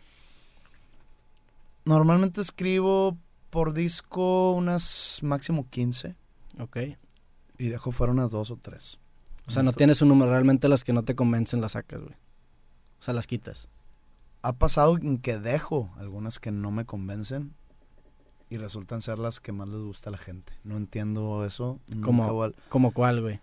Normalmente 1.85 2.41
escribo 2.41 3.17
por 3.49 3.73
disco 3.73 4.51
unas 4.51 5.19
máximo 5.23 5.67
15 5.69 6.15
Ok. 6.59 6.77
Y 7.59 7.67
dejo 7.67 7.91
fuera 7.91 8.11
unas 8.13 8.31
dos 8.31 8.49
o 8.49 8.57
tres. 8.57 8.99
O 9.45 9.51
sea, 9.51 9.61
no 9.63 9.73
tienes 9.73 10.01
un 10.01 10.07
número. 10.09 10.31
Realmente 10.31 10.67
las 10.69 10.83
que 10.83 10.93
no 10.93 11.03
te 11.03 11.13
convencen 11.15 11.61
las 11.61 11.73
sacas, 11.73 12.01
güey. 12.01 12.13
O 12.13 13.01
sea, 13.03 13.13
las 13.13 13.27
quitas. 13.27 13.67
Ha 14.41 14.53
pasado 14.53 14.97
en 14.97 15.19
que 15.19 15.37
dejo 15.37 15.91
algunas 15.97 16.39
que 16.39 16.51
no 16.51 16.71
me 16.71 16.85
convencen 16.85 17.53
y 18.49 18.57
resultan 18.57 19.01
ser 19.01 19.19
las 19.19 19.39
que 19.39 19.51
más 19.51 19.67
les 19.67 19.79
gusta 19.81 20.09
a 20.09 20.11
la 20.13 20.17
gente. 20.17 20.53
No 20.63 20.77
entiendo 20.77 21.45
eso. 21.45 21.79
a- 22.23 22.27
¿Como 22.69 22.91
cuál, 22.93 23.21
güey? 23.21 23.39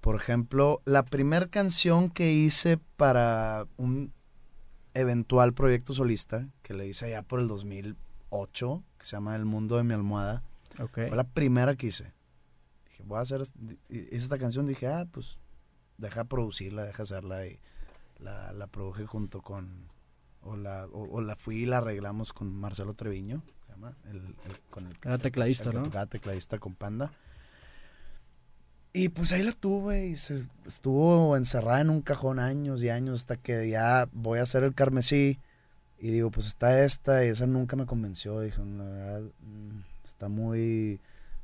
Por 0.00 0.16
ejemplo, 0.16 0.80
la 0.84 1.04
primera 1.04 1.46
canción 1.48 2.10
que 2.10 2.32
hice 2.32 2.78
para 2.96 3.66
un 3.76 4.12
eventual 4.94 5.52
proyecto 5.52 5.92
solista, 5.94 6.48
que 6.62 6.74
le 6.74 6.88
hice 6.88 7.06
allá 7.06 7.22
por 7.22 7.38
el 7.40 7.46
2008, 7.48 8.82
que 8.98 9.06
se 9.06 9.12
llama 9.16 9.36
El 9.36 9.44
Mundo 9.44 9.76
de 9.76 9.84
mi 9.84 9.94
Almohada, 9.94 10.42
fue 11.08 11.16
la 11.16 11.24
primera 11.24 11.76
que 11.76 11.88
hice. 11.88 12.12
Dije, 13.00 13.08
voy 13.08 13.18
a 13.18 13.22
hacer, 13.22 13.42
hice 13.88 14.08
esta 14.16 14.38
canción, 14.38 14.66
dije, 14.66 14.86
ah, 14.86 15.06
pues 15.10 15.38
deja 15.98 16.24
producirla, 16.24 16.84
deja 16.84 17.02
hacerla 17.02 17.46
y 17.46 17.58
la, 18.18 18.52
la 18.52 18.66
produje 18.66 19.06
junto 19.06 19.42
con, 19.42 19.88
o 20.42 20.56
la, 20.56 20.86
o, 20.86 21.08
o 21.16 21.20
la 21.20 21.36
fui 21.36 21.62
y 21.62 21.66
la 21.66 21.78
arreglamos 21.78 22.32
con 22.32 22.52
Marcelo 22.54 22.94
Treviño, 22.94 23.42
se 23.66 23.72
llama, 23.72 23.96
el, 24.04 24.16
el- 24.18 24.60
con 24.70 24.86
el 24.86 24.92
Era 25.02 25.18
tecladista, 25.18 25.64
el 25.70 25.82
tocaba 25.84 26.06
tecladista 26.06 26.58
con 26.58 26.74
Panda. 26.74 27.12
Y 28.92 29.08
pues 29.10 29.30
ahí 29.32 29.42
la 29.44 29.52
tuve 29.52 30.06
y 30.08 30.16
se 30.16 30.46
estuvo 30.66 31.36
encerrada 31.36 31.80
en 31.80 31.90
un 31.90 32.02
cajón 32.02 32.40
años 32.40 32.82
y 32.82 32.88
años 32.88 33.18
hasta 33.20 33.36
que 33.36 33.68
ya 33.70 34.08
voy 34.12 34.40
a 34.40 34.42
hacer 34.42 34.64
el 34.64 34.74
carmesí. 34.74 35.38
Y 36.00 36.10
digo, 36.10 36.30
pues 36.30 36.46
está 36.46 36.82
esta 36.82 37.24
y 37.24 37.28
esa 37.28 37.46
nunca 37.46 37.76
me 37.76 37.86
convenció. 37.86 38.40
Dije, 38.40 38.60
la 38.64 38.84
verdad, 38.84 39.20
mm, 39.42 39.78
está 40.04 40.28
muy, 40.28 40.98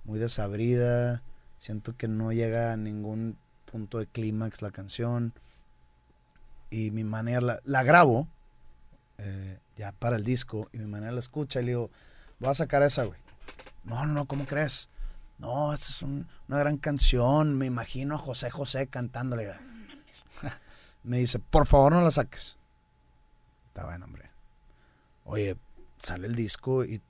muy 0.04 0.18
desabrida. 0.18 1.22
Siento 1.67 1.97
que 1.97 2.07
no 2.07 2.31
llega 2.33 2.73
a 2.73 2.77
ningún 2.77 3.37
punto 3.73 3.99
de 3.99 4.07
clímax 4.07 4.62
la 4.62 4.71
canción. 4.71 5.33
Y 6.71 6.93
mi 6.93 7.03
manera, 7.03 7.41
la, 7.41 7.61
la 7.64 7.83
grabo 7.83 8.29
eh, 9.19 9.59
ya 9.77 9.91
para 9.91 10.14
el 10.14 10.23
disco 10.23 10.69
y 10.73 10.79
mi 10.79 10.87
manera 10.87 11.11
la 11.11 11.19
escucha 11.19 11.61
y 11.61 11.64
le 11.64 11.71
digo, 11.73 11.91
voy 12.39 12.51
a 12.51 12.55
sacar 12.55 12.85
esa, 12.85 13.03
güey. 13.03 13.19
No, 13.83 14.07
no, 14.07 14.12
no, 14.12 14.27
¿cómo 14.27 14.47
crees? 14.47 14.91
No, 15.39 15.73
esa 15.73 15.89
es 15.91 16.03
un- 16.03 16.29
una 16.47 16.59
gran 16.59 16.77
canción. 16.77 17.59
Me 17.59 17.67
imagino 17.67 18.14
a 18.14 18.19
José 18.19 18.49
José 18.49 18.87
cantándole. 18.87 19.53
Me 21.03 21.19
dice, 21.19 21.41
por 21.41 21.67
favor 21.67 21.91
no 21.95 22.01
la 22.03 22.12
saques. 22.12 22.59
Está 23.69 23.87
bueno, 23.87 24.05
hombre. 24.05 24.31
Oye, 25.25 25.57
sale 25.99 26.29
el 26.29 26.37
disco 26.37 26.85
y 26.85 27.03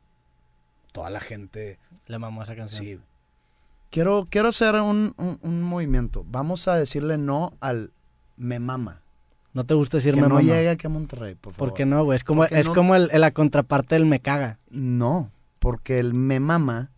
toda 0.93 1.11
la 1.11 1.21
gente. 1.21 1.79
Le 2.07 2.19
mamó 2.19 2.43
esa 2.43 2.57
canción. 2.57 2.83
Sí. 2.87 3.01
Quiero, 3.97 4.26
quiero 4.28 4.49
hacer 4.49 4.74
un, 4.74 5.14
un- 5.16 5.38
un 5.40 5.62
movimiento. 5.62 6.22
Vamos 6.28 6.68
a 6.68 6.76
decirle 6.76 7.16
no 7.16 7.55
al 7.61 7.92
me 8.36 8.59
mama. 8.61 9.01
No 9.55 9.64
te 9.64 9.72
gusta 9.72 9.97
decir 9.97 10.12
que 10.12 10.20
me 10.20 10.28
no 10.28 10.34
mama. 10.34 10.42
llegue 10.47 10.68
aquí 10.68 10.86
a 10.86 10.90
Monterrey, 10.90 11.34
por 11.34 11.55
favor. 11.55 11.70
¿Por 11.70 11.74
qué 11.78 11.86
no, 11.86 12.05
güey? 12.05 12.16
Es 12.16 12.22
como, 12.22 12.42
Porque 12.42 12.61
es 12.61 12.66
no- 12.66 12.74
como 12.74 12.94
el- 12.94 13.09
la 13.14 13.30
contraparte 13.30 13.94
del 13.94 14.05
me 14.05 14.20
caga. 14.20 14.59
No, 14.68 15.30
porque 15.61 15.99
el 15.99 16.12
me 16.12 16.40
mama 16.40 16.90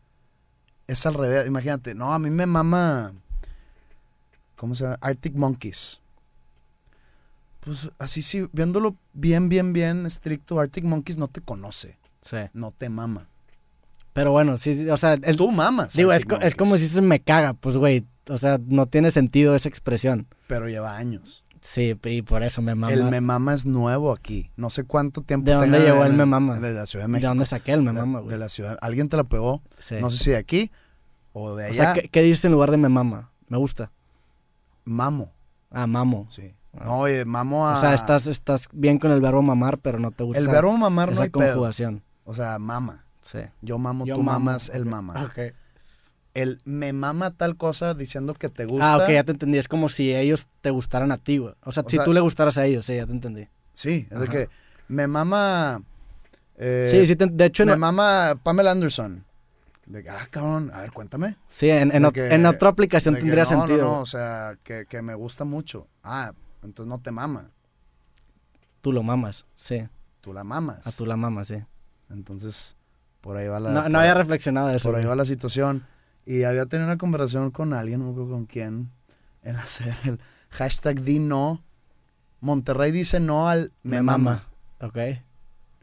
es 0.89 1.07
al 1.07 1.15
revés. 1.15 1.47
Imagínate, 1.47 1.95
no, 1.95 2.13
a 2.13 2.19
mí 2.19 2.31
me 2.31 2.47
mama. 2.47 3.13
¿Cómo 4.57 4.75
se 4.75 4.83
llama? 4.83 4.99
Arctic 5.01 5.35
Monkeys. 5.37 6.01
Pues 7.61 7.93
así 8.01 8.23
sí, 8.23 8.49
viéndolo 8.53 8.97
bien, 9.13 9.49
bien, 9.49 9.73
bien 9.73 10.05
estricto, 10.05 10.59
Arctic 10.59 10.83
Monkeys 10.83 11.17
no 11.17 11.29
te 11.29 11.41
conoce, 11.43 11.97
Sí. 12.23 12.39
no 12.55 12.73
te 12.73 12.89
mama. 12.89 13.29
Pero 14.19 14.33
bueno, 14.33 14.59
sí, 14.59 14.75
sí, 14.75 14.91
o 14.91 14.97
sea, 14.97 15.13
el, 15.15 15.37
Tú 15.37 15.53
mamas. 15.53 15.93
digo, 15.95 16.13
es, 16.13 16.27
es 16.41 16.55
como 16.57 16.77
si 16.77 16.83
dices 16.83 17.03
me 17.03 17.21
caga, 17.21 17.55
pues, 17.55 17.77
güey. 17.77 18.05
O 18.29 18.37
sea, 18.37 18.59
no 18.67 18.87
tiene 18.87 19.13
sentido 19.13 19.55
esa 19.55 19.69
expresión. 19.69 20.27
Pero 20.49 20.69
lleva 20.69 20.97
años. 20.97 21.45
Sí, 21.61 21.97
y 22.05 22.23
por 22.23 22.43
eso 22.43 22.61
me 22.63 22.75
mama. 22.75 22.93
El 22.93 23.05
me 23.05 23.21
mama 23.21 23.55
es 23.55 23.65
nuevo 23.65 24.13
aquí. 24.13 24.51
No 24.57 24.71
sé 24.71 24.83
cuánto 24.85 25.23
tiempo. 25.23 25.47
¿De 25.47 25.55
dónde 25.55 25.79
llegó 25.79 26.05
el 26.05 26.15
me 26.15 26.27
mama? 26.27 26.59
De 26.59 26.73
la 26.73 26.87
Ciudad 26.87 27.05
de 27.05 27.09
¿De 27.09 27.13
México. 27.13 27.29
dónde 27.29 27.45
saqué 27.47 27.73
el 27.75 27.83
me 27.83 27.93
mama, 27.93 28.19
De 28.19 28.25
güey? 28.25 28.39
la 28.39 28.49
ciudad. 28.49 28.77
Alguien 28.81 29.09
te 29.09 29.17
la 29.17 29.25
pegó. 29.25 29.63
Sí. 29.79 29.95
No 30.01 30.11
sé 30.11 30.17
si 30.19 30.31
de 30.33 30.37
aquí 30.37 30.71
o 31.33 31.55
de 31.55 31.65
o 31.65 31.69
allá. 31.69 31.75
sea, 31.75 31.95
¿qué, 31.95 32.09
qué 32.09 32.23
dices 32.23 32.45
en 32.45 32.53
lugar 32.53 32.71
de 32.73 32.77
me 32.77 32.89
mama? 32.89 33.31
Me 33.49 33.57
gusta. 33.57 33.93
Mamo. 34.85 35.33
Ah, 35.71 35.87
mamo. 35.87 36.27
Sí. 36.31 36.55
No, 36.85 36.99
oye, 37.01 37.25
mamo 37.25 37.67
a. 37.69 37.75
O 37.75 37.77
sea, 37.81 37.95
estás, 37.95 38.27
estás 38.27 38.69
bien 38.73 38.99
con 38.99 39.11
el 39.11 39.21
verbo 39.21 39.43
mamar, 39.43 39.79
pero 39.79 39.99
no 39.99 40.11
te 40.11 40.25
gusta 40.25 40.41
El 40.41 40.49
verbo 40.49 40.77
mamar 40.77 41.11
no 41.13 41.21
pedo. 41.21 41.31
conjugación. 41.33 42.03
O 42.25 42.35
sea, 42.35 42.59
mama. 42.59 43.05
Sí. 43.21 43.41
Yo 43.63 43.79
mamo, 43.79 44.05
Yo 44.07 44.17
tú 44.17 44.23
mamo, 44.23 44.39
mamas, 44.41 44.71
él 44.73 44.85
mama. 44.87 45.25
Ok. 45.25 45.55
El 46.35 46.61
me 46.65 46.93
mama 46.93 47.33
tal 47.33 47.57
cosa 47.57 47.95
diciendo 47.95 48.35
que 48.35 48.49
te 48.49 48.65
gusta. 48.65 48.95
Ah, 48.95 48.97
ok, 48.99 49.11
ya 49.11 49.25
te 49.25 49.33
entendí. 49.33 49.59
Es 49.59 49.67
como 49.67 49.89
si 49.89 50.15
ellos 50.15 50.47
te 50.61 50.71
gustaran 50.71 51.11
a 51.11 51.19
ti, 51.19 51.39
güey. 51.39 51.55
O 51.65 51.73
sea, 51.73 51.83
O 51.85 51.91
si 51.91 51.97
sea- 51.97 52.05
tú 52.05 52.13
le 52.13 52.21
gustaras 52.21 52.59
a 52.59 52.67
ellos, 52.67 52.87
sí, 52.87 52.95
ya 52.97 53.07
te 53.07 53.13
entendí. 53.13 53.49
Sí, 53.73 54.07
es 54.11 54.21
de 54.21 54.29
que 54.29 54.49
me 54.89 55.07
mama. 55.07 55.83
eh, 56.57 56.89
sí, 56.91 57.07
sí, 57.07 57.17
te- 57.17 57.27
de 57.27 57.45
hecho, 57.45 57.65
Me 57.67 57.77
mama 57.77 58.35
Pamela 58.43 58.71
Anderson. 58.73 59.25
De 59.87 60.03
que, 60.03 60.11
ah, 60.11 60.27
cabrón, 60.31 60.71
a 60.75 60.81
ver, 60.83 60.93
cuéntame. 60.93 61.37
Sí, 61.49 61.71
en, 61.71 61.91
en, 61.95 62.11
que- 62.13 62.47
otra 62.47 62.69
aplicación 62.69 63.15
que 63.15 63.21
tendría 63.21 63.45
no, 63.45 63.49
sentido. 63.51 63.79
No, 63.79 63.95
no, 63.97 64.01
o 64.01 64.07
sea, 64.07 64.57
que, 64.63 64.85
que 64.87 65.01
me 65.03 65.15
gusta 65.15 65.45
mucho. 65.45 65.87
Ah, 66.03 66.33
entonces 66.63 66.89
no 66.89 67.01
te 67.01 67.11
mama. 67.11 67.51
Tú 68.81 68.93
lo 68.93 69.03
mamas, 69.03 69.47
sí. 69.57 69.89
Tú 70.21 70.33
la 70.33 70.45
mamas. 70.45 70.87
A 70.87 70.93
tú 70.93 71.07
la 71.07 71.17
mamas, 71.17 71.49
sí. 71.49 71.63
Entonces, 72.11 72.77
por 73.29 73.37
ahí 73.37 73.47
va 73.47 73.61
la. 73.61 73.89
No, 73.91 73.99
había 73.99 74.15
reflexionado 74.15 74.69
de 74.69 74.77
eso. 74.79 74.89
Por 74.89 74.99
ahí 74.99 75.05
va 75.05 75.15
la 75.15 75.27
situación. 75.27 75.85
Y 76.25 76.45
había 76.45 76.65
tenido 76.65 76.87
una 76.87 76.97
conversación 76.97 77.51
con 77.51 77.75
alguien, 77.75 78.01
no 78.01 78.07
me 78.07 78.13
acuerdo 78.13 78.31
con 78.33 78.47
quién, 78.47 78.91
en 79.43 79.57
hacer 79.57 79.95
el 80.05 80.19
hashtag 80.49 81.03
di 81.03 81.19
no. 81.19 81.63
Monterrey 82.41 82.91
dice 82.91 83.21
no 83.21 83.49
al 83.51 83.71
me, 83.83 84.01
mama. 84.01 84.45
Ok. 84.81 84.97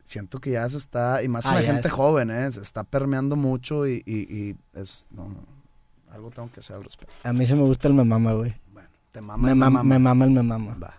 Siento 0.03 0.39
que 0.39 0.51
ya 0.51 0.67
se 0.69 0.77
está, 0.77 1.21
y 1.21 1.27
más 1.27 1.45
Ah, 1.45 1.49
en 1.49 1.55
la 1.55 1.71
gente 1.73 1.87
es- 1.89 1.93
joven, 1.93 2.31
¿eh? 2.31 2.51
Se 2.51 2.61
está 2.61 2.83
permeando 2.83 3.35
mucho 3.35 3.85
y, 3.87 4.01
y, 4.07 4.15
y 4.33 4.55
es, 4.73 5.05
no, 5.11 5.29
no, 5.29 5.45
algo 6.11 6.31
tengo 6.31 6.51
que 6.51 6.61
hacer 6.61 6.77
al 6.77 6.83
respecto. 6.83 7.13
A 7.23 7.31
mí 7.31 7.45
sí 7.45 7.53
me 7.53 7.61
gusta 7.61 7.87
el 7.87 7.93
me 7.93 8.03
mama, 8.03 8.33
güey. 8.33 8.55
Bueno, 8.73 8.89
te 9.11 9.21
mama, 9.21 9.43
Me, 9.43 9.51
el 9.51 9.55
mam- 9.57 9.59
mama. 9.71 9.83
me 9.83 9.99
mama 9.99 10.25
el 10.25 10.31
me 10.31 10.41
mama. 10.43 10.75
Va, 10.81 10.93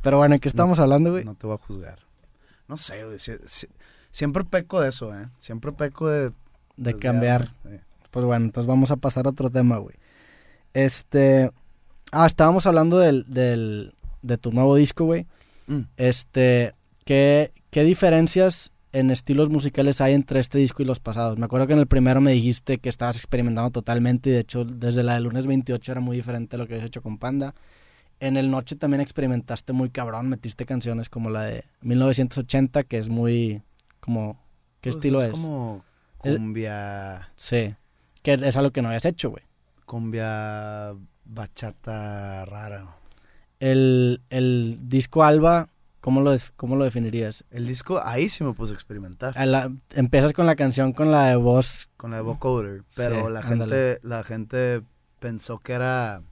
Pero 0.00 0.16
bueno, 0.18 0.34
¿en 0.34 0.40
qué 0.40 0.48
estamos 0.48 0.78
hablando, 0.78 1.10
güey? 1.10 1.24
no 1.24 1.34
te 1.34 1.46
voy 1.46 1.54
a 1.54 1.58
juzgar. 1.58 1.98
No 2.68 2.76
sé, 2.78 3.04
güey, 3.04 3.18
si- 3.18 3.32
si- 3.46 3.68
siempre 4.14 4.44
peco 4.44 4.80
de 4.80 4.90
eso, 4.90 5.12
¿eh? 5.12 5.28
Siempre 5.38 5.72
peco 5.72 6.08
de... 6.08 6.32
de 6.76 6.96
cambiar. 6.96 7.52
sí. 7.64 7.80
Pues 8.12 8.24
bueno, 8.24 8.44
entonces 8.44 8.68
vamos 8.68 8.92
a 8.92 8.96
pasar 8.96 9.26
a 9.26 9.30
otro 9.30 9.50
tema, 9.50 9.78
güey. 9.78 9.96
Este. 10.72 11.50
Ah, 12.12 12.26
estábamos 12.26 12.64
hablando 12.64 13.00
del, 13.00 13.24
del, 13.26 13.92
de 14.22 14.38
tu 14.38 14.52
nuevo 14.52 14.76
disco, 14.76 15.04
güey. 15.04 15.26
Mm. 15.66 15.80
Este. 15.96 16.74
¿qué, 17.04 17.50
¿Qué 17.70 17.82
diferencias 17.82 18.70
en 18.92 19.10
estilos 19.10 19.50
musicales 19.50 20.00
hay 20.00 20.14
entre 20.14 20.38
este 20.38 20.58
disco 20.58 20.80
y 20.80 20.86
los 20.86 21.00
pasados? 21.00 21.38
Me 21.38 21.46
acuerdo 21.46 21.66
que 21.66 21.72
en 21.72 21.80
el 21.80 21.88
primero 21.88 22.20
me 22.20 22.30
dijiste 22.30 22.78
que 22.78 22.88
estabas 22.88 23.16
experimentando 23.16 23.72
totalmente 23.72 24.30
y 24.30 24.34
de 24.34 24.40
hecho 24.40 24.64
desde 24.64 25.02
la 25.02 25.14
de 25.14 25.22
lunes 25.22 25.48
28 25.48 25.90
era 25.90 26.00
muy 26.00 26.16
diferente 26.16 26.54
a 26.54 26.60
lo 26.60 26.68
que 26.68 26.74
habías 26.74 26.86
hecho 26.86 27.02
con 27.02 27.18
Panda. 27.18 27.52
En 28.20 28.36
el 28.36 28.48
Noche 28.48 28.76
también 28.76 29.00
experimentaste 29.00 29.72
muy 29.72 29.90
cabrón, 29.90 30.28
metiste 30.28 30.66
canciones 30.66 31.08
como 31.08 31.30
la 31.30 31.42
de 31.42 31.64
1980, 31.82 32.84
que 32.84 32.98
es 32.98 33.08
muy 33.08 33.60
como... 34.04 34.34
¿Qué 34.80 34.90
Pues 34.90 34.96
estilo 34.96 35.20
es? 35.20 35.26
es? 35.26 35.30
como 35.32 35.84
Es- 36.22 36.36
cumbia... 36.36 37.30
Sí, 37.36 37.74
que 38.22 38.34
es 38.34 38.56
algo 38.56 38.70
que 38.70 38.82
no 38.82 38.88
habías 38.88 39.04
hecho, 39.06 39.30
güey. 39.30 39.42
Cumbia 39.86 40.94
bachata 41.24 42.44
rara. 42.44 42.96
El, 43.60 44.20
el 44.30 44.78
disco 44.82 45.24
Alba, 45.24 45.68
¿cómo 46.00 46.20
lo, 46.20 46.34
cómo 46.56 46.76
lo 46.76 46.84
definirías? 46.84 47.44
El 47.50 47.66
disco, 47.66 48.00
ahí 48.04 48.28
sí 48.28 48.44
me 48.44 48.52
puse 48.52 48.72
a 48.72 48.76
experimentar. 48.76 49.36
A 49.38 49.46
la- 49.46 49.70
empiezas 49.94 50.32
con 50.34 50.44
la 50.46 50.56
canción 50.56 50.92
con 50.92 51.10
la 51.10 51.28
de 51.28 51.36
voz. 51.36 51.88
Con 51.96 52.10
la 52.10 52.16
de 52.18 52.22
vocoder. 52.22 52.82
Pero 52.96 53.26
Sí, 53.26 53.32
la 53.32 53.40
ándale. 53.40 53.74
gente, 53.76 54.00
la 54.06 54.22
gente 54.24 54.82
pensó 55.18 55.58
que 55.58 55.72
era 55.72 56.22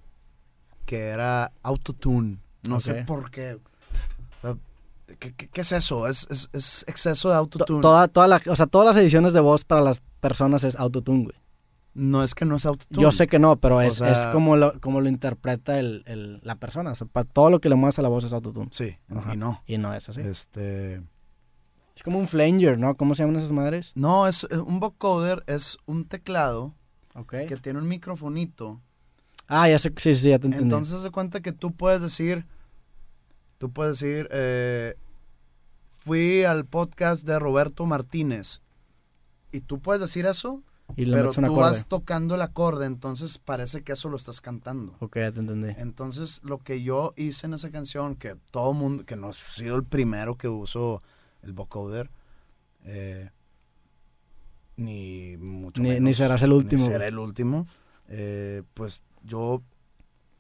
que 0.85 1.07
era 1.09 1.53
autotune. 1.63 2.39
No 2.69 2.81
sé 2.81 3.05
por 3.05 3.31
qué. 3.31 3.59
¿Qué, 5.19 5.35
qué- 5.35 5.49
qué 5.49 5.61
es 5.61 5.73
eso? 5.73 6.07
Es, 6.07 6.27
es- 6.31 6.49
es 6.53 6.85
exceso 6.89 7.29
de 7.29 7.35
to- 7.35 7.39
autotune. 7.39 7.81
toda, 7.81 8.09
toda 8.09 8.29
la, 8.29 8.41
o 8.49 8.57
sea, 8.57 8.67
todas 8.67 8.87
las 8.95 8.97
ediciones 9.03 9.33
de 9.33 9.41
voz 9.41 9.65
para 9.65 9.81
las 9.81 10.01
personas 10.21 10.65
es 10.65 10.77
autotune, 10.77 11.25
güey. 11.25 11.37
no 11.95 12.25
es 12.25 12.35
que 12.35 12.45
no 12.47 12.57
es 12.57 12.65
autotune. 12.65 13.03
Yo 13.03 13.13
sé 13.13 13.27
que 13.27 13.39
no, 13.39 13.57
pero 13.57 13.77
O 13.77 13.81
es, 13.83 13.95
sea- 13.95 14.11
es 14.13 14.33
como, 14.33 14.57
lo, 14.57 14.81
como 14.81 15.01
lo 15.03 15.09
interpreta 15.11 15.79
el, 15.79 16.03
el- 16.07 16.41
la 16.43 16.55
persona. 16.57 16.93
O 16.93 16.95
sea, 16.95 17.07
pa- 17.07 17.25
todo 17.25 17.51
lo 17.51 17.61
que 17.61 17.69
le 17.69 17.75
muevas 17.75 17.99
a 17.99 18.03
la 18.03 18.09
voz 18.09 18.25
es 18.25 18.33
autotune. 18.33 18.69
Sí, 18.73 18.97
Ajá. 19.15 19.35
y 19.35 19.37
no. 19.37 19.63
Y 19.67 19.77
no 19.79 19.93
es 19.93 20.09
así. 20.09 20.21
Este. 20.23 21.03
Es 21.95 22.03
como 22.03 22.19
un 22.19 22.27
flanger, 22.29 22.79
¿no? 22.79 22.95
¿Cómo 22.97 23.15
se 23.15 23.23
llaman 23.23 23.37
esas 23.37 23.53
madres? 23.53 23.93
No, 23.95 24.27
es 24.27 24.45
es- 24.51 24.57
un 24.59 24.81
vocoder 24.81 25.45
es 25.47 25.77
un 25.85 26.07
teclado 26.07 26.75
que 27.29 27.57
tiene 27.59 27.79
un 27.79 27.87
microfonito. 27.89 28.81
Ah, 29.47 29.69
ya 29.69 29.79
sé, 29.79 29.93
sí, 29.99 30.15
sí, 30.15 30.31
ya 30.31 30.39
te 30.39 30.47
entendí. 30.47 30.65
Entonces 30.65 31.03
se 31.03 31.11
cuenta 31.11 31.41
que 31.41 31.53
tú 31.53 31.73
puedes 31.73 32.01
decir, 32.01 32.47
tú 33.63 33.71
puedes 33.71 34.01
decir, 34.01 34.27
eh, 34.33 34.97
fui 36.01 36.43
al 36.43 36.65
podcast 36.67 37.25
de 37.25 37.39
Roberto 37.39 37.87
Martínez 37.87 38.61
y 39.53 39.61
tú 39.61 39.79
puedes 39.79 40.03
decir 40.03 40.27
eso, 40.27 40.65
y 40.97 41.09
pero 41.09 41.31
tú 41.31 41.41
acorde. 41.43 41.61
vas 41.61 41.87
tocando 41.87 42.35
el 42.35 42.43
acorde, 42.43 42.87
entonces 42.87 43.39
parece 43.39 43.83
que 43.85 43.93
eso 43.93 44.09
lo 44.09 44.17
estás 44.17 44.41
cantando. 44.41 44.97
Ok, 44.99 45.19
ya 45.19 45.31
te 45.31 45.39
entendí. 45.39 45.69
Entonces 45.79 46.41
lo 46.43 46.59
que 46.59 46.83
yo 46.83 47.15
hice 47.17 47.47
en 47.47 47.55
esa 47.55 47.71
canción, 47.71 48.17
que 48.17 48.35
todo 48.51 48.73
mundo, 48.73 49.05
que 49.07 49.15
no 49.15 49.31
he 49.31 49.33
sido 49.33 49.77
el 49.77 49.85
primero 49.85 50.37
que 50.37 50.49
uso 50.49 51.01
el 51.43 51.53
vocoder, 51.53 52.11
eh, 52.85 53.31
ni 54.77 55.37
mucho 55.37 55.83
Ni- 55.83 55.91
menos. 55.91 56.03
ni 56.03 56.15
serás 56.15 56.43
el 56.43 56.53
último, 56.53 56.83
Ni 56.83 56.89
será 56.89 57.07
el 57.07 57.17
último. 57.21 57.69
eh, 58.09 58.65
pues 58.75 59.05
yo 59.23 59.63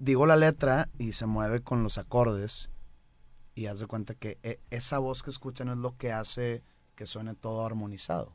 digo 0.00 0.26
la 0.26 0.34
letra 0.34 0.88
y 0.98 1.12
se 1.12 1.26
mueve 1.26 1.60
con 1.60 1.84
los 1.84 1.98
acordes 1.98 2.68
y 3.54 3.66
haz 3.66 3.80
de 3.80 3.86
cuenta 3.86 4.14
que 4.14 4.38
e- 4.42 4.60
esa 4.70 4.98
voz 4.98 5.22
que 5.22 5.30
escuchan 5.30 5.68
es 5.68 5.76
lo 5.76 5.96
que 5.96 6.12
hace 6.12 6.62
que 6.94 7.06
suene 7.06 7.34
todo 7.34 7.64
armonizado. 7.66 8.32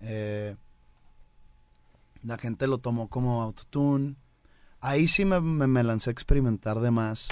Eh, 0.00 0.56
la 2.22 2.38
gente 2.38 2.66
lo 2.66 2.78
tomó 2.78 3.08
como 3.08 3.42
autotune. 3.42 4.16
Ahí 4.80 5.08
sí 5.08 5.24
me, 5.24 5.40
me- 5.40 5.66
me 5.66 5.82
lancé 5.82 6.10
a 6.10 6.12
experimentar 6.12 6.80
de 6.80 6.90
más 6.90 7.28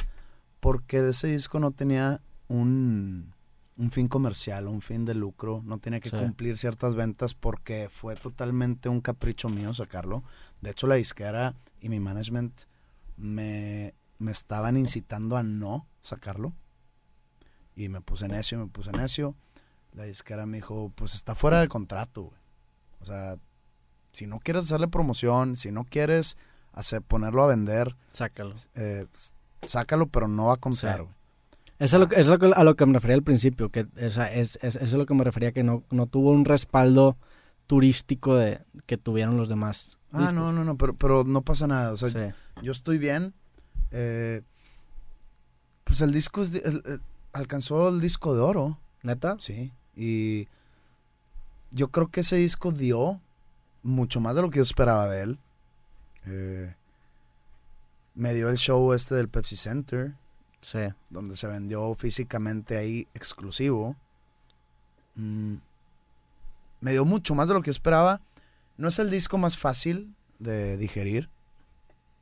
porque 0.61 1.01
de 1.03 1.11
ese 1.11 1.29
disco 1.29 1.59
no 1.59 1.71
tenía 1.71 2.21
un, 2.49 3.33
un 3.77 3.91
fin 3.91 4.09
comercial, 4.09 4.67
un 4.67 4.83
fin 4.83 5.05
de 5.05 5.15
lucro, 5.15 5.63
no 5.65 5.79
tenía 5.79 6.01
que 6.01 6.11
Sí. 6.11 6.17
cumplir 6.17 6.59
ciertas 6.59 6.95
ventas 6.97 7.35
porque 7.35 7.89
fue 7.91 8.15
totalmente 8.17 8.89
un 8.89 9.01
capricho 9.01 9.49
mío 9.49 9.73
sacarlo. 9.73 10.23
De 10.61 10.71
hecho, 10.71 10.87
la 10.87 10.97
disquera 10.97 11.55
y 11.81 11.89
mi 11.89 11.99
management 12.01 12.63
me, 13.17 13.95
me 14.19 14.33
estaban 14.33 14.77
incitando 14.77 15.37
a 15.37 15.43
no 15.43 15.87
sacarlo. 16.03 16.53
Y 17.81 17.89
me 17.89 18.03
puse 18.03 18.29
necio, 18.29 18.59
me 18.59 18.67
puse 18.67 18.93
necio. 18.93 19.35
La 19.95 20.05
disquera 20.05 20.45
me 20.45 20.59
dijo, 20.59 20.93
pues 20.97 21.15
está 21.15 21.35
fuera 21.35 21.61
de 21.61 21.69
contrato, 21.69 22.25
güey. 22.25 22.37
O 23.01 23.05
sea, 23.07 23.37
si 24.13 24.27
no 24.27 24.39
quieres 24.39 24.65
hacerle 24.65 24.87
promoción, 24.89 25.57
si 25.57 25.73
no 25.73 25.85
quieres 25.85 26.37
hacer, 26.73 27.01
ponerlo 27.01 27.43
a 27.43 27.47
vender, 27.47 27.97
Sácalo. 28.13 28.55
eh, 28.75 29.07
s- 29.15 29.33
sácalo, 29.67 30.09
pero 30.09 30.29
no 30.29 30.47
va 30.47 30.55
a 30.55 30.57
contar, 30.59 30.99
Sí. 30.99 31.03
güey. 31.05 31.15
Eso 31.79 31.97
es, 31.97 32.01
lo, 32.01 32.09
que- 32.11 32.21
es 32.21 32.27
lo 32.27 32.39
que- 32.39 32.53
a 32.55 32.65
lo 32.65 32.77
que 32.77 32.85
me 32.85 32.93
refería 32.93 33.17
al 33.17 33.23
principio, 33.23 33.71
que 33.71 33.87
o 34.05 34.11
sea, 34.11 34.31
es, 34.31 34.57
es- 34.63 34.77
eso 34.77 34.85
es 34.85 34.93
lo 34.93 35.07
que 35.07 35.15
me 35.15 35.25
refería, 35.25 35.53
que 35.53 35.63
no, 35.63 35.83
no 35.91 36.07
tuvo 36.07 36.33
un 36.33 36.45
respaldo 36.45 37.17
turístico 37.67 38.35
de 38.37 38.61
que 38.85 38.99
tuvieron 38.99 39.39
los 39.39 39.49
demás. 39.49 39.97
Ah, 40.13 40.19
discos. 40.19 40.35
no, 40.35 40.53
no, 40.53 40.65
no, 40.65 40.77
pero, 40.77 40.95
pero 40.95 41.25
no 41.25 41.41
pasa 41.41 41.67
nada. 41.67 41.93
O 41.93 41.97
sea, 41.97 42.11
Sí. 42.11 42.35
yo 42.63 42.73
estoy 42.73 42.99
bien. 42.99 43.33
eh, 43.93 44.43
pues 45.85 46.01
el 46.03 46.13
disco 46.13 46.43
es 46.43 46.55
el- 46.55 47.01
alcanzó 47.33 47.89
el 47.89 48.01
disco 48.01 48.35
de 48.35 48.41
oro, 48.41 48.79
¿Neta? 49.03 49.37
sí. 49.41 49.73
Y 49.97 50.49
yo 51.73 51.89
creo 51.89 52.09
que 52.09 52.21
ese 52.21 52.37
disco 52.37 52.73
dio 52.73 53.21
mucho 53.83 54.21
más 54.21 54.35
de 54.37 54.43
lo 54.43 54.51
que 54.51 54.57
yo 54.57 54.63
esperaba 54.63 55.07
de 55.09 55.23
él. 55.23 55.39
Eh, 56.27 56.75
me 58.15 58.35
dio 58.35 58.49
el 58.49 58.57
show 58.57 58.93
este 58.93 59.15
del 59.15 59.29
Pepsi 59.29 59.57
Center, 59.57 60.15
Sí. 60.61 60.81
donde 61.11 61.37
se 61.37 61.47
vendió 61.47 61.95
físicamente 61.95 62.77
ahí 62.77 63.07
exclusivo. 63.15 63.97
Mm, 65.15 65.57
me 66.81 66.93
dio 66.93 67.05
mucho 67.05 67.35
más 67.35 67.49
de 67.49 67.55
lo 67.55 67.63
que 67.63 67.67
yo 67.69 67.73
esperaba. 67.73 68.21
No 68.77 68.89
es 68.89 68.99
el 68.99 69.11
disco 69.11 69.39
más 69.39 69.57
fácil 69.59 70.15
de 70.39 70.77
digerir. 70.77 71.29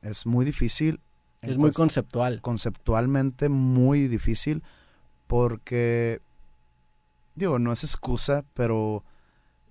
Es 0.01 0.25
muy 0.25 0.45
difícil. 0.45 0.99
Es 1.41 1.57
muy 1.57 1.71
conceptual. 1.71 2.41
conceptualmente 2.41 3.47
muy 3.47 4.07
difícil 4.09 4.61
porque 5.29 6.21
digo, 7.35 7.59
no 7.59 7.71
es 7.71 7.83
excusa, 7.83 8.43
pero 8.55 9.03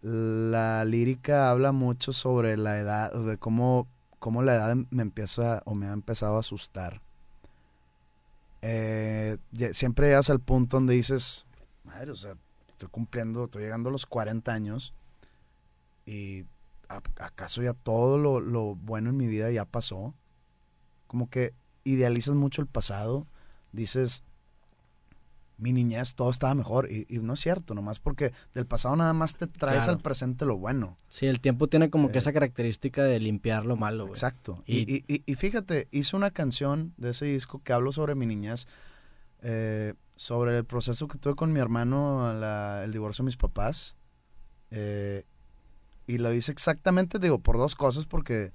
la 0.01 0.85
lírica 0.85 1.51
habla 1.51 1.73
mucho 1.73 2.13
sobre 2.13 2.57
la 2.57 2.79
edad, 2.79 3.13
de 3.13 3.37
cómo, 3.39 3.89
cómo 4.21 4.43
la 4.43 4.55
edad 4.55 4.77
me 4.91 5.03
empieza 5.03 5.63
o 5.65 5.75
me 5.75 5.89
ha 5.89 5.93
empezado 5.93 6.37
a 6.37 6.41
asustar. 6.41 7.03
Eh, 8.63 9.39
siempre 9.73 10.07
llegas 10.07 10.31
al 10.31 10.39
punto 10.39 10.77
donde 10.77 10.95
dices, 10.95 11.45
madre, 11.83 12.13
o 12.13 12.15
sea, 12.15 12.35
estoy 12.69 12.89
cumpliendo, 12.91 13.47
estoy 13.47 13.63
llegando 13.63 13.89
a 13.89 13.93
los 13.93 14.07
40 14.07 14.53
años 14.53 14.95
y 16.07 16.45
¿a- 16.89 17.03
acaso 17.25 17.63
ya 17.63 17.75
todo 17.75 18.17
lo, 18.17 18.41
lo 18.41 18.77
bueno 18.77 19.11
en 19.11 19.17
mi 19.17 19.27
vida 19.27 19.51
ya 19.51 19.65
pasó. 19.65 20.15
Como 21.09 21.29
que 21.29 21.53
idealizas 21.83 22.37
mucho 22.37 22.63
el 22.63 22.69
pasado, 22.69 23.27
dices, 23.73 24.23
mi 25.59 25.73
niñez 25.73 26.15
todo 26.15 26.31
estaba 26.31 26.55
mejor 26.55 26.91
y, 26.91 27.05
y 27.09 27.19
no 27.19 27.35
es 27.35 27.41
cierto, 27.41 27.75
nomás 27.75 27.99
porque 27.99 28.33
del 28.55 28.65
pasado 28.67 28.95
nada 28.97 29.13
más 29.13 29.37
te 29.37 29.47
traes 29.49 29.79
Claro. 29.85 29.93
al 29.95 29.99
presente 29.99 30.47
lo 30.47 30.57
bueno. 30.57 30.97
Sí, 31.09 31.27
el 31.27 31.41
tiempo 31.41 31.67
tiene 31.67 31.91
como 31.91 32.09
que 32.11 32.19
Eh, 32.19 32.21
esa 32.21 32.33
característica 32.33 33.03
de 33.03 33.19
limpiar 33.21 33.67
lo 33.67 33.77
malo, 33.77 34.05
güey. 34.05 34.13
Exacto. 34.13 34.63
Y- 34.67 35.03
Y, 35.09 35.23
y- 35.27 35.35
fíjate, 35.35 35.89
hice 35.91 36.15
una 36.17 36.31
canción 36.31 36.95
de 36.97 37.11
ese 37.11 37.27
disco 37.27 37.61
que 37.65 37.73
hablo 37.73 37.91
sobre 37.93 38.15
mi 38.15 38.25
niñez, 38.25 38.69
eh, 39.43 39.95
sobre 40.15 40.57
el 40.59 40.65
proceso 40.65 41.09
que 41.09 41.19
tuve 41.19 41.35
con 41.35 41.53
mi 41.53 41.59
hermano, 41.61 42.33
la- 42.35 42.83
el 42.85 42.93
divorcio 42.93 43.23
de 43.25 43.27
mis 43.27 43.37
papás. 43.37 43.97
Eh, 44.71 45.25
y 46.07 46.19
lo 46.19 46.33
hice 46.33 46.53
exactamente, 46.53 47.19
digo, 47.19 47.41
por 47.41 47.59
dos 47.59 47.75
cosas, 47.75 48.07
porque 48.07 48.53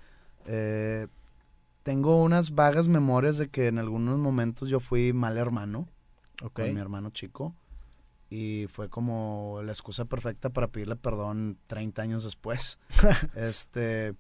tengo 1.83 2.21
unas 2.23 2.55
vagas 2.55 2.87
memorias 2.87 3.37
de 3.37 3.49
que 3.49 3.67
en 3.67 3.77
algunos 3.77 4.17
momentos 4.19 4.69
yo 4.69 4.79
fui 4.79 5.11
mal 5.13 5.37
hermano 5.37 5.87
Con 6.53 6.73
mi 6.73 6.79
hermano 6.79 7.09
chico. 7.11 7.55
Y 8.29 8.65
fue 8.67 8.89
como 8.89 9.61
la 9.63 9.71
excusa 9.71 10.05
perfecta 10.05 10.49
para 10.49 10.67
pedirle 10.67 10.95
perdón 10.95 11.59
30 11.67 12.01
años 12.01 12.23
después. 12.23 12.79
este. 13.35 14.15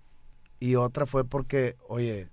Y 0.59 0.75
otra 0.75 1.05
fue 1.05 1.25
porque, 1.25 1.75
oye, 1.87 2.29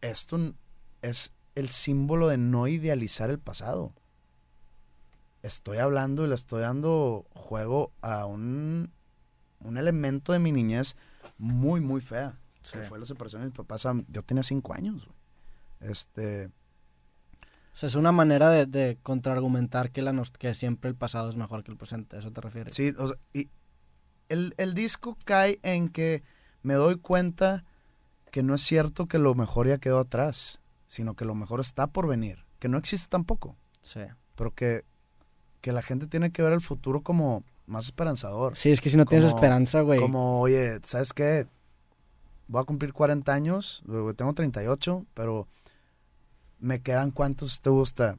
esto 0.00 0.54
es 1.02 1.34
el 1.54 1.68
símbolo 1.68 2.28
de 2.28 2.36
no 2.36 2.68
idealizar 2.68 3.30
el 3.30 3.38
pasado. 3.38 3.92
Estoy 5.42 5.78
hablando 5.78 6.24
y 6.24 6.28
le 6.28 6.34
estoy 6.34 6.60
dando 6.60 7.26
juego 7.34 7.92
a 8.02 8.26
un, 8.26 8.92
un 9.60 9.78
elemento 9.78 10.32
de 10.32 10.38
mi 10.38 10.52
niñez 10.52 10.96
muy, 11.38 11.80
muy 11.80 12.00
fea. 12.00 12.38
Sí. 12.62 12.78
Que 12.78 12.84
fue 12.84 12.98
la 12.98 13.06
separación 13.06 13.42
de 13.42 13.48
mis 13.48 13.56
papás. 13.56 13.86
Yo 14.08 14.22
tenía 14.22 14.42
cinco 14.42 14.74
años, 14.74 15.06
güey. 15.06 15.90
Este. 15.92 16.50
O 17.78 17.80
sea, 17.80 17.86
es 17.86 17.94
una 17.94 18.10
manera 18.10 18.50
de, 18.50 18.66
de 18.66 18.98
contraargumentar 19.04 19.92
que, 19.92 20.02
la 20.02 20.12
nos- 20.12 20.32
que 20.32 20.52
siempre 20.52 20.90
el 20.90 20.96
pasado 20.96 21.28
es 21.28 21.36
mejor 21.36 21.62
que 21.62 21.70
el 21.70 21.76
presente. 21.76 22.16
¿A 22.16 22.18
eso 22.18 22.32
te 22.32 22.40
refieres? 22.40 22.74
Sí, 22.74 22.92
o 22.98 23.06
sea, 23.06 23.16
y 23.32 23.48
el, 24.28 24.52
el 24.56 24.74
disco 24.74 25.16
cae 25.24 25.60
en 25.62 25.88
que 25.88 26.24
me 26.62 26.74
doy 26.74 26.96
cuenta 26.96 27.64
que 28.32 28.42
no 28.42 28.56
es 28.56 28.62
cierto 28.62 29.06
que 29.06 29.20
lo 29.20 29.36
mejor 29.36 29.68
ya 29.68 29.78
quedó 29.78 30.00
atrás, 30.00 30.60
sino 30.88 31.14
que 31.14 31.24
lo 31.24 31.36
mejor 31.36 31.60
está 31.60 31.86
por 31.86 32.08
venir, 32.08 32.44
que 32.58 32.68
no 32.68 32.78
existe 32.78 33.06
tampoco, 33.08 33.54
Sí. 33.80 34.00
pero 34.34 34.52
que, 34.52 34.84
que 35.60 35.70
la 35.70 35.82
gente 35.82 36.08
tiene 36.08 36.32
que 36.32 36.42
ver 36.42 36.54
el 36.54 36.60
futuro 36.60 37.02
como 37.02 37.44
más 37.66 37.84
esperanzador. 37.84 38.56
Sí, 38.56 38.72
es 38.72 38.80
que 38.80 38.90
si 38.90 38.96
no 38.96 39.04
tienes 39.06 39.28
esperanza, 39.28 39.82
güey. 39.82 40.00
Como, 40.00 40.40
oye, 40.40 40.80
¿sabes 40.82 41.12
qué? 41.12 41.46
Voy 42.48 42.60
a 42.60 42.64
cumplir 42.64 42.92
40 42.92 43.32
años, 43.32 43.84
tengo 44.16 44.32
38, 44.34 45.06
pero 45.14 45.46
me 46.58 46.80
quedan 46.82 47.10
cuántos 47.10 47.60
te 47.60 47.70
gusta? 47.70 48.18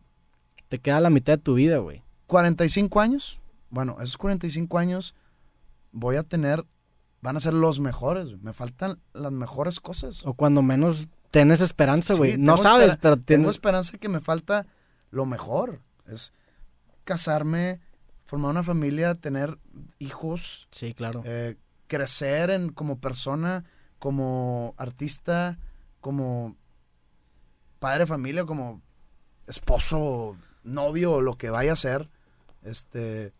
Te 0.67 0.79
queda 0.79 0.99
la 0.99 1.09
mitad 1.09 1.33
de 1.33 1.43
tu 1.43 1.55
vida, 1.55 1.77
güey. 1.77 2.03
45 2.27 2.99
años. 2.99 3.39
Bueno, 3.69 3.97
esos 3.99 4.17
45 4.17 4.77
años 4.77 5.15
voy 5.91 6.15
a 6.15 6.23
tener, 6.23 6.65
van 7.21 7.37
a 7.37 7.39
ser 7.39 7.53
los 7.53 7.79
mejores. 7.79 8.39
Me 8.41 8.53
faltan 8.53 8.99
las 9.13 9.31
mejores 9.31 9.79
cosas. 9.79 10.25
O 10.25 10.33
cuando 10.33 10.61
menos 10.61 11.07
tienes 11.31 11.61
esperanza, 11.61 12.13
güey. 12.13 12.33
Sí, 12.33 12.37
no 12.39 12.57
sabes, 12.57 12.97
Tengo 13.25 13.49
esperanza 13.49 13.97
que 13.97 14.09
me 14.09 14.19
falta 14.19 14.67
lo 15.11 15.25
mejor. 15.25 15.81
Es 16.07 16.33
casarme, 17.03 17.79
formar 18.23 18.51
una 18.51 18.63
familia, 18.63 19.15
tener 19.15 19.57
hijos, 19.97 20.67
Sí, 20.71 20.93
claro. 20.93 21.23
eh, 21.25 21.57
crecer 21.87 22.51
en, 22.51 22.69
como 22.69 22.99
persona, 22.99 23.65
como 23.97 24.75
artista, 24.77 25.57
como 25.99 26.55
padre 27.79 27.99
de 27.99 28.05
familia, 28.07 28.45
como 28.45 28.81
esposo, 29.47 30.35
novio, 30.63 31.21
lo 31.21 31.37
que 31.37 31.49
vaya 31.49 31.73
a 31.73 31.77
ser. 31.77 32.09
Este, 32.61 33.33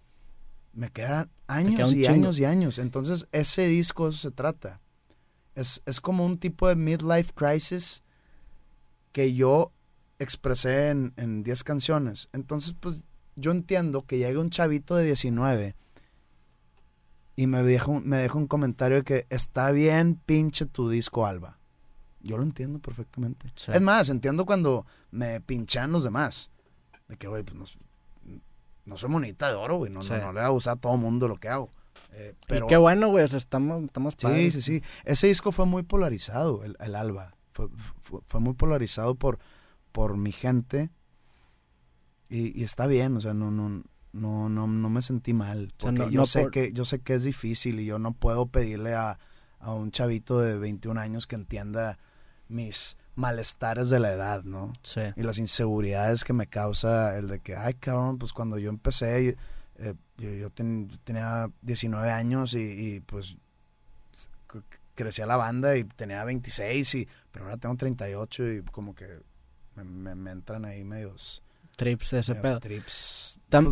me 0.74 0.90
quedan 0.92 1.30
años 1.48 1.92
queda 1.92 1.94
y 1.94 2.06
años 2.14 2.40
y 2.40 2.46
años. 2.46 2.80
Entonces, 2.80 3.28
ese 3.32 3.68
disco, 3.68 4.10
eso 4.10 4.18
se 4.18 4.32
trata. 4.32 4.80
Es, 5.56 5.82
es 5.86 6.00
como 6.02 6.26
un 6.26 6.38
tipo 6.38 6.68
de 6.68 6.76
midlife 6.76 7.34
crisis 7.34 8.04
que 9.12 9.34
yo 9.34 9.72
expresé 10.20 10.90
en, 10.90 11.14
en 11.18 11.44
10 11.44 11.64
canciones. 11.64 12.30
Entonces, 12.34 12.76
pues, 12.80 13.04
yo 13.36 13.52
entiendo 13.52 14.06
que 14.06 14.18
llegue 14.18 14.38
un 14.38 14.50
chavito 14.50 14.96
de 14.96 15.06
19 15.06 15.76
y 17.36 17.48
me 17.48 17.64
deja, 17.64 17.88
un- 17.92 18.08
me 18.08 18.18
deja 18.18 18.38
un 18.38 18.48
comentario 18.48 18.98
de 18.98 19.04
que 19.04 19.28
está 19.30 19.72
bien 19.72 20.16
pinche 20.26 20.66
tu 20.66 20.90
disco 20.90 21.26
Alba. 21.26 21.58
Yo 22.22 22.38
lo 22.38 22.44
entiendo 22.44 22.80
perfectamente. 22.80 23.48
Sí. 23.56 23.72
Es 23.74 23.82
más, 23.82 24.10
entiendo 24.10 24.46
cuando 24.46 24.86
me 25.12 25.40
pinchan 25.42 25.92
los 25.92 26.04
demás. 26.04 26.52
De 27.08 27.16
que, 27.16 27.28
güey, 27.28 27.44
pues 27.44 27.58
no, 27.58 28.40
no 28.86 28.98
soy 28.98 29.10
monita 29.10 29.50
de 29.50 29.56
oro, 29.56 29.78
güey. 29.78 29.92
No, 29.92 30.04
Sí. 30.04 30.12
no, 30.12 30.18
no 30.28 30.34
le 30.34 30.42
va 30.42 30.48
a 30.48 30.50
gustar 30.50 30.74
a 30.78 30.80
todo 30.82 30.98
mundo 30.98 31.28
lo 31.28 31.38
que 31.38 31.48
hago. 31.50 31.70
Eh, 32.12 32.36
pero, 32.48 32.66
Y 32.66 32.70
qué 32.70 32.78
bueno, 32.78 33.08
güey. 33.10 33.24
O 33.24 33.28
sea, 33.28 33.38
estamos, 33.38 33.84
estamos 33.86 34.14
Sí, 34.18 34.24
padres. 34.26 34.54
sí, 34.56 34.62
sí. 34.62 34.84
Ese 35.06 35.28
disco 35.28 35.52
fue 35.52 35.66
muy 35.66 35.84
polarizado, 35.84 36.64
el, 36.64 36.76
el 36.80 36.96
Alba. 36.96 37.36
Fue, 37.52 37.68
fue, 38.02 38.20
fue 38.26 38.40
muy 38.40 38.54
polarizado 38.54 39.16
por, 39.16 39.40
por 39.92 40.18
mi 40.18 40.32
gente. 40.32 40.90
Y, 42.30 42.60
y 42.60 42.64
está 42.64 42.86
bien, 42.88 43.16
o 43.18 43.22
sea, 43.22 43.34
no, 43.34 43.50
no, 43.52 43.84
no, 44.12 44.50
no, 44.50 44.68
no 44.68 44.90
me 44.90 45.02
sentí 45.02 45.34
mal. 45.34 45.66
O 45.78 45.82
sea, 45.82 45.92
Porque 45.92 46.00
no- 46.00 46.10
yo, 46.10 46.20
no 46.22 46.26
sé 46.26 46.42
por- 46.44 46.52
que, 46.52 46.72
yo 46.74 46.86
sé 46.86 47.00
que 47.02 47.16
es 47.16 47.24
difícil 47.24 47.80
y 47.80 47.86
yo 47.86 47.98
no 48.00 48.14
puedo 48.14 48.48
pedirle 48.48 48.94
a, 48.94 49.20
a 49.60 49.74
un 49.74 49.92
chavito 49.92 50.40
de 50.40 50.58
21 50.58 51.00
años 51.00 51.26
que 51.28 51.36
entienda 51.36 51.98
mis 52.50 52.98
malestares 53.16 53.90
de 53.90 54.00
la 54.00 54.12
edad, 54.12 54.44
¿no? 54.44 54.74
Sí. 54.84 55.02
y 55.16 55.24
las 55.24 55.38
inseguridades 55.40 56.24
que 56.24 56.34
me 56.34 56.48
causa 56.48 57.18
el 57.18 57.28
de 57.30 57.40
que, 57.40 57.56
ay, 57.56 57.74
cabrón, 57.76 58.18
pues 58.18 58.34
cuando 58.34 58.58
yo 58.58 58.70
empecé, 58.70 59.38
eh, 59.78 59.94
yo, 60.18 60.30
yo 60.32 60.50
ten- 60.50 60.90
tenía 61.04 61.50
19 61.62 62.12
años 62.12 62.54
y, 62.54 62.60
y, 62.60 63.00
pues 63.02 63.38
crecía 64.96 65.26
la 65.26 65.38
banda 65.38 65.78
y 65.78 65.84
tenía 65.86 66.24
26, 66.26 66.96
y, 66.96 67.08
pero 67.32 67.46
ahora 67.46 67.58
tengo 67.58 67.76
38 67.76 68.52
y 68.52 68.62
como 68.64 68.94
que 68.96 69.22
me, 69.76 69.84
me- 69.86 70.16
me 70.16 70.32
entran 70.32 70.66
ahí 70.66 70.84
medios, 70.84 71.42
Trips 71.78 72.12
de 72.12 72.20
ese 72.20 72.34
medios 72.34 72.44
pedo. 72.50 72.60
trips 72.60 73.38
pues, 73.50 73.66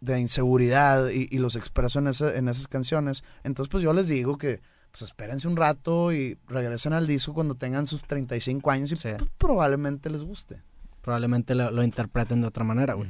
de 0.00 0.20
inseguridad 0.20 1.08
y, 1.10 1.26
y 1.30 1.38
los 1.38 1.56
expreso 1.56 1.98
en, 1.98 2.06
ese- 2.08 2.36
en 2.36 2.48
esas 2.48 2.68
canciones. 2.68 3.24
Entonces, 3.42 3.68
pues 3.70 3.82
yo 3.82 3.92
les 3.92 4.06
digo 4.06 4.38
que 4.38 4.60
pues 4.92 5.02
espérense 5.02 5.48
un 5.48 5.56
rato 5.56 6.12
y 6.12 6.38
regresen 6.46 6.92
al 6.92 7.06
disco 7.06 7.32
cuando 7.34 7.54
tengan 7.56 7.86
sus 7.86 8.02
35 8.02 8.70
años 8.70 8.92
y 8.92 8.96
Sí. 8.96 9.08
pues, 9.18 9.30
probablemente 9.38 10.08
les 10.10 10.22
guste. 10.22 10.62
Probablemente 11.00 11.54
lo, 11.56 11.70
lo 11.72 11.82
interpreten 11.82 12.42
de 12.42 12.46
otra 12.46 12.62
manera, 12.62 12.94
güey. 12.94 13.08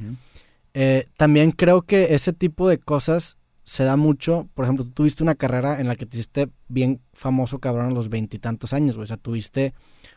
Eh, 0.74 1.06
también 1.18 1.50
creo 1.50 1.82
que 1.82 2.14
ese 2.14 2.32
tipo 2.32 2.68
de 2.68 2.78
cosas 2.78 3.36
se 3.64 3.84
da 3.84 3.96
mucho. 3.96 4.48
Por 4.54 4.64
ejemplo, 4.64 4.84
tú 4.84 4.90
tuviste 4.92 5.22
una 5.22 5.34
carrera 5.34 5.80
en 5.80 5.86
la 5.88 5.96
que 5.96 6.06
te 6.06 6.16
hiciste 6.16 6.48
bien 6.68 7.00
famoso, 7.12 7.58
cabrón, 7.58 7.86
a 7.86 7.90
los 7.90 8.08
veintitantos 8.08 8.72
años, 8.72 8.96
güey. 8.96 9.04
O 9.04 9.06
sea, 9.06 9.18
tuviste 9.18 9.74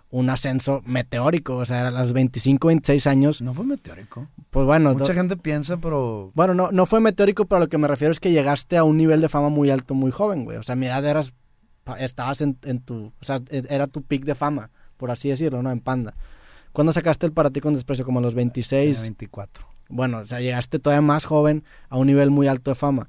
un 0.10 0.30
ascenso 0.30 0.82
meteórico. 0.86 1.58
O 1.58 1.66
sea, 1.66 1.88
a 1.88 1.92
los 1.92 2.14
25, 2.14 2.68
26 2.70 3.08
años, 3.08 3.42
No 3.42 3.54
fue 3.54 3.66
meteórico. 3.66 4.28
pues 4.50 4.66
bueno. 4.66 4.94
Mucha 4.94 5.14
gente 5.14 5.36
piensa, 5.36 5.78
pero 5.78 6.32
Bueno, 6.34 6.54
no, 6.54 6.72
no 6.72 6.86
fue 6.86 7.02
meteórico, 7.02 7.46
pero 7.46 7.58
a 7.58 7.60
lo 7.62 7.70
que 7.70 7.78
me 7.78 7.88
refiero 7.90 8.12
es 8.14 8.20
que 8.22 8.32
llegaste 8.32 8.78
a 8.78 8.84
un 8.86 8.96
nivel 8.98 9.20
de 9.20 9.30
fama 9.30 9.50
muy 9.50 9.70
alto, 9.70 9.94
muy 9.94 10.12
joven, 10.12 10.46
güey. 10.46 10.58
O 10.58 10.64
sea, 10.64 10.74
a 10.74 10.76
mi 10.78 10.86
edad 10.86 11.04
eras, 11.06 11.34
estabas 12.00 12.42
en, 12.42 12.58
en 12.64 12.80
tu, 12.80 13.14
o 13.20 13.26
sea, 13.26 13.42
e- 13.50 13.66
era 13.70 13.88
tu 13.88 14.02
pick 14.02 14.26
de 14.26 14.36
fama, 14.36 14.72
por 14.98 15.12
así 15.12 15.30
decirlo, 15.30 15.62
¿no? 15.62 15.72
En 15.72 15.80
Panda. 15.80 16.16
¿Cuándo 16.72 16.92
sacaste 16.92 17.26
el 17.26 17.32
para 17.32 17.52
ti 17.52 17.62
con 17.62 17.74
desprecio? 17.74 18.04
Como 18.06 18.20
a 18.20 18.22
los 18.22 18.36
26. 18.36 18.96
tenía 18.98 19.02
24. 19.02 19.68
Bueno, 19.88 20.18
o 20.20 20.26
sea, 20.26 20.42
llegaste 20.42 20.80
todavía 20.80 21.02
más 21.02 21.26
joven 21.26 21.64
a 21.90 21.98
un 21.98 22.08
nivel 22.08 22.32
muy 22.32 22.48
alto 22.48 22.72
de 22.72 22.76
fama. 22.76 23.08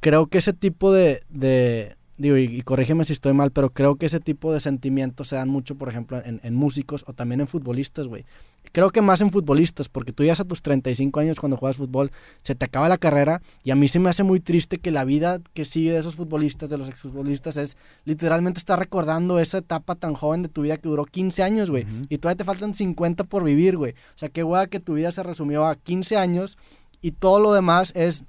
Creo 0.00 0.26
que 0.28 0.38
ese 0.38 0.52
tipo 0.52 0.92
de, 0.92 1.22
de 1.28 1.96
digo, 2.18 2.36
y, 2.36 2.44
y 2.44 2.62
corrígeme 2.62 3.04
si 3.04 3.12
estoy 3.12 3.32
mal, 3.32 3.50
pero 3.52 3.70
creo 3.70 3.96
que 3.96 4.06
ese 4.06 4.20
tipo 4.20 4.52
de 4.52 4.60
sentimientos 4.60 5.28
se 5.28 5.36
dan 5.36 5.48
mucho, 5.48 5.76
por 5.76 5.88
ejemplo, 5.88 6.20
en, 6.24 6.40
en 6.42 6.54
músicos 6.54 7.04
o 7.06 7.12
también 7.12 7.40
en 7.40 7.46
futbolistas, 7.46 8.06
güey. 8.06 8.24
Creo 8.72 8.90
que 8.90 9.00
más 9.00 9.20
en 9.20 9.30
futbolistas, 9.30 9.88
porque 9.88 10.12
tú 10.12 10.24
ya 10.24 10.34
a 10.34 10.44
tus 10.44 10.60
35 10.62 11.20
años 11.20 11.40
cuando 11.40 11.56
juegas 11.56 11.76
fútbol, 11.76 12.10
se 12.42 12.54
te 12.54 12.66
acaba 12.66 12.88
la 12.88 12.98
carrera 12.98 13.40
y 13.64 13.70
a 13.70 13.76
mí 13.76 13.88
se 13.88 13.98
me 13.98 14.10
hace 14.10 14.22
muy 14.22 14.40
triste 14.40 14.78
que 14.78 14.90
la 14.90 15.04
vida 15.04 15.38
que 15.54 15.64
sigue 15.64 15.92
de 15.92 15.98
esos 15.98 16.16
futbolistas, 16.16 16.68
de 16.68 16.76
los 16.76 16.88
exfutbolistas, 16.88 17.56
es 17.56 17.76
literalmente 18.04 18.58
estar 18.58 18.78
recordando 18.78 19.38
esa 19.38 19.58
etapa 19.58 19.94
tan 19.94 20.14
joven 20.14 20.42
de 20.42 20.48
tu 20.48 20.62
vida 20.62 20.76
que 20.76 20.88
duró 20.88 21.06
15 21.06 21.42
años, 21.42 21.70
güey. 21.70 21.86
Y 22.10 22.18
todavía 22.18 22.36
te 22.38 22.44
faltan 22.44 22.74
50 22.74 23.24
por 23.24 23.42
vivir, 23.42 23.76
güey. 23.76 23.92
O 23.92 24.18
sea, 24.18 24.28
qué 24.28 24.44
hueá 24.44 24.66
que 24.66 24.80
tu 24.80 24.94
vida 24.94 25.12
se 25.12 25.22
resumió 25.22 25.66
a 25.66 25.76
15 25.76 26.16
años 26.18 26.58
y 27.00 27.12
todo 27.12 27.40
lo 27.40 27.52
demás 27.52 27.92
es 27.94 28.24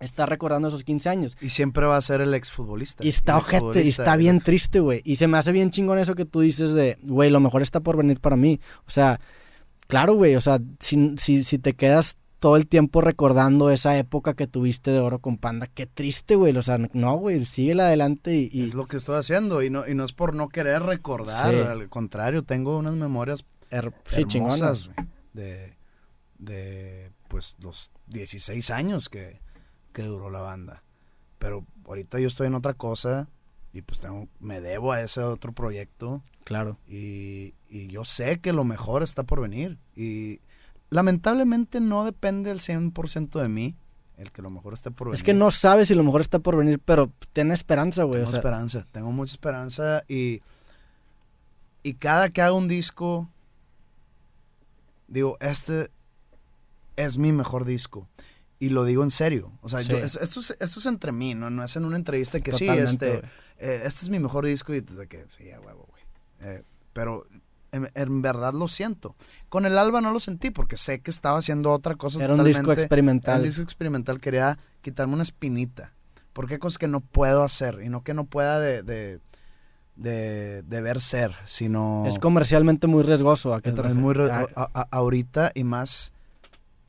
estar 0.00 0.28
recordando 0.28 0.68
esos 0.68 0.84
15 0.84 1.08
años. 1.08 1.36
Y 1.40 1.50
siempre 1.50 1.86
va 1.86 1.96
a 1.96 2.00
ser 2.02 2.20
el 2.20 2.34
exfutbolista. 2.34 3.04
Y 3.04 3.08
está 3.08 3.36
ojete, 3.36 3.82
y 3.84 3.88
está 3.88 4.16
bien 4.16 4.40
triste, 4.40 4.80
güey. 4.80 5.02
Y 5.04 5.16
se 5.16 5.26
me 5.26 5.38
hace 5.38 5.52
bien 5.52 5.70
chingón 5.70 5.98
eso 5.98 6.14
que 6.14 6.24
tú 6.24 6.40
dices 6.40 6.72
de, 6.72 6.98
güey, 7.02 7.30
lo 7.30 7.40
mejor 7.40 7.62
está 7.62 7.80
por 7.80 7.96
venir 7.96 8.20
para 8.20 8.36
mí. 8.36 8.60
O 8.86 8.90
sea, 8.90 9.20
claro, 9.86 10.14
güey, 10.14 10.36
o 10.36 10.40
sea, 10.40 10.60
si, 10.80 11.14
si, 11.18 11.42
si 11.44 11.58
te 11.58 11.74
quedas 11.74 12.16
todo 12.38 12.56
el 12.56 12.68
tiempo 12.68 13.00
recordando 13.00 13.68
esa 13.70 13.98
época 13.98 14.34
que 14.34 14.46
tuviste 14.46 14.92
de 14.92 15.00
oro 15.00 15.18
con 15.18 15.38
Panda, 15.38 15.66
qué 15.66 15.86
triste, 15.86 16.36
güey. 16.36 16.56
O 16.56 16.62
sea, 16.62 16.78
no, 16.92 17.16
güey, 17.16 17.44
síguela 17.44 17.88
adelante 17.88 18.32
y... 18.36 18.48
y 18.52 18.62
Es 18.62 18.74
lo 18.74 18.86
que 18.86 18.96
estoy 18.96 19.16
haciendo 19.16 19.60
y 19.64 19.70
no, 19.70 19.88
y 19.88 19.94
no 19.96 20.04
es 20.04 20.12
por 20.12 20.34
no 20.34 20.48
querer 20.48 20.84
recordar, 20.84 21.52
Sí. 21.52 21.60
al 21.60 21.88
contrario, 21.88 22.44
tengo 22.44 22.78
unas 22.78 22.94
memorias 22.94 23.44
her- 23.72 23.92
sí, 24.06 24.22
hermosas 24.36 24.88
güey, 24.94 25.08
de, 25.32 25.76
de 26.38 27.10
pues 27.26 27.56
los 27.58 27.90
16 28.06 28.70
años 28.70 29.08
que, 29.08 29.40
que 29.98 30.04
duró 30.04 30.30
la 30.30 30.38
banda. 30.38 30.84
Pero 31.40 31.64
ahorita 31.84 32.20
yo 32.20 32.28
estoy 32.28 32.46
en 32.46 32.54
otra 32.54 32.72
cosa 32.74 33.26
y 33.72 33.82
pues 33.82 33.98
tengo, 33.98 34.28
me 34.38 34.60
debo 34.60 34.92
a 34.92 35.00
ese 35.02 35.22
otro 35.22 35.50
proyecto 35.50 36.22
Claro. 36.44 36.78
y, 36.88 37.54
y 37.68 37.88
yo 37.88 38.04
sé 38.04 38.38
que 38.38 38.52
lo 38.52 38.62
mejor 38.62 39.02
está 39.02 39.24
por 39.24 39.40
venir. 39.40 39.76
Y 39.96 40.38
lamentablemente 40.90 41.80
no 41.80 42.04
depende 42.04 42.52
al 42.52 42.60
100% 42.60 43.40
de 43.40 43.48
mí 43.48 43.74
el 44.18 44.30
que 44.30 44.40
lo 44.40 44.50
mejor 44.50 44.72
esté 44.72 44.92
por 44.92 45.08
venir. 45.08 45.16
Es 45.16 45.24
que 45.24 45.34
no 45.34 45.50
sabes 45.50 45.88
si 45.88 45.96
lo 45.96 46.04
mejor 46.04 46.20
está 46.20 46.38
por 46.38 46.54
venir, 46.56 46.78
pero 46.84 47.10
ten 47.32 47.50
esperanza, 47.50 48.04
güey. 48.04 48.18
Tengo 48.20 48.28
O 48.28 48.30
sea, 48.30 48.38
esperanza, 48.38 48.86
tengo 48.92 49.10
mucha 49.10 49.32
esperanza 49.32 50.04
y, 50.06 50.42
y 51.82 51.94
cada 51.94 52.28
que 52.30 52.40
hago 52.40 52.56
un 52.56 52.68
disco, 52.68 53.28
digo, 55.08 55.36
este 55.40 55.90
es 56.94 57.18
mi 57.18 57.32
mejor 57.32 57.64
disco. 57.64 58.06
Y 58.60 58.70
lo 58.70 58.84
digo 58.84 59.02
en 59.04 59.10
serio. 59.10 59.52
O 59.62 59.68
sea, 59.68 59.82
Sí. 59.82 59.88
yo- 59.90 59.98
es- 59.98 60.16
esto, 60.16 60.40
es, 60.40 60.50
esto 60.58 60.80
es 60.80 60.86
entre 60.86 61.12
mí, 61.12 61.34
¿no? 61.34 61.48
No 61.50 61.62
es 61.62 61.76
en 61.76 61.84
una 61.84 61.96
entrevista 61.96 62.40
que 62.40 62.52
sí, 62.52 62.66
totalmente, 62.66 62.90
este, 62.90 63.10
güey. 63.20 63.30
eh, 63.58 63.82
este 63.84 64.04
es 64.04 64.10
mi 64.10 64.18
mejor 64.18 64.44
disco 64.46 64.74
y 64.74 64.80
desde 64.80 65.06
que, 65.06 65.24
sí, 65.28 65.50
a 65.50 65.60
huevo, 65.60 65.86
güey. 65.88 66.02
Eh, 66.40 66.62
pero 66.92 67.24
en, 67.70 67.88
en 67.94 68.22
verdad 68.22 68.54
lo 68.54 68.66
siento. 68.66 69.14
Con 69.48 69.64
el 69.66 69.78
Alba 69.78 70.00
no 70.00 70.10
lo 70.10 70.18
sentí 70.20 70.50
porque 70.50 70.76
sé 70.76 71.00
que 71.00 71.10
estaba 71.10 71.38
haciendo 71.38 71.70
otra 71.72 71.94
cosa 71.94 72.22
Era 72.24 72.34
un 72.34 72.42
disco 72.44 72.72
experimental. 72.72 73.40
el 73.42 73.46
disco 73.46 73.62
experimental 73.62 74.20
quería 74.20 74.58
quitarme 74.82 75.14
una 75.14 75.22
espinita. 75.22 75.92
Porque 76.32 76.54
hay 76.54 76.60
cosas 76.60 76.78
que 76.78 76.88
no 76.88 77.00
puedo 77.00 77.42
hacer. 77.44 77.80
Y 77.84 77.88
no 77.88 78.02
que 78.02 78.14
no 78.14 78.24
pueda 78.24 78.58
de, 78.60 78.82
de, 78.82 79.20
de, 79.96 80.62
deber 80.62 81.00
ser, 81.00 81.34
sino... 81.44 82.04
Es 82.06 82.18
comercialmente 82.18 82.86
muy 82.86 83.02
riesgoso. 83.02 83.54
¿a 83.54 83.60
qué 83.60 83.70
te 83.72 83.86
es 83.86 83.94
muy 83.94 84.14
Ah, 84.30 84.46
a- 84.56 84.70
a- 84.80 84.88
ahorita 84.90 85.52
y 85.54 85.64
más 85.64 86.12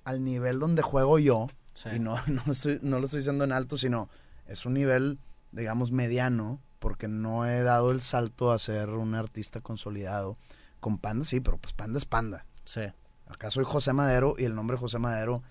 al 0.03 0.23
nivel 0.23 0.59
donde 0.59 0.81
juego 0.81 1.19
yo. 1.19 1.47
Sí. 1.79 1.89
Y 1.95 1.99
no, 1.99 2.15
no, 2.27 2.43
lo 2.45 2.51
estoy, 2.51 2.79
no 2.81 2.99
lo 2.99 3.05
estoy 3.05 3.19
diciendo 3.19 3.43
en 3.43 3.51
alto, 3.51 3.77
sino 3.77 4.09
es 4.45 4.65
un 4.65 4.73
nivel, 4.73 5.19
digamos, 5.51 5.91
mediano. 5.91 6.59
Porque 6.79 7.09
no 7.09 7.45
he 7.45 7.61
dado 7.61 7.91
el 7.91 8.01
salto 8.01 8.53
a 8.53 8.57
ser 8.57 8.89
un 8.91 9.13
artista 9.13 9.59
consolidado. 9.59 10.37
Con 10.79 10.97
Panda 10.97 11.25
sí, 11.25 11.41
pero 11.41 11.57
pues 11.57 11.73
Panda 11.73 11.97
es 11.97 12.05
Panda. 12.05 12.45
Sí. 12.63 12.81
Acá 13.27 13.51
soy 13.51 13.65
José 13.65 13.91
Madero 13.91 14.35
y 14.37 14.45
el 14.45 14.55
nombre 14.55 14.77
José 14.77 14.97
Madero 14.97 15.43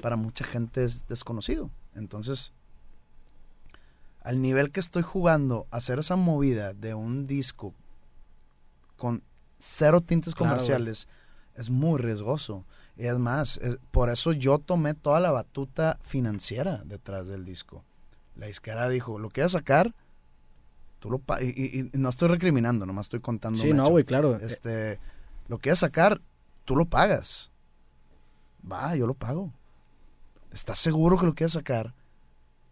para 0.00 0.16
mucha 0.16 0.44
gente 0.44 0.84
es 0.84 1.08
desconocido. 1.08 1.70
Entonces, 1.94 2.52
al 4.22 4.40
nivel 4.40 4.70
que 4.70 4.80
estoy 4.80 5.02
jugando, 5.02 5.66
hacer 5.70 5.98
esa 5.98 6.16
movida 6.16 6.72
de 6.72 6.94
un 6.94 7.26
disco 7.26 7.74
con 8.96 9.22
cero 9.58 10.00
tintes 10.00 10.34
Claro, 10.34 10.52
comerciales 10.52 11.08
es 11.54 11.70
muy 11.70 12.00
riesgoso. 12.00 12.64
Y 12.96 13.06
es 13.06 13.18
más, 13.18 13.58
es- 13.58 13.78
por 13.90 14.10
eso 14.10 14.32
yo 14.32 14.58
tomé 14.58 14.94
toda 14.94 15.20
la 15.20 15.30
batuta 15.32 15.98
financiera 16.02 16.82
detrás 16.84 17.26
del 17.28 17.44
disco. 17.44 17.84
La 18.36 18.46
disquera 18.46 18.88
dijo, 18.88 19.18
lo 19.18 19.28
quieres 19.30 19.52
sacar, 19.52 19.94
tú 21.00 21.10
lo 21.10 21.18
pa-". 21.18 21.42
y, 21.42 21.48
y- 21.56 21.90
y 21.92 21.98
no 21.98 22.08
estoy 22.08 22.28
recriminando, 22.28 22.86
nomás 22.86 23.06
estoy 23.06 23.20
contando. 23.20 23.58
Sí, 23.60 23.72
no, 23.72 23.88
güey, 23.88 24.04
claro. 24.04 24.36
Este, 24.36 24.98
lo 25.48 25.58
quieres 25.58 25.80
sacar, 25.80 26.20
tú 26.64 26.76
lo 26.76 26.84
pagas. 26.86 27.50
Va, 28.70 28.94
yo 28.96 29.06
lo 29.06 29.14
pago. 29.14 29.52
¿Estás 30.52 30.78
seguro 30.78 31.18
que 31.18 31.26
lo 31.26 31.34
quieres 31.34 31.52
sacar? 31.52 31.94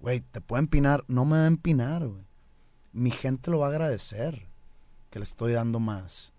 Güey, 0.01 0.21
te 0.21 0.41
puede 0.41 0.61
empinar. 0.61 1.05
No 1.09 1.25
me 1.25 1.37
va 1.39 1.45
a 1.45 1.49
empinar, 1.49 2.07
güey. 2.07 2.23
Mi 2.93 3.11
gente 3.11 3.51
lo 3.51 3.59
va 3.59 3.67
a 3.67 3.71
agradecer 3.71 4.47
que 5.11 5.19
le 5.19 5.25
estoy 5.25 5.53
dando 5.53 5.81
más. 5.81 6.33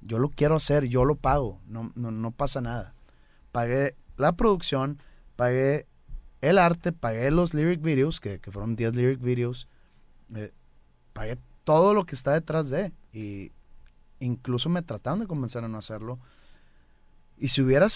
Yo 0.00 0.18
lo 0.18 0.30
quiero 0.30 0.56
hacer, 0.56 0.84
yo 0.86 1.04
lo 1.04 1.16
pago. 1.16 1.60
No, 1.66 1.92
no, 1.94 2.10
no 2.10 2.30
pasa 2.30 2.60
nada. 2.60 2.94
Pagué 3.52 3.96
la 4.16 4.32
producción, 4.32 5.02
pagué 5.36 5.86
el 6.40 6.58
arte, 6.58 6.92
pagué 6.92 7.30
los 7.30 7.54
lyric 7.54 7.82
videos, 7.82 8.20
que, 8.20 8.40
que 8.40 8.50
fueron 8.50 8.76
10 8.76 8.94
lyric 8.94 9.20
videos. 9.20 9.68
eh, 10.34 10.52
pagué 11.12 11.38
todo 11.64 11.94
lo 11.94 12.04
que 12.06 12.14
está 12.14 12.32
detrás 12.32 12.70
de. 12.70 12.92
Y 13.12 13.52
incluso 14.20 14.68
me 14.68 14.82
trataron 14.82 15.20
de 15.20 15.26
convencer 15.26 15.64
a 15.64 15.68
no 15.68 15.78
hacerlo. 15.78 16.18
Y 17.38 17.48
si 17.48 17.62
hubiera 17.62 17.86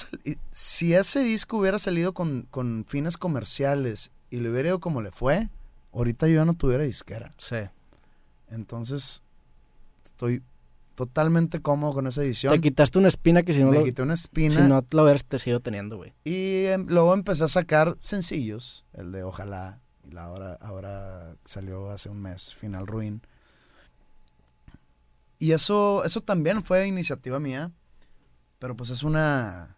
si 0.50 0.94
ese 0.94 1.20
disco 1.20 1.58
hubiera 1.58 1.78
salido 1.78 2.14
con, 2.14 2.48
con 2.50 2.84
fines 2.88 3.18
comerciales 3.18 4.10
y 4.30 4.40
le 4.40 4.50
hubiera 4.50 4.70
ido 4.70 4.80
como 4.80 5.02
le 5.02 5.10
fue, 5.10 5.50
ahorita 5.92 6.26
yo 6.28 6.36
ya 6.36 6.44
no 6.46 6.54
tuviera 6.54 6.84
disquera. 6.84 7.30
Sí. 7.36 7.56
Entonces, 8.48 9.22
estoy 10.04 10.42
totalmente 10.94 11.60
cómodo 11.60 11.92
con 11.94 12.06
esa 12.06 12.22
edición. 12.22 12.52
Te 12.52 12.60
quitaste 12.60 12.98
una 12.98 13.08
espina 13.08 13.42
que 13.42 13.52
si 13.52 13.60
no, 13.60 13.70
me 13.70 13.78
lo, 13.78 13.84
quité 13.84 14.02
una 14.02 14.16
si 14.16 14.22
espina 14.24 14.68
no 14.68 14.84
lo 14.90 15.02
hubieras 15.02 15.24
te 15.24 15.38
sido 15.38 15.60
teniendo, 15.60 15.96
güey. 15.96 16.12
y 16.24 16.66
em, 16.66 16.86
luego 16.88 17.14
empecé 17.14 17.44
a 17.44 17.48
sacar 17.48 17.96
sencillos, 18.00 18.84
el 18.92 19.12
de 19.12 19.22
Ojalá, 19.24 19.80
y 20.06 20.12
la 20.12 20.24
ahora, 20.24 20.54
ahora 20.60 21.34
salió 21.44 21.90
hace 21.90 22.08
un 22.08 22.20
mes, 22.22 22.54
Final 22.54 22.86
Ruin. 22.86 23.22
Y 25.38 25.52
eso, 25.52 26.04
eso 26.04 26.20
también 26.20 26.62
fue 26.62 26.86
iniciativa 26.86 27.38
mía, 27.40 27.70
pero 28.58 28.76
pues 28.76 28.90
es 28.90 29.02
una, 29.02 29.76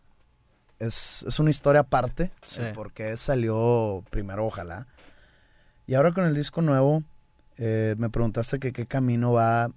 es, 0.78 1.24
es 1.26 1.40
una 1.40 1.50
historia 1.50 1.80
aparte, 1.82 2.30
Sí. 2.44 2.60
el 2.60 2.72
por 2.72 2.92
qué 2.92 3.16
salió 3.16 4.04
primero 4.10 4.44
Ojalá. 4.46 4.86
Y 5.86 5.94
ahora 5.94 6.12
con 6.12 6.24
el 6.24 6.34
disco 6.34 6.62
nuevo, 6.62 7.02
eh, 7.56 7.94
me 7.98 8.10
preguntaste 8.10 8.58
que 8.58 8.72
qué 8.72 8.86
camino 8.86 9.32
va, 9.32 9.70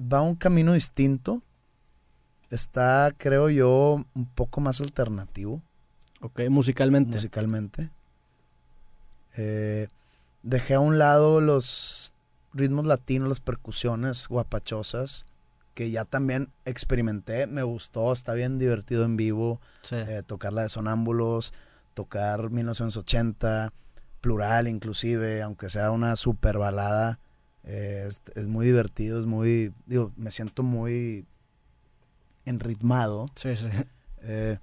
va 0.00 0.20
un 0.22 0.34
camino 0.36 0.72
distinto. 0.72 1.42
Está, 2.50 3.12
creo 3.16 3.50
yo, 3.50 4.04
un 4.14 4.26
poco 4.26 4.60
más 4.60 4.80
alternativo 4.80 5.62
Ok, 6.20 6.42
musicalmente. 6.48 7.16
musicalmente. 7.16 7.90
Eh, 9.36 9.88
dejé 10.42 10.74
a 10.74 10.80
un 10.80 10.98
lado 10.98 11.40
los 11.40 12.14
ritmos 12.54 12.86
latinos, 12.86 13.28
las 13.28 13.40
percusiones 13.40 14.28
guapachosas, 14.28 15.26
que 15.74 15.90
ya 15.90 16.04
también 16.06 16.50
experimenté, 16.64 17.46
me 17.46 17.62
gustó, 17.62 18.12
está 18.12 18.32
bien 18.32 18.58
divertido 18.58 19.04
en 19.04 19.16
vivo, 19.16 19.60
Sí. 19.82 19.96
eh, 19.96 20.22
tocar 20.24 20.52
la 20.54 20.62
de 20.62 20.68
Sonámbulos, 20.70 21.52
tocar 21.92 22.50
1980, 22.50 23.72
plural 24.22 24.68
inclusive, 24.68 25.42
aunque 25.42 25.68
sea 25.68 25.90
una 25.90 26.16
super 26.16 26.56
balada, 26.58 27.18
eh, 27.66 28.04
es, 28.08 28.20
es 28.34 28.46
muy 28.46 28.64
divertido, 28.66 29.20
es 29.20 29.26
muy, 29.26 29.72
digo, 29.86 30.12
me 30.16 30.30
siento 30.30 30.62
muy 30.62 31.26
enritmado. 32.44 33.26
sí, 33.34 33.56
sí. 33.56 33.68
Eh, 34.22 34.58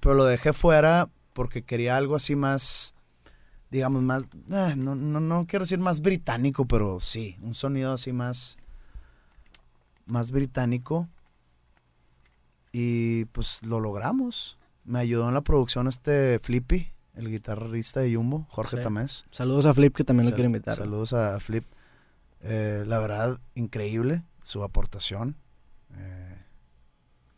pero 0.00 0.14
lo 0.14 0.24
dejé 0.24 0.52
fuera 0.52 1.08
porque 1.32 1.62
quería 1.62 1.96
algo 1.96 2.16
así 2.16 2.34
más, 2.36 2.94
digamos, 3.70 4.02
más, 4.02 4.22
eh, 4.50 4.74
no, 4.76 4.94
no, 4.94 5.20
no 5.20 5.46
quiero 5.46 5.64
decir 5.64 5.78
más 5.78 6.00
británico, 6.00 6.64
pero 6.66 6.98
sí, 7.00 7.36
un 7.42 7.54
sonido 7.54 7.92
así 7.92 8.12
más, 8.12 8.56
más 10.06 10.30
británico. 10.30 11.08
Y 12.72 13.24
pues 13.26 13.64
lo 13.64 13.80
logramos. 13.80 14.58
Me 14.84 14.98
ayudó 14.98 15.28
en 15.28 15.34
la 15.34 15.40
producción 15.40 15.88
este 15.88 16.38
Flippy, 16.42 16.92
el 17.14 17.30
guitarrista 17.30 18.00
de 18.00 18.14
Jumbo, 18.14 18.46
Jorge 18.50 18.76
Sí. 18.76 18.82
Tamés. 18.82 19.24
Saludos 19.30 19.66
a 19.66 19.74
Flip 19.74 19.94
que 19.94 20.04
también 20.04 20.28
lo 20.28 20.34
quiero 20.34 20.46
invitar. 20.46 20.76
Saludos 20.76 21.12
a 21.12 21.40
Flip. 21.40 21.64
Eh, 22.48 22.84
la 22.86 22.98
verdad, 22.98 23.40
increíble 23.54 24.22
su 24.42 24.62
aportación. 24.62 25.36
Eh, 25.96 26.38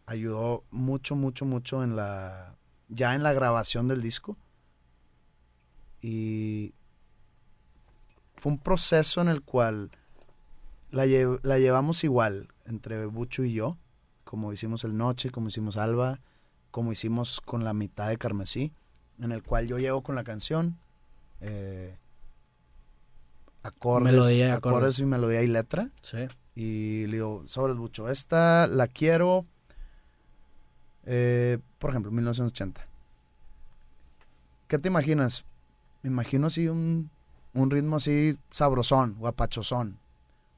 ayudó 0.07 0.65
mucho, 0.71 1.17
mucho, 1.17 1.45
mucho 1.45 1.83
en 1.83 1.97
la. 1.97 2.57
ya 2.89 3.15
en 3.15 3.23
la 3.23 3.33
grabación 3.33 3.89
del 3.89 4.03
disco. 4.03 4.37
Y 6.01 6.75
fue 8.37 8.53
un 8.53 8.59
proceso 8.59 9.21
en 9.21 9.29
el 9.29 9.43
cual 9.43 9.91
la, 10.91 11.07
lle- 11.07 11.41
la 11.43 11.59
llevamos 11.59 12.05
igual 12.05 12.49
entre 12.67 13.07
Bucho 13.07 13.43
y 13.45 13.53
yo, 13.53 13.77
como 14.25 14.53
hicimos 14.53 14.85
el 14.85 14.97
Noche, 14.97 15.31
como 15.31 15.49
hicimos 15.49 15.77
Alba, 15.77 16.21
como 16.71 16.93
hicimos 16.93 17.41
con 17.41 17.65
la 17.65 17.73
mitad 17.75 18.09
de 18.09 18.19
Carmesí, 18.19 18.73
en 19.19 19.33
el 19.33 19.43
cual 19.43 19.67
yo 19.67 19.79
llego 19.79 20.03
con 20.03 20.15
la 20.15 20.23
canción, 20.23 20.79
eh, 21.41 21.99
acordes, 23.63 24.13
Melodía 24.13 24.49
y 24.49 24.51
acordes. 24.51 24.77
acordes. 24.79 24.99
y 25.01 25.05
melodía 25.05 25.43
y 25.43 25.47
letra, 25.47 25.91
Sí. 26.03 26.27
y 26.55 27.07
le 27.07 27.15
digo, 27.19 27.43
sobres 27.47 27.77
Bucho, 27.77 28.09
esta 28.09 28.67
la 28.67 28.87
quiero, 28.89 29.47
eh, 31.05 31.59
por 31.79 31.91
ejemplo, 31.91 32.11
1980. 32.11 32.87
¿Qué 34.67 34.79
te 34.79 34.89
imaginas? 34.89 35.45
Me 36.03 36.11
imagino 36.11 36.47
así 36.49 36.69
un, 36.69 37.11
un 37.55 37.71
ritmo 37.71 37.97
así 37.97 38.39
sabrosón, 38.51 39.15
guapachosón. 39.19 39.99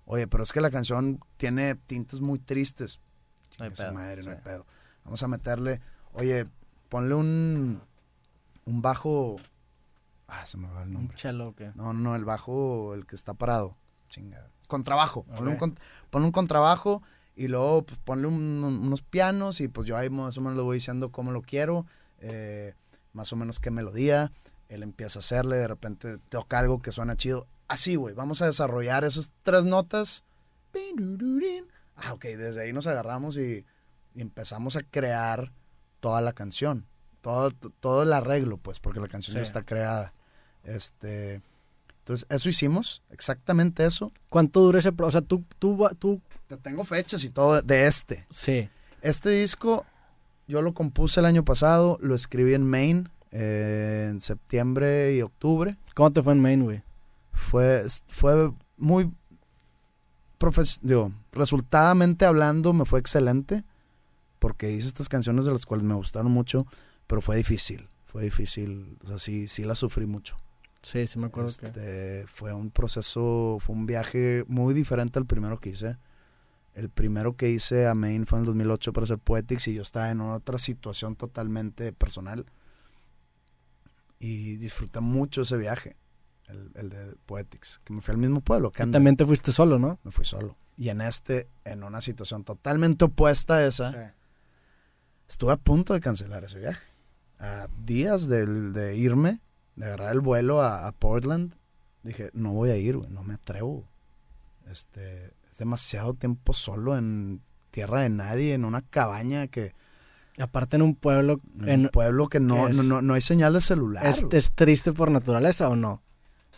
Oye, 0.07 0.27
pero 0.27 0.43
es 0.43 0.53
que 0.53 0.61
la 0.61 0.71
canción 0.71 1.21
tiene 1.37 1.77
tintes 1.77 2.21
muy 2.21 2.39
tristes. 2.41 3.01
No 3.59 3.65
hay 3.67 3.71
pedo, 3.71 3.93
madre, 3.93 4.23
no 4.23 4.31
hay 4.33 4.39
pedo. 4.39 4.67
Vamos 5.05 5.23
a 5.23 5.29
meterle, 5.29 5.81
oye, 6.13 6.47
ponle 6.89 7.15
un, 7.15 7.81
un 8.65 8.83
bajo. 8.83 9.37
Ah, 10.33 10.47
se 10.47 10.57
me 10.57 10.69
va 10.69 10.83
el 10.83 10.89
Un 10.89 10.95
nombre. 10.95 11.17
chelo 11.17 11.55
que. 11.57 11.73
No, 11.75 11.93
no, 11.93 12.15
el 12.15 12.25
bajo, 12.25 12.95
el 12.95 13.05
que 13.07 13.17
está 13.17 13.35
parado. 13.35 13.77
Chinga. 14.09 14.49
Contrabajo. 14.69 15.25
Ponle, 15.25 15.51
un, 15.51 15.55
Ok. 15.55 15.59
con- 15.59 15.79
ponle 16.11 16.27
un 16.27 16.33
contrabajo 16.33 17.03
y 17.35 17.49
luego 17.49 17.83
pues, 17.85 17.99
ponle 17.99 18.29
un- 18.29 18.63
unos 18.65 19.03
pianos 19.03 19.61
y 19.61 19.69
pues 19.69 19.87
yo 19.89 19.97
ahí 19.97 20.09
más 20.11 20.39
o 20.39 20.41
menos 20.41 20.57
le 20.57 20.63
voy 20.63 20.77
diciendo 20.77 21.11
cómo 21.11 21.33
lo 21.33 21.43
quiero, 21.43 21.85
eh, 22.21 22.75
más 23.13 23.33
o 23.33 23.37
menos 23.37 23.59
qué 23.61 23.71
melodía. 23.73 24.31
Él 24.69 24.85
empieza 24.85 25.19
a 25.19 25.21
hacerle, 25.21 25.57
de 25.57 25.67
repente 25.67 26.19
toca 26.29 26.61
algo 26.61 26.81
que 26.81 26.93
suena 26.93 27.17
chido. 27.17 27.49
Así, 27.67 27.97
güey, 27.97 28.15
vamos 28.15 28.41
a 28.43 28.47
desarrollar 28.47 29.03
esas 29.05 29.33
tres 29.43 29.65
notas. 29.65 30.25
Ah, 31.97 32.13
ok, 32.13 32.25
desde 32.25 32.63
ahí 32.63 32.73
nos 32.73 32.87
agarramos 32.87 33.37
y, 33.37 33.65
y 34.15 34.21
empezamos 34.21 34.77
a 34.77 34.81
crear 34.81 35.53
toda 36.01 36.21
la 36.21 36.33
canción. 36.33 36.87
todo, 37.21 37.51
todo 37.51 38.03
el 38.05 38.13
arreglo, 38.15 38.57
pues, 38.57 38.81
porque 38.81 38.99
la 39.01 39.09
canción 39.09 39.37
ya 39.37 39.43
está 39.43 39.63
creada. 39.65 40.15
Este, 40.65 41.43
entonces, 42.01 42.27
eso 42.31 42.49
hicimos, 42.49 43.03
exactamente 43.11 43.85
eso. 43.85 44.13
¿Cuánto 44.29 44.61
dura 44.61 44.79
ese 44.79 44.93
pro- 44.93 45.07
O 45.07 45.11
sea, 45.11 45.21
tú, 45.23 45.45
tú, 45.59 46.21
Te 46.47 46.57
tengo 46.57 46.85
fechas 46.85 47.23
y 47.25 47.31
todo 47.31 47.61
de 47.63 47.87
este. 47.87 48.27
sí. 48.31 48.69
Este 49.03 49.31
disco 49.31 49.87
yo 50.47 50.61
lo 50.61 50.75
compuse 50.75 51.21
el 51.21 51.27
año 51.27 51.43
pasado, 51.45 51.97
lo 52.03 52.15
escribí 52.15 52.53
en 52.55 52.67
Maine 52.69 53.09
eh, 53.31 54.09
en 54.11 54.21
septiembre 54.21 55.15
y 55.15 55.23
octubre. 55.23 55.77
¿Cómo 55.95 56.11
te 56.13 56.23
fue 56.23 56.33
en 56.35 56.41
Maine, 56.41 56.65
güey? 56.65 56.83
Fue, 57.33 57.85
fue 58.09 58.53
muy, 58.77 59.11
profes- 60.39 60.81
digo, 60.83 61.13
resultadamente 61.33 62.25
hablando 62.25 62.73
me 62.73 62.85
fue 62.85 62.99
excelente 63.01 63.65
porque 64.39 64.71
hice 64.73 64.89
estas 64.89 65.09
canciones 65.09 65.45
de 65.45 65.53
las 65.53 65.67
cuales 65.67 65.85
me 65.85 65.95
gustaron 65.95 66.33
mucho, 66.33 66.67
pero 67.07 67.21
fue 67.21 67.37
difícil, 67.37 67.89
fue 68.07 68.23
difícil, 68.25 68.99
o 69.05 69.09
sea, 69.09 69.19
sí, 69.19 69.49
sí 69.49 69.65
la 69.65 69.75
sufrí 69.75 70.07
mucho. 70.07 70.37
Sí, 70.83 71.07
sí 71.07 71.19
me 71.19 71.27
acuerdo 71.27 71.51
que... 71.59 71.67
Este, 71.67 72.27
Fue 72.27 72.53
un 72.53 72.71
proceso, 72.71 73.59
fue 73.61 73.75
un 73.77 73.87
viaje 73.87 74.45
muy 74.49 74.75
diferente 74.75 75.19
al 75.19 75.27
primero 75.27 75.59
que 75.59 75.71
hice. 75.71 75.99
El 76.75 76.89
primero 76.89 77.37
que 77.37 77.51
hice 77.51 77.87
a 77.87 77.95
Maine 77.95 78.27
fue 78.27 78.39
en 78.39 78.43
el 78.43 78.47
2008 78.47 78.93
para 78.93 79.05
hacer 79.05 79.19
Poetics 79.19 79.69
y 79.69 79.75
yo 79.75 79.83
estaba 79.83 80.11
en 80.11 80.21
otra 80.21 80.59
situación 80.59 81.17
totalmente 81.17 81.93
personal. 81.93 82.47
Y 84.19 84.57
disfruté 84.57 85.01
mucho 85.01 85.43
ese 85.43 85.57
viaje, 85.57 85.97
el, 86.49 86.71
el 86.75 86.89
de 86.91 87.17
Poetics, 87.27 87.81
que 87.85 87.93
me 87.95 88.01
fui 88.03 88.13
al 88.13 88.19
mismo 88.19 88.41
pueblo, 88.41 88.69
Y 88.69 88.77
Camden. 88.77 88.93
también 88.93 89.17
te 89.17 89.25
fuiste 89.27 89.51
solo, 89.51 89.79
¿no? 89.79 89.99
Me 90.05 90.11
fui 90.11 90.25
solo. 90.25 90.57
Y 90.77 90.91
en 90.91 91.01
este, 91.01 91.49
en 91.65 91.83
una 91.83 92.01
situación 92.01 92.45
totalmente 92.45 93.05
opuesta 93.07 93.57
a 93.57 93.67
esa, 93.67 94.15
estuve 95.29 95.53
a 95.53 95.57
punto 95.57 95.95
de 95.95 96.01
cancelar 96.01 96.45
ese 96.45 96.59
viaje. 96.59 96.87
A 97.39 97.69
días 97.85 98.29
de, 98.29 98.45
de 98.47 98.97
irme, 98.97 99.41
de 99.77 99.87
agarrar 99.87 100.13
el 100.13 100.21
vuelo 100.21 100.61
a, 100.63 100.87
a 100.87 100.93
Portland, 100.93 101.55
dije, 102.03 102.31
no 102.33 102.53
voy 102.53 102.71
a 102.71 102.77
ir, 102.77 102.97
güey, 102.97 103.11
no 103.11 103.23
me 103.23 103.35
atrevo. 103.35 103.89
Este, 104.71 105.27
es 105.51 105.59
demasiado 105.59 106.15
tiempo 106.15 106.53
solo 106.53 106.97
en 106.97 107.41
tierra 107.71 108.03
de 108.03 108.09
nadie, 108.11 108.55
en 108.55 108.65
una 108.65 108.83
cabaña 108.83 109.47
que, 109.49 109.75
Aparte 110.39 110.77
en 110.77 110.83
un 110.83 110.95
pueblo... 110.95 111.41
en 111.61 111.69
En, 111.69 111.81
un 111.83 111.89
pueblo 111.89 112.29
que 112.29 112.41
no, 112.41 112.69
es- 112.69 112.77
no, 112.77 112.83
no, 112.83 113.03
no 113.03 113.15
hay 113.15 113.21
señal 113.21 113.53
de 113.53 113.61
celular. 113.61 114.07
¿es, 114.07 114.25
es 114.31 114.53
triste 114.53 114.93
por 114.93 115.11
naturaleza 115.11 115.69
o 115.69 115.77
no? 115.77 116.03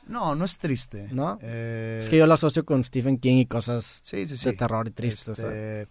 no, 0.07 0.35
no 0.35 0.45
es 0.45 0.59
triste. 0.59 1.09
¿No? 1.13 1.39
Eh, 1.43 2.01
Es 2.03 2.09
que 2.09 2.17
yo 2.19 2.27
lo 2.27 2.35
asocio 2.35 2.65
con 2.65 2.83
Stephen 2.85 3.19
King 3.19 3.37
y 3.39 3.47
cosas 3.47 4.01
sí, 4.03 4.27
sí, 4.27 4.37
sí. 4.37 4.51
de 4.51 4.57
terror 4.57 4.87
y 4.89 4.91
tristes. 4.91 5.39
Este, 5.39 5.89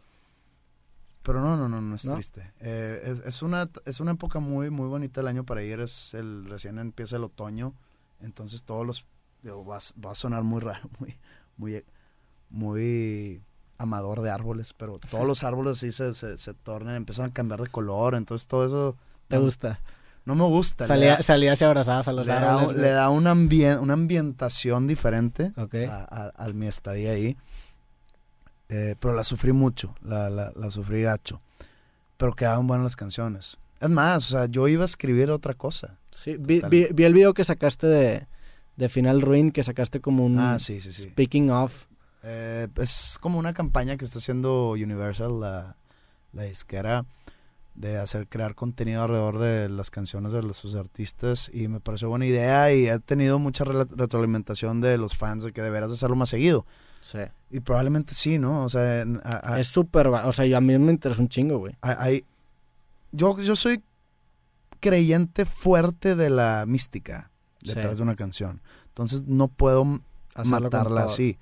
pero 1.24 1.40
no, 1.42 1.56
no, 1.58 1.70
no, 1.70 1.82
no 1.82 1.96
es 1.96 2.06
¿No? 2.06 2.14
triste. 2.16 2.52
Eh, 2.60 3.02
es, 3.06 3.20
es 3.26 3.42
una, 3.42 3.70
es 3.86 4.00
una 4.00 4.12
época 4.12 4.40
muy, 4.40 4.70
muy 4.70 4.88
bonita 4.88 5.22
el 5.22 5.28
año 5.28 5.44
para 5.46 5.64
ir. 5.64 5.80
Es 5.80 6.14
el, 6.14 6.46
recién 6.50 6.80
empieza 6.80 7.18
el 7.18 7.24
otoño. 7.24 7.74
Entonces 8.22 8.64
todos 8.64 8.86
los, 8.86 9.06
digo, 9.42 9.66
va, 9.66 9.78
a- 9.78 10.02
va 10.06 10.12
a 10.12 10.16
sonar 10.16 10.44
muy 10.44 10.60
raro, 10.62 10.90
muy, 11.00 11.18
muy, 11.58 11.84
muy 12.50 13.42
amador 13.78 14.22
de 14.22 14.30
árboles, 14.30 14.74
pero 14.74 14.98
todos 15.10 15.26
los 15.28 15.44
árboles 15.44 15.80
sí 15.80 15.92
se, 15.92 16.14
se, 16.14 16.38
se 16.38 16.54
tornan, 16.54 16.96
empiezan 16.96 17.30
a 17.32 17.34
cambiar 17.34 17.62
de 17.62 17.68
color. 17.68 18.16
Entonces 18.16 18.48
todo 18.48 18.66
eso 18.66 18.98
¿Te 19.28 19.38
no, 19.38 19.44
gusta? 19.44 19.80
no 20.26 20.36
me 20.36 20.44
gusta. 20.44 20.86
Salía, 20.88 21.18
da- 21.18 21.24
salías 21.24 21.60
y 21.62 21.66
abrazabas 21.66 22.08
a 22.08 22.14
los 22.14 22.28
le 22.28 22.34
da, 22.34 22.60
árboles. 22.60 22.82
le 22.82 22.90
da 22.92 23.10
un 23.10 23.26
ambien- 23.26 23.80
una 23.80 23.94
ambientación 23.94 24.88
diferente 24.88 25.52
Ok. 25.58 25.76
a, 25.90 26.04
a- 26.36 26.46
a 26.46 26.48
mi 26.50 26.68
estadía 26.68 27.12
ahí. 27.12 27.38
Eh, 28.74 28.96
pero 29.00 29.14
la 29.14 29.24
sufrí 29.26 29.52
mucho, 29.52 29.94
la, 30.02 30.30
la, 30.30 30.52
la 30.56 30.72
sufrí 30.72 31.02
gacho. 31.04 31.42
Pero 32.18 32.34
quedaban 32.34 32.68
buenas 32.68 32.86
las 32.86 32.96
canciones. 32.96 33.58
Es 33.82 33.90
más, 33.90 34.26
o 34.28 34.30
sea, 34.38 34.46
yo 34.46 34.68
iba 34.68 34.84
a 34.84 34.86
escribir 34.86 35.30
otra 35.30 35.54
cosa. 35.56 35.98
Sí, 36.12 36.38
vi, 36.40 36.62
vi- 36.70 36.88
vi 36.94 37.04
el 37.04 37.14
video 37.14 37.34
que 37.34 37.44
sacaste 37.44 37.88
de, 37.88 38.28
de 38.78 38.90
Final 38.90 39.22
Ruin, 39.22 39.52
que 39.52 39.64
sacaste 39.64 40.00
como 40.00 40.26
un 40.26 40.40
Ah, 40.40 40.58
sí, 40.60 40.80
sí, 40.82 40.94
sí. 40.94 41.04
speaking 41.04 41.50
of. 41.52 41.86
Eh, 42.24 42.68
es 42.78 43.18
como 43.20 43.40
una 43.40 43.54
campaña 43.54 43.98
que 43.98 44.06
está 44.06 44.20
haciendo 44.20 44.72
Universal, 44.72 45.40
la, 45.40 45.76
la 46.34 46.44
disquera, 46.44 47.06
de 47.76 47.98
hacer 47.98 48.28
crear 48.28 48.54
contenido 48.54 49.02
alrededor 49.04 49.40
de 49.40 49.70
las 49.70 49.90
canciones 49.90 50.34
de 50.34 50.42
los, 50.44 50.58
sus 50.58 50.76
artistas. 50.76 51.50
Y 51.54 51.68
me 51.68 51.80
pareció 51.80 52.10
buena 52.10 52.26
idea 52.26 52.72
y 52.74 52.88
he 52.88 53.00
tenido 53.00 53.40
mucha 53.40 53.64
retroalimentación 53.64 54.82
de 54.82 54.98
los 54.98 55.16
fans 55.16 55.44
de 55.44 55.54
que 55.54 55.62
deberás 55.62 55.90
de 55.90 55.96
hacerlo 55.96 56.16
más 56.16 56.30
seguido. 56.30 56.66
Sí. 57.00 57.20
Y 57.50 57.62
probablemente 57.62 58.14
sí, 58.14 58.38
¿no? 58.38 58.64
O 58.64 58.70
sea, 58.70 59.02
en- 59.02 59.22
a- 59.24 59.54
a- 59.56 59.60
Es 59.60 59.68
súper, 59.68 60.08
o 60.08 60.32
sea, 60.32 60.46
yo- 60.46 60.58
a 60.58 60.62
mí 60.62 60.78
me 60.78 60.92
interesa 60.92 61.22
un 61.22 61.30
chingo, 61.30 61.58
güey. 61.58 61.76
hay, 61.82 62.24
yo, 63.12 63.40
yo 63.40 63.56
soy 63.56 63.82
creyente 64.80 65.46
fuerte 65.46 66.16
de 66.16 66.30
la 66.30 66.66
mística 66.68 67.32
detrás 67.64 67.92
Sí. 67.92 67.98
de 67.98 68.04
una 68.04 68.16
canción. 68.16 68.62
Entonces 68.90 69.24
no 69.28 69.48
puedo 69.48 70.02
Hacerlo 70.36 70.60
matarla 70.62 71.04
así. 71.04 71.38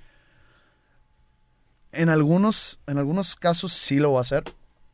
En 1.91 2.09
algunos, 2.09 2.79
en 2.87 2.97
algunos 2.99 3.35
casos 3.35 3.71
sí 3.73 3.97
lo 3.99 4.11
voy 4.11 4.19
a 4.19 4.21
hacer. 4.21 4.43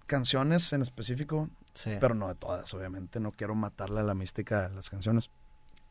Canciones 0.05 0.71
en 0.73 0.81
específico, 0.81 1.49
Sí. 1.73 1.91
pero 1.99 2.13
no 2.15 2.27
de 2.27 2.35
todas, 2.35 2.73
obviamente. 2.73 3.19
No 3.19 3.31
quiero 3.31 3.55
matarle 3.55 3.99
a 3.99 4.03
la 4.03 4.13
mística 4.13 4.69
de 4.69 4.75
las 4.75 4.89
canciones. 4.89 5.29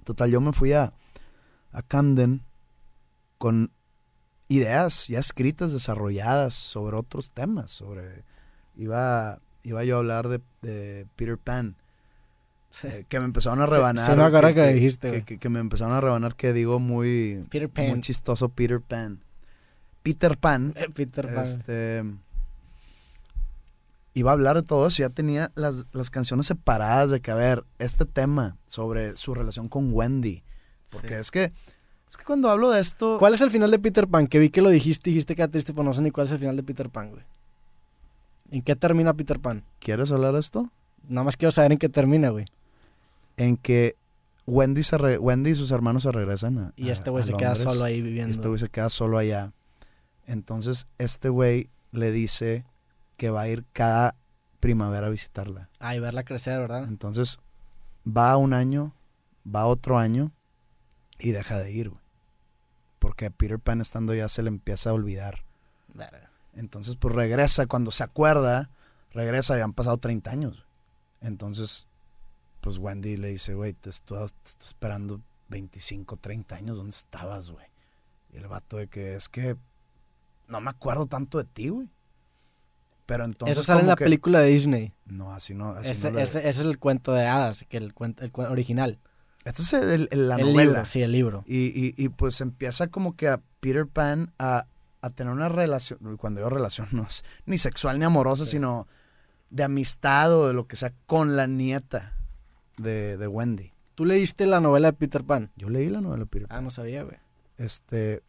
Total, 0.04 0.30
yo 0.30 0.40
me 0.40 0.52
fui 0.52 0.72
a, 0.72 0.92
a 1.72 1.82
Camden 1.82 2.42
con 3.38 3.70
ideas 4.48 5.08
ya 5.08 5.18
escritas, 5.18 5.72
desarrolladas 5.72 6.54
sobre 6.54 6.96
otros 6.96 7.30
temas. 7.32 7.70
Sobre. 7.70 8.24
Iba, 8.76 9.40
iba 9.62 9.84
yo 9.84 9.96
a 9.96 9.98
hablar 9.98 10.28
de, 10.28 10.40
de 10.62 11.06
Peter 11.16 11.38
Pan. 11.38 11.76
eh, 12.82 13.04
que 13.08 13.18
me 13.20 13.24
empezaron 13.26 13.60
a 13.62 13.66
rebanar. 13.66 14.10
sí 14.10 14.16
me 14.16 14.24
acuerdo 14.24 14.52
que 14.54 14.72
dijiste, 14.72 15.10
que, 15.12 15.24
que- 15.24 15.38
que 15.38 15.48
me 15.48 15.60
empezaron 15.60 15.94
a 15.94 16.00
rebanar 16.00 16.34
que 16.34 16.52
digo 16.52 16.80
muy, 16.80 17.46
Peter 17.50 17.70
muy 17.76 17.90
Pan. 17.92 18.00
chistoso 18.00 18.48
Peter 18.48 18.80
Pan. 18.80 19.20
Peter 20.02 20.36
Pan 20.36 20.74
Peter 20.94 21.32
Pan. 21.32 21.44
este 21.44 22.04
iba 24.14 24.30
a 24.30 24.34
hablar 24.34 24.56
de 24.56 24.62
todo 24.62 24.86
eso, 24.86 25.02
ya 25.02 25.10
tenía 25.10 25.50
las, 25.56 25.86
las 25.92 26.10
canciones 26.10 26.46
separadas 26.46 27.10
de 27.10 27.20
que, 27.20 27.30
a 27.30 27.34
ver, 27.34 27.64
este 27.78 28.04
tema 28.06 28.56
sobre 28.64 29.16
su 29.16 29.34
relación 29.34 29.68
con 29.68 29.92
Wendy. 29.92 30.42
Porque 30.92 31.08
Sí. 31.08 31.14
es 31.14 31.30
que 31.30 31.52
es 32.08 32.16
que 32.16 32.24
cuando 32.24 32.48
hablo 32.50 32.70
de 32.70 32.80
esto, 32.80 33.16
¿Cuál 33.18 33.34
es 33.34 33.40
el 33.40 33.50
final 33.50 33.70
de 33.72 33.78
Peter 33.78 34.06
Pan? 34.06 34.26
Que 34.28 34.38
vi 34.38 34.50
que 34.50 34.62
lo 34.62 34.70
dijiste, 34.70 35.10
dijiste 35.10 35.34
que 35.34 35.42
era 35.42 35.50
triste, 35.50 35.72
pero 35.72 35.82
no 35.84 35.92
sé 35.94 36.00
ni 36.02 36.10
cuál 36.12 36.26
es 36.26 36.32
el 36.32 36.38
final 36.38 36.54
de 36.56 36.62
Peter 36.62 36.88
Pan, 36.90 37.10
güey. 37.10 37.22
¿En 38.50 38.62
qué 38.62 38.76
termina 38.76 39.14
Peter 39.14 39.40
Pan? 39.40 39.64
¿quieres 39.80 40.12
hablar 40.12 40.34
de 40.34 40.40
esto? 40.40 40.70
Nada 41.08 41.24
más 41.24 41.36
quiero 41.36 41.50
saber 41.50 41.72
en 41.72 41.78
qué 41.78 41.88
termina, 41.88 42.28
güey. 42.28 42.44
En 43.36 43.56
que 43.56 43.96
Wendy, 44.46 44.82
se 44.84 44.96
re- 44.98 45.18
Wendy 45.18 45.50
y 45.50 45.54
sus 45.56 45.70
hermanos 45.72 46.04
se 46.04 46.12
regresan 46.12 46.58
a 46.58 46.72
Y 46.76 46.90
este 46.90 47.10
güey 47.10 47.24
se 47.24 47.32
queda 47.32 47.56
solo 47.56 47.82
ahí 47.82 47.96
Y 47.96 48.02
viviendo. 48.02 48.30
Este 48.30 48.46
güey 48.46 48.58
se 48.60 48.68
queda 48.68 48.90
solo 48.90 49.18
allá. 49.18 49.52
Entonces, 50.26 50.86
este 50.98 51.28
güey 51.30 51.68
le 51.90 52.12
dice 52.12 52.64
que 53.16 53.30
va 53.30 53.42
a 53.42 53.48
ir 53.48 53.64
cada 53.72 54.14
primavera 54.60 55.08
a 55.08 55.10
visitarla. 55.10 55.68
Ay, 55.78 56.00
verla 56.00 56.24
crecer, 56.24 56.60
¿verdad? 56.60 56.84
Entonces, 56.88 57.38
va 58.06 58.36
un 58.36 58.52
año, 58.52 58.94
va 59.46 59.66
otro 59.66 59.98
año 59.98 60.32
y 61.18 61.32
deja 61.32 61.58
de 61.58 61.72
ir, 61.72 61.90
güey. 61.90 62.02
Porque 62.98 63.26
a 63.26 63.30
Peter 63.30 63.58
Pan 63.58 63.80
estando 63.80 64.14
ya 64.14 64.28
se 64.28 64.42
le 64.42 64.48
empieza 64.48 64.90
a 64.90 64.94
olvidar. 64.94 65.44
Verga. 65.92 66.30
Entonces, 66.54 66.96
pues 66.96 67.14
regresa, 67.14 67.66
cuando 67.66 67.90
se 67.90 68.04
acuerda, 68.04 68.70
regresa 69.12 69.58
y 69.58 69.60
han 69.60 69.72
pasado 69.72 69.98
30 69.98 70.30
años. 70.30 70.56
güey. 70.56 71.30
Entonces, 71.32 71.86
pues 72.60 72.78
Wendy 72.78 73.16
le 73.16 73.28
dice, 73.28 73.54
güey, 73.54 73.74
te 73.74 73.90
estoy, 73.90 74.26
te 74.28 74.50
estoy 74.50 74.66
esperando 74.66 75.20
25, 75.48 76.16
30 76.16 76.56
años, 76.56 76.76
¿dónde 76.78 76.90
estabas, 76.90 77.50
güey? 77.50 77.66
Y 78.32 78.38
el 78.38 78.48
vato 78.48 78.78
de 78.78 78.88
que 78.88 79.14
es 79.14 79.28
que 79.28 79.56
no 80.48 80.60
me 80.60 80.70
acuerdo 80.70 81.06
tanto 81.06 81.38
de 81.38 81.44
ti, 81.44 81.68
güey. 81.68 81.90
Pero 83.06 83.24
entonces... 83.24 83.58
Eso 83.58 83.66
sale 83.66 83.82
en 83.82 83.86
la 83.88 83.96
que- 83.96 84.04
película 84.04 84.40
de 84.40 84.48
Disney. 84.48 84.94
No, 85.04 85.32
así 85.32 85.54
no. 85.54 85.70
Así 85.72 85.90
Ese, 85.92 86.10
no 86.10 86.18
ese- 86.18 86.38
ese 86.48 86.48
es 86.60 86.66
el 86.66 86.78
cuento 86.78 87.12
de 87.12 87.26
hadas, 87.26 87.64
que 87.68 87.76
el, 87.76 87.92
cuento, 87.94 88.24
el 88.24 88.32
cuen- 88.32 88.50
original. 88.50 88.98
Este 89.44 89.60
es 89.62 89.72
el- 89.74 90.08
el- 90.10 90.28
la 90.28 90.36
el 90.36 90.40
novela. 90.46 90.62
libro, 90.64 90.84
sí, 90.86 91.02
el 91.02 91.12
libro. 91.12 91.44
Y, 91.46 91.66
y, 91.66 91.94
y 91.98 92.08
pues 92.08 92.40
empieza 92.40 92.86
como 92.88 93.14
que 93.14 93.28
a 93.28 93.40
Peter 93.60 93.86
Pan 93.86 94.32
a, 94.38 94.66
a 95.02 95.10
tener 95.10 95.32
una 95.34 95.50
relación, 95.50 96.16
cuando 96.16 96.40
digo 96.40 96.48
relación 96.48 96.88
no 96.92 97.02
es 97.06 97.24
ni 97.46 97.58
sexual 97.58 97.98
ni 97.98 98.06
amorosa, 98.06 98.46
Sí. 98.46 98.52
sino 98.52 98.88
de 99.50 99.62
amistad 99.64 100.32
o 100.34 100.48
de 100.48 100.54
lo 100.54 100.66
que 100.66 100.76
sea 100.76 100.92
con 101.06 101.36
la 101.36 101.46
nieta 101.46 102.14
de, 102.78 103.18
de 103.18 103.26
Wendy. 103.28 103.72
¿Tú 103.94 104.06
leíste 104.06 104.46
la 104.46 104.60
novela 104.60 104.88
de 104.90 104.96
Peter 104.96 105.22
Pan? 105.22 105.52
Yo 105.56 105.68
leí 105.68 105.88
la 105.90 106.00
novela 106.00 106.24
de 106.24 106.26
Peter 106.26 106.48
Pan. 106.48 106.58
Ah, 106.58 106.60
no 106.62 106.70
sabía, 106.70 107.02
güey. 107.04 107.18
Este, 107.58 108.22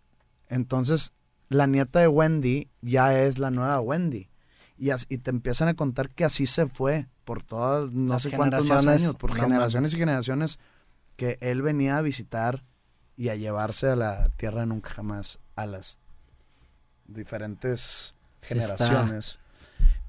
entonces, 0.50 1.14
la 1.50 1.66
nieta 1.66 2.00
de 2.02 2.08
Wendy 2.10 2.70
ya 2.82 3.18
es 3.20 3.40
la 3.40 3.50
nueva 3.52 3.80
Wendy. 3.80 4.30
Y, 4.78 4.90
as- 4.90 5.06
y 5.10 5.20
te 5.20 5.30
empiezan 5.30 5.68
a 5.70 5.74
contar 5.76 6.10
que 6.10 6.26
así 6.26 6.46
se 6.46 6.68
fue 6.68 7.08
por 7.24 7.42
todas, 7.44 7.92
no 7.92 8.14
Las 8.14 8.24
sé 8.24 8.32
cuántos 8.32 8.66
más 8.68 8.86
años, 8.88 9.16
por 9.16 9.32
No 9.32 9.42
generaciones 9.42 9.94
y 9.94 9.98
generaciones, 9.98 10.60
que 11.16 11.38
él 11.42 11.62
venía 11.62 11.98
a 11.98 12.02
visitar 12.02 12.64
y 13.18 13.30
a 13.30 13.36
llevarse 13.36 13.88
a 13.90 13.96
la 13.96 14.30
tierra 14.38 14.66
nunca 14.66 14.90
jamás 14.90 15.40
a 15.56 15.66
las 15.66 15.98
diferentes 17.08 18.16
generaciones. 18.42 19.40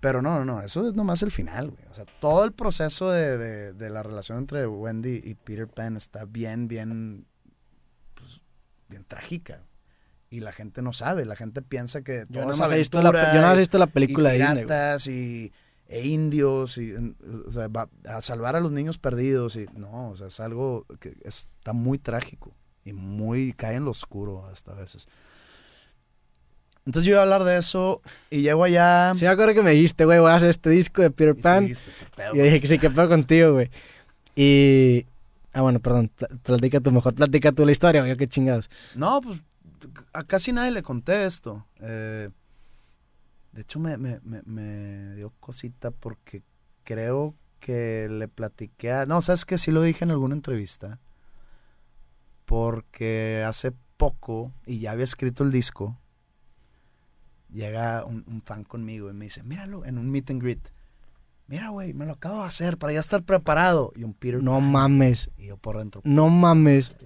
Pero 0.00 0.20
no, 0.22 0.38
no, 0.38 0.44
no, 0.44 0.60
eso 0.62 0.86
es 0.88 0.94
nomás 0.94 1.22
el 1.22 1.30
final, 1.32 1.70
güey. 1.70 1.82
O 1.90 1.94
sea, 1.94 2.04
todo 2.20 2.44
el 2.44 2.52
proceso 2.52 3.10
de, 3.10 3.38
de- 3.38 3.72
de 3.72 3.90
la 3.90 4.02
relación 4.02 4.38
entre 4.38 4.66
Wendy 4.66 5.20
y 5.24 5.34
Peter 5.34 5.66
Pan 5.68 5.96
está 5.96 6.24
bien, 6.26 6.68
bien, 6.68 7.26
pues, 8.14 8.40
bien 8.88 9.04
trágica. 9.04 9.62
Y 10.36 10.40
la 10.40 10.52
gente 10.52 10.82
no 10.82 10.92
sabe, 10.92 11.24
la 11.24 11.34
gente 11.36 11.62
piensa 11.62 12.02
que 12.02 12.24
Yo 12.28 12.44
no 12.44 12.52
he 12.52 12.78
visto 12.78 13.00
la, 13.02 13.10
yo 13.34 13.40
más 13.40 13.52
he 13.54 13.56
y- 13.56 13.58
visto 13.60 13.78
la 13.78 13.86
película 13.86 14.34
y 14.34 14.38
de 14.38 14.44
Disney. 14.44 14.64
y 15.08 15.52
e 15.88 16.06
indios 16.06 16.76
y 16.78 16.92
o 17.46 17.50
sea, 17.52 17.68
va 17.68 17.88
a 18.08 18.20
salvar 18.20 18.54
a 18.56 18.60
los 18.60 18.70
niños 18.72 18.98
perdidos 18.98 19.56
y 19.56 19.66
no, 19.76 20.10
o 20.10 20.16
sea, 20.16 20.26
es 20.26 20.40
algo 20.40 20.84
que 21.00 21.14
está 21.24 21.72
muy 21.72 21.98
trágico 21.98 22.52
y 22.84 22.92
muy 22.92 23.52
cae 23.54 23.76
en 23.76 23.84
lo 23.84 23.92
oscuro 23.92 24.44
hasta 24.46 24.72
a 24.72 24.74
veces. 24.74 25.06
Entonces 26.84 27.06
yo 27.06 27.12
iba 27.12 27.20
a 27.20 27.22
hablar 27.22 27.44
de 27.44 27.56
eso 27.58 28.00
y 28.30 28.42
llego 28.42 28.62
allá 28.64 29.12
Sí, 29.14 29.22
me 29.24 29.28
acuerdo 29.28 29.54
que 29.54 29.62
me 29.62 29.70
dijiste, 29.70 30.04
güey, 30.04 30.18
voy 30.20 30.30
a 30.30 30.34
hacer 30.36 30.50
este 30.50 30.70
disco 30.70 31.02
de 31.02 31.10
Peter 31.10 31.34
y 31.36 31.40
Pan. 31.42 31.62
dijiste, 31.66 31.90
"¿Qué 31.98 32.06
pedo 32.16 32.34
Y 32.34 32.38
yo 32.38 32.44
dije 32.44 32.60
que 32.60 32.66
sí, 32.66 32.78
que 32.78 32.90
pedo 32.90 33.08
contigo, 33.08 33.52
güey. 33.54 33.70
Y. 34.36 35.06
Ah, 35.52 35.62
bueno, 35.62 35.80
perdón. 35.80 36.10
pl- 36.14 36.28
Platica 36.42 36.80
tú, 36.80 36.92
mejor 36.92 37.14
platica 37.14 37.50
tú 37.50 37.64
la 37.64 37.72
historia, 37.72 38.02
güey. 38.02 38.14
Qué 38.16 38.28
chingados. 38.28 38.68
No, 38.94 39.20
pues 39.22 39.42
a 40.12 40.24
casi 40.24 40.52
nadie 40.52 40.70
le 40.70 40.82
conté 40.82 41.26
esto. 41.26 41.66
Eh, 41.80 42.30
de 43.52 43.60
hecho, 43.60 43.78
me, 43.78 43.96
me, 43.96 44.20
me, 44.22 44.42
me 44.42 45.14
dio 45.14 45.32
cosita 45.40 45.90
porque 45.90 46.42
creo 46.84 47.34
que 47.60 48.08
le 48.10 48.28
platiqué 48.28 48.92
a... 48.92 49.06
No, 49.06 49.22
sabes 49.22 49.44
que 49.44 49.58
sí 49.58 49.70
lo 49.70 49.82
dije 49.82 50.04
en 50.04 50.10
alguna 50.10 50.34
entrevista. 50.34 51.00
Porque 52.44 53.42
hace 53.46 53.72
poco, 53.96 54.52
y 54.66 54.80
ya 54.80 54.92
había 54.92 55.04
escrito 55.04 55.42
el 55.42 55.50
disco, 55.50 55.98
llega 57.52 58.04
un, 58.04 58.24
un 58.26 58.42
fan 58.42 58.62
conmigo 58.62 59.10
y 59.10 59.14
me 59.14 59.24
dice, 59.24 59.42
míralo, 59.42 59.84
en 59.84 59.98
un 59.98 60.10
meet 60.10 60.30
and 60.30 60.42
greet. 60.42 60.70
Mira, 61.48 61.68
güey, 61.68 61.94
me 61.94 62.06
lo 62.06 62.12
acabo 62.12 62.42
de 62.42 62.48
hacer 62.48 62.76
para 62.76 62.92
ya 62.92 63.00
estar 63.00 63.22
preparado. 63.22 63.92
Y 63.94 64.04
un 64.04 64.14
Peter 64.14 64.42
No 64.42 64.60
mames. 64.60 65.30
Y 65.36 65.46
yo 65.46 65.56
por 65.56 65.78
dentro, 65.78 66.00
No 66.04 66.28
mames. 66.28 66.96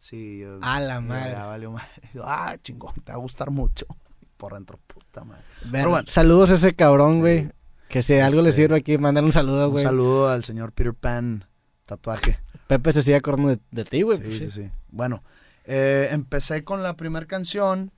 Sí, 0.00 0.38
yo- 0.40 0.58
A 0.62 0.80
la 0.80 1.00
madre. 1.00 1.32
ya 1.32 1.44
valió 1.46 1.70
madre. 1.72 1.88
Ah, 2.24 2.56
chingón, 2.62 2.94
te 3.04 3.12
va 3.12 3.18
a 3.18 3.20
gustar 3.20 3.50
mucho. 3.50 3.86
Por 4.38 4.54
dentro, 4.54 4.78
puta 4.86 5.22
madre. 5.24 5.44
Bueno. 5.70 6.02
Saludos 6.06 6.50
a 6.50 6.54
ese 6.54 6.74
cabrón, 6.74 7.20
güey. 7.20 7.50
Que 7.88 8.02
si 8.02 8.14
algo 8.18 8.40
le 8.40 8.48
Este, 8.48 8.62
sirve 8.62 8.76
aquí, 8.78 8.96
mandar 8.98 9.22
un 9.24 9.32
saludo, 9.32 9.66
Un 9.66 9.72
güey. 9.72 9.84
saludo 9.84 10.28
al 10.30 10.42
señor 10.44 10.72
Peter 10.72 10.94
Pan, 10.94 11.44
tatuaje. 11.84 12.38
Pepe 12.66 12.92
se 12.92 13.02
sigue 13.02 13.16
acordando 13.16 13.50
de, 13.50 13.60
de 13.70 13.84
ti, 13.84 14.02
güey. 14.02 14.16
sí, 14.18 14.24
pues, 14.24 14.38
sí, 14.38 14.50
sí. 14.50 14.62
sí. 14.62 14.70
Bueno, 14.88 15.22
eh, 15.64 16.08
empecé 16.12 16.64
con 16.64 16.82
la 16.82 16.96
primera 16.96 17.26
canción 17.26 17.92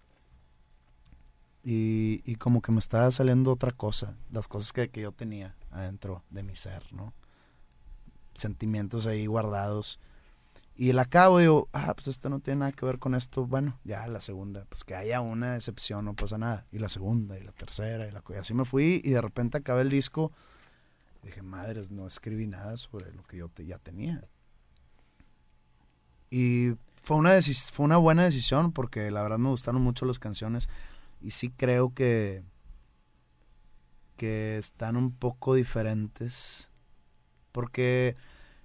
y, 1.63 2.23
y 2.25 2.35
como 2.37 2.61
que 2.63 2.73
me 2.73 2.79
estaba 2.81 3.11
saliendo 3.11 3.53
otra 3.53 3.71
cosa. 3.73 4.17
Las 4.31 4.49
cosas 4.49 4.73
que, 4.73 4.91
que 4.91 5.03
yo 5.03 5.13
tenía 5.13 5.55
adentro 5.71 6.25
de 6.31 6.43
mi 6.43 6.57
ser, 6.57 6.83
¿no? 6.93 7.13
Sentimientos 8.35 9.07
ahí 9.07 9.27
guardados. 9.27 10.01
Y 10.75 10.93
la 10.93 11.03
acabo 11.03 11.39
digo, 11.39 11.69
ah, 11.73 11.93
pues 11.95 12.09
esto 12.09 12.29
no 12.31 12.41
tiene 12.41 12.61
nada 12.61 12.73
que 12.73 12.87
ver 12.87 12.99
con 12.99 13.15
esto. 13.15 13.47
Bueno, 13.47 13.79
ya 13.85 14.07
la 14.09 14.21
segunda, 14.21 14.65
pues 14.69 14.85
que 14.85 14.95
haya 14.95 15.21
una 15.21 15.55
excepción, 15.57 16.05
no 16.05 16.15
pasa 16.15 16.39
nada. 16.39 16.67
Y 16.73 16.79
la 16.79 16.89
segunda, 16.89 17.39
y 17.39 17.43
la 17.45 17.53
tercera, 17.53 18.09
y, 18.09 18.11
la, 18.11 18.23
y 18.31 18.35
así 18.35 18.55
me 18.55 18.65
fui. 18.65 19.01
Y 19.05 19.11
de 19.11 19.21
repente 19.21 19.59
acabé 19.59 19.83
el 19.83 19.91
disco. 19.91 20.33
Dije, 21.23 21.43
madres, 21.43 21.91
no 21.91 22.07
escribí 22.07 22.47
nada 22.47 22.77
sobre 22.79 23.13
lo 23.13 23.23
que 23.23 23.37
yo 23.37 23.49
te- 23.49 23.67
ya 23.67 23.79
tenía. 23.79 24.27
Y 26.31 26.73
fue 26.97 27.19
una, 27.19 27.33
fue 27.73 27.85
una 27.85 27.99
buena 27.99 28.25
decisión 28.25 28.73
porque 28.73 29.11
la 29.11 29.23
verdad 29.23 29.39
me 29.39 29.51
gustaron 29.51 29.83
mucho 29.83 30.07
las 30.07 30.19
canciones. 30.19 30.69
Y 31.21 31.31
sí 31.33 31.51
creo 31.51 31.93
que, 31.95 32.43
que 34.17 34.57
están 34.59 34.97
un 34.97 35.13
poco 35.13 35.55
diferentes. 35.55 36.71
Porque 37.53 38.17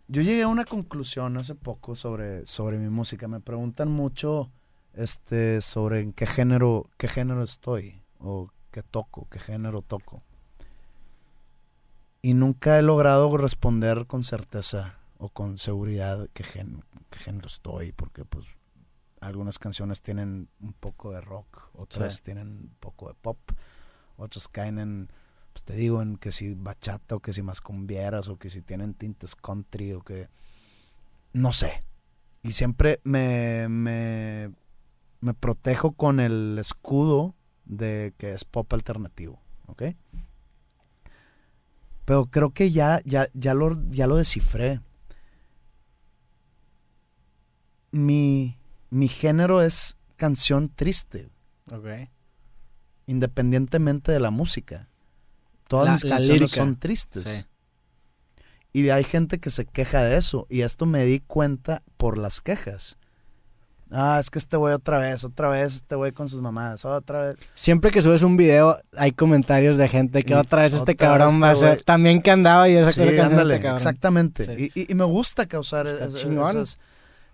yo 0.07 0.21
llegué 0.21 0.43
a 0.43 0.47
una 0.47 0.65
conclusión 0.65 1.37
hace 1.37 1.55
poco 1.55 1.95
sobre, 1.95 2.45
sobre 2.45 2.77
mi 2.77 2.89
música. 2.89 3.27
Me 3.27 3.39
preguntan 3.39 3.89
mucho 3.91 4.49
este, 4.93 5.61
sobre 5.61 6.01
en 6.01 6.13
qué 6.13 6.25
género, 6.25 6.89
qué 6.97 7.07
género 7.07 7.43
estoy. 7.43 8.01
O 8.19 8.49
qué 8.71 8.83
toco, 8.83 9.27
qué 9.29 9.39
género 9.39 9.81
toco. 9.81 10.23
Y 12.21 12.33
nunca 12.33 12.79
he 12.79 12.81
logrado 12.81 13.35
responder 13.37 14.07
con 14.07 14.23
certeza 14.23 14.99
o 15.17 15.29
con 15.29 15.57
seguridad 15.57 16.27
qué, 16.33 16.43
género 16.43 17.47
estoy. 17.47 17.91
Porque 17.91 18.25
pues 18.25 18.45
algunas 19.19 19.59
canciones 19.59 20.01
tienen 20.01 20.49
un 20.59 20.73
poco 20.73 21.11
de 21.11 21.21
rock, 21.21 21.69
otras 21.73 22.15
Sí. 22.15 22.23
tienen 22.23 22.47
un 22.47 22.75
poco 22.79 23.07
de 23.09 23.13
pop, 23.15 23.37
otras 24.15 24.47
caen 24.47 24.79
en, 24.79 25.09
pues 25.57 25.63
te 25.63 25.73
digo, 25.73 26.03
en 26.03 26.17
que 26.17 26.31
si 26.31 26.53
bachata 26.53 27.15
o 27.15 27.19
que 27.19 27.33
si 27.33 27.41
más 27.41 27.61
cumbieras 27.61 28.29
o 28.29 28.37
que 28.37 28.51
si 28.51 28.61
tienen 28.61 28.93
tintes 28.93 29.35
country 29.35 29.93
o 29.93 30.01
que... 30.01 30.29
No 31.33 31.51
sé. 31.51 31.83
Y 32.43 32.51
siempre 32.51 33.01
me, 33.03 33.67
me, 33.67 34.51
me 35.19 35.33
protejo 35.33 35.93
con 35.93 36.19
el 36.19 36.57
escudo 36.59 37.33
de 37.65 38.13
que 38.19 38.33
es 38.33 38.45
pop 38.45 38.71
alternativo, 38.71 39.41
¿ok? 39.65 39.83
Pero 42.05 42.27
creo 42.27 42.51
que 42.51 42.69
ya, 42.69 43.01
ya, 43.03 43.27
ya, 43.33 43.55
lo, 43.55 43.81
ya 43.89 44.05
lo 44.05 44.15
descifré. 44.17 44.81
Mi, 47.91 48.59
mi 48.91 49.07
género 49.07 49.63
es 49.63 49.97
canción 50.17 50.69
triste, 50.69 51.29
Ok. 51.71 51.87
independientemente 53.07 54.11
de 54.11 54.19
la 54.19 54.29
música. 54.29 54.87
Todas 55.67 55.85
La- 55.85 55.93
mis 55.93 56.05
canciones 56.05 56.51
son 56.51 56.77
tristes. 56.77 57.23
Sí. 57.23 57.45
Y 58.73 58.89
hay 58.89 59.03
gente 59.03 59.39
que 59.39 59.49
se 59.49 59.65
queja 59.65 60.03
de 60.03 60.17
eso. 60.17 60.45
Y 60.49 60.61
esto 60.61 60.85
me 60.85 61.03
di 61.05 61.19
cuenta 61.19 61.81
por 61.97 62.17
las 62.17 62.41
quejas. 62.41 62.97
Ah, 63.89 64.17
es 64.19 64.29
que 64.29 64.37
este 64.37 64.57
güey 64.57 64.73
otra 64.73 64.99
vez, 64.99 65.23
otra 65.23 65.47
vez, 65.47 65.75
este 65.75 65.95
güey 65.95 66.11
con 66.11 66.27
sus 66.27 66.41
mamadas, 66.41 66.83
otra 66.83 67.27
vez. 67.27 67.35
Siempre 67.55 67.89
que 67.89 68.01
subes 68.01 68.21
un 68.21 68.35
video, 68.35 68.77
hay 68.97 69.13
comentarios 69.13 69.77
de 69.77 69.87
gente 69.87 70.23
que 70.23 70.33
Y 70.33 70.35
otra 70.35 70.63
vez 70.63 70.73
este 70.73 70.91
otra 70.91 70.95
cabrón 71.07 71.39
vez 71.39 71.41
va 71.43 71.49
a 71.49 71.53
este 71.53 71.65
ser. 71.67 71.83
También 71.83 72.21
que 72.21 72.31
andaba 72.31 72.67
y 72.67 72.75
esa 72.75 72.91
Sí, 72.91 72.99
cosa 72.99 73.27
ándale, 73.27 73.53
este 73.55 73.63
cabrón. 73.63 73.75
exactamente. 73.77 74.45
Sí. 74.57 74.71
Y, 74.75 74.81
y- 74.81 74.91
y 74.91 74.95
me 74.95 75.05
gusta 75.05 75.45
causar 75.45 75.87
es- 75.87 75.93
esas, 76.01 76.79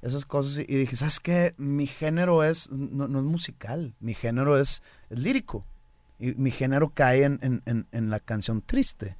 esas 0.03 0.25
cosas. 0.27 0.59
Y, 0.59 0.61
y 0.71 0.75
dije, 0.75 0.95
¿sabes 0.95 1.19
qué? 1.19 1.55
Mi 1.57 1.87
género 1.87 2.43
es, 2.43 2.69
no, 2.69 3.07
no 3.07 3.17
es 3.19 3.25
musical, 3.25 3.95
mi 3.99 4.13
género 4.13 4.59
es, 4.59 4.83
es 5.09 5.19
lírico. 5.19 5.65
Y 6.25 6.35
mi 6.35 6.51
género 6.51 6.89
cae 6.93 7.23
en, 7.23 7.39
en- 7.41 7.61
en- 7.65 7.85
en 7.91 8.09
la 8.09 8.19
canción 8.19 8.61
triste. 8.61 9.17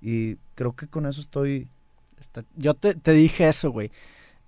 Y 0.00 0.36
creo 0.56 0.72
que 0.74 0.88
con 0.88 1.06
eso 1.06 1.20
estoy... 1.20 1.68
Está- 2.20 2.44
Yo 2.56 2.74
te, 2.74 2.94
te 2.94 3.12
dije 3.12 3.48
eso, 3.48 3.70
güey. 3.70 3.90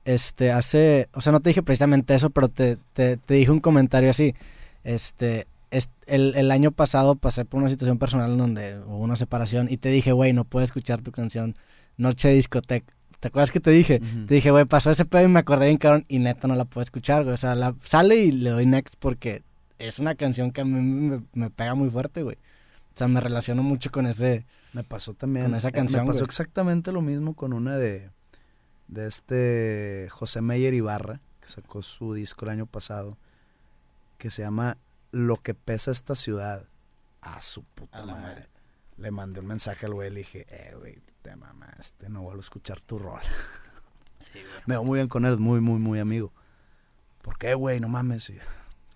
Este, 0.04 0.50
hace, 0.52 1.08
o 1.12 1.20
sea, 1.20 1.32
no 1.32 1.40
te 1.40 1.50
dije 1.50 1.62
precisamente 1.62 2.14
eso, 2.14 2.30
pero 2.30 2.48
te, 2.48 2.76
te, 2.92 3.16
te 3.16 3.34
dije 3.34 3.50
un 3.52 3.60
comentario 3.60 4.10
así. 4.10 4.34
Este, 4.82 5.46
es- 5.70 5.88
el, 6.06 6.34
el 6.36 6.50
año 6.50 6.72
pasado 6.72 7.14
pasé 7.14 7.44
por 7.44 7.60
una 7.60 7.70
situación 7.70 7.98
personal 7.98 8.36
donde 8.36 8.78
hubo 8.80 8.98
una 8.98 9.16
separación 9.16 9.68
y 9.70 9.76
te 9.76 9.88
dije, 9.90 10.12
güey, 10.12 10.32
no 10.32 10.44
puedo 10.44 10.64
escuchar 10.64 11.00
tu 11.00 11.12
canción 11.12 11.56
Noche 11.96 12.28
de 12.28 12.34
Discoteca. 12.34 12.92
¿Te 13.20 13.28
acuerdas 13.28 13.50
que 13.52 13.60
te 13.60 13.70
dije? 13.70 14.00
Ujú. 14.02 14.26
Te 14.26 14.34
dije, 14.34 14.50
güey, 14.50 14.64
pasó 14.66 14.90
ese 14.90 15.04
pedo 15.06 15.22
y 15.24 15.28
me 15.28 15.38
acordé 15.38 15.66
bien 15.66 15.78
cabrón 15.78 16.04
y 16.08 16.18
neta 16.18 16.48
no 16.48 16.56
la 16.56 16.64
puedo 16.66 16.82
escuchar, 16.82 17.22
güey. 17.22 17.34
O 17.34 17.38
sea, 17.38 17.54
la, 17.54 17.74
sale 17.82 18.16
y 18.16 18.32
le 18.32 18.50
doy 18.50 18.66
next 18.66 18.96
porque 18.98 19.42
es 19.84 19.98
una 19.98 20.14
canción 20.14 20.50
que 20.50 20.60
a 20.60 20.64
mí 20.64 20.72
me, 20.80 21.22
me 21.32 21.50
pega 21.50 21.74
muy 21.74 21.90
fuerte, 21.90 22.22
güey. 22.22 22.36
O 22.36 22.96
sea, 22.96 23.08
me 23.08 23.20
relaciono 23.20 23.62
mucho 23.62 23.90
con 23.90 24.06
ese... 24.06 24.46
Me 24.72 24.84
pasó 24.84 25.14
también. 25.14 25.46
Con 25.46 25.54
esa 25.56 25.68
eh, 25.68 25.72
canción, 25.72 26.02
Me 26.02 26.06
pasó 26.08 26.20
güey. 26.20 26.26
exactamente 26.26 26.92
lo 26.92 27.00
mismo 27.02 27.34
con 27.34 27.52
una 27.52 27.76
de, 27.76 28.10
de 28.88 29.06
este 29.06 30.08
José 30.10 30.40
Meyer 30.42 30.74
Ibarra, 30.74 31.20
que 31.40 31.48
sacó 31.48 31.82
su 31.82 32.14
disco 32.14 32.44
el 32.44 32.50
año 32.52 32.66
pasado, 32.66 33.18
que 34.18 34.30
se 34.30 34.42
llama 34.42 34.78
Lo 35.10 35.36
que 35.36 35.54
pesa 35.54 35.90
esta 35.90 36.14
ciudad. 36.14 36.66
A 37.20 37.40
su 37.40 37.62
puta 37.64 37.98
A 37.98 38.06
madre. 38.06 38.20
madre. 38.22 38.48
Le 38.96 39.10
mandé 39.10 39.40
un 39.40 39.46
mensaje 39.46 39.86
al 39.86 39.94
güey, 39.94 40.10
le 40.10 40.18
dije, 40.20 40.46
eh, 40.48 40.74
güey, 40.78 41.02
te 41.22 41.34
mamaste, 41.34 42.08
no 42.08 42.22
vuelvo 42.22 42.40
a 42.40 42.44
escuchar 42.44 42.80
tu 42.80 42.98
rol. 42.98 43.20
Me 44.66 44.74
veo 44.74 44.84
muy 44.84 44.98
bien 44.98 45.08
con 45.08 45.24
él, 45.24 45.32
es 45.34 45.38
muy, 45.40 45.60
muy, 45.60 45.78
muy 45.78 45.98
amigo. 45.98 46.32
¿Por 47.22 47.38
qué, 47.38 47.54
güey? 47.54 47.80
No 47.80 47.88
mames. 47.88 48.30
Y, 48.30 48.38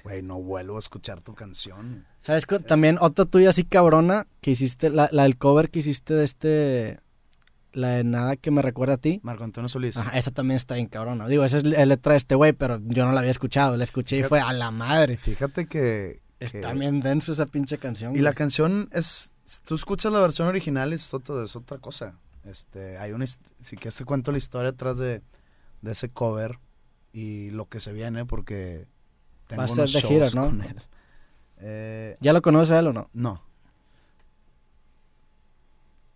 Güey, 0.05 0.23
no 0.23 0.41
vuelvo 0.41 0.77
a 0.77 0.79
escuchar 0.79 1.21
tu 1.21 1.35
canción. 1.35 2.07
¿Sabes? 2.21 2.47
También 2.67 2.99
otra 3.01 3.25
tuya 3.25 3.51
así 3.51 3.65
cabrona 3.65 4.27
que 4.41 4.53
hiciste, 4.53 4.91
la, 4.91 5.09
la 5.13 5.25
del 5.25 5.37
cover 5.39 5.71
que 5.71 5.81
hiciste 5.81 6.15
de 6.15 6.25
este... 6.25 7.01
La 7.73 7.89
de 7.91 8.05
Nada 8.05 8.37
que 8.37 8.51
me 8.51 8.63
recuerda 8.63 8.95
a 8.95 8.97
ti. 8.99 9.21
Marco 9.23 9.45
Antonio 9.45 9.69
Solís. 9.69 9.97
Ajá, 9.99 10.17
esa 10.19 10.31
también 10.31 10.57
está 10.57 10.77
bien 10.77 10.87
cabrona. 10.87 11.29
Digo, 11.29 11.45
esa 11.45 11.59
es 11.59 11.65
la 11.65 11.85
letra 11.85 12.13
de 12.13 12.19
este 12.19 12.35
güey, 12.35 12.55
pero 12.55 12.81
yo 12.87 13.05
no 13.05 13.13
la 13.13 13.21
había 13.21 13.31
escuchado. 13.31 13.77
La 13.77 13.85
escuché 13.85 14.19
y 14.19 14.23
fue 14.23 14.41
a 14.41 14.53
la 14.53 14.71
madre. 14.71 15.17
Fíjate 15.19 15.67
que... 15.67 16.21
Está 16.41 16.73
que- 16.73 16.79
bien 16.79 17.01
denso 17.01 17.33
esa 17.33 17.47
pinche 17.47 17.79
canción. 17.79 18.17
Y 18.17 18.21
la 18.21 18.33
canción 18.33 18.89
es. 18.93 19.35
Tú 19.65 19.75
escuchas 19.75 20.13
la 20.13 20.21
versión 20.21 20.47
original 20.49 20.93
y 20.93 20.95
es 20.95 21.13
otra, 21.13 21.45
es 21.45 21.57
otra 21.57 21.79
cosa. 21.79 22.15
Este, 22.45 22.97
hay 22.99 23.11
una. 23.13 23.27
Si 23.27 23.77
quieres 23.77 23.97
te 23.97 24.05
cuento 24.05 24.31
la 24.31 24.39
historia 24.39 24.71
atrás 24.71 24.99
de, 24.99 25.21
de 25.83 25.93
ese 25.93 26.09
cover 26.11 26.61
y 27.13 27.51
lo 27.51 27.67
que 27.69 27.81
se 27.81 27.93
viene, 27.93 28.25
porque 28.25 28.87
tengo 29.49 29.61
Va 29.61 29.65
a 29.65 29.69
ser 29.69 29.79
unos 29.79 29.93
de 29.93 30.03
gira, 30.03 30.29
shows 30.29 30.35
¿no? 30.37 30.47
con 30.47 30.63
él. 30.63 30.77
Eh, 31.57 32.15
¿Ya 32.21 32.33
lo 32.33 32.41
conoces 32.41 32.71
a 32.71 32.79
él 32.79 32.87
o 32.87 32.93
no? 32.93 33.11
no. 33.13 33.43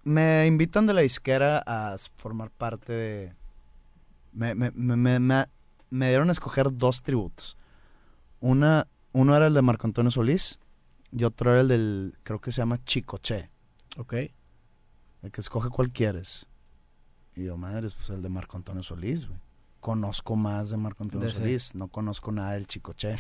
me 0.05 0.47
invitan 0.47 0.87
de 0.87 0.95
la 0.95 1.01
disquera 1.01 1.62
a 1.66 1.97
formar 2.16 2.51
parte 2.51 2.93
de... 2.93 3.35
Me, 4.33 4.55
me, 4.55 4.70
me, 4.72 5.18
me, 5.18 5.47
me 5.91 6.09
dieron 6.09 6.28
a 6.28 6.33
escoger 6.33 6.76
dos 6.76 7.03
tributos. 7.03 7.57
Una, 8.41 8.89
uno 9.12 9.37
era 9.37 9.47
el 9.47 9.55
de 9.55 9.62
Marco 9.62 9.87
Antonio 9.87 10.11
Solís 10.11 10.59
y 11.12 11.24
otro 11.24 11.53
era 11.53 11.61
el 11.61 11.68
del, 11.68 12.18
creo 12.22 12.41
que 12.41 12.51
se 12.51 12.62
llama 12.62 12.83
Chicoche. 12.85 13.51
Ok. 13.99 14.14
El 15.22 15.30
que 15.30 15.41
escoge 15.41 15.68
cuál 15.68 15.91
quieres. 15.91 16.47
Y 17.37 17.45
yo, 17.45 17.57
madres, 17.57 17.95
pues 17.95 18.11
el 18.11 18.22
de 18.22 18.28
Marco 18.28 18.57
Antonio 18.57 18.83
Solís, 18.83 19.28
güey. 19.28 19.39
Conozco 19.83 20.37
más 20.37 20.70
de 20.70 20.76
Marco 20.76 21.03
Antonio 21.03 21.26
De. 21.26 21.35
Solís, 21.35 21.74
no 21.74 21.89
conozco 21.89 22.30
nada 22.33 22.53
del 22.53 22.66
Chicoche. 22.68 23.16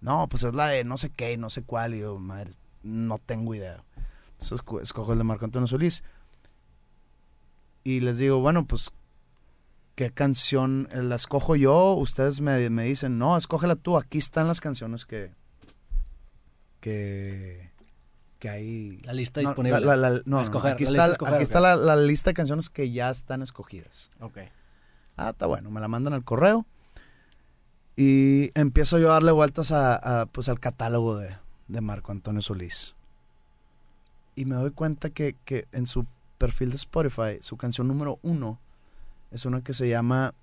No, 0.00 0.28
pues 0.28 0.42
es 0.42 0.52
la 0.54 0.66
de 0.66 0.82
no 0.82 0.96
sé 0.96 1.10
qué, 1.10 1.36
no 1.36 1.50
sé 1.50 1.62
cuál. 1.62 1.94
Y 1.94 2.00
yo, 2.00 2.18
madre, 2.18 2.50
no 2.82 3.18
tengo 3.18 3.54
idea. 3.54 3.84
Entonces 4.32 4.60
esco- 4.64 4.80
escojo 4.82 5.12
el 5.12 5.18
de 5.18 5.24
Marco 5.24 5.44
Antonio 5.44 5.68
Solís. 5.68 6.02
Y 7.84 8.00
les 8.00 8.18
digo, 8.18 8.40
bueno, 8.40 8.66
pues, 8.66 8.90
¿qué 9.94 10.10
canción 10.10 10.88
eh, 10.90 11.00
la 11.02 11.14
escojo 11.14 11.54
yo? 11.54 11.92
Ustedes 11.94 12.40
me, 12.40 12.68
me 12.70 12.84
dicen, 12.84 13.16
no, 13.18 13.36
escógela 13.36 13.76
tú. 13.76 13.96
Aquí 13.96 14.18
están 14.18 14.48
las 14.48 14.60
canciones 14.60 15.06
que. 15.06 15.30
que. 16.80 17.70
que 18.38 18.48
hay. 18.48 18.98
La 19.04 19.12
lista 19.12 19.40
No, 19.42 19.50
disponible. 19.50 19.80
la- 19.80 19.96
la- 19.96 20.10
la- 20.10 20.22
no, 20.24 20.38
aquí 20.40 20.48
está, 20.84 20.92
lista 20.92 21.06
escoger, 21.12 21.34
aquí 21.34 21.42
está 21.44 21.60
la, 21.60 21.76
la 21.76 21.96
lista 21.96 22.30
de 22.30 22.34
canciones 22.34 22.68
que 22.70 22.90
ya 22.90 23.10
están 23.10 23.42
escogidas. 23.42 24.10
Ok. 24.20 24.38
Ah, 25.20 25.30
está 25.30 25.46
bueno, 25.46 25.70
me 25.70 25.80
la 25.80 25.88
mandan 25.88 26.14
al 26.14 26.24
correo. 26.24 26.66
Y 27.94 28.50
empiezo 28.58 28.98
yo 28.98 29.10
a 29.10 29.14
darle 29.14 29.32
vueltas 29.32 29.72
a, 29.72 30.22
a, 30.22 30.26
pues, 30.26 30.48
al 30.48 30.58
catálogo 30.58 31.16
de, 31.16 31.36
de 31.68 31.80
Marco 31.82 32.12
Antonio 32.12 32.40
Solís. 32.40 32.96
Y 34.34 34.46
me 34.46 34.54
doy 34.54 34.70
cuenta 34.70 35.10
que, 35.10 35.36
que 35.44 35.68
en 35.72 35.86
su 35.86 36.06
perfil 36.38 36.70
de 36.70 36.76
Spotify, 36.76 37.38
su 37.42 37.58
canción 37.58 37.86
número 37.88 38.18
uno 38.22 38.58
es 39.30 39.44
una 39.44 39.62
que 39.62 39.74
se 39.74 39.88
llama. 39.88 40.34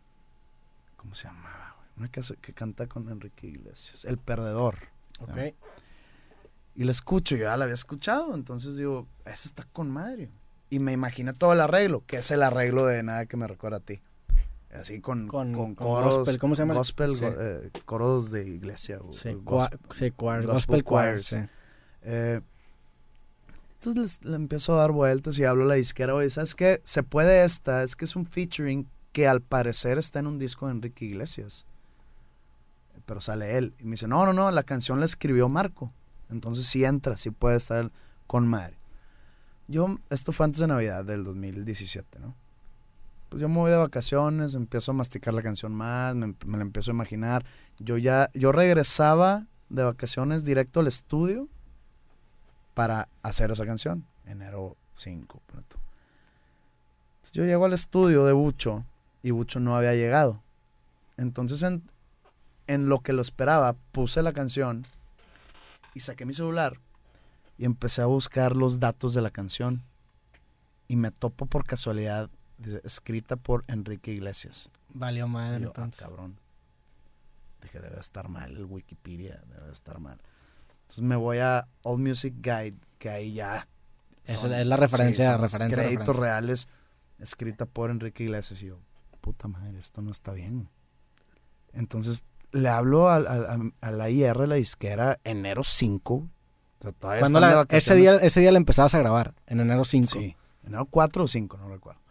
¿Cómo 0.97 1.15
se 1.15 1.27
llamaba? 1.27 1.75
Una 1.97 2.07
que, 2.09 2.21
que 2.39 2.53
canta 2.53 2.85
con 2.85 3.09
Enrique 3.09 3.47
Iglesias. 3.47 4.05
El 4.05 4.19
Perdedor. 4.19 4.77
Ok. 5.19 5.55
Y 6.75 6.83
la 6.83 6.91
escucho, 6.91 7.35
yo 7.35 7.45
ya 7.45 7.57
la 7.57 7.63
había 7.63 7.73
escuchado, 7.73 8.35
entonces 8.35 8.77
digo, 8.77 9.07
esa 9.25 9.47
está 9.47 9.63
con 9.63 9.89
madre. 9.89 10.29
Y 10.69 10.77
me 10.77 10.91
imaginé 10.91 11.33
todo 11.33 11.53
el 11.53 11.61
arreglo, 11.61 12.03
que 12.05 12.17
es 12.17 12.29
el 12.29 12.43
arreglo 12.43 12.85
de 12.85 13.01
Nada 13.01 13.25
que 13.25 13.37
me 13.37 13.47
recuerda 13.47 13.77
a 13.77 13.79
ti. 13.79 13.99
Así 14.79 15.01
con, 15.01 15.27
Con- 15.27 15.53
con, 15.53 15.75
con 15.75 15.87
coros. 15.87 16.17
gospel, 16.17 16.37
¿cómo 16.39 16.55
se 16.55 16.61
llama? 16.61 16.73
Gospel, 16.75 17.15
Sí. 17.15 17.21
go- 17.21 17.35
eh, 17.39 17.71
coros 17.85 18.31
de 18.31 18.47
iglesia. 18.47 18.99
Sí, 19.11 19.33
gospel. 19.43 19.79
sí, 19.91 20.11
choir, 20.17 20.45
gospel 20.45 20.45
gospel 20.45 20.83
choir, 20.83 21.09
choirs. 21.21 21.25
sí. 21.25 21.37
Eh, 22.03 22.41
entonces 23.75 24.23
le 24.23 24.35
empiezo 24.35 24.75
a 24.75 24.79
dar 24.81 24.91
vueltas 24.91 25.37
y 25.39 25.43
hablo 25.45 25.63
a 25.63 25.67
la 25.67 25.73
disquera, 25.75 26.15
oye, 26.15 26.29
¿sabes 26.29 26.55
qué? 26.55 26.81
Se 26.83 27.03
puede 27.03 27.43
esta, 27.45 27.83
es 27.83 27.95
que 27.95 28.05
es 28.05 28.15
un 28.15 28.25
featuring 28.25 28.87
que 29.11 29.27
al 29.27 29.41
parecer 29.41 29.97
está 29.97 30.19
en 30.19 30.27
un 30.27 30.39
disco 30.39 30.65
de 30.67 30.73
Enrique 30.73 31.05
Iglesias. 31.05 31.65
Pero 33.05 33.21
sale 33.21 33.57
él. 33.57 33.73
Y 33.79 33.85
me 33.85 33.91
dice, 33.91 34.07
no, 34.07 34.25
no, 34.25 34.33
no, 34.33 34.51
la 34.51 34.63
canción 34.63 34.99
la 34.99 35.05
escribió 35.05 35.47
Marco. 35.47 35.93
Entonces 36.29 36.65
sí 36.67 36.83
entra, 36.83 37.15
sí 37.17 37.31
puede 37.31 37.55
estar 37.57 37.91
con 38.25 38.47
madre. 38.47 38.75
Yo, 39.67 39.97
esto 40.09 40.31
fue 40.33 40.45
antes 40.45 40.59
de 40.59 40.67
Navidad 40.67 41.05
del 41.05 41.23
2017, 41.23 42.19
¿no? 42.19 42.35
Pues 43.29 43.41
yo 43.41 43.49
me 43.49 43.55
voy 43.57 43.71
de 43.71 43.77
vacaciones, 43.77 44.53
empiezo 44.53 44.91
a 44.91 44.93
masticar 44.93 45.33
la 45.33 45.41
canción 45.41 45.73
más, 45.73 46.15
me, 46.15 46.33
la 46.45 46.61
empiezo 46.61 46.91
a 46.91 46.93
imaginar. 46.93 47.45
Yo 47.77 47.97
ya, 47.97 48.29
yo 48.33 48.51
regresaba 48.51 49.47
de 49.69 49.83
vacaciones 49.83 50.45
directo 50.45 50.79
al 50.79 50.87
estudio 50.87 51.49
para 52.73 53.09
hacer 53.23 53.51
esa 53.51 53.65
canción. 53.65 54.05
Enero 54.25 54.77
5. 54.95 55.41
ponle 55.45 55.65
tú. 55.67 55.77
Entonces, 57.15 57.31
yo 57.33 57.43
llego 57.43 57.65
al 57.65 57.73
estudio 57.73 58.23
de 58.23 58.33
Bucho 58.33 58.85
y 59.23 59.31
Bucho 59.31 59.59
no 59.59 59.75
había 59.75 59.93
llegado. 59.93 60.41
Entonces 61.17 61.63
en, 61.63 61.83
en 62.67 62.87
lo 62.87 62.99
que 62.99 63.13
lo 63.13 63.21
esperaba 63.21 63.73
puse 63.91 64.21
la 64.21 64.33
canción 64.33 64.85
y 65.93 66.01
saqué 66.01 66.25
mi 66.25 66.33
celular 66.33 66.79
y 67.57 67.65
empecé 67.65 68.01
a 68.01 68.05
buscar 68.05 68.55
los 68.55 68.79
datos 68.79 69.13
de 69.13 69.21
la 69.21 69.31
canción. 69.31 69.83
Y 70.87 70.95
me 70.95 71.11
topo 71.11 71.47
por 71.47 71.65
casualidad, 71.65 72.29
dice, 72.57 72.81
escrita 72.83 73.35
por 73.35 73.63
Enrique 73.67 74.11
Iglesias. 74.11 74.69
Valió 74.89 75.27
madre, 75.27 75.61
yo, 75.61 75.67
ah, 75.69 75.73
entonces. 75.75 76.01
cabrón. 76.01 76.39
Dije, 77.61 77.79
debe 77.79 77.99
estar 77.99 78.29
mal 78.29 78.55
el 78.55 78.65
Wikipedia, 78.65 79.41
debe 79.47 79.71
estar 79.71 79.99
mal. 79.99 80.19
Entonces 80.83 81.01
me 81.03 81.15
voy 81.15 81.39
a 81.39 81.67
All 81.83 81.99
Music 81.99 82.35
Guide, 82.41 82.77
que 82.99 83.09
ahí 83.09 83.33
ya. 83.33 83.67
Eso 84.25 84.51
es 84.53 84.67
la 84.67 84.77
referencia, 84.77 85.31
son 85.33 85.41
referencia, 85.41 85.77
Créditos 85.77 86.07
referencia. 86.07 86.21
reales, 86.23 86.67
escrita 87.19 87.65
por 87.65 87.89
Enrique 87.89 88.23
Iglesias. 88.23 88.61
Y 88.61 88.67
yo, 88.67 88.79
puta 89.21 89.47
madre, 89.47 89.79
esto 89.79 90.01
no 90.01 90.11
está 90.11 90.33
bien. 90.33 90.69
Entonces 91.73 92.23
le 92.51 92.69
hablo 92.69 93.09
a, 93.09 93.15
a- 93.17 93.53
a- 93.55 93.71
a 93.81 93.91
la 93.91 94.09
IR, 94.09 94.47
la 94.47 94.55
disquera, 94.55 95.19
enero 95.23 95.63
5. 95.63 96.13
O 96.15 96.29
sea, 96.81 96.93
la- 97.39 97.65
ese, 97.69 97.95
día, 97.95 98.15
ese 98.17 98.39
día 98.39 98.51
la 98.51 98.57
empezabas 98.57 98.93
a 98.93 98.99
grabar, 98.99 99.33
en 99.47 99.59
enero 99.59 99.83
5. 99.83 100.07
Sí, 100.07 100.35
enero 100.63 100.85
4 100.85 101.23
o 101.23 101.27
5, 101.27 101.57
no 101.57 101.69
recuerdo. 101.69 102.01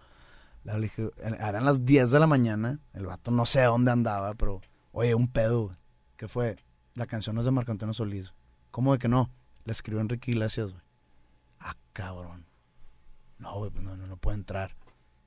Eran 0.69 1.65
las 1.65 1.85
10 1.85 2.11
de 2.11 2.19
la 2.21 2.27
mañana, 2.27 2.81
el 2.93 3.07
vato 3.07 3.31
no 3.31 3.47
sé 3.47 3.63
dónde 3.63 3.91
andaba, 3.93 4.35
pero, 4.35 4.61
oye, 4.93 5.15
un 5.15 5.29
pedo, 5.29 5.67
güey. 5.67 5.77
¿Qué 6.17 6.29
fue? 6.29 6.57
La 6.95 7.07
canción 7.07 7.35
no 7.35 7.41
es 7.41 7.45
de 7.45 7.53
Marco 7.53 7.73
Antonio 7.73 7.93
Solís. 7.93 8.35
¿Cómo 8.71 8.93
de 8.93 8.99
que 8.99 9.09
no? 9.09 9.31
La 9.65 9.73
escribió 9.73 10.01
Enrique 10.01 10.31
Iglesias, 10.31 10.73
güey. 10.73 10.83
Ah, 11.61 11.75
cabrón. 11.93 12.47
No, 13.39 13.59
güey, 13.59 13.71
pues 13.71 13.85
no, 13.85 13.97
no, 13.97 14.07
no 14.07 14.17
puede 14.17 14.39
entrar. 14.39 14.75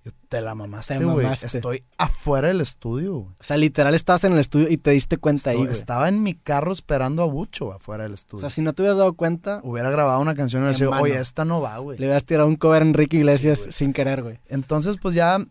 Yo, 0.06 0.12
te 0.30 0.40
la 0.42 0.56
mamaste, 0.56 0.98
Te 0.98 1.04
güey. 1.04 1.26
mamaste. 1.26 1.48
Estoy 1.48 1.84
afuera 1.98 2.48
del 2.48 2.62
estudio, 2.62 3.16
güey. 3.18 3.34
O 3.40 3.44
sea, 3.44 3.58
literal 3.58 3.94
estabas 3.96 4.24
en 4.24 4.32
el 4.34 4.40
estudio 4.40 4.70
y 4.70 4.78
te 4.78 4.92
diste 4.92 5.18
cuenta 5.18 5.50
ahí, 5.50 5.58
Esto- 5.58 5.66
güey. 5.68 5.78
Estaba 5.78 6.08
en 6.08 6.24
mi 6.24 6.36
carro 6.36 6.72
esperando 6.72 7.22
a 7.24 7.26
Bucho 7.26 7.74
afuera 7.74 8.04
del 8.04 8.14
O 8.14 8.16
estudio. 8.16 8.40
sea, 8.42 8.50
si 8.50 8.62
no 8.62 8.74
te 8.74 8.82
hubieras 8.82 8.98
dado 8.98 9.14
cuenta, 9.14 9.60
Hubiera 9.64 9.90
grabado 9.90 10.20
una 10.22 10.36
canción 10.36 10.62
y 10.62 10.66
hubiera 10.66 10.78
sido, 10.78 10.92
oye, 10.92 11.20
esta 11.20 11.44
no 11.44 11.60
va, 11.62 11.78
güey. 11.80 11.98
le 12.00 12.06
hubieras 12.06 12.24
tirado 12.24 12.48
un 12.48 12.56
cover 12.56 12.82
a 12.82 12.86
Enrique 12.86 13.18
Iglesias 13.18 13.60
Sí, 13.66 13.72
sin 13.74 13.92
querer, 13.94 14.24
güey. 14.24 14.40
Entonces, 14.48 14.98
pues 15.02 15.16
ya 15.16 15.46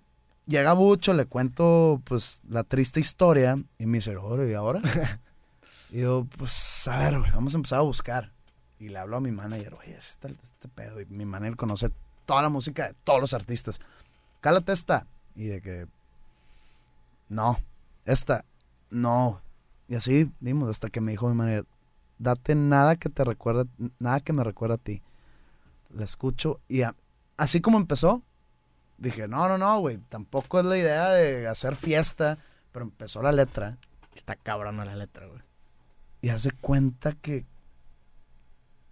llega 0.47 0.73
Bucho, 0.73 1.13
le 1.13 1.27
cuento 1.27 2.01
pues 2.05 2.41
la 2.49 2.65
triste 2.65 3.01
historia 3.01 3.63
y 3.79 3.85
me 3.85 3.99
dice, 3.99 4.17
"Ore, 4.17 4.51
¿y 4.51 4.55
ahora? 4.55 4.81
y 5.91 6.01
yo, 6.01 6.27
pues 6.39 6.89
a 6.89 6.99
ver, 6.99 7.19
güey, 7.19 7.31
vamos 7.33 7.53
a 7.53 7.59
empezar 7.59 7.79
a 7.81 7.83
buscar. 7.83 8.33
Y 8.81 8.89
le 8.89 8.99
hablo 8.99 9.17
a 9.17 9.21
mi 9.21 9.31
manager, 9.33 9.75
oye, 9.75 9.95
está 9.97 10.29
este 10.29 10.69
pedo. 10.75 11.01
Y 11.01 11.07
mi 11.07 11.27
manager 11.27 11.57
conoce 11.57 11.91
toda 12.27 12.43
la 12.43 12.49
música 12.49 12.87
de 12.89 12.95
todos 13.05 13.21
los 13.21 13.35
artistas. 13.35 13.81
Cálate 14.41 14.73
esta. 14.73 15.07
Y 15.35 15.47
de 15.47 15.61
que, 15.61 15.87
no, 17.29 17.59
esta, 18.05 18.45
no. 18.91 19.41
Y 19.89 19.95
así 19.95 20.31
dimos 20.41 20.69
hasta 20.71 20.89
que 20.91 21.01
me 21.01 21.13
dijo 21.13 21.29
mi 21.29 21.35
manager, 21.35 21.67
date 22.19 22.55
nada 22.55 22.97
que 22.97 23.09
te 23.09 23.25
recuerde, 23.25 23.67
nada 23.99 24.21
que 24.21 24.33
me 24.33 24.45
recuerde 24.45 24.75
a 24.75 24.79
ti. 24.79 25.03
La 25.91 26.05
escucho 26.05 26.61
y 26.69 26.83
a- 26.83 26.95
así 27.37 27.61
como 27.61 27.79
empezó, 27.79 28.23
Dije, 29.01 29.29
no, 29.29 29.47
no, 29.49 29.59
no, 29.59 29.79
güey, 29.79 29.99
tampoco 29.99 30.59
es 30.59 30.65
la 30.67 30.77
idea 30.77 31.11
de 31.11 31.47
hacer 31.47 31.77
fiesta, 31.77 32.37
pero 32.73 32.85
empezó 32.85 33.23
la 33.23 33.31
letra 33.31 33.79
Está 34.13 34.35
cabrona 34.35 34.85
la 34.85 34.97
letra, 34.97 35.29
güey. 35.29 35.41
y 36.21 36.31
hace 36.31 36.51
cuenta 36.51 37.13
que 37.13 37.47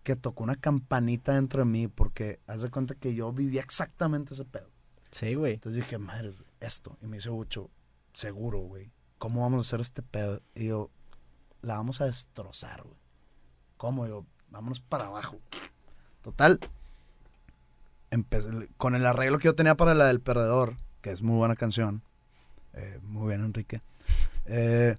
que 0.05 0.15
tocó 0.15 0.45
una 0.45 0.55
campanita 0.55 1.35
dentro 1.35 1.59
de 1.59 1.65
mí 1.65 1.89
porque 1.89 2.39
hace 2.47 2.71
cuenta 2.71 2.95
que 2.95 3.17
yo 3.17 3.33
vivía 3.33 3.61
exactamente 3.63 4.35
ese 4.35 4.45
pedo. 4.45 4.71
Sí, 5.17 5.35
güey. 5.35 5.55
Entonces 5.55 5.83
dije, 5.83 5.97
madre, 5.97 6.35
esto. 6.61 6.99
Y 7.01 7.07
me 7.07 7.17
dice 7.17 7.31
mucho, 7.31 7.71
seguro, 8.13 8.59
güey. 8.59 8.93
¿Cómo 9.17 9.41
vamos 9.41 9.65
a 9.65 9.67
hacer 9.67 9.81
este 9.81 10.03
pedo? 10.03 10.43
Y 10.55 10.67
yo, 10.67 10.91
la 11.63 11.79
vamos 11.79 12.03
a 12.03 12.05
destrozar, 12.05 12.83
güey. 12.83 12.99
¿Cómo? 13.79 14.05
Y 14.05 14.11
yo, 14.11 14.27
vámonos 14.51 14.81
para 14.81 15.07
abajo. 15.07 15.41
Total, 16.21 16.61
con 18.77 18.95
el 18.95 19.07
arreglo 19.07 19.39
que 19.39 19.47
yo 19.47 19.55
tenía 19.55 19.75
para 19.75 19.95
la 19.95 20.05
del 20.05 20.21
perdedor, 20.21 20.77
que 21.01 21.13
es 21.13 21.23
muy 21.23 21.39
buena 21.39 21.57
canción. 21.57 22.03
eh, 22.75 23.01
muy 23.03 23.29
bien, 23.29 23.43
Enrique. 23.43 23.81
eh, 24.45 24.97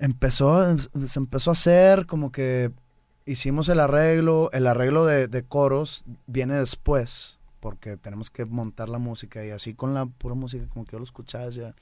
empezó, 0.00 0.76
se 0.78 1.18
empezó 1.20 1.50
a 1.50 1.52
hacer 1.52 2.06
como 2.06 2.32
que 2.32 2.72
hicimos 3.24 3.68
el 3.68 3.78
arreglo. 3.78 4.50
El 4.50 4.66
arreglo 4.66 5.06
de, 5.06 5.28
de 5.28 5.44
coros 5.44 6.04
viene 6.26 6.56
después 6.56 7.35
porque 7.66 7.96
tenemos 7.96 8.30
que 8.30 8.44
montar 8.44 8.88
la 8.88 8.98
música 8.98 9.44
y 9.44 9.50
así 9.50 9.74
con 9.74 9.92
la 9.92 10.06
pura 10.06 10.36
música 10.36 10.68
como 10.68 10.84
que 10.84 10.92
yo 10.92 10.98
lo 10.98 11.04
escuchaba 11.04 11.50
ya 11.50 11.74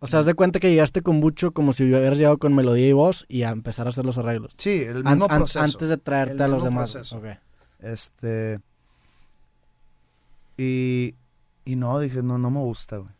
O 0.00 0.06
sea, 0.06 0.20
haz 0.20 0.24
de 0.24 0.32
cuenta 0.32 0.60
que 0.60 0.70
llegaste 0.70 1.02
con 1.02 1.20
Bucho 1.20 1.52
como 1.52 1.74
si 1.74 1.84
hubieras 1.84 2.16
llegado 2.16 2.38
con 2.38 2.54
melodía 2.54 2.88
y 2.88 2.92
voz 2.92 3.26
y 3.28 3.42
a 3.42 3.50
empezar 3.50 3.86
a 3.86 3.90
hacer 3.90 4.06
los 4.06 4.16
arreglos. 4.16 4.54
sí 4.56 4.80
el 4.84 5.04
mismo 5.04 5.26
an- 5.28 5.36
proceso. 5.40 5.60
Antes 5.62 5.90
de 5.90 5.98
traerte 5.98 6.36
El 6.36 6.40
a 6.42 6.48
los 6.48 6.64
demás. 6.64 6.96
este 7.80 8.60
y 10.56 11.14
y 11.66 11.76
no 11.76 11.98
dije 12.00 12.22
no 12.22 12.38
no 12.38 12.50
me 12.50 12.60
gusta 12.60 12.96
güey. 12.96 13.10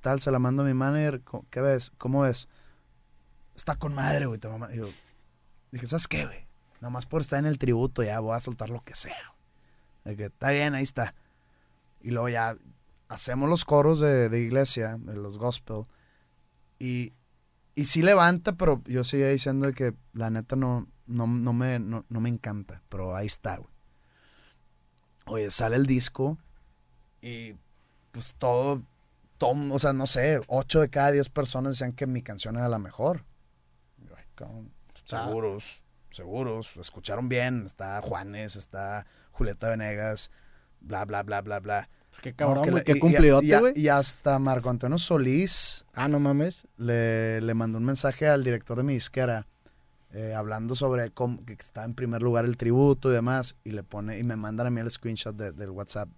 Tal 0.00 0.20
se 0.20 0.30
la 0.30 0.38
mando 0.38 0.62
a 0.62 0.66
mi 0.66 0.74
manager 0.74 1.22
qué 1.50 1.60
ves 1.60 1.90
cómo 1.98 2.20
ves 2.20 2.48
está 3.56 3.74
con 3.74 3.94
madre 3.96 4.26
güey 4.26 4.38
te 4.38 4.48
mama-". 4.48 4.72
Y 4.72 4.76
yo, 4.76 4.88
dije 5.72 5.88
sabes 5.88 6.06
qué 6.06 6.24
güey 6.24 6.46
Nada 6.80 6.90
más 6.90 7.06
por 7.06 7.22
estar 7.22 7.40
en 7.40 7.46
el 7.46 7.58
tributo 7.58 8.04
ya 8.04 8.20
voy 8.20 8.36
a 8.36 8.40
soltar 8.40 8.70
lo 8.70 8.84
que 8.84 8.94
sea 8.94 9.34
De 10.04 10.16
que 10.16 10.26
está 10.26 10.50
bien, 10.50 10.74
ahí 10.74 10.82
está. 10.82 11.14
Y 12.00 12.10
luego 12.10 12.28
ya 12.28 12.56
hacemos 13.08 13.48
los 13.48 13.64
coros 13.64 14.00
de, 14.00 14.28
de 14.28 14.40
iglesia, 14.40 14.96
de 14.98 15.16
los 15.16 15.38
gospel. 15.38 15.84
Y, 16.78 17.12
y 17.74 17.86
sí 17.86 18.02
levanta, 18.02 18.52
pero 18.52 18.82
yo 18.84 19.04
seguía 19.04 19.28
diciendo 19.28 19.72
que 19.72 19.94
la 20.12 20.30
neta 20.30 20.56
no, 20.56 20.86
no, 21.06 21.26
no, 21.26 21.52
me, 21.52 21.78
no, 21.78 22.04
no 22.08 22.20
me 22.20 22.28
encanta. 22.28 22.82
Pero 22.88 23.16
ahí 23.16 23.26
está, 23.26 23.56
güey. 23.56 23.70
Oye, 25.26 25.50
sale 25.50 25.76
el 25.76 25.86
disco 25.86 26.38
y 27.20 27.54
pues 28.12 28.34
todo, 28.38 28.82
todo, 29.36 29.74
o 29.74 29.78
sea, 29.78 29.92
no 29.92 30.06
sé, 30.06 30.40
8 30.46 30.80
de 30.80 30.88
cada 30.88 31.10
10 31.10 31.28
personas 31.28 31.74
decían 31.74 31.92
que 31.92 32.06
mi 32.06 32.22
canción 32.22 32.56
era 32.56 32.68
la 32.68 32.78
mejor. 32.78 33.24
Seguros, 35.04 35.82
seguros, 36.10 36.76
escucharon 36.76 37.28
bien, 37.28 37.64
está 37.66 38.00
Juanes, 38.02 38.56
está 38.56 39.06
Julieta 39.38 39.68
Venegas, 39.70 40.30
bla, 40.80 41.04
bla, 41.04 41.22
bla, 41.22 41.40
bla, 41.40 41.60
bla. 41.60 41.88
Pues 42.10 42.20
qué 42.22 42.30
No, 42.30 42.36
cabrón, 42.36 42.64
güey, 42.64 42.74
le- 42.76 42.84
qué 42.84 42.98
cumplidote, 42.98 43.46
y, 43.46 43.52
güey. 43.58 43.72
y 43.76 43.88
hasta 43.88 44.38
Marco 44.38 44.68
Antonio 44.70 44.98
Solís 44.98 45.84
Ah, 45.94 46.08
no 46.08 46.18
mames. 46.18 46.66
le, 46.76 47.40
le 47.40 47.54
mandó 47.54 47.78
un 47.78 47.84
mensaje 47.84 48.26
al 48.28 48.42
director 48.44 48.76
de 48.78 48.82
mi 48.82 48.94
disquera 48.94 49.46
eh, 50.12 50.34
hablando 50.34 50.74
sobre 50.74 51.10
cómo, 51.10 51.38
que 51.44 51.52
está 51.52 51.84
en 51.84 51.94
primer 51.94 52.22
lugar 52.22 52.44
el 52.46 52.56
tributo 52.56 53.10
y 53.10 53.12
demás, 53.14 53.56
y 53.62 53.72
le 53.72 53.82
pone, 53.82 54.18
y 54.18 54.24
me 54.24 54.36
mandan 54.36 54.66
a 54.66 54.70
mí 54.70 54.80
el 54.80 54.90
screenshot 54.90 55.36
de- 55.36 55.52
del 55.52 55.70
WhatsApp. 55.70 56.08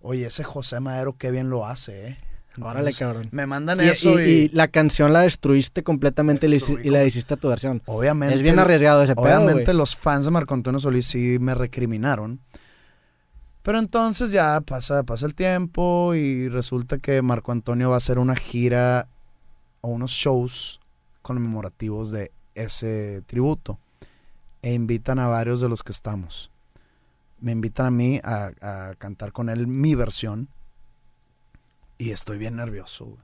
Oye, 0.00 0.26
ese 0.26 0.42
José 0.42 0.80
Madero 0.80 1.16
qué 1.16 1.30
bien 1.30 1.48
lo 1.48 1.64
hace, 1.64 2.08
eh. 2.08 2.18
Órale, 2.60 2.92
cabrón. 2.92 3.28
Me 3.30 3.46
mandan 3.46 3.80
Y, 3.80 3.84
eso 3.88 4.20
y, 4.20 4.22
y- 4.22 4.28
y 4.44 4.48
la 4.50 4.68
canción 4.68 5.12
la 5.12 5.20
destruiste 5.20 5.82
completamente 5.82 6.46
y 6.46 6.50
Destruí 6.50 6.90
la 6.90 7.04
hiciste 7.04 7.34
a 7.34 7.36
tu 7.36 7.48
versión. 7.48 7.82
obviamente. 7.86 8.34
Es 8.34 8.42
bien 8.42 8.58
arriesgado 8.58 9.02
ese 9.02 9.14
pedo, 9.14 9.24
Obviamente 9.24 9.72
los 9.74 9.96
fans 9.96 10.24
de 10.26 10.30
Marco 10.32 10.52
Antonio 10.54 10.78
Solís 10.78 11.06
sí 11.06 11.38
me 11.40 11.54
recriminaron. 11.54 12.40
Pero 13.62 13.78
entonces 13.78 14.32
ya 14.32 14.60
pasa, 14.60 15.02
pasa 15.04 15.24
el 15.24 15.34
tiempo 15.34 16.14
y 16.14 16.48
resulta 16.48 16.98
que 16.98 17.22
Marco 17.22 17.52
Antonio 17.52 17.88
va 17.90 17.94
a 17.94 17.98
hacer 17.98 18.18
una 18.18 18.34
gira 18.34 19.06
o 19.80 19.88
unos 19.88 20.10
shows 20.10 20.80
conmemorativos 21.22 22.10
de 22.10 22.32
ese 22.54 23.22
tributo. 23.26 23.78
E 24.62 24.74
invitan 24.74 25.18
a 25.18 25.26
varios 25.28 25.60
de 25.60 25.68
los 25.68 25.82
que 25.82 25.92
estamos. 25.92 26.50
Me 27.40 27.52
invitan 27.52 27.86
a 27.86 27.90
mí 27.90 28.20
a, 28.22 28.50
a 28.60 28.94
cantar 28.96 29.32
con 29.32 29.48
él 29.48 29.66
mi 29.66 29.94
versión. 29.94 30.48
Y 32.02 32.10
estoy 32.10 32.38
bien 32.38 32.56
nervioso. 32.56 33.04
güey. 33.06 33.18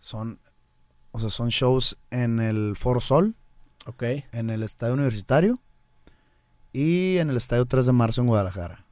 Son, 0.00 0.40
o 1.12 1.20
sea, 1.20 1.30
son 1.30 1.48
shows 1.50 1.96
en 2.10 2.40
el 2.40 2.74
Foro 2.76 3.00
Sol 3.00 3.34
Ok. 3.86 4.02
en 4.32 4.50
el 4.50 4.62
Estadio 4.62 4.94
Universitario 4.94 5.60
y 6.72 7.18
en 7.18 7.30
el 7.30 7.36
Estadio 7.36 7.64
3 7.66 7.86
de 7.86 7.92
Marzo 7.92 8.20
en 8.22 8.26
Guadalajara. 8.26 8.84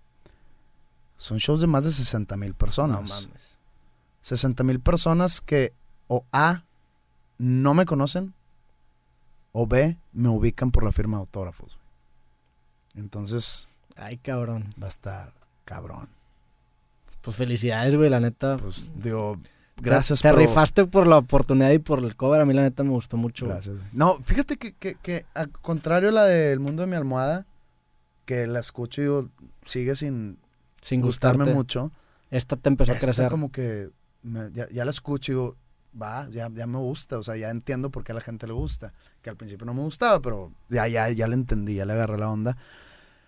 Son 1.17 1.39
shows 1.39 1.61
de 1.61 1.67
más 1.67 1.85
de 1.85 1.91
60 1.93 2.37
mil 2.37 2.55
personas. 2.55 3.01
No 3.03 3.09
mames. 3.27 3.57
60 4.21 4.63
mil 4.65 4.79
personas 4.81 5.41
que 5.41 5.73
o 6.07 6.25
A, 6.33 6.63
no 7.39 7.75
me 7.75 7.85
conocen, 7.85 8.35
o 9.53 9.67
B, 9.67 9.97
me 10.13 10.29
ubican 10.29 10.71
por 10.71 10.85
la 10.85 10.93
firma 10.93 11.17
de 11.17 11.23
autógrafos. 11.23 11.77
güey. 12.95 13.05
Entonces 13.05 13.69
Ay, 13.97 14.19
cabrón. 14.19 14.73
va 14.81 14.87
a 14.87 14.91
estar 14.91 15.33
cabrón. 15.65 16.09
Pues 17.23 17.37
felicidades, 17.37 17.95
güey, 17.95 18.11
la 18.11 18.21
neta. 18.21 18.57
Pues 18.59 18.93
digo, 18.97 19.39
gracias 19.81 20.21
Te 20.23 20.31
por... 20.31 20.39
rifaste 20.39 20.85
por 20.87 21.07
la 21.07 21.19
oportunidad 21.19 21.71
y 21.71 21.79
por 21.79 22.01
el 22.01 22.17
cover. 22.17 22.41
A 22.41 22.45
mí 22.45 22.53
la 22.55 22.63
neta 22.63 22.83
me 22.85 22.91
gustó 22.91 23.17
mucho. 23.17 23.47
Gracias. 23.47 23.77
güey. 23.77 23.89
No, 23.93 24.19
fíjate 24.25 24.57
que, 24.59 24.73
que, 24.75 24.97
que 24.97 25.25
a 25.35 25.47
contrario 25.47 26.09
a 26.11 26.13
la 26.13 26.25
del 26.25 26.61
mundo 26.61 26.83
de 26.83 26.89
mi 26.89 26.97
almohada, 26.97 27.47
que 28.25 28.47
la 28.47 28.61
escucho 28.61 29.01
y 29.01 29.05
digo, 29.05 29.29
sigue 29.65 29.95
sin, 29.97 30.39
Sin 30.81 31.01
gustarme 31.01 31.53
mucho. 31.55 31.93
Esta 32.31 32.57
te 32.57 32.69
empezó 32.69 32.93
a 32.93 32.97
crecer. 32.97 33.31
como 33.31 33.53
que 33.53 33.91
me- 34.23 34.51
ya, 34.53 34.69
ya 34.71 34.85
la 34.85 34.91
escucho 34.91 35.33
y 35.33 35.35
digo, 35.35 35.57
va, 36.01 36.29
ya, 36.31 36.49
ya 36.55 36.67
me 36.67 36.79
gusta, 36.79 37.19
o 37.19 37.23
sea, 37.23 37.37
ya 37.37 37.51
entiendo 37.51 37.91
por 37.91 38.03
qué 38.05 38.13
a 38.13 38.15
la 38.15 38.21
gente 38.23 38.47
le 38.47 38.53
gusta. 38.55 38.93
Que 39.21 39.31
al 39.31 39.37
principio 39.37 39.67
no 39.67 39.75
me 39.75 39.83
gustaba, 39.83 40.21
pero 40.21 40.51
ya, 40.71 40.89
ya, 40.89 41.11
ya 41.11 41.29
le 41.29 41.35
entendí, 41.35 41.75
ya 41.75 41.85
le 41.85 41.93
agarré 41.93 42.17
la 42.19 42.31
onda. 42.31 42.57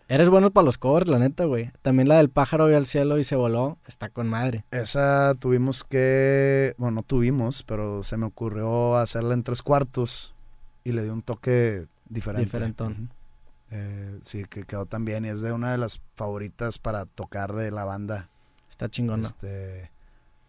Eres 0.08 0.28
bueno 0.28 0.50
para 0.50 0.66
los 0.66 0.76
covers, 0.76 1.08
la 1.08 1.18
neta, 1.18 1.44
güey. 1.44 1.72
También 1.82 2.08
la 2.08 2.18
del 2.18 2.28
pájaro 2.28 2.66
vio 2.66 2.76
al 2.76 2.86
cielo 2.86 3.18
y 3.18 3.24
se 3.24 3.36
voló. 3.36 3.78
Está 3.86 4.10
con 4.10 4.28
madre. 4.28 4.64
Esa 4.70 5.34
tuvimos 5.38 5.82
que, 5.82 6.74
bueno, 6.76 6.96
no 6.96 7.02
tuvimos, 7.02 7.62
pero 7.62 8.02
se 8.02 8.16
me 8.16 8.26
ocurrió 8.26 8.96
hacerla 8.96 9.34
en 9.34 9.42
tres 9.42 9.62
cuartos 9.62 10.34
y 10.84 10.92
le 10.92 11.04
di 11.04 11.08
un 11.08 11.22
toque 11.22 11.86
diferente. 12.08 12.44
Diferentón. 12.44 13.10
Eh, 13.70 14.20
sí, 14.22 14.44
que 14.44 14.64
quedó 14.64 14.84
tan 14.86 15.04
bien 15.04 15.24
y 15.24 15.28
es 15.28 15.40
de 15.40 15.52
una 15.52 15.72
de 15.72 15.78
las 15.78 16.02
favoritas 16.16 16.78
para 16.78 17.06
tocar 17.06 17.54
de 17.54 17.70
la 17.70 17.84
banda. 17.84 18.28
Está 18.70 18.90
chingona. 18.90 19.26
Este, 19.26 19.90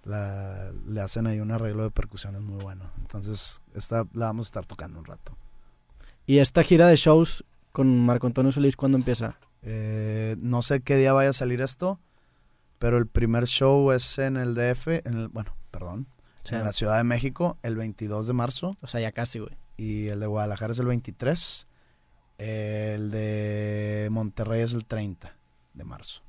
la, 0.03 0.72
le 0.86 1.02
hacen 1.02 1.27
ahí 1.27 1.40
un 1.40 1.52
arreglo 1.52 1.84
de 1.84 1.91
percusiones 1.91 2.41
muy 2.41 2.61
bueno. 2.61 2.91
Entonces, 2.99 3.61
esta 3.73 4.06
la 4.14 4.26
vamos 4.26 4.48
a 4.48 4.49
estar 4.49 4.65
tocando 4.65 4.99
un 4.99 5.06
rato. 5.06 5.38
¿Y 6.27 6.40
esta 6.40 6.61
gira 6.64 6.88
de 6.88 6.98
shows 6.98 7.45
con 7.72 8.06
Marco 8.06 8.27
Antonio 8.27 8.52
Solís 8.52 8.76
cuándo 8.76 8.98
empieza? 8.98 9.38
Eh, 9.68 10.36
no 10.40 10.62
sé 10.62 10.82
qué 10.82 10.96
día 10.96 11.12
vaya 11.12 11.32
a 11.32 11.34
salir 11.34 11.60
esto, 11.60 12.00
pero 12.78 12.98
el 12.98 13.08
primer 13.08 13.48
show 13.48 13.92
es 13.92 14.20
en 14.20 14.38
el 14.38 14.54
DF, 14.54 14.88
en 15.06 15.18
el, 15.18 15.28
bueno, 15.30 15.56
perdón, 15.72 16.08
en 16.52 16.64
la 16.64 16.72
Ciudad 16.72 16.98
de 16.98 17.04
México, 17.04 17.58
el 17.64 17.76
22 17.76 18.28
de 18.28 18.34
marzo, 18.34 18.78
o 18.82 18.88
sea, 18.88 19.02
ya 19.02 19.12
casi, 19.12 19.40
güey. 19.40 19.58
y 19.76 20.08
el 20.10 20.20
de 20.20 20.28
Guadalajara 20.28 20.72
es 20.72 20.80
el 20.80 20.86
23, 20.86 21.68
el 22.38 23.10
de 23.10 24.08
Monterrey 24.12 24.62
es 24.62 24.76
el 24.76 24.86
30 24.86 25.36
de 25.74 25.84
marzo. 25.84 26.22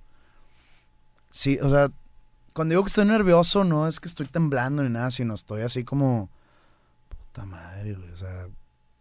Sí, 1.28 1.58
o 1.60 1.68
sea, 1.68 1.90
cuando 2.54 2.72
digo 2.72 2.84
que 2.84 2.88
estoy 2.88 3.04
nervioso, 3.04 3.64
no 3.64 3.86
es 3.86 4.00
que 4.00 4.08
estoy 4.08 4.26
temblando 4.26 4.82
ni 4.82 4.88
nada, 4.88 5.10
sino 5.10 5.34
estoy 5.34 5.60
así 5.60 5.84
como, 5.84 6.30
puta 7.10 7.44
madre, 7.44 7.92
güey, 7.92 8.10
o 8.12 8.16
sea, 8.16 8.48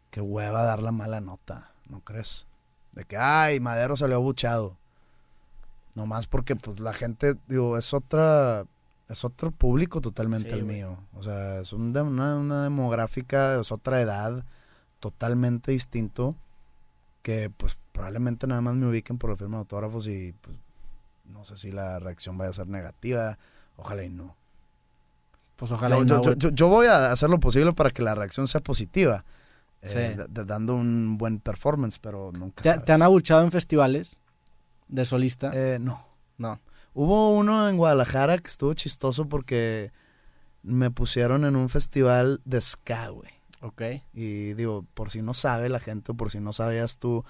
qué 0.10 0.20
hueva 0.20 0.64
dar 0.64 0.84
la 0.84 0.92
mala 0.92 1.22
nota, 1.22 1.72
¿no 1.88 2.02
crees? 2.02 2.48
De 2.96 3.06
que, 3.06 3.18
ay, 3.18 3.60
Madero 3.60 3.96
salió 3.96 4.16
abuchado. 4.16 4.78
Nomás 5.94 6.28
porque, 6.28 6.56
pues, 6.56 6.80
la 6.80 6.94
gente, 6.94 7.36
digo, 7.48 7.78
es 7.78 7.94
otra, 7.94 8.66
es 9.08 9.24
otro 9.24 9.52
público 9.52 10.02
totalmente 10.02 10.50
Sí, 10.50 10.56
el 10.56 10.64
güey. 10.64 10.78
mío. 10.78 10.98
O 11.14 11.24
sea, 11.24 11.60
es 11.60 11.72
un 11.74 11.96
una, 11.96 12.36
una 12.36 12.64
demográfica, 12.64 13.60
es 13.60 13.72
otra 13.72 14.02
edad, 14.02 14.44
totalmente 15.00 15.72
distinto, 15.72 16.36
que, 17.22 17.50
pues, 17.50 17.78
probablemente 17.92 18.46
nada 18.48 18.62
más 18.62 18.76
me 18.76 18.88
ubiquen 18.88 19.18
por 19.18 19.30
la 19.30 19.36
firma 19.38 19.58
de 19.58 19.60
autógrafos 19.62 20.08
y, 20.08 20.34
pues, 20.42 20.56
no 21.32 21.44
sé 21.46 21.56
si 21.58 21.72
la 21.72 22.00
reacción 22.00 22.38
vaya 22.38 22.50
a 22.52 22.54
ser 22.54 22.68
negativa. 22.68 23.38
Ojalá 23.78 24.04
y 24.04 24.10
no. 24.10 24.36
Pues 25.56 25.72
ojalá 25.72 25.96
Yo, 25.98 26.02
y 26.04 26.06
no, 26.06 26.22
yo- 26.22 26.34
yo- 26.36 26.50
yo 26.50 26.68
voy 26.68 26.88
a 26.88 27.12
hacer 27.12 27.30
lo 27.30 27.40
posible 27.40 27.72
para 27.74 27.90
que 27.90 28.02
la 28.02 28.14
reacción 28.16 28.48
sea 28.48 28.62
positiva. 28.62 29.24
Eh, 29.82 30.16
Sí. 30.18 30.24
dando 30.46 30.76
un 30.76 31.18
buen 31.18 31.40
performance, 31.40 32.00
pero 32.00 32.32
nunca 32.32 32.64
¿Te, 32.64 32.70
sabes. 32.70 32.86
te 32.86 32.92
han 32.92 33.02
abuchado 33.02 33.44
en 33.44 33.52
festivales 33.52 34.18
de 34.88 35.06
solista? 35.06 35.52
Eh, 35.54 35.78
no. 35.80 36.06
no. 36.38 36.60
Hubo 36.94 37.36
uno 37.36 37.68
en 37.70 37.78
Guadalajara 37.78 38.38
que 38.38 38.48
estuvo 38.48 38.74
chistoso 38.74 39.28
porque 39.28 39.92
me 40.64 40.90
pusieron 40.92 41.46
en 41.46 41.56
un 41.56 41.70
festival 41.70 42.42
de 42.46 42.62
ska, 42.62 43.10
güey. 43.10 43.30
Ok. 43.62 43.82
Y 44.14 44.54
digo, 44.54 44.86
por 44.94 45.12
si 45.12 45.22
no 45.22 45.34
sabe 45.34 45.70
la 45.70 45.80
gente, 45.80 46.12
o 46.14 46.16
por 46.16 46.32
si 46.32 46.40
no 46.40 46.54
sabías 46.54 46.98
tú, 46.98 47.24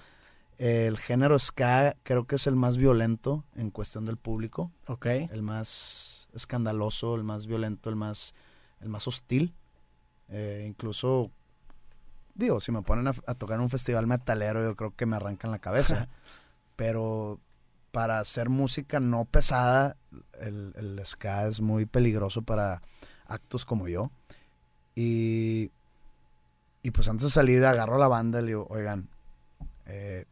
el 0.58 0.96
género 0.98 1.38
ska 1.38 1.96
creo 2.02 2.26
que 2.26 2.36
es 2.36 2.46
el 2.46 2.56
más 2.56 2.76
violento 2.78 3.44
en 3.56 3.70
cuestión 3.70 4.04
del 4.06 4.16
público. 4.16 4.70
Ok. 4.86 5.06
el 5.06 5.42
más 5.42 6.28
escandaloso, 6.34 7.14
el 7.14 7.24
más 7.24 7.46
violento, 7.46 7.90
el 7.90 7.96
más, 7.96 8.34
el 8.80 8.88
más 8.88 9.06
hostil. 9.08 9.54
Eh, 10.28 10.64
incluso, 10.66 11.30
digo, 12.36 12.60
si 12.60 12.70
me 12.72 12.82
ponen 12.82 13.08
a, 13.08 13.14
a 13.26 13.34
tocar 13.34 13.56
en 13.56 13.62
un 13.62 13.70
festival 13.70 14.06
metalero, 14.06 14.62
yo 14.62 14.76
creo 14.76 14.94
que 14.94 15.06
me 15.06 15.16
arrancan 15.16 15.50
la 15.50 15.58
cabeza. 15.58 16.08
Pero 16.76 17.40
para 17.90 18.18
hacer 18.18 18.48
música 18.50 19.00
no 19.00 19.24
pesada, 19.24 19.96
el, 20.40 20.74
el 20.76 21.00
ska 21.06 21.46
es 21.48 21.60
muy 21.60 21.86
peligroso 21.86 22.42
para 22.42 22.80
actos 23.26 23.64
como 23.64 23.88
yo. 23.88 24.10
Y, 24.94 25.70
y 26.82 26.90
pues 26.90 27.08
antes 27.08 27.24
de 27.24 27.30
salir, 27.30 27.64
agarro 27.64 27.96
a 27.96 27.98
la 27.98 28.08
banda 28.08 28.38
y 28.40 28.42
le 28.42 28.48
digo, 28.48 28.66
oigan, 28.70 29.08
eh, 29.86 30.26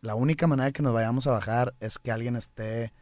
la 0.00 0.14
única 0.14 0.46
manera 0.46 0.72
que 0.72 0.82
nos 0.82 0.92
vayamos 0.94 1.26
a 1.26 1.30
bajar 1.32 1.74
es 1.80 1.98
que 1.98 2.12
alguien 2.12 2.36
esté 2.36 2.92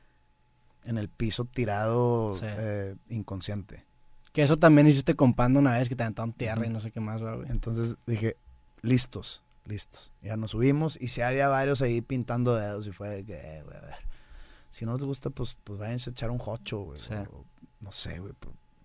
en 0.84 0.96
el 0.98 1.08
piso 1.08 1.44
tirado 1.44 2.32
Sí. 2.34 2.44
eh, 2.46 2.94
inconsciente. 3.08 3.84
Que 4.32 4.42
eso 4.42 4.56
también 4.58 4.86
hiciste 4.86 5.14
con 5.16 5.34
Panda 5.34 5.58
una 5.60 5.72
vez 5.78 5.88
que 5.88 5.96
te 5.96 6.02
aventaron 6.04 6.32
tierra 6.32 6.66
y 6.66 6.70
no 6.70 6.80
sé 6.80 6.90
qué 6.90 7.00
más, 7.00 7.22
güey. 7.22 7.48
Entonces 7.50 7.96
dije, 8.06 8.36
listos, 8.82 9.42
listos. 9.66 10.12
Ya 10.22 10.36
nos 10.36 10.52
subimos 10.52 10.96
y 11.00 11.08
si 11.08 11.22
había 11.22 11.48
varios 11.48 11.82
ahí 11.82 12.00
pintando 12.00 12.54
dedos 12.54 12.86
y 12.86 12.92
fue 12.92 13.08
de 13.08 13.24
que, 13.24 13.34
eh, 13.34 13.62
güey, 13.64 13.76
a 13.76 13.80
ver. 13.80 13.94
Si 14.70 14.84
no 14.86 14.94
les 14.94 15.04
gusta, 15.04 15.30
pues, 15.30 15.58
pues 15.64 15.78
váyanse 15.80 16.10
a 16.10 16.12
echar 16.12 16.30
un 16.30 16.40
hocho, 16.44 16.78
güey. 16.80 16.98
Sí. 16.98 17.12
o- 17.14 17.44
no 17.80 17.90
sé, 17.92 18.18
güey. 18.20 18.32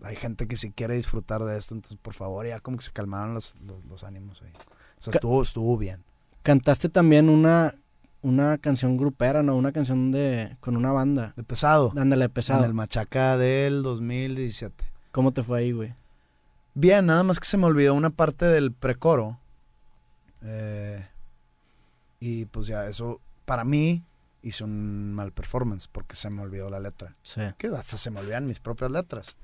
Hay 0.02 0.16
gente 0.16 0.46
que 0.48 0.56
sí 0.56 0.72
quiere 0.72 0.94
disfrutar 0.96 1.42
de 1.44 1.56
esto, 1.58 1.74
entonces 1.74 1.98
por 2.00 2.14
favor, 2.14 2.46
ya 2.46 2.60
como 2.60 2.76
que 2.78 2.82
se 2.84 2.90
calmaron 2.92 3.34
los, 3.34 3.54
los, 3.60 3.84
los 3.84 4.04
ánimos 4.04 4.42
ahí. 4.42 4.52
O 4.98 5.02
sea, 5.02 5.12
Ca- 5.12 5.18
estuvo, 5.18 5.40
estuvo 5.42 5.76
bien. 5.76 6.02
Cantaste 6.42 6.88
también 6.88 7.28
una, 7.28 7.74
una 8.22 8.58
canción 8.58 8.96
grupera, 8.96 9.42
¿no? 9.42 9.54
Una 9.56 9.72
canción 9.72 10.10
de 10.12 10.56
con 10.60 10.76
una 10.76 10.92
banda. 10.92 11.34
De 11.36 11.44
pesado. 11.44 11.92
Ándale, 11.96 12.28
pesado. 12.28 12.60
En 12.60 12.66
el 12.70 12.74
Machaca 12.74 13.36
del 13.36 13.82
2017. 13.82 14.84
¿Cómo 15.16 15.32
te 15.32 15.42
fue 15.42 15.60
ahí, 15.60 15.72
güey? 15.72 15.94
Bien, 16.74 17.06
nada 17.06 17.22
más 17.22 17.40
que 17.40 17.46
se 17.46 17.56
me 17.56 17.64
olvidó 17.64 17.94
una 17.94 18.10
parte 18.10 18.44
del 18.44 18.70
precoro. 18.70 19.38
Eh, 20.42 21.02
y 22.20 22.44
pues 22.44 22.66
ya, 22.66 22.86
eso 22.86 23.18
para 23.46 23.64
mí 23.64 24.04
hice 24.42 24.62
un 24.64 25.14
mal 25.14 25.32
performance 25.32 25.88
porque 25.88 26.16
se 26.16 26.28
me 26.28 26.42
olvidó 26.42 26.68
la 26.68 26.80
letra. 26.80 27.16
Sí. 27.22 27.40
Que 27.56 27.68
hasta 27.68 27.96
se 27.96 28.10
me 28.10 28.20
olvidan 28.20 28.46
mis 28.46 28.60
propias 28.60 28.90
letras. 28.90 29.36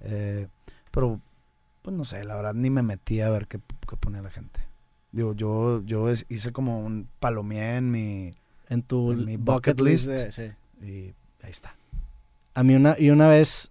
Eh, 0.00 0.48
pero, 0.90 1.20
pues 1.82 1.94
no 1.94 2.06
sé, 2.06 2.24
la 2.24 2.36
verdad 2.36 2.54
ni 2.54 2.70
me 2.70 2.82
metí 2.82 3.20
a 3.20 3.28
ver 3.28 3.46
qué, 3.46 3.60
qué 3.86 3.96
ponía 3.98 4.22
la 4.22 4.30
gente. 4.30 4.60
Digo, 5.12 5.34
yo, 5.34 5.82
yo 5.84 6.06
hice 6.30 6.50
como 6.50 6.80
un 6.80 7.10
palomié 7.20 7.76
en 7.76 7.90
mi... 7.90 8.32
En 8.70 8.82
tu 8.82 9.12
En 9.12 9.26
mi 9.26 9.36
bucket, 9.36 9.78
list. 9.80 10.06
de- 10.06 10.32
sí. 10.32 10.50
Y 10.82 11.14
ahí 11.44 11.50
está. 11.50 11.76
A 12.54 12.62
mí 12.62 12.74
una, 12.74 12.96
y 12.98 13.10
una 13.10 13.28
vez, 13.28 13.69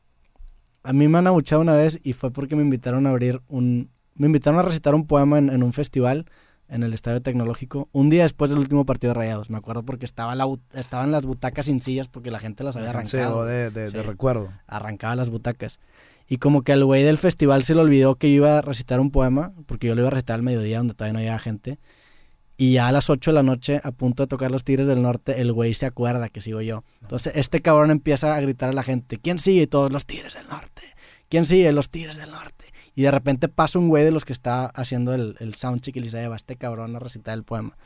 a 0.83 0.93
mí 0.93 1.07
me 1.07 1.17
han 1.17 1.27
abuchado 1.27 1.61
una 1.61 1.73
vez 1.73 1.99
y 2.03 2.13
fue 2.13 2.31
porque 2.31 2.55
me 2.55 2.63
invitaron 2.63 3.07
a 3.07 3.09
abrir 3.09 3.41
un, 3.47 3.89
me 4.15 4.27
invitaron 4.27 4.59
a 4.59 4.63
recitar 4.63 4.95
un 4.95 5.05
poema 5.05 5.37
en, 5.37 5.49
en 5.49 5.63
un 5.63 5.73
festival 5.73 6.25
en 6.69 6.83
el 6.83 6.93
Estadio 6.93 7.21
Tecnológico, 7.21 7.89
un 7.91 8.09
día 8.09 8.23
después 8.23 8.51
del 8.51 8.59
último 8.59 8.85
partido 8.85 9.13
de 9.13 9.19
Rayados. 9.19 9.49
Me 9.49 9.57
acuerdo 9.57 9.83
porque 9.83 10.05
estaba 10.05 10.35
la, 10.35 10.47
estaban 10.73 11.11
las 11.11 11.25
butacas 11.25 11.65
sin 11.65 11.81
sillas 11.81 12.07
porque 12.07 12.31
la 12.31 12.39
gente 12.39 12.63
las 12.63 12.75
había 12.75 12.91
arrancado. 12.91 13.45
de, 13.45 13.89
recuerdo. 14.03 14.51
arrancaba 14.67 15.15
las 15.15 15.29
butacas. 15.29 15.79
Y 16.27 16.37
como 16.37 16.61
que 16.61 16.73
al 16.73 16.85
güey 16.85 17.03
del 17.03 17.17
festival 17.17 17.63
se 17.63 17.73
le 17.73 17.81
olvidó 17.81 18.15
que 18.15 18.29
yo 18.29 18.35
iba 18.35 18.59
a 18.59 18.61
recitar 18.61 18.99
un 18.99 19.09
poema, 19.09 19.51
porque 19.65 19.87
yo 19.87 19.95
lo 19.95 20.01
iba 20.01 20.09
a 20.09 20.11
recitar 20.11 20.35
al 20.35 20.43
mediodía 20.43 20.77
donde 20.77 20.93
todavía 20.93 21.13
no 21.13 21.19
había 21.19 21.39
gente. 21.39 21.79
Y 22.61 22.73
ya 22.73 22.89
a 22.89 22.91
las 22.91 23.09
8 23.09 23.31
de 23.31 23.35
la 23.35 23.41
noche, 23.41 23.79
a 23.85 23.91
punto 23.93 24.23
de 24.23 24.27
tocar 24.27 24.51
los 24.51 24.65
Tigres 24.65 24.85
del 24.85 25.01
Norte, 25.01 25.39
el 25.39 25.53
güey 25.53 25.73
se 25.73 25.85
acuerda 25.85 26.27
que 26.27 26.41
sigo 26.41 26.59
yo. 26.59 26.83
Entonces 27.01 27.31
este 27.37 27.61
cabrón 27.61 27.89
empieza 27.89 28.35
a 28.35 28.41
gritar 28.41 28.67
a 28.67 28.73
la 28.73 28.83
gente, 28.83 29.17
¿quién 29.17 29.39
sigue? 29.39 29.65
Todos 29.65 29.93
los 29.93 30.05
Tigres 30.05 30.33
del 30.33 30.45
Norte. 30.49 30.81
¿Quién 31.29 31.45
sigue? 31.45 31.71
Los 31.71 31.89
Tigres 31.89 32.17
del 32.17 32.31
Norte. 32.31 32.65
Y 32.95 33.03
de 33.03 33.11
repente 33.11 33.47
pasa 33.47 33.79
un 33.79 33.87
güey 33.87 34.03
de 34.03 34.11
los 34.11 34.25
que 34.25 34.33
está 34.33 34.65
haciendo 34.65 35.13
el, 35.13 35.37
el 35.39 35.53
soundcheck 35.53 35.95
y 35.95 35.99
le 36.01 36.05
dice, 36.07 36.19
"Ahí 36.19 36.27
va 36.27 36.35
este 36.35 36.57
cabrón 36.57 36.93
a 36.97 36.99
recitar 36.99 37.33
el 37.33 37.45
poema. 37.45 37.77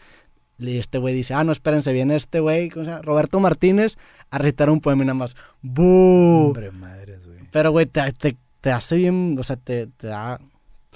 Y 0.57 0.79
este 0.79 0.97
güey 0.97 1.13
dice, 1.13 1.35
ah, 1.35 1.43
no, 1.43 1.51
espérense, 1.51 1.93
viene 1.93 2.15
este 2.15 2.39
güey, 2.39 2.69
¿cómo 2.71 2.85
se 2.85 2.91
llama? 2.91 3.03
Roberto 3.03 3.39
Martínez, 3.39 3.97
a 4.31 4.39
recitar 4.39 4.71
un 4.71 4.79
poema 4.79 5.03
y 5.03 5.05
nada 5.05 5.13
más, 5.13 5.35
¡bu! 5.61 6.47
Hombre, 6.47 6.71
madres, 6.71 7.27
güey. 7.27 7.39
Pero, 7.51 7.69
güey, 7.69 7.85
te, 7.85 8.11
te, 8.13 8.37
te 8.61 8.71
hace 8.71 8.95
bien, 8.95 9.35
o 9.37 9.43
sea, 9.43 9.55
te, 9.55 9.85
te 9.85 10.07
da, 10.07 10.39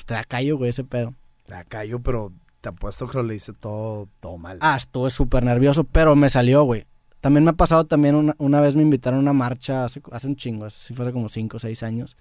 te 0.06 0.14
da 0.16 0.24
callo, 0.24 0.58
güey, 0.58 0.72
ese 0.72 0.84
pedo. 0.84 1.14
La 1.48 1.64
callo, 1.64 2.00
pero 2.00 2.32
te 2.62 2.70
apuesto 2.70 3.08
que 3.08 3.22
lo 3.22 3.34
hice 3.34 3.54
todo, 3.54 4.08
todo 4.20 4.38
mal. 4.38 4.58
Ah, 4.62 4.76
estuve 4.78 5.10
súper 5.10 5.44
nervioso, 5.44 5.84
pero 5.84 6.16
me 6.16 6.30
salió, 6.30 6.64
güey. 6.64 6.86
También 7.22 7.44
me 7.44 7.50
ha 7.52 7.54
pasado 7.54 7.86
también, 7.86 8.16
una, 8.16 8.36
una 8.38 8.62
vez 8.62 8.76
me 8.76 8.84
invitaron 8.84 9.20
a 9.20 9.22
una 9.22 9.34
marcha, 9.34 9.86
hace, 9.86 10.02
hace 10.12 10.28
un 10.28 10.36
chingo, 10.36 10.66
así 10.66 10.94
fue 10.94 11.06
hace 11.06 11.14
como 11.14 11.30
5 11.30 11.58
o 11.58 11.60
6 11.60 11.84
años, 11.84 12.16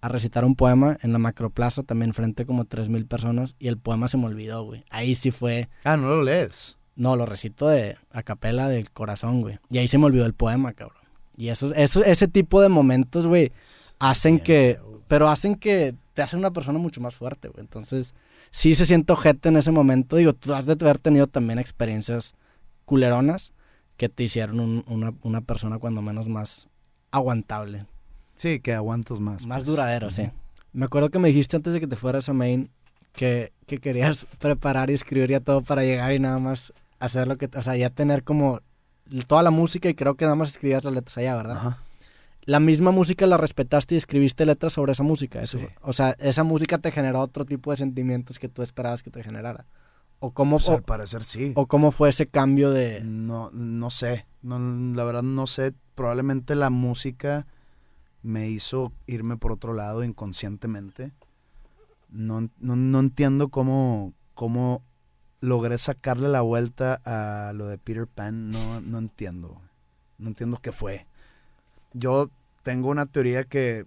a 0.00 0.08
recitar 0.08 0.44
un 0.44 0.56
poema 0.56 0.98
en 1.02 1.12
la 1.12 1.18
macroplaza, 1.18 1.82
también 1.84 2.12
frente 2.12 2.42
a 2.42 2.46
como 2.46 2.64
3 2.64 2.88
mil 2.88 3.06
personas, 3.06 3.54
y 3.58 3.68
el 3.68 3.78
poema 3.78 4.08
se 4.08 4.16
me 4.16 4.26
olvidó, 4.26 4.64
güey. 4.64 4.84
Ahí 4.90 5.14
sí 5.14 5.30
fue, 5.30 5.68
Ah, 5.84 5.96
no 5.96 6.08
lo 6.08 6.22
lees. 6.22 6.76
no, 6.96 7.14
lo 7.16 7.24
recito 7.24 7.68
de 7.68 7.96
a 8.10 8.22
capela 8.24 8.68
del 8.68 8.90
corazón, 8.90 9.40
güey. 9.42 9.58
Y 9.70 9.78
ahí 9.78 9.86
se 9.88 9.98
me 9.98 10.06
olvidó 10.06 10.26
el 10.26 10.34
poema, 10.34 10.72
cabrón. 10.72 11.02
Y 11.36 11.48
eso, 11.48 11.72
eso, 11.74 12.04
ese 12.04 12.28
tipo 12.28 12.60
de 12.60 12.68
momentos, 12.68 13.26
güey, 13.28 13.52
hacen 14.00 14.34
Bien 14.36 14.44
que, 14.44 14.80
pero 15.08 15.28
hacen 15.28 15.54
que 15.54 15.94
te 16.14 16.22
hacen 16.22 16.38
una 16.40 16.52
persona 16.52 16.78
mucho 16.78 17.00
más 17.00 17.14
fuerte, 17.14 17.48
güey. 17.48 17.60
Entonces, 17.60 18.14
sí 18.50 18.74
se 18.74 18.84
siente 18.86 19.12
ojete 19.12 19.48
en 19.48 19.56
ese 19.56 19.70
momento. 19.70 20.16
Digo, 20.16 20.32
tú 20.34 20.52
has 20.54 20.66
de 20.66 20.72
haber 20.72 20.98
tenido 20.98 21.26
también 21.26 21.58
experiencias 21.58 22.34
culeronas 22.84 23.52
que 23.96 24.08
te 24.08 24.24
hicieron 24.24 24.60
un- 24.60 24.84
una, 24.88 25.14
una 25.22 25.40
persona 25.40 25.78
cuando 25.78 26.02
menos 26.02 26.28
más 26.28 26.68
aguantable, 27.10 27.86
Sí, 28.34 28.60
que 28.60 28.72
aguantas 28.74 29.20
más. 29.20 29.46
más 29.46 29.58
pues. 29.60 29.66
duradero, 29.68 30.10
sí. 30.10 30.30
Me 30.72 30.86
acuerdo 30.86 31.10
que 31.10 31.18
me 31.18 31.28
dijiste 31.28 31.56
antes 31.56 31.72
de 31.74 31.80
que 31.80 31.86
te 31.86 31.96
fueras 31.96 32.28
a 32.28 32.32
Maine 32.32 32.68
que, 33.12 33.52
que 33.66 33.78
querías 33.78 34.26
preparar 34.38 34.90
y 34.90 34.94
escribir 34.94 35.30
ya 35.30 35.40
todo 35.40 35.60
para 35.62 35.82
llegar 35.82 36.12
y 36.12 36.18
nada 36.18 36.38
más 36.38 36.72
hacer 36.98 37.28
lo 37.28 37.36
que, 37.36 37.48
o 37.54 37.62
sea, 37.62 37.76
ya 37.76 37.90
tener 37.90 38.24
como 38.24 38.60
toda 39.26 39.42
la 39.42 39.50
música 39.50 39.88
y 39.88 39.94
creo 39.94 40.14
que 40.16 40.24
nada 40.24 40.34
más 40.36 40.48
escribías 40.48 40.82
las 40.84 40.94
letras 40.94 41.18
allá, 41.18 41.36
¿verdad? 41.36 41.56
Ajá. 41.56 41.78
La 42.44 42.60
misma 42.60 42.90
música 42.90 43.26
la 43.26 43.36
respetaste 43.36 43.94
y 43.94 43.98
escribiste 43.98 44.44
letras 44.46 44.72
sobre 44.72 44.92
esa 44.92 45.02
música. 45.02 45.40
Eso 45.40 45.58
Sí. 45.58 45.66
O 45.82 45.92
sea, 45.92 46.10
esa 46.18 46.42
música 46.44 46.78
te 46.78 46.90
generó 46.90 47.20
otro 47.20 47.44
tipo 47.44 47.70
de 47.70 47.76
sentimientos 47.76 48.38
que 48.38 48.48
tú 48.48 48.62
esperabas 48.62 49.02
que 49.02 49.10
te 49.10 49.22
generara. 49.22 49.66
O 50.18 50.30
cómo, 50.32 50.56
Pues 50.56 50.68
o, 50.68 50.74
al 50.74 50.82
parecer 50.82 51.24
sí. 51.24 51.52
o 51.56 51.66
cómo 51.66 51.90
fue 51.90 52.08
ese 52.08 52.26
cambio 52.26 52.70
de... 52.70 53.00
No, 53.04 53.50
no 53.52 53.90
sé. 53.90 54.26
No, 54.42 54.58
la 54.94 55.04
verdad 55.04 55.22
no 55.22 55.46
sé. 55.46 55.74
Probablemente 55.94 56.54
la 56.54 56.70
música 56.70 57.46
me 58.22 58.48
hizo 58.48 58.92
irme 59.06 59.36
por 59.36 59.52
otro 59.52 59.74
lado 59.74 60.04
inconscientemente. 60.04 61.12
No, 62.08 62.48
no, 62.58 62.76
no 62.76 63.00
entiendo 63.00 63.48
cómo, 63.48 64.12
cómo 64.34 64.84
logré 65.40 65.76
sacarle 65.78 66.28
la 66.28 66.40
vuelta 66.40 67.00
a 67.04 67.52
lo 67.52 67.66
de 67.66 67.78
Peter 67.78 68.06
Pan. 68.06 68.50
No, 68.50 68.80
no 68.80 68.98
entiendo. 68.98 69.60
No 70.18 70.28
entiendo 70.28 70.58
qué 70.62 70.70
fue. 70.72 71.04
Yo 71.94 72.30
tengo 72.62 72.88
una 72.88 73.06
teoría 73.06 73.44
que, 73.44 73.86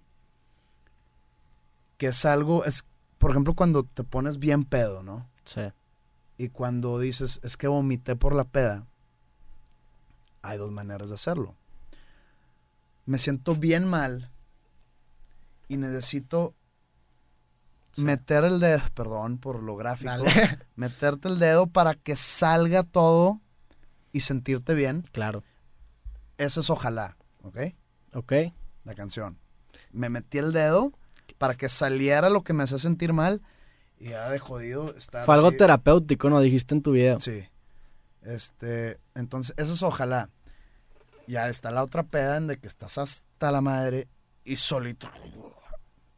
que 1.98 2.08
es 2.08 2.24
algo, 2.24 2.64
es, 2.64 2.86
por 3.18 3.30
ejemplo, 3.30 3.54
cuando 3.54 3.84
te 3.84 4.04
pones 4.04 4.38
bien 4.38 4.64
pedo, 4.64 5.02
¿no? 5.02 5.28
Sí. 5.44 5.62
Y 6.38 6.48
cuando 6.50 6.98
dices, 6.98 7.40
es 7.42 7.56
que 7.56 7.68
vomité 7.68 8.16
por 8.16 8.34
la 8.34 8.44
peda, 8.44 8.86
hay 10.42 10.58
dos 10.58 10.70
maneras 10.70 11.08
de 11.08 11.14
hacerlo. 11.14 11.54
Me 13.06 13.18
siento 13.18 13.54
bien 13.54 13.86
mal 13.86 14.30
y 15.68 15.76
necesito 15.76 16.54
Sí. 17.92 18.02
meter 18.04 18.44
el 18.44 18.60
dedo, 18.60 18.82
perdón 18.92 19.38
por 19.38 19.62
lo 19.62 19.74
gráfico, 19.74 20.10
Dale. 20.10 20.58
meterte 20.76 21.28
el 21.28 21.38
dedo 21.38 21.66
para 21.66 21.94
que 21.94 22.14
salga 22.14 22.82
todo 22.82 23.40
y 24.12 24.20
sentirte 24.20 24.74
bien. 24.74 25.02
claro. 25.12 25.42
Eso 26.36 26.60
es 26.60 26.68
ojalá, 26.68 27.16
¿ok? 27.42 27.56
Ok. 28.16 28.32
La 28.84 28.94
canción. 28.94 29.38
Me 29.92 30.08
metí 30.08 30.38
el 30.38 30.52
dedo 30.52 30.90
para 31.38 31.54
que 31.54 31.68
saliera 31.68 32.30
lo 32.30 32.42
que 32.42 32.52
me 32.52 32.62
hacía 32.64 32.78
sentir 32.78 33.12
mal 33.12 33.42
y 33.98 34.10
ya 34.10 34.28
de 34.30 34.38
jodido 34.38 34.94
estar 34.96 35.24
Fue 35.26 35.34
algo 35.34 35.48
así- 35.48 35.56
terapéutico, 35.58 36.30
¿no? 36.30 36.40
Dijiste 36.40 36.74
en 36.74 36.82
tu 36.82 36.92
video. 36.92 37.18
Sí. 37.20 37.44
Este, 38.22 38.98
entonces, 39.14 39.54
eso 39.58 39.72
es 39.74 39.82
ojalá. 39.82 40.30
Ya 41.26 41.48
está 41.48 41.70
la 41.70 41.82
otra 41.82 42.04
peda 42.04 42.36
en 42.36 42.46
de 42.46 42.56
que 42.58 42.68
estás 42.68 42.98
hasta 42.98 43.50
la 43.52 43.60
madre 43.60 44.08
y 44.44 44.56
solito 44.56 45.08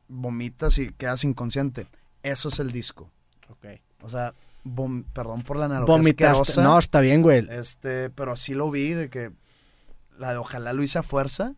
vomitas 0.09 0.79
y 0.79 0.93
quedas 0.93 1.25
inconsciente. 1.25 1.87
Eso 2.23 2.49
es 2.49 2.59
el 2.59 2.73
disco. 2.73 3.11
Ok. 3.49 3.67
O 4.03 4.11
sea, 4.11 4.35
vom- 4.65 5.05
perdón 5.13 5.43
por 5.43 5.57
la 5.57 5.67
analogía 5.67 5.95
Vomitaste. 5.97 6.61
No, 6.63 6.79
está 6.79 7.01
bien, 7.01 7.23
güey. 7.23 7.47
Este, 7.51 8.11
pero 8.11 8.33
así 8.33 8.55
lo 8.55 8.71
vi 8.71 8.91
de 8.91 9.11
que 9.11 9.33
la 10.19 10.33
de 10.33 10.39
ojalá 10.39 10.73
lo 10.73 10.83
hice 10.83 10.99
a 10.99 11.03
fuerza. 11.03 11.55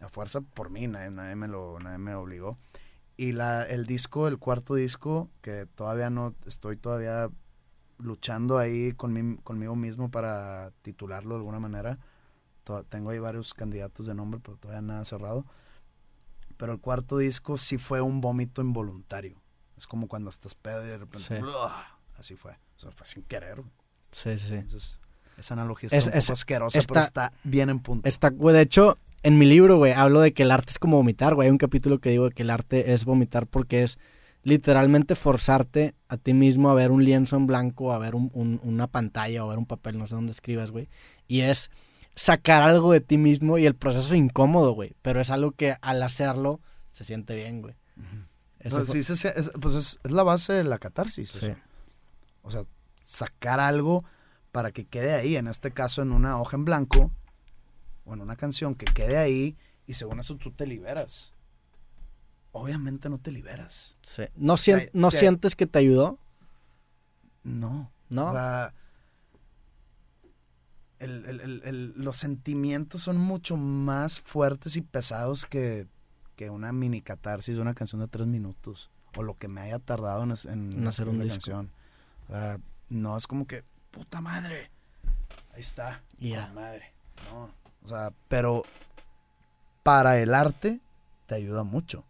A 0.00 0.08
fuerza 0.08 0.40
por 0.40 0.70
mí, 0.70 0.86
nadie, 0.86 1.10
nadie 1.10 1.34
me 1.36 1.48
lo, 1.48 1.78
nadie 1.80 1.98
me 1.98 2.14
obligó. 2.14 2.56
Y 3.16 3.32
la, 3.32 3.64
el 3.64 3.84
disco, 3.86 4.28
el 4.28 4.38
cuarto 4.38 4.74
disco, 4.76 5.28
que 5.42 5.66
todavía 5.66 6.08
no, 6.08 6.34
estoy 6.46 6.76
todavía 6.76 7.28
luchando 7.98 8.58
ahí 8.58 8.92
con 8.92 9.12
mi- 9.12 9.38
conmigo 9.38 9.74
mismo 9.74 10.08
para 10.10 10.70
titularlo 10.82 11.34
de 11.34 11.38
alguna 11.40 11.58
manera. 11.58 11.98
To- 12.62 12.84
tengo 12.84 13.10
ahí 13.10 13.18
varios 13.18 13.54
candidatos 13.54 14.06
de 14.06 14.14
nombre, 14.14 14.38
pero 14.40 14.56
todavía 14.56 14.82
nada 14.82 15.04
cerrado. 15.04 15.44
Pero 16.56 16.72
el 16.72 16.80
cuarto 16.80 17.18
disco 17.18 17.56
sí 17.56 17.76
fue 17.78 18.00
un 18.00 18.20
vómito 18.20 18.60
involuntario. 18.62 19.40
Es 19.76 19.86
como 19.86 20.06
cuando 20.08 20.30
estás 20.30 20.54
pedo 20.54 20.84
y 20.84 20.88
de 20.88 20.98
repente... 20.98 21.36
Sí. 21.38 21.42
Así 22.18 22.34
fue. 22.36 22.52
O 22.52 22.78
sea, 22.80 22.90
fue 22.92 23.06
sin 23.06 23.22
querer. 23.24 23.62
Sí, 24.10 24.36
sí, 24.38 24.48
sí. 24.48 24.54
Entonces, 24.56 24.98
esa 25.36 25.54
analogía 25.54 25.86
está 25.88 25.96
Es- 25.98 26.06
un 26.06 26.10
poco 26.12 26.18
es- 26.18 26.30
asquerosa, 26.30 26.78
está- 26.78 26.94
pero 26.94 27.04
está 27.04 27.32
bien 27.44 27.70
en 27.70 27.78
punto. 27.80 28.08
Está, 28.08 28.30
de 28.30 28.60
hecho, 28.60 28.98
en 29.22 29.38
mi 29.38 29.46
libro, 29.46 29.76
güey, 29.78 29.92
hablo 29.92 30.20
de 30.20 30.32
que 30.32 30.42
el 30.44 30.50
arte 30.50 30.70
es 30.70 30.78
como 30.78 30.96
vomitar, 30.96 31.34
güey. 31.34 31.46
Hay 31.46 31.50
un 31.52 31.58
capítulo 31.58 31.98
que 31.98 32.10
digo 32.10 32.30
que 32.30 32.42
el 32.42 32.50
arte 32.50 32.92
es 32.92 33.04
vomitar 33.04 33.46
porque 33.46 33.82
es 33.82 33.98
literalmente 34.44 35.14
forzarte 35.14 35.94
a 36.08 36.16
ti 36.16 36.32
mismo 36.32 36.70
a 36.70 36.74
ver 36.74 36.90
un 36.90 37.04
lienzo 37.04 37.36
en 37.36 37.46
blanco, 37.46 37.92
a 37.92 37.98
ver 37.98 38.14
un- 38.14 38.30
un- 38.32 38.60
una 38.62 38.86
pantalla 38.86 39.44
o 39.44 39.46
a 39.46 39.50
ver 39.50 39.58
un 39.58 39.66
papel, 39.66 39.98
no 39.98 40.06
sé 40.06 40.14
dónde 40.14 40.32
escribas, 40.32 40.70
güey. 40.70 40.88
Y 41.26 41.40
es 41.40 41.70
sacar 42.14 42.62
algo 42.62 42.92
de 42.92 43.00
ti 43.00 43.18
mismo 43.18 43.58
y 43.58 43.66
el 43.66 43.74
proceso 43.74 44.06
es 44.06 44.18
incómodo, 44.18 44.72
güey. 44.72 44.94
Pero 45.02 45.20
es 45.20 45.30
algo 45.30 45.52
que 45.52 45.76
al 45.82 46.02
hacerlo 46.02 46.60
se 46.90 47.04
siente 47.04 47.34
bien, 47.34 47.60
güey. 47.60 47.74
Eso 48.60 48.78
No, 48.80 48.86
fue- 48.86 49.02
sí, 49.02 49.12
es, 49.28 49.50
pues 49.60 49.74
es, 49.74 49.98
es 50.02 50.10
la 50.10 50.22
base 50.22 50.52
de 50.52 50.64
la 50.64 50.78
catarsis. 50.78 51.30
sí. 51.30 51.50
O 52.42 52.50
sea, 52.50 52.62
sacar 53.02 53.60
algo 53.60 54.04
para 54.52 54.72
que 54.72 54.84
quede 54.86 55.12
ahí, 55.14 55.36
en 55.36 55.48
este 55.48 55.70
caso 55.72 56.00
en 56.02 56.12
una 56.12 56.40
hoja 56.40 56.56
en 56.56 56.64
blanco 56.64 57.10
o 58.08 58.14
en 58.14 58.20
una 58.22 58.36
canción 58.36 58.74
que 58.74 58.86
quede 58.86 59.16
ahí 59.18 59.56
y 59.86 59.94
según 59.94 60.18
eso 60.18 60.36
tú 60.36 60.50
te 60.50 60.66
liberas. 60.66 61.32
Obviamente 62.52 63.08
no 63.08 63.18
te 63.18 63.30
liberas. 63.30 63.98
sí. 64.02 64.22
¿No, 64.34 64.56
sien- 64.56 64.90
¿no 64.94 65.10
sientes 65.10 65.54
que 65.54 65.66
te 65.66 65.78
ayudó? 65.78 66.18
No. 67.44 67.92
¿No? 68.08 68.30
O 68.30 68.32
sea, 68.32 68.72
el- 70.98 71.26
el- 71.26 71.40
el- 71.40 71.62
el- 71.64 71.92
los 71.96 72.16
sentimientos 72.16 73.02
son 73.02 73.18
mucho 73.18 73.56
más 73.56 74.20
fuertes 74.20 74.76
y 74.76 74.82
pesados 74.82 75.46
que, 75.46 75.86
que 76.36 76.50
una 76.50 76.72
mini 76.72 77.02
catarsis 77.02 77.56
de 77.56 77.62
una 77.62 77.74
canción 77.74 78.00
de 78.00 78.08
tres 78.08 78.26
minutos. 78.26 78.90
O 79.16 79.22
lo 79.22 79.34
que 79.36 79.48
me 79.48 79.60
haya 79.60 79.78
tardado 79.78 80.24
en, 80.24 80.32
es- 80.32 80.44
en 80.46 80.72
En 80.72 80.86
hacer 80.88 81.08
un 81.08 81.16
una 81.16 81.24
disco. 81.24 81.36
canción. 81.38 81.70
Sea, 82.28 82.58
no 82.88 83.16
es 83.16 83.26
como 83.26 83.46
que, 83.46 83.62
puta 83.90 84.20
madre. 84.20 84.70
Ahí 85.52 85.60
está. 85.60 86.02
Y 86.18 86.30
ya. 86.30 86.46
con 86.46 86.54
madre. 86.56 86.92
No. 87.32 87.50
O 87.88 87.90
sea, 87.90 88.12
pero 88.28 88.64
para 89.82 90.20
el 90.20 90.34
arte 90.34 90.80
te 91.24 91.34
ayuda 91.34 91.62
mucho. 91.62 92.04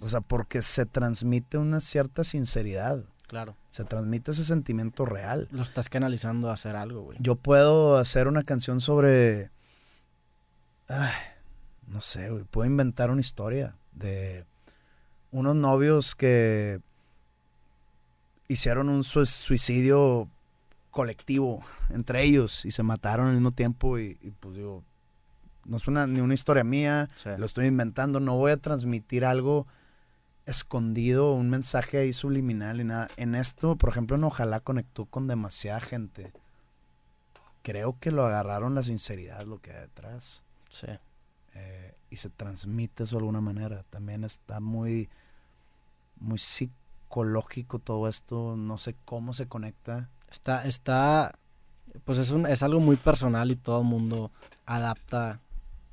O 0.00 0.08
sea, 0.08 0.22
porque 0.22 0.62
se 0.62 0.86
transmite 0.86 1.58
una 1.58 1.80
cierta 1.80 2.24
sinceridad. 2.24 3.04
Claro. 3.26 3.56
Se 3.68 3.84
transmite 3.84 4.30
ese 4.30 4.42
sentimiento 4.42 5.04
real. 5.04 5.48
Lo 5.50 5.60
estás 5.60 5.90
canalizando 5.90 6.48
a 6.48 6.54
hacer 6.54 6.76
algo, 6.76 7.02
güey. 7.02 7.18
Yo 7.20 7.36
puedo 7.36 7.98
hacer 7.98 8.26
una 8.26 8.42
canción 8.42 8.80
sobre. 8.80 9.50
Ay, 10.88 11.12
no 11.86 12.00
sé, 12.00 12.30
güey. 12.30 12.44
Puedo 12.44 12.66
inventar 12.66 13.10
una 13.10 13.20
historia 13.20 13.76
de 13.92 14.46
unos 15.30 15.56
novios 15.56 16.14
que 16.14 16.80
hicieron 18.48 18.88
un 18.88 19.04
sui- 19.04 19.26
suicidio 19.26 20.28
colectivo 20.94 21.60
entre 21.90 22.22
ellos 22.22 22.64
y 22.64 22.70
se 22.70 22.82
mataron 22.82 23.26
al 23.26 23.34
mismo 23.34 23.50
tiempo. 23.50 23.98
Y, 23.98 24.16
y, 24.22 24.30
pues 24.30 24.54
digo, 24.56 24.82
no 25.64 25.76
es 25.76 25.88
una, 25.88 26.06
ni 26.06 26.20
una 26.20 26.34
historia 26.34 26.64
mía, 26.64 27.08
Sí. 27.16 27.30
lo 27.36 27.44
estoy 27.44 27.66
inventando. 27.66 28.20
No 28.20 28.36
voy 28.36 28.52
a 28.52 28.56
transmitir 28.56 29.24
algo 29.24 29.66
escondido, 30.46 31.32
un 31.34 31.50
mensaje 31.50 31.98
ahí 31.98 32.12
subliminal 32.12 32.80
y 32.80 32.84
nada. 32.84 33.08
En 33.16 33.34
esto, 33.34 33.76
por 33.76 33.90
ejemplo, 33.90 34.16
en 34.16 34.24
Ojalá 34.24 34.60
conectó 34.60 35.06
con 35.06 35.26
demasiada 35.26 35.80
gente. 35.80 36.32
Creo 37.62 37.98
que 37.98 38.10
lo 38.10 38.24
agarraron 38.26 38.74
la 38.74 38.82
sinceridad, 38.82 39.44
lo 39.46 39.58
que 39.60 39.72
hay 39.72 39.80
detrás. 39.80 40.42
Sí. 40.68 40.86
eh, 41.54 41.94
y 42.10 42.16
se 42.16 42.30
transmite 42.30 43.04
eso 43.04 43.16
de 43.16 43.20
alguna 43.20 43.40
manera. 43.40 43.84
También 43.90 44.22
está 44.24 44.60
muy, 44.60 45.08
muy 46.20 46.38
psicológico 46.38 47.78
todo 47.80 48.06
esto. 48.08 48.54
No 48.56 48.76
sé 48.78 48.94
cómo 49.04 49.32
se 49.34 49.46
conecta. 49.48 50.10
Está, 50.34 50.66
está, 50.66 51.38
pues 52.04 52.18
es, 52.18 52.30
un, 52.30 52.44
es 52.46 52.62
algo 52.64 52.80
muy 52.80 52.96
personal 52.96 53.50
y 53.52 53.56
todo 53.56 53.80
el 53.82 53.86
mundo 53.86 54.32
adapta. 54.66 55.40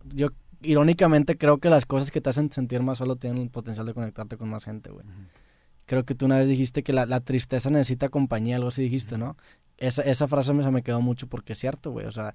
Yo, 0.05 0.29
irónicamente, 0.63 1.37
creo 1.37 1.59
que 1.59 1.69
las 1.69 1.85
cosas 1.85 2.09
que 2.09 2.21
te 2.21 2.31
hacen 2.31 2.51
sentir 2.51 2.81
más 2.81 2.97
solo 2.97 3.15
tienen 3.17 3.43
el 3.43 3.49
potencial 3.51 3.85
de 3.85 3.93
conectarte 3.93 4.37
con 4.37 4.49
más 4.49 4.65
gente, 4.65 4.89
güey. 4.89 5.05
Creo 5.85 6.03
que 6.05 6.15
tú 6.15 6.25
una 6.25 6.37
vez 6.37 6.49
dijiste 6.49 6.81
que 6.83 6.91
la, 6.91 7.05
la 7.05 7.19
tristeza 7.19 7.69
necesita 7.69 8.09
compañía, 8.09 8.55
algo 8.55 8.69
así 8.69 8.81
dijiste, 8.81 9.17
¿no? 9.19 9.37
Esa, 9.77 10.01
esa 10.01 10.27
frase 10.27 10.53
me, 10.53 10.63
se 10.63 10.71
me 10.71 10.81
quedó 10.81 11.01
mucho 11.01 11.27
porque 11.27 11.53
es 11.53 11.59
cierto, 11.59 11.91
güey. 11.91 12.07
O 12.07 12.11
sea, 12.11 12.33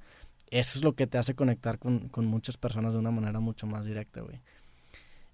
eso 0.50 0.78
es 0.78 0.84
lo 0.84 0.92
que 0.94 1.08
te 1.08 1.18
hace 1.18 1.34
conectar 1.34 1.78
con, 1.80 2.08
con 2.08 2.24
muchas 2.26 2.56
personas 2.56 2.92
de 2.92 3.00
una 3.00 3.10
manera 3.10 3.40
mucho 3.40 3.66
más 3.66 3.84
directa, 3.84 4.20
güey. 4.20 4.40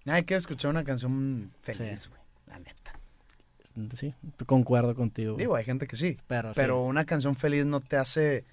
Hay 0.06 0.24
que 0.24 0.36
escuchar 0.36 0.70
una 0.70 0.84
canción 0.84 1.52
feliz, 1.60 2.02
Sí. 2.04 2.08
güey. 2.08 2.20
La 2.46 2.58
neta. 2.58 2.98
Sí, 3.94 4.14
concuerdo 4.46 4.94
contigo. 4.94 5.36
Digo, 5.36 5.56
hay 5.56 5.64
gente 5.64 5.86
que 5.86 5.96
sí. 5.96 6.16
pero, 6.26 6.52
sí, 6.54 6.60
Pero 6.60 6.82
una 6.82 7.04
canción 7.04 7.36
feliz 7.36 7.64
no 7.66 7.80
te 7.80 7.96
hace. 7.96 8.44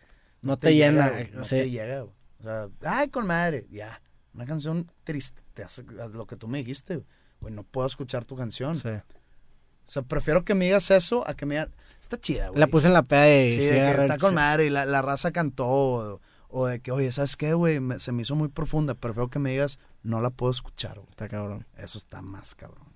no 0.42 0.58
te, 0.58 0.74
llena. 0.76 1.06
llega, 1.08 1.12
güey, 1.12 1.32
no 1.32 1.44
sí. 1.44 1.50
te 1.58 1.70
llega, 1.70 2.02
güey. 2.02 2.14
O 2.40 2.44
sea, 2.44 2.68
ay, 2.86 3.10
con 3.10 3.28
madre. 3.28 3.68
Ya. 3.70 4.02
Una 4.34 4.46
canción 4.46 4.90
triste 5.04 5.42
te 5.54 5.64
hace 5.64 5.84
lo 5.84 6.26
que 6.28 6.36
tú 6.36 6.48
me 6.48 6.60
dijiste, 6.60 6.96
güey. 6.96 7.08
Güey, 7.42 7.54
no 7.54 7.64
puedo 7.64 7.88
escuchar 7.88 8.26
tu 8.26 8.36
canción. 8.36 8.78
Sí. 8.78 8.90
O 8.90 9.92
sea, 9.92 10.04
prefiero 10.04 10.46
que 10.46 10.54
me 10.56 10.66
digas 10.66 10.92
eso 10.92 11.28
a 11.28 11.34
que 11.34 11.46
me 11.46 11.56
digas. 11.56 11.70
Está 12.00 12.18
chida, 12.20 12.50
güey. 12.50 12.60
La 12.60 12.68
puse 12.68 12.88
en 12.88 12.94
la 12.94 13.04
peda 13.04 13.26
Sí, 13.50 13.58
de 13.58 13.72
que 13.72 14.02
está 14.02 14.18
con 14.18 14.36
madre 14.36 14.66
y 14.68 14.70
la, 14.70 14.86
la 14.86 15.02
raza 15.02 15.32
cantó. 15.32 15.68
O, 15.68 16.22
o 16.48 16.66
de 16.68 16.80
que, 16.80 16.92
oye, 16.92 17.12
¿sabes 17.12 17.36
qué, 17.36 17.54
güey? 17.54 17.80
Me- 17.80 18.00
se 18.00 18.12
me 18.12 18.22
hizo 18.22 18.36
muy 18.36 18.48
profunda. 18.50 18.94
Prefiero 18.94 19.30
que 19.30 19.40
me 19.40 19.52
digas, 19.52 19.80
no 20.04 20.22
la 20.22 20.30
puedo 20.30 20.52
escuchar, 20.52 20.96
güey. 20.96 21.10
Está 21.10 21.28
cabrón. 21.28 21.66
Eso 21.78 21.98
está 21.98 22.22
más 22.22 22.56
cabrón. 22.56 22.89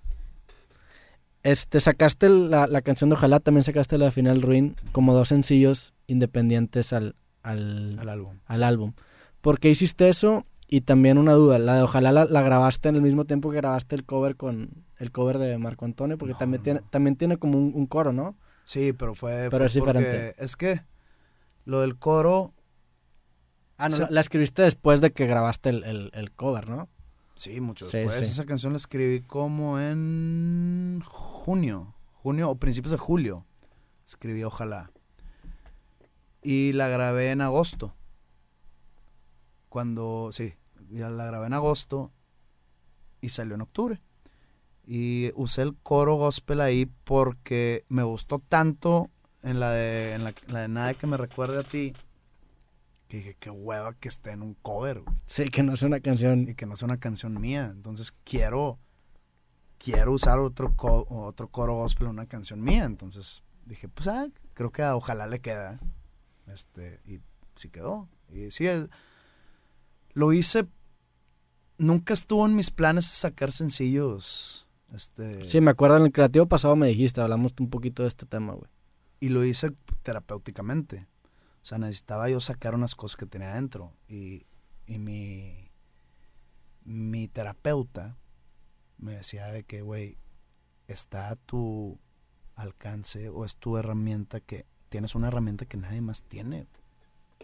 Este, 1.44 1.82
sacaste 1.82 2.30
la, 2.30 2.68
la 2.68 2.82
canción 2.82 3.10
de 3.10 3.16
Ojalá, 3.16 3.40
también 3.40 3.64
sacaste 3.64 3.98
la 3.98 4.06
de 4.06 4.12
Final 4.12 4.42
Ruin 4.42 4.76
como 4.94 5.14
dos 5.14 5.28
sencillos 5.28 5.94
independientes 6.08 6.94
al, 6.94 7.16
al, 7.42 8.00
Al 8.00 8.10
álbum. 8.10 8.40
al 8.46 8.64
álbum. 8.64 8.94
¿Por 9.42 9.60
qué 9.60 9.70
hiciste 9.70 10.08
eso? 10.08 10.46
Y 10.70 10.82
también 10.82 11.18
una 11.18 11.34
duda, 11.34 11.60
la 11.60 11.76
de 11.76 11.82
Ojalá 11.84 12.12
la, 12.14 12.26
la 12.26 12.42
grabaste 12.42 12.88
en 12.90 12.96
el 12.96 13.02
mismo 13.02 13.26
tiempo 13.26 13.52
que 13.52 13.58
grabaste 13.58 13.96
el 13.96 14.06
cover 14.06 14.38
con 14.38 14.86
el 14.98 15.12
cover 15.12 15.38
de 15.38 15.58
Marco 15.58 15.84
Antonio, 15.86 16.18
porque 16.18 16.32
No, 16.34 16.38
también, 16.40 16.60
no, 16.62 16.64
tiene, 16.64 16.82
también 16.90 17.16
tiene 17.18 17.38
como 17.38 17.58
un, 17.58 17.74
un 17.76 17.86
coro, 17.88 18.14
¿no? 18.14 18.38
Sí, 18.64 18.94
pero 18.94 19.14
fue. 19.14 19.50
Pero 19.52 19.58
fue 19.58 19.66
es 19.66 19.74
diferente. 19.74 20.34
Es 20.38 20.56
que 20.56 20.82
lo 21.66 21.82
del 21.82 21.98
coro, 22.00 22.54
Ah, 23.78 23.90
no, 23.90 23.98
la, 23.98 24.08
la 24.10 24.22
escribiste 24.22 24.62
después 24.62 25.02
de 25.02 25.12
que 25.12 25.26
grabaste 25.28 25.70
el, 25.70 25.84
el- 25.84 26.12
el 26.14 26.32
cover, 26.32 26.70
¿no? 26.70 26.88
Sí, 27.44 27.62
mucho 27.62 27.86
Sí, 27.86 27.98
después. 27.98 28.18
sí. 28.20 28.24
Esa 28.26 28.46
canción 28.46 28.74
la 28.74 28.78
escribí 28.78 29.22
como 29.22 29.80
en 29.80 31.02
junio. 31.06 31.94
Junio 32.14 32.50
o 32.50 32.56
principios 32.56 32.92
de 32.92 32.98
julio. 32.98 33.46
Escribí 34.08 34.44
Ojalá. 34.44 34.92
Y 36.42 36.74
la 36.74 36.88
grabé 36.88 37.32
en 37.32 37.42
agosto. 37.42 37.96
Cuando, 39.70 40.30
sí, 40.32 40.54
ya 40.92 41.10
la 41.10 41.26
grabé 41.26 41.48
en 41.48 41.54
agosto 41.54 42.12
y 43.22 43.30
salió 43.30 43.56
en 43.56 43.62
octubre. 43.62 44.02
Y 44.86 45.32
usé 45.36 45.62
el 45.62 45.76
coro 45.76 46.16
gospel 46.16 46.60
ahí 46.62 46.86
porque 47.06 47.86
me 47.88 48.04
gustó 48.04 48.40
tanto 48.40 49.10
en 49.42 49.60
la 49.60 49.72
de, 49.72 50.14
en 50.14 50.24
la, 50.24 50.34
la 50.48 50.60
de 50.62 50.68
Nada 50.68 50.94
que 50.94 51.08
me 51.08 51.18
recuerde 51.18 51.60
a 51.60 51.64
ti. 51.64 51.94
Que 53.14 53.18
dije, 53.18 53.38
qué 53.40 53.52
hueva 53.52 53.94
que 53.94 54.10
esté 54.10 54.32
en 54.32 54.42
un 54.42 54.56
cover, 54.56 55.02
güey, 55.02 55.16
Sí, 55.28 55.46
que 55.50 55.62
no 55.62 55.76
es 55.76 55.84
una 55.84 56.00
canción. 56.00 56.50
Y 56.50 56.56
que 56.56 56.66
no 56.66 56.76
sea 56.76 56.88
una 56.88 57.00
canción 57.00 57.40
mía. 57.40 57.70
Entonces 57.72 58.12
quiero, 58.24 58.80
quiero 59.78 60.14
usar 60.14 60.40
otro, 60.40 60.76
co- 60.76 61.06
otro 61.10 61.48
coro 61.48 61.76
gospel 61.76 62.08
en 62.08 62.14
una 62.14 62.26
canción 62.26 62.60
mía. 62.64 62.86
Entonces 62.86 63.44
dije, 63.68 63.88
pues 63.88 64.08
ah, 64.08 64.26
creo 64.56 64.72
que 64.72 64.82
ojalá 64.84 65.28
le 65.28 65.42
queda. 65.42 65.80
Este, 66.48 67.02
y 67.06 67.20
sí 67.56 67.70
quedó. 67.70 68.10
Y 68.32 68.50
sí, 68.50 68.66
es- 68.66 68.88
lo 70.14 70.34
hice. 70.34 70.66
Nunca 71.78 72.16
estuvo 72.16 72.44
en 72.48 72.56
mis 72.56 72.72
planes 72.72 73.06
sacar 73.06 73.52
sencillos. 73.52 74.68
Este, 74.92 75.40
Sí, 75.48 75.62
me 75.62 75.70
acuerdo 75.70 75.98
en 75.98 76.04
el 76.06 76.12
creativo 76.12 76.48
pasado 76.48 76.76
me 76.76 76.88
dijiste, 76.88 77.22
hablamos 77.22 77.54
un 77.60 77.70
poquito 77.70 78.02
de 78.02 78.08
este 78.08 78.26
tema, 78.26 78.54
güey. 78.54 78.72
y 79.20 79.30
lo 79.30 79.46
hice 79.46 79.72
terapéuticamente. 80.02 81.06
O 81.64 81.66
sea, 81.66 81.78
necesitaba 81.78 82.30
yo 82.30 82.42
sacar 82.42 82.76
unas 82.76 82.94
cosas 82.94 83.16
que 83.16 83.26
tenía 83.26 83.54
adentro. 83.54 83.94
Y, 84.10 84.46
y 84.86 85.00
mi, 85.00 85.72
mi 86.84 87.30
terapeuta 87.30 88.18
me 88.98 89.14
decía 89.14 89.48
de 89.48 89.64
que, 89.64 89.82
güey, 89.82 90.18
está 90.88 91.30
a 91.30 91.38
tu 91.38 92.02
alcance 92.56 93.30
o 93.30 93.46
es 93.46 93.56
tu 93.56 93.78
herramienta 93.78 94.42
que 94.42 94.66
tienes 94.90 95.16
una 95.16 95.30
herramienta 95.30 95.66
que 95.66 95.78
nadie 95.78 96.02
más 96.02 96.24
tiene 96.24 96.68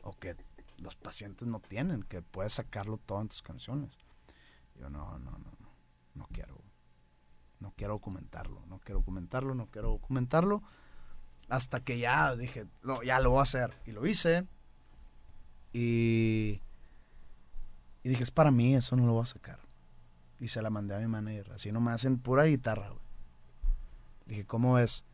o 0.04 0.18
que 0.20 0.36
los 0.78 0.98
pacientes 0.98 1.48
no 1.48 1.62
tienen, 1.62 2.04
que 2.04 2.22
puedes 2.22 2.54
sacarlo 2.54 2.98
todo 2.98 3.22
en 3.22 3.30
tus 3.30 3.42
canciones. 3.42 3.98
Yo 4.76 4.90
no, 4.90 5.18
no, 5.18 5.32
no, 5.32 5.52
no, 5.60 5.70
no 6.16 6.28
quiero. 6.34 6.62
No 7.60 7.74
quiero 7.76 7.94
documentarlo, 7.94 8.66
no 8.68 8.80
quiero 8.80 9.00
documentarlo, 9.00 9.56
no 9.56 9.68
quiero 9.68 9.90
documentarlo. 9.90 10.62
Hasta 11.50 11.80
que 11.80 12.00
ya 12.00 12.36
dije, 12.36 12.68
no, 12.84 13.02
ya 13.04 13.20
lo 13.20 13.32
voy 13.32 13.40
a 13.40 13.44
hacer. 13.44 13.72
Y 13.86 13.92
lo 13.92 14.06
hice. 14.06 14.46
Y, 15.74 16.62
y 18.04 18.10
dije, 18.10 18.24
es 18.24 18.32
para 18.32 18.52
mí, 18.52 18.76
eso 18.76 18.96
no 18.96 19.06
lo 19.06 19.14
voy 19.14 19.24
a 19.24 19.26
sacar. 19.26 19.60
Y 20.40 20.48
se 20.48 20.62
la 20.62 20.70
mandé 20.70 20.96
a 20.96 21.00
mi 21.00 21.08
manager, 21.08 21.52
así 21.52 21.72
nomás 21.72 22.06
en 22.06 22.18
pura 22.18 22.44
guitarra, 22.46 22.90
güey. 22.90 23.02
Dije, 24.26 24.46
¿cómo 24.46 24.78
es? 24.78 25.06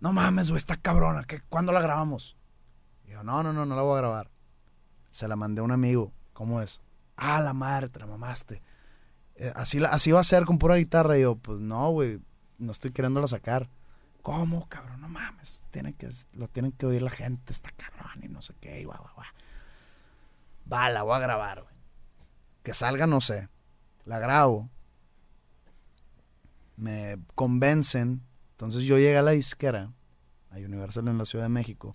No 0.00 0.12
mames, 0.12 0.50
güey, 0.50 0.58
está 0.58 0.76
cabrona. 0.76 1.24
¿qué, 1.24 1.40
¿Cuándo 1.48 1.72
la 1.72 1.80
grabamos? 1.80 2.36
Y 3.06 3.12
yo, 3.12 3.24
no, 3.24 3.42
no, 3.42 3.52
no, 3.52 3.64
no 3.64 3.74
la 3.74 3.82
voy 3.82 3.94
a 3.96 4.00
grabar. 4.00 4.30
Se 5.10 5.26
la 5.28 5.34
mandé 5.34 5.60
a 5.60 5.64
un 5.64 5.72
amigo. 5.72 6.12
¿Cómo 6.34 6.60
es? 6.60 6.82
Ah, 7.16 7.40
la 7.40 7.54
madre, 7.54 7.88
te 7.88 8.00
la 8.00 8.06
mamaste. 8.06 8.60
Eh, 9.36 9.52
así, 9.56 9.82
así 9.84 10.12
va 10.12 10.20
a 10.20 10.24
ser 10.24 10.44
con 10.44 10.58
pura 10.58 10.76
guitarra. 10.76 11.16
Y 11.16 11.22
yo, 11.22 11.36
pues 11.36 11.60
no, 11.60 11.90
güey, 11.90 12.20
no 12.58 12.72
estoy 12.72 12.90
queriéndola 12.90 13.26
sacar. 13.26 13.70
¿Cómo, 14.24 14.66
cabrón? 14.70 15.02
No 15.02 15.08
mames. 15.10 15.60
Tiene 15.70 15.92
que, 15.92 16.08
lo 16.32 16.48
tienen 16.48 16.72
que 16.72 16.86
oír 16.86 17.02
la 17.02 17.10
gente, 17.10 17.52
está 17.52 17.70
cabrón 17.72 18.24
y 18.24 18.28
no 18.28 18.40
sé 18.40 18.54
qué. 18.58 18.80
Y 18.80 18.84
guau, 18.84 18.98
guau, 18.98 19.14
guau. 19.14 19.26
Va, 20.72 20.88
la 20.88 21.02
voy 21.02 21.14
a 21.14 21.18
grabar, 21.18 21.62
güey. 21.62 21.74
Que 22.62 22.72
salga, 22.72 23.06
no 23.06 23.20
sé. 23.20 23.50
La 24.06 24.18
grabo. 24.18 24.70
Me 26.76 27.18
convencen. 27.34 28.22
Entonces 28.52 28.84
yo 28.84 28.96
llegué 28.96 29.18
a 29.18 29.22
la 29.22 29.32
disquera, 29.32 29.92
a 30.50 30.56
Universal 30.56 31.06
en 31.08 31.18
la 31.18 31.26
Ciudad 31.26 31.44
de 31.44 31.50
México, 31.50 31.92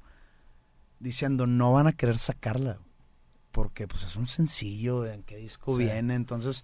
diciendo, 0.99 1.47
no 1.47 1.73
van 1.73 1.87
a 1.87 1.93
querer 1.93 2.19
sacarla. 2.19 2.77
Porque 3.49 3.87
pues 3.87 4.03
es 4.03 4.15
un 4.17 4.27
sencillo, 4.27 5.07
¿en 5.07 5.23
qué 5.23 5.37
disco 5.37 5.75
Sí. 5.75 5.83
viene? 5.85 6.13
Entonces 6.13 6.63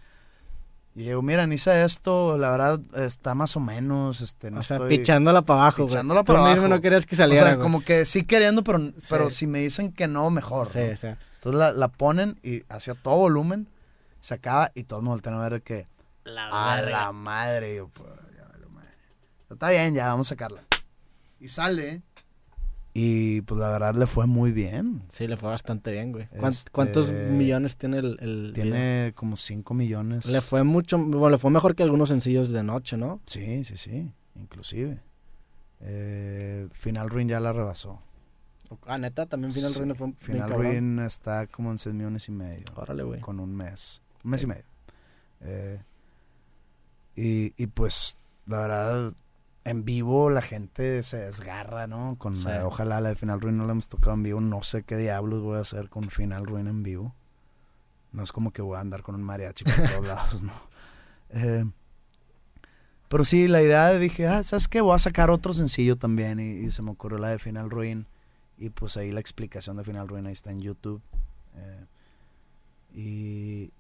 Y 0.96 1.04
digo, 1.04 1.22
mira, 1.22 1.44
hice 1.54 1.84
esto, 1.84 2.38
la 2.38 2.52
verdad 2.52 2.80
está 2.96 3.36
más 3.36 3.58
o 3.58 3.60
menos, 3.60 4.22
este, 4.22 4.50
no 4.50 4.62
o 4.62 4.64
sea, 4.64 4.78
estoy... 4.78 4.98
pichándola 4.98 5.42
para 5.42 5.64
abajo. 5.64 5.86
Pichándola 5.88 6.24
para 6.24 6.40
mismo 6.40 6.52
abajo. 6.54 6.68
no 6.70 6.80
querías 6.80 7.06
que 7.06 7.16
O 7.16 7.18
saliera, 7.18 7.48
sea, 7.48 7.56
güey. 7.56 7.64
como 7.64 7.84
que 7.84 8.06
sí 8.06 8.24
queriendo, 8.24 8.64
pero, 8.64 8.94
pero 9.10 9.30
si 9.30 9.46
me 9.46 9.60
dicen 9.60 9.92
que 9.92 10.08
no, 10.08 10.30
mejor. 10.30 10.70
Sí, 10.70 10.80
¿no? 10.80 10.96
sí. 10.96 11.08
Entonces 11.08 11.60
la, 11.60 11.74
la 11.74 11.90
ponen 11.90 12.40
y 12.44 12.64
hacía 12.70 12.96
todo 12.96 13.18
volumen, 13.18 13.68
se 14.22 14.36
acaba 14.36 14.72
y 14.74 14.84
todos 14.84 15.04
me 15.04 15.10
voltean 15.10 15.36
a 15.36 15.50
ver 15.50 15.62
que 15.62 15.86
a 16.26 16.82
la 16.82 17.12
madre. 17.12 17.74
Y 17.74 17.76
yo, 17.76 17.90
pues, 17.90 18.10
ya 18.38 18.48
valió 18.48 18.70
madre. 18.70 18.90
Está 19.52 19.70
bien, 19.70 19.94
ya 19.94 20.08
vamos 20.08 20.28
a 20.28 20.30
sacarla. 20.30 20.62
Y 21.42 21.50
sale. 21.50 22.02
Y 22.98 23.42
pues 23.42 23.60
la 23.60 23.70
verdad 23.72 23.94
le 23.96 24.08
fue 24.08 24.26
muy 24.26 24.54
bien. 24.54 25.04
Sí, 25.10 25.28
le 25.28 25.36
fue 25.36 25.50
bastante 25.50 25.92
bien, 25.92 26.14
güey. 26.14 26.28
¿Cuán- 26.30 26.54
Este, 26.54 26.72
¿Cuántos 26.72 27.12
millones 27.12 27.76
tiene 27.76 27.98
el, 28.00 28.18
el 28.22 28.54
video? 28.54 28.64
Tiene 28.72 29.12
como 29.16 29.36
5 29.36 29.74
millones. 29.74 30.26
Le 30.28 30.40
fue 30.40 30.64
mucho, 30.64 30.98
bueno, 30.98 31.30
le 31.32 31.38
fue 31.38 31.52
mejor 31.52 31.76
que 31.76 31.84
algunos 31.84 32.08
sencillos 32.08 32.50
de 32.50 32.64
noche, 32.64 32.96
¿no? 32.96 33.20
Sí, 33.26 33.66
sí, 33.66 33.76
sí. 33.76 34.14
Inclusive. 34.36 35.02
Eh, 35.82 36.70
Final 36.72 37.10
Ruin 37.10 37.28
ya 37.28 37.42
la 37.42 37.52
rebasó. 37.52 38.02
Ah, 38.88 38.98
neta, 38.98 39.26
también 39.26 39.52
Final 39.52 39.72
Sí, 39.72 39.78
Ruin 39.80 39.90
le 39.90 39.96
fue 39.96 40.14
Final. 40.20 40.50
Ruin 40.54 41.00
está 41.00 41.48
como 41.48 41.72
en 41.72 41.78
6 41.78 41.94
millones 41.94 42.30
y 42.30 42.32
medio. 42.32 42.66
Órale, 42.76 43.04
güey. 43.04 43.20
Con 43.20 43.42
un 43.42 43.54
mes. 43.54 44.04
Un 44.24 44.32
mes 44.32 44.40
Sí. 44.40 44.46
y 44.46 44.50
medio. 44.50 44.64
Eh, 45.42 45.82
y, 47.18 47.54
y 47.62 47.68
pues, 47.68 48.18
la 48.46 48.60
verdad, 48.60 49.14
en 49.66 49.84
vivo 49.84 50.30
la 50.30 50.42
gente 50.42 51.04
se 51.04 51.18
desgarra, 51.18 51.88
¿no? 51.88 52.16
Con 52.18 52.36
Sí. 52.38 52.46
la- 52.46 52.66
ojalá 52.68 53.02
la 53.02 53.10
de 53.10 53.16
Final 53.16 53.42
Ruin 53.42 53.58
no 53.58 53.66
la 53.66 53.72
hemos 53.74 53.90
tocado 53.90 54.14
en 54.14 54.24
vivo. 54.24 54.40
No 54.40 54.64
sé 54.64 54.84
qué 54.84 54.96
diablos 54.96 55.42
voy 55.42 55.58
a 55.58 55.62
hacer 55.62 55.90
con 55.90 56.10
Final 56.10 56.46
Ruin 56.46 56.68
en 56.68 56.84
vivo. 56.84 57.14
No 58.14 58.24
es 58.24 58.32
como 58.32 58.52
que 58.52 58.62
voy 58.62 58.78
a 58.78 58.80
andar 58.80 59.02
con 59.04 59.16
un 59.16 59.24
mariachi 59.24 59.66
por 59.66 59.74
todos 59.76 60.08
lados, 60.08 60.44
¿no? 60.44 60.54
Eh, 61.32 61.66
pero 63.10 63.26
sí, 63.26 63.48
la 63.48 63.62
idea 63.62 63.90
de 63.90 64.00
dije, 64.00 64.28
ah, 64.28 64.42
¿sabes 64.44 64.68
qué? 64.68 64.82
Voy 64.82 64.96
a 64.96 65.00
sacar 65.00 65.30
otro 65.30 65.54
sencillo 65.54 65.98
también. 65.98 66.40
Y, 66.40 66.66
y 66.66 66.72
se 66.72 66.82
me 66.82 66.92
ocurrió 66.92 67.18
la 67.18 67.30
de 67.30 67.40
Final 67.40 67.70
Ruin. 67.70 68.08
Y 68.58 68.70
pues 68.70 68.96
ahí 68.98 69.12
la 69.12 69.20
explicación 69.20 69.76
de 69.78 69.84
Final 69.84 70.08
Ruin 70.08 70.28
ahí 70.28 70.34
está 70.34 70.52
en 70.52 70.62
YouTube. 70.62 71.02
Eh, 71.56 71.86
y, 72.94 73.72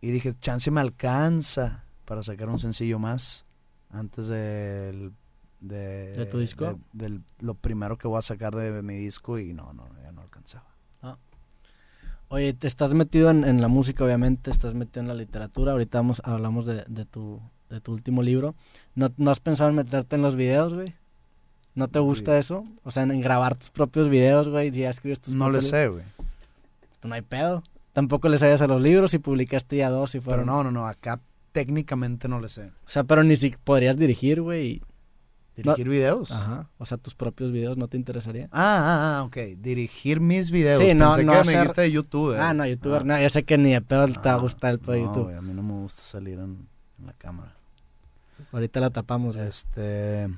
y 0.00 0.10
dije, 0.10 0.34
chance 0.38 0.70
me 0.70 0.80
alcanza 0.80 1.84
para 2.04 2.22
sacar 2.22 2.48
un 2.48 2.58
sencillo 2.58 2.98
más 2.98 3.44
antes 3.90 4.26
del, 4.26 5.12
de, 5.68 6.12
¿De 6.12 6.26
tu 6.26 6.38
disco? 6.38 6.78
de- 6.92 7.08
del- 7.08 7.22
lo 7.40 7.54
primero 7.54 7.96
que 7.98 8.06
voy 8.08 8.18
a 8.18 8.22
sacar 8.22 8.54
de 8.54 8.82
mi 8.82 8.96
disco 8.96 9.38
y 9.38 9.52
no, 9.54 9.72
no, 9.72 9.88
ya 10.02 10.12
no 10.12 10.20
alcanzaba. 10.22 10.66
Oye, 12.28 12.52
te 12.54 12.66
estás 12.66 12.94
metido 12.94 13.30
en, 13.30 13.44
en 13.44 13.60
la 13.60 13.68
música, 13.68 14.02
obviamente, 14.04 14.50
estás 14.50 14.74
metido 14.74 15.02
en 15.02 15.08
la 15.08 15.14
literatura. 15.14 15.72
Ahorita 15.72 15.98
vamos, 15.98 16.20
hablamos 16.24 16.66
de, 16.66 16.82
de 16.88 17.04
tu, 17.04 17.40
de 17.70 17.80
tu 17.80 17.92
último 17.92 18.22
libro. 18.22 18.54
¿No, 18.94 19.10
¿No 19.18 19.30
has 19.30 19.38
pensado 19.40 19.70
en 19.70 19.76
meterte 19.76 20.16
en 20.16 20.22
los 20.22 20.34
videos, 20.34 20.74
güey? 20.74 20.94
¿No 21.76 21.86
te 21.88 21.98
gusta 22.00 22.32
Sí. 22.32 22.38
eso? 22.38 22.64
O 22.82 22.90
sea, 22.90 23.02
en, 23.04 23.10
en 23.12 23.20
grabar 23.20 23.54
tus 23.56 23.70
propios 23.70 24.08
videos, 24.08 24.48
güey, 24.48 24.68
y 24.68 24.70
ya 24.80 24.90
escribes 24.90 25.20
tus 25.20 25.34
No 25.34 25.50
le 25.50 25.62
sé, 25.62 25.86
güey. 25.88 26.02
No 27.04 27.14
hay 27.14 27.22
pedo. 27.22 27.62
Tampoco 27.92 28.28
le 28.28 28.38
sabías 28.38 28.62
a 28.62 28.66
los 28.66 28.80
libros 28.80 29.14
y 29.14 29.18
publicaste 29.18 29.76
ya 29.76 29.90
dos 29.90 30.14
y 30.14 30.18
Pero 30.18 30.24
fueron... 30.24 30.46
no, 30.46 30.64
no, 30.64 30.70
no, 30.72 30.86
acá 30.88 31.20
técnicamente 31.52 32.26
no 32.26 32.40
le 32.40 32.48
sé. 32.48 32.68
O 32.84 32.88
sea, 32.88 33.04
pero 33.04 33.22
ni 33.22 33.36
si 33.36 33.50
podrías 33.62 33.96
dirigir, 33.96 34.40
güey. 34.40 34.82
¿Dirigir 35.56 35.88
videos? 35.88 36.32
Ajá. 36.32 36.68
O 36.78 36.84
sea, 36.86 36.98
tus 36.98 37.14
propios 37.14 37.52
videos 37.52 37.76
no 37.76 37.86
te 37.86 37.96
interesaría. 37.96 38.46
Ah, 38.50 38.78
ah, 38.80 39.18
ah, 39.18 39.22
ok. 39.22 39.36
Dirigir 39.58 40.18
mis 40.20 40.50
videos. 40.50 40.80
Sí, 40.80 40.94
no, 40.94 41.10
Pensé 41.10 41.24
no 41.24 41.32
que 41.32 41.44
me 41.44 41.52
dijiste 41.58 41.80
de 41.82 41.92
YouTube. 41.92 42.36
Ah, 42.38 42.52
no, 42.54 42.66
youtuber, 42.66 43.02
Ah. 43.02 43.04
no, 43.04 43.20
yo 43.20 43.30
sé 43.30 43.44
que 43.44 43.56
ni 43.56 43.70
de 43.72 43.80
pedo 43.80 44.06
te 44.08 44.18
va 44.18 44.32
a 44.32 44.34
Ah, 44.34 44.38
gustar 44.38 44.72
el 44.72 44.78
pedo 44.80 44.92
de 44.92 45.00
no, 45.02 45.06
YouTube. 45.14 45.36
a 45.36 45.40
mí 45.40 45.52
no 45.54 45.62
me 45.62 45.72
gusta 45.74 46.02
salir 46.02 46.38
en, 46.40 46.66
en 46.98 47.06
la 47.06 47.12
cámara. 47.12 47.54
Ahorita 48.52 48.80
la 48.80 48.90
tapamos, 48.90 49.36
güey. 49.36 49.48
Este. 49.48 50.28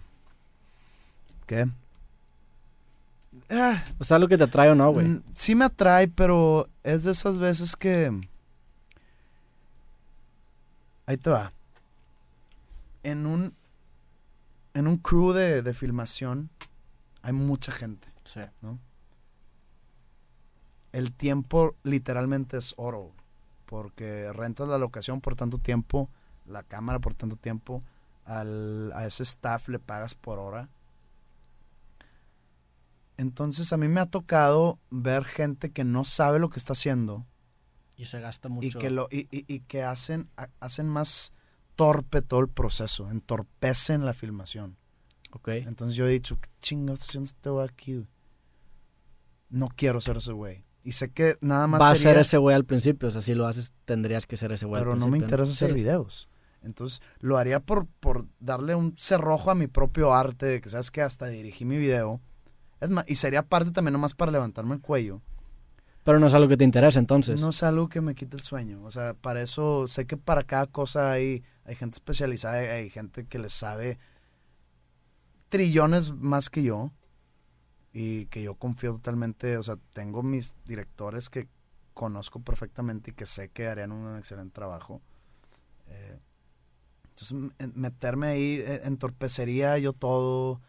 ¿Qué? 1.47 1.67
Ah, 3.51 3.83
O 3.99 4.05
sea, 4.05 4.19
lo 4.19 4.29
que 4.29 4.37
te 4.37 4.45
atrae 4.45 4.69
o 4.71 4.75
no, 4.75 4.91
güey. 4.91 5.07
mm, 5.07 5.23
sí 5.35 5.55
me 5.55 5.65
atrae, 5.65 6.09
pero 6.09 6.69
es 6.83 7.05
de 7.05 7.13
esas 7.13 7.39
veces 7.39 7.75
que. 7.75 8.13
Ahí 11.07 11.17
te 11.17 11.31
va. 11.31 11.51
En 13.03 13.27
un. 13.27 13.55
En 14.77 14.87
un 14.87 14.99
crew 14.99 15.33
de, 15.33 15.63
de 15.63 15.73
filmación 15.73 16.51
hay 17.23 17.33
mucha 17.33 17.73
gente. 17.73 18.09
Sí. 18.25 18.41
el 20.93 21.13
tiempo 21.13 21.77
literalmente 21.83 22.57
es 22.59 22.75
oro. 22.77 23.13
Porque 23.67 24.33
rentas 24.33 24.69
la 24.69 24.79
locación 24.79 25.21
por 25.21 25.35
tanto 25.35 25.59
tiempo, 25.59 26.11
la 26.45 26.63
cámara 26.63 26.99
por 27.01 27.15
tanto 27.15 27.37
tiempo, 27.37 27.83
al, 28.25 28.93
a 28.95 29.07
ese 29.07 29.23
staff 29.23 29.69
le 29.69 29.79
pagas 29.79 30.15
por 30.15 30.39
hora. 30.39 30.69
Entonces 33.17 33.73
a 33.73 33.77
mí 33.77 33.89
me 33.89 34.01
ha 34.01 34.07
tocado 34.07 34.79
ver 34.91 35.25
gente 35.25 35.71
que 35.73 35.85
no 35.85 36.05
sabe 36.05 36.39
lo 36.39 36.51
que 36.51 36.59
está 36.59 36.75
haciendo 36.75 37.25
Y 37.97 38.05
se 38.05 38.21
gasta 38.21 38.49
mucho. 38.51 38.67
y 38.67 38.73
que, 38.73 38.91
lo, 38.91 39.09
y, 39.11 39.21
y- 39.31 39.45
y 39.49 39.61
que 39.61 39.83
hacen, 39.85 40.29
ha- 40.37 40.51
hacen 40.61 40.89
más 40.89 41.33
torpe 41.77 42.23
todo 42.23 42.41
el 42.41 42.49
proceso, 42.49 43.11
entorpecen 43.11 44.05
la 44.05 44.15
filmación. 44.15 44.77
Ok. 45.31 45.49
Entonces 45.49 45.97
yo 45.97 46.07
he 46.07 46.11
dicho, 46.11 46.39
¿qué 46.41 46.49
chingados 46.61 47.01
está 47.01 47.11
haciendo 47.11 47.29
este 47.29 47.51
güey 47.51 47.69
aquí? 47.69 47.95
güey? 47.95 48.09
No 49.51 49.69
quiero 49.69 50.01
ser 50.01 50.17
ese 50.17 50.33
güey. 50.33 50.65
Y 50.83 50.93
sé 50.93 51.11
que 51.11 51.37
nada 51.41 51.67
más 51.67 51.81
Va 51.81 51.91
a 51.91 51.97
sería, 51.97 52.13
ser 52.13 52.21
ese 52.23 52.39
güey 52.39 52.57
al 52.57 52.65
principio. 52.65 53.09
O 53.09 53.11
sea, 53.11 53.21
si 53.21 53.35
lo 53.35 53.47
haces, 53.47 53.73
tendrías 53.85 54.27
que 54.27 54.37
ser 54.37 54.53
ese 54.53 54.67
güey 54.67 54.81
al 54.81 54.87
pero 54.87 54.97
no 54.97 55.09
me 55.09 55.19
interesa 55.19 55.53
hacer 55.53 55.75
videos. 55.75 56.29
Entonces 56.63 57.01
lo 57.21 57.39
haría 57.39 57.61
por, 57.61 57.87
por 58.01 58.27
darle 58.41 58.75
un 58.75 58.95
cerrojo 58.97 59.51
a 59.51 59.55
mi 59.55 59.67
propio 59.67 60.15
arte, 60.15 60.47
de 60.47 60.61
que 60.61 60.69
sabes 60.69 60.91
que 60.91 61.03
hasta 61.03 61.27
dirigí 61.27 61.65
mi 61.65 61.77
video. 61.77 62.21
Es 62.81 62.91
más, 62.91 63.05
y 63.09 63.17
sería 63.17 63.43
parte 63.43 63.71
también 63.71 63.93
nomás 63.93 64.15
para 64.15 64.33
levantarme 64.33 64.75
el 64.75 64.81
cuello. 64.81 65.23
Pero 66.05 66.21
no 66.21 66.29
es 66.29 66.35
algo 66.35 66.49
que 66.49 66.57
te 66.57 66.65
interesa 66.65 66.99
entonces. 66.99 67.41
No 67.41 67.49
es 67.49 67.63
algo 67.63 67.89
que 67.89 68.01
me 68.01 68.15
quite 68.15 68.37
el 68.37 68.43
sueño. 68.43 68.83
O 68.85 68.91
sea, 68.91 69.15
para 69.15 69.43
eso 69.43 69.89
sé 69.89 70.07
que 70.07 70.17
para 70.17 70.45
cada 70.45 70.67
cosa 70.67 71.11
hay, 71.11 71.43
hay 71.67 71.75
gente 71.75 71.97
especializada, 71.97 72.59
hay, 72.59 72.91
gente 72.91 73.27
que 73.27 73.39
le 73.39 73.51
sabe 73.51 73.99
trillones 75.49 76.13
más 76.13 76.49
que 76.49 76.63
yo. 76.63 76.93
Y 77.93 78.27
que 78.27 78.43
yo 78.43 78.55
confío 78.57 78.93
totalmente. 78.93 79.57
O 79.57 79.63
sea, 79.63 79.79
tengo 79.93 80.23
mis 80.23 80.55
directores 80.65 81.31
que 81.31 81.49
conozco 81.95 82.41
perfectamente 82.41 83.11
y 83.11 83.15
que 83.15 83.27
sé 83.27 83.49
que 83.49 83.69
harían 83.69 83.91
un 83.91 84.19
excelente 84.19 84.55
trabajo. 84.55 85.01
Eh, 85.87 86.21
entonces, 87.09 87.73
meterme 87.75 88.29
ahí 88.29 88.55
eh, 88.57 88.83
entorpecería 88.85 89.79
yo 89.79 89.93
todo. 89.93 90.61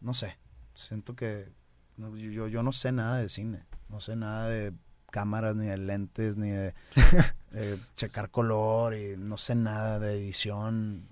No 0.00 0.12
sé. 0.12 0.38
Siento 0.74 1.16
que 1.16 1.50
yo 1.96 2.62
no 2.62 2.72
sé 2.72 2.92
nada 2.92 3.16
de 3.16 3.28
cine. 3.28 3.64
No 3.88 4.00
sé 4.00 4.14
nada 4.14 4.48
de 4.48 4.74
cámaras, 5.14 5.54
ni 5.54 5.66
de 5.66 5.76
lentes, 5.78 6.36
ni 6.36 6.50
de 6.50 6.74
eh, 7.52 7.78
checar 7.94 8.30
color, 8.30 8.94
y 8.96 9.16
no 9.16 9.38
sé 9.38 9.54
nada 9.54 10.00
de 10.00 10.14
edición. 10.14 11.06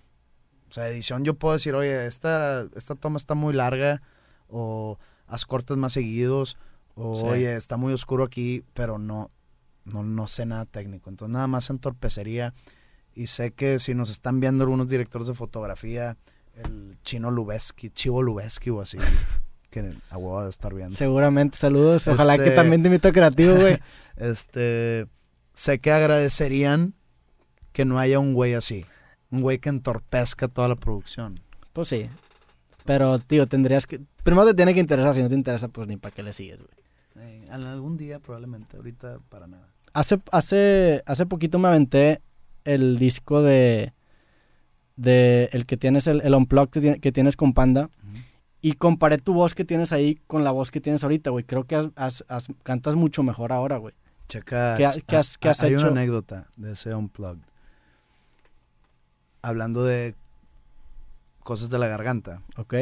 O 0.68 0.72
sea, 0.72 0.88
edición 0.88 1.22
yo 1.24 1.34
puedo 1.34 1.52
decir, 1.54 1.76
oye, 1.76 2.06
esta, 2.06 2.66
esta 2.74 2.96
toma 2.96 3.16
está 3.16 3.36
muy 3.36 3.54
larga, 3.54 4.02
o 4.48 4.98
haz 5.28 5.46
cortes 5.46 5.76
más 5.76 5.92
seguidos, 5.92 6.56
o 6.96 7.14
Sí. 7.14 7.22
oye, 7.26 7.54
está 7.54 7.76
muy 7.76 7.92
oscuro 7.92 8.24
aquí, 8.24 8.64
pero 8.74 8.98
no, 8.98 9.30
no, 9.84 10.02
no 10.02 10.26
sé 10.26 10.46
nada 10.46 10.64
técnico. 10.64 11.08
Entonces 11.08 11.32
nada 11.32 11.46
más 11.46 11.70
entorpecería. 11.70 12.54
Y 13.14 13.28
sé 13.28 13.52
que 13.52 13.78
si 13.78 13.94
nos 13.94 14.10
están 14.10 14.40
viendo 14.40 14.64
algunos 14.64 14.88
directores 14.88 15.28
de 15.28 15.34
fotografía, 15.34 16.16
el 16.54 16.98
chino 17.04 17.30
Lubeski, 17.30 17.90
Chivo 17.90 18.20
Lubeski 18.22 18.70
o 18.70 18.80
así, 18.80 18.98
que 19.73 19.93
a 20.11 20.16
huevo 20.19 20.44
de 20.44 20.51
estar 20.51 20.73
viendo. 20.73 20.94
Seguramente, 20.94 21.57
saludos. 21.59 22.07
Ojalá 22.07 22.36
que 22.36 22.44
Este- 22.44 22.55
también 22.57 22.82
te 22.82 22.89
invito 22.89 23.09
a 23.09 23.12
creativo, 23.12 23.57
güey. 23.57 23.78
Este, 24.16 25.07
sé 25.55 25.81
que 25.81 25.90
agradecerían 25.90 26.94
que 27.73 27.85
no 27.85 27.99
haya 27.99 28.19
un 28.20 28.35
güey 28.35 28.55
así. 28.55 28.85
Un 29.31 29.40
güey 29.40 29.59
que 29.59 29.70
entorpezca 29.70 30.47
toda 30.47 30.69
la 30.69 30.77
producción. 30.77 31.35
pues 31.73 31.89
sí. 31.89 32.09
Pero, 32.85 33.19
tío, 33.19 33.47
tendrías 33.49 33.86
que. 33.86 34.01
Primero 34.23 34.44
te 34.47 34.55
tiene 34.55 34.74
que 34.74 34.81
interesar. 34.81 35.15
Si 35.15 35.23
no 35.23 35.28
te 35.28 35.35
interesa, 35.35 35.69
pues 35.69 35.89
ni 35.89 35.97
para 35.97 36.15
qué 36.15 36.23
le 36.23 36.32
sigues, 36.32 36.59
güey. 36.59 37.27
Eh, 37.27 37.44
algún 37.51 37.97
día 37.97 38.19
probablemente, 38.20 38.77
ahorita 38.77 39.19
para 39.28 39.47
nada. 39.47 39.69
Hace, 39.94 40.20
hace, 40.32 41.03
hace 41.07 41.27
poquito 41.27 41.59
me 41.59 41.69
aventé 41.69 42.20
el 42.65 42.99
disco 42.99 43.43
de. 43.43 43.93
de 44.97 45.49
el 45.53 45.65
que 45.66 45.77
tienes, 45.77 46.07
el, 46.07 46.20
el 46.23 46.35
que, 46.70 46.81
tiene- 46.81 47.01
que 47.01 47.12
tienes 47.12 47.36
con 47.36 47.53
Panda. 47.55 47.89
Y 48.62 48.74
comparé 48.74 49.18
tu 49.18 49.34
voz 49.34 49.55
que 49.55 49.64
tienes 49.64 49.93
ahí 49.93 50.20
con 50.28 50.44
la 50.44 50.52
voz 50.52 50.70
que 50.70 50.80
tienes 50.80 51.02
ahorita, 51.02 51.30
güey. 51.30 51.44
Creo 51.44 51.64
que 51.64 51.74
has- 51.76 51.90
has- 51.97 52.24
has- 52.28 52.47
cantas 52.62 52.94
mucho 52.94 53.22
mejor 53.24 53.52
ahora, 53.52 53.76
güey. 53.76 53.93
Checa. 54.28 54.76
¿Qué 54.76 54.86
ha- 54.86 54.93
qué 55.06 55.16
has- 55.16 55.36
qué 55.36 55.48
has 55.48 55.60
hay 55.62 55.74
hecho? 55.74 55.82
una 55.89 56.01
anécdota 56.01 56.48
de 56.56 56.72
ese 56.72 56.94
Unplugged. 56.94 57.43
Hablando 59.43 59.84
de 59.84 60.14
cosas 61.43 61.70
de 61.70 61.78
la 61.78 61.89
garganta. 61.89 62.43
¿Ok? 62.56 62.74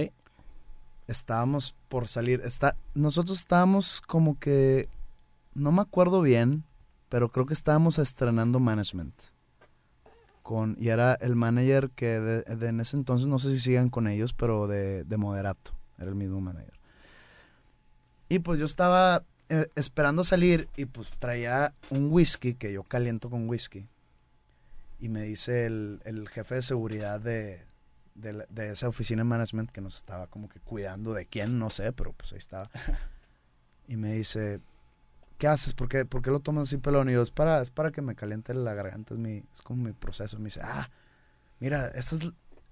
Estábamos 1.08 1.74
por 1.88 2.06
salir. 2.08 2.42
Está, 2.44 2.76
nosotros 2.94 3.38
estábamos 3.38 4.00
como 4.02 4.38
que. 4.38 4.88
No 5.54 5.72
me 5.72 5.80
acuerdo 5.82 6.20
bien, 6.20 6.62
pero 7.08 7.30
creo 7.30 7.46
que 7.46 7.54
estábamos 7.54 7.98
estrenando 7.98 8.60
management. 8.60 9.14
Con, 10.50 10.76
y 10.80 10.88
era 10.88 11.14
el 11.14 11.36
manager 11.36 11.90
que 11.90 12.18
de, 12.18 12.42
de 12.42 12.66
en 12.66 12.80
ese 12.80 12.96
entonces, 12.96 13.28
no 13.28 13.38
sé 13.38 13.52
si 13.52 13.60
sigan 13.60 13.88
con 13.88 14.08
ellos, 14.08 14.32
pero 14.32 14.66
de, 14.66 15.04
de 15.04 15.16
Moderato, 15.16 15.76
era 15.96 16.08
el 16.08 16.16
mismo 16.16 16.40
manager. 16.40 16.74
Y 18.28 18.40
pues 18.40 18.58
yo 18.58 18.66
estaba 18.66 19.22
eh, 19.48 19.68
esperando 19.76 20.24
salir 20.24 20.68
y 20.76 20.86
pues 20.86 21.12
traía 21.20 21.72
un 21.90 22.10
whisky 22.10 22.54
que 22.54 22.72
yo 22.72 22.82
caliento 22.82 23.30
con 23.30 23.48
whisky. 23.48 23.86
Y 24.98 25.08
me 25.08 25.22
dice 25.22 25.66
el, 25.66 26.00
el 26.04 26.28
jefe 26.28 26.56
de 26.56 26.62
seguridad 26.62 27.20
de, 27.20 27.64
de, 28.16 28.44
de 28.48 28.72
esa 28.72 28.88
oficina 28.88 29.20
de 29.20 29.28
management 29.28 29.70
que 29.70 29.80
nos 29.80 29.94
estaba 29.94 30.26
como 30.26 30.48
que 30.48 30.58
cuidando 30.58 31.14
de 31.14 31.26
quién, 31.26 31.60
no 31.60 31.70
sé, 31.70 31.92
pero 31.92 32.12
pues 32.12 32.32
ahí 32.32 32.38
estaba. 32.38 32.68
Y 33.86 33.96
me 33.96 34.14
dice, 34.14 34.60
¿qué 35.40 35.48
haces? 35.48 35.72
¿Por 35.72 35.88
qué, 35.88 36.04
por 36.04 36.20
qué 36.22 36.30
lo 36.30 36.38
tomas 36.38 36.68
así 36.68 36.76
pelón? 36.76 37.08
Y 37.10 37.14
yo, 37.14 37.22
es 37.22 37.30
para, 37.32 37.60
es 37.62 37.70
para 37.70 37.90
que 37.90 38.02
me 38.02 38.14
caliente 38.14 38.54
la 38.54 38.74
garganta, 38.74 39.14
es, 39.14 39.18
mi, 39.20 39.42
es 39.52 39.62
como 39.62 39.82
mi 39.82 39.92
proceso. 39.92 40.38
Me 40.38 40.44
dice, 40.44 40.60
ah, 40.62 40.88
mira, 41.58 41.88
estas, 41.88 42.20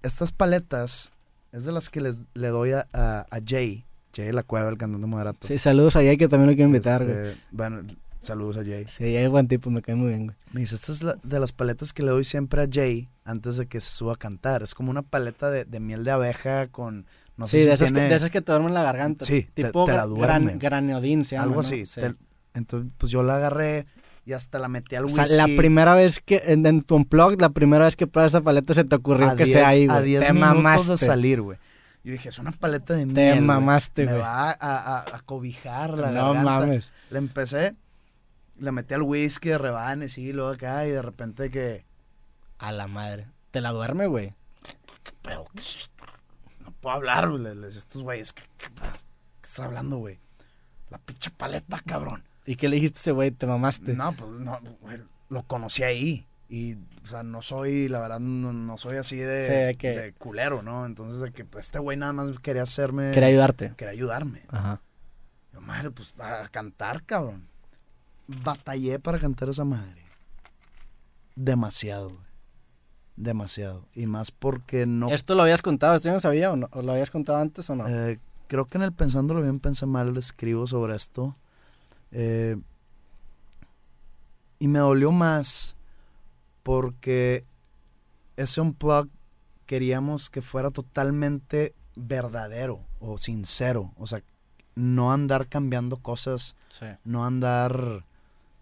estas 0.03 0.31
paletas 0.31 1.11
es 1.51 1.65
de 1.65 1.71
las 1.71 1.89
que 1.89 1.99
les, 1.99 2.21
le 2.35 2.49
doy 2.49 2.71
a, 2.71 2.85
a, 2.93 3.21
a 3.29 3.39
Jay, 3.45 3.85
Jay 4.15 4.31
La 4.31 4.43
Cueva, 4.43 4.69
el 4.69 4.77
cantante 4.77 5.07
moderato. 5.07 5.47
Sí, 5.47 5.57
saludos 5.57 5.95
a 5.95 5.99
Jay 6.01 6.15
que 6.17 6.27
también 6.27 6.51
lo 6.51 6.55
quiero 6.55 6.67
invitar, 6.69 7.03
güey. 7.03 7.17
Este, 7.17 7.41
bueno, 7.51 7.81
saludos 8.19 8.57
a 8.57 8.63
Jay. 8.63 8.85
Sí, 8.85 9.03
Jay 9.03 9.15
es 9.17 9.29
buen 9.29 9.47
tipo, 9.47 9.71
me 9.71 9.81
cae 9.81 9.95
muy 9.95 10.09
bien, 10.09 10.25
güey. 10.27 10.37
Me 10.53 10.61
dice, 10.61 10.75
esta 10.75 10.91
es 10.91 11.01
la- 11.03 11.17
de 11.23 11.39
las 11.39 11.51
paletas 11.51 11.91
que 11.91 12.03
le 12.03 12.11
doy 12.11 12.23
siempre 12.23 12.61
a 12.61 12.67
Jay 12.71 13.09
antes 13.25 13.57
de 13.57 13.65
que 13.65 13.81
se 13.81 13.89
suba 13.89 14.13
a 14.13 14.17
cantar. 14.17 14.61
Es 14.61 14.75
como 14.75 14.91
una 14.91 15.01
paleta 15.01 15.49
de, 15.49 15.65
de 15.65 15.79
miel 15.79 16.03
de 16.03 16.11
abeja 16.11 16.67
con, 16.67 17.07
no 17.35 17.47
sé 17.47 17.57
sí, 17.57 17.63
si 17.63 17.67
de, 17.69 17.73
esas 17.73 17.91
que, 17.91 17.99
de 17.99 18.15
esas 18.15 18.29
que 18.29 18.41
te 18.41 18.51
duermen 18.51 18.73
la 18.75 18.83
garganta. 18.83 19.25
Sí, 19.25 19.47
tipo 19.55 19.85
te 19.85 19.93
la 19.93 20.05
duerme. 20.05 20.25
gran, 20.51 20.59
graniodín 20.59 21.25
se 21.25 21.35
llama, 21.35 21.43
algo 21.43 21.55
¿no? 21.55 21.59
así. 21.61 21.85
Sí. 21.87 22.01
Te- 22.01 22.15
entonces, 22.53 22.91
pues 22.97 23.11
yo 23.11 23.23
la 23.23 23.35
agarré 23.35 23.85
y 24.25 24.33
hasta 24.33 24.59
la 24.59 24.67
metí 24.67 24.95
al 24.95 25.05
O 25.05 25.07
whisky. 25.07 25.25
sea, 25.27 25.47
la 25.47 25.55
primera 25.57 25.93
vez 25.95 26.19
que 26.19 26.41
en, 26.45 26.65
en 26.65 26.83
tu 26.83 26.95
unplug, 26.95 27.39
la 27.41 27.49
primera 27.49 27.85
vez 27.85 27.95
que 27.95 28.07
pruebas 28.07 28.31
esa 28.33 28.41
paleta 28.41 28.73
se 28.73 28.83
te 28.83 28.95
ocurrió 28.95 29.29
a 29.29 29.35
que 29.35 29.45
10 29.45 29.57
sea 29.57 29.67
ahí, 29.69 29.87
A 29.89 29.93
güey. 29.93 30.03
10 30.05 30.25
Te 30.27 30.33
minutos 30.33 30.55
mamaste. 30.55 30.91
de 30.91 30.97
salir, 30.97 31.41
güey. 31.41 31.57
Yo 32.03 32.11
dije, 32.13 32.29
es 32.29 32.39
una 32.39 32.51
paleta 32.51 32.93
de 32.93 33.05
Te 33.05 33.13
miel. 33.13 33.33
güey. 33.35 33.41
mamaste, 33.41 34.05
Me 34.05 34.11
güey. 34.11 34.21
va 34.21 34.51
a, 34.51 34.55
a- 34.59 35.15
a 35.15 35.19
cobijar 35.21 35.97
la 35.97 36.11
No 36.11 36.33
garganta. 36.33 36.43
mames. 36.43 36.91
Le 37.09 37.17
empecé, 37.19 37.75
le 38.59 38.71
metí 38.71 38.93
al 38.93 39.01
whisky 39.03 39.49
de 39.49 39.57
rebanes 39.57 40.17
y 40.17 40.31
luego 40.31 40.51
acá 40.51 40.85
y 40.85 40.91
de 40.91 41.01
repente 41.01 41.49
que... 41.49 41.85
A 42.57 42.71
la 42.73 42.87
madre. 42.87 43.27
Te 43.51 43.61
la 43.61 43.71
duerme, 43.71 44.07
güey. 44.07 44.33
¿Qué 45.03 45.11
pedo? 45.21 45.47
¿Qué? 45.55 45.61
No 46.63 46.71
puedo 46.71 46.95
hablar, 46.95 47.29
güey. 47.29 47.41
Les- 47.55 47.75
estos 47.77 48.03
güeyes, 48.03 48.33
¿qué, 48.33 48.43
qué, 48.57 48.67
qué 48.75 49.47
estás 49.47 49.65
hablando, 49.65 49.97
güey? 49.97 50.19
La 50.89 50.97
pinche 50.97 51.31
paleta, 51.31 51.79
cabrón. 51.85 52.23
¿Y 52.49 52.55
qué 52.55 52.67
le 52.67 52.77
dijiste 52.77 52.97
a 52.97 53.01
ese 53.01 53.11
güey? 53.11 53.29
Te 53.29 53.45
mamaste. 53.45 53.93
No, 53.93 54.11
pues 54.13 54.31
no, 54.31 54.57
güey, 54.81 54.97
lo 55.29 55.43
conocí 55.43 55.83
ahí. 55.83 56.25
Y, 56.49 56.73
o 57.03 57.05
sea, 57.05 57.21
no 57.21 57.43
soy, 57.43 57.87
la 57.87 57.99
verdad, 57.99 58.19
no, 58.19 58.51
no 58.53 58.75
soy 58.79 58.97
así 58.97 59.17
de, 59.17 59.45
Sí, 59.45 59.51
de 59.53 59.75
que- 59.77 59.89
de 59.99 60.13
culero, 60.13 60.63
¿no? 60.63 60.87
Entonces, 60.87 61.21
de 61.21 61.31
que 61.31 61.45
pues, 61.45 61.65
este 61.67 61.77
güey 61.77 61.95
nada 61.95 62.11
más 62.11 62.39
quería 62.39 62.63
hacerme. 62.63 63.11
Quería 63.11 63.29
ayudarte. 63.29 63.73
Quería 63.77 63.91
ayudarme. 63.91 64.41
Ajá. 64.49 64.81
Yo, 65.53 65.61
madre, 65.61 65.91
pues 65.91 66.15
a 66.19 66.47
cantar, 66.47 67.03
cabrón. 67.03 67.47
Batallé 68.25 68.97
para 68.97 69.19
cantar 69.19 69.49
esa 69.49 69.63
madre. 69.63 70.01
Demasiado, 71.35 72.09
güey. 72.09 72.21
Demasiado. 73.15 73.85
Y 73.93 74.07
más 74.07 74.31
porque 74.31 74.87
no. 74.87 75.09
¿Esto 75.09 75.35
lo 75.35 75.43
habías 75.43 75.61
contado? 75.61 75.95
¿Esto 75.95 76.07
yo 76.07 76.13
no 76.15 76.19
sabía 76.19 76.51
o, 76.51 76.55
no? 76.55 76.67
¿O 76.71 76.81
lo 76.81 76.93
habías 76.93 77.11
contado 77.11 77.37
antes 77.37 77.69
o 77.69 77.75
no? 77.75 77.87
Eh, 77.87 78.19
creo 78.47 78.65
que 78.65 78.77
en 78.79 78.83
el 78.85 78.93
Pensándolo 78.93 79.41
Bien, 79.43 79.59
pensé 79.59 79.85
mal, 79.85 80.17
escribo 80.17 80.65
sobre 80.65 80.95
esto. 80.95 81.35
Eh, 82.11 82.57
y 84.59 84.67
me 84.67 84.79
dolió 84.79 85.11
más 85.11 85.75
porque 86.63 87.45
ese 88.35 88.61
unplug 88.61 89.09
queríamos 89.65 90.29
que 90.29 90.41
fuera 90.41 90.71
totalmente 90.71 91.73
verdadero 91.95 92.81
o 92.99 93.17
sincero. 93.17 93.93
O 93.97 94.07
sea, 94.07 94.21
no 94.75 95.11
andar 95.11 95.47
cambiando 95.47 95.97
cosas, 95.97 96.55
sí. 96.69 96.85
no 97.03 97.25
andar 97.25 98.05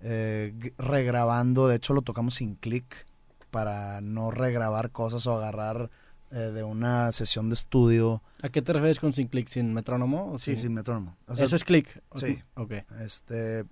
eh, 0.02 0.74
regrabando. 0.78 1.68
De 1.68 1.76
hecho, 1.76 1.94
lo 1.94 2.02
tocamos 2.02 2.36
sin 2.36 2.56
clic 2.56 3.06
para 3.52 4.02
no 4.02 4.32
regrabar 4.32 4.92
cosas 4.92 5.26
o 5.28 5.36
agarrar 5.36 5.90
eh, 6.32 6.36
de 6.54 6.64
una 6.64 7.12
sesión 7.12 7.50
de 7.50 7.54
estudio. 7.56 8.22
¿A 8.42 8.50
qué 8.50 8.62
te 8.62 8.74
refieres 8.74 9.00
con 9.00 9.14
sin 9.14 9.28
clic? 9.28 9.48
¿Sin 9.48 9.74
metrónomo? 9.74 10.32
o 10.34 10.38
Sí, 10.40 10.56
sin- 10.56 10.64
sin 10.64 10.74
metrónomo. 10.74 11.16
O 11.28 11.36
sea, 11.36 11.46
Eso 11.46 11.56
es 11.56 11.64
clic. 11.64 12.02
sí. 12.16 12.42
Ok. 12.56 12.74
Este. 13.02 13.66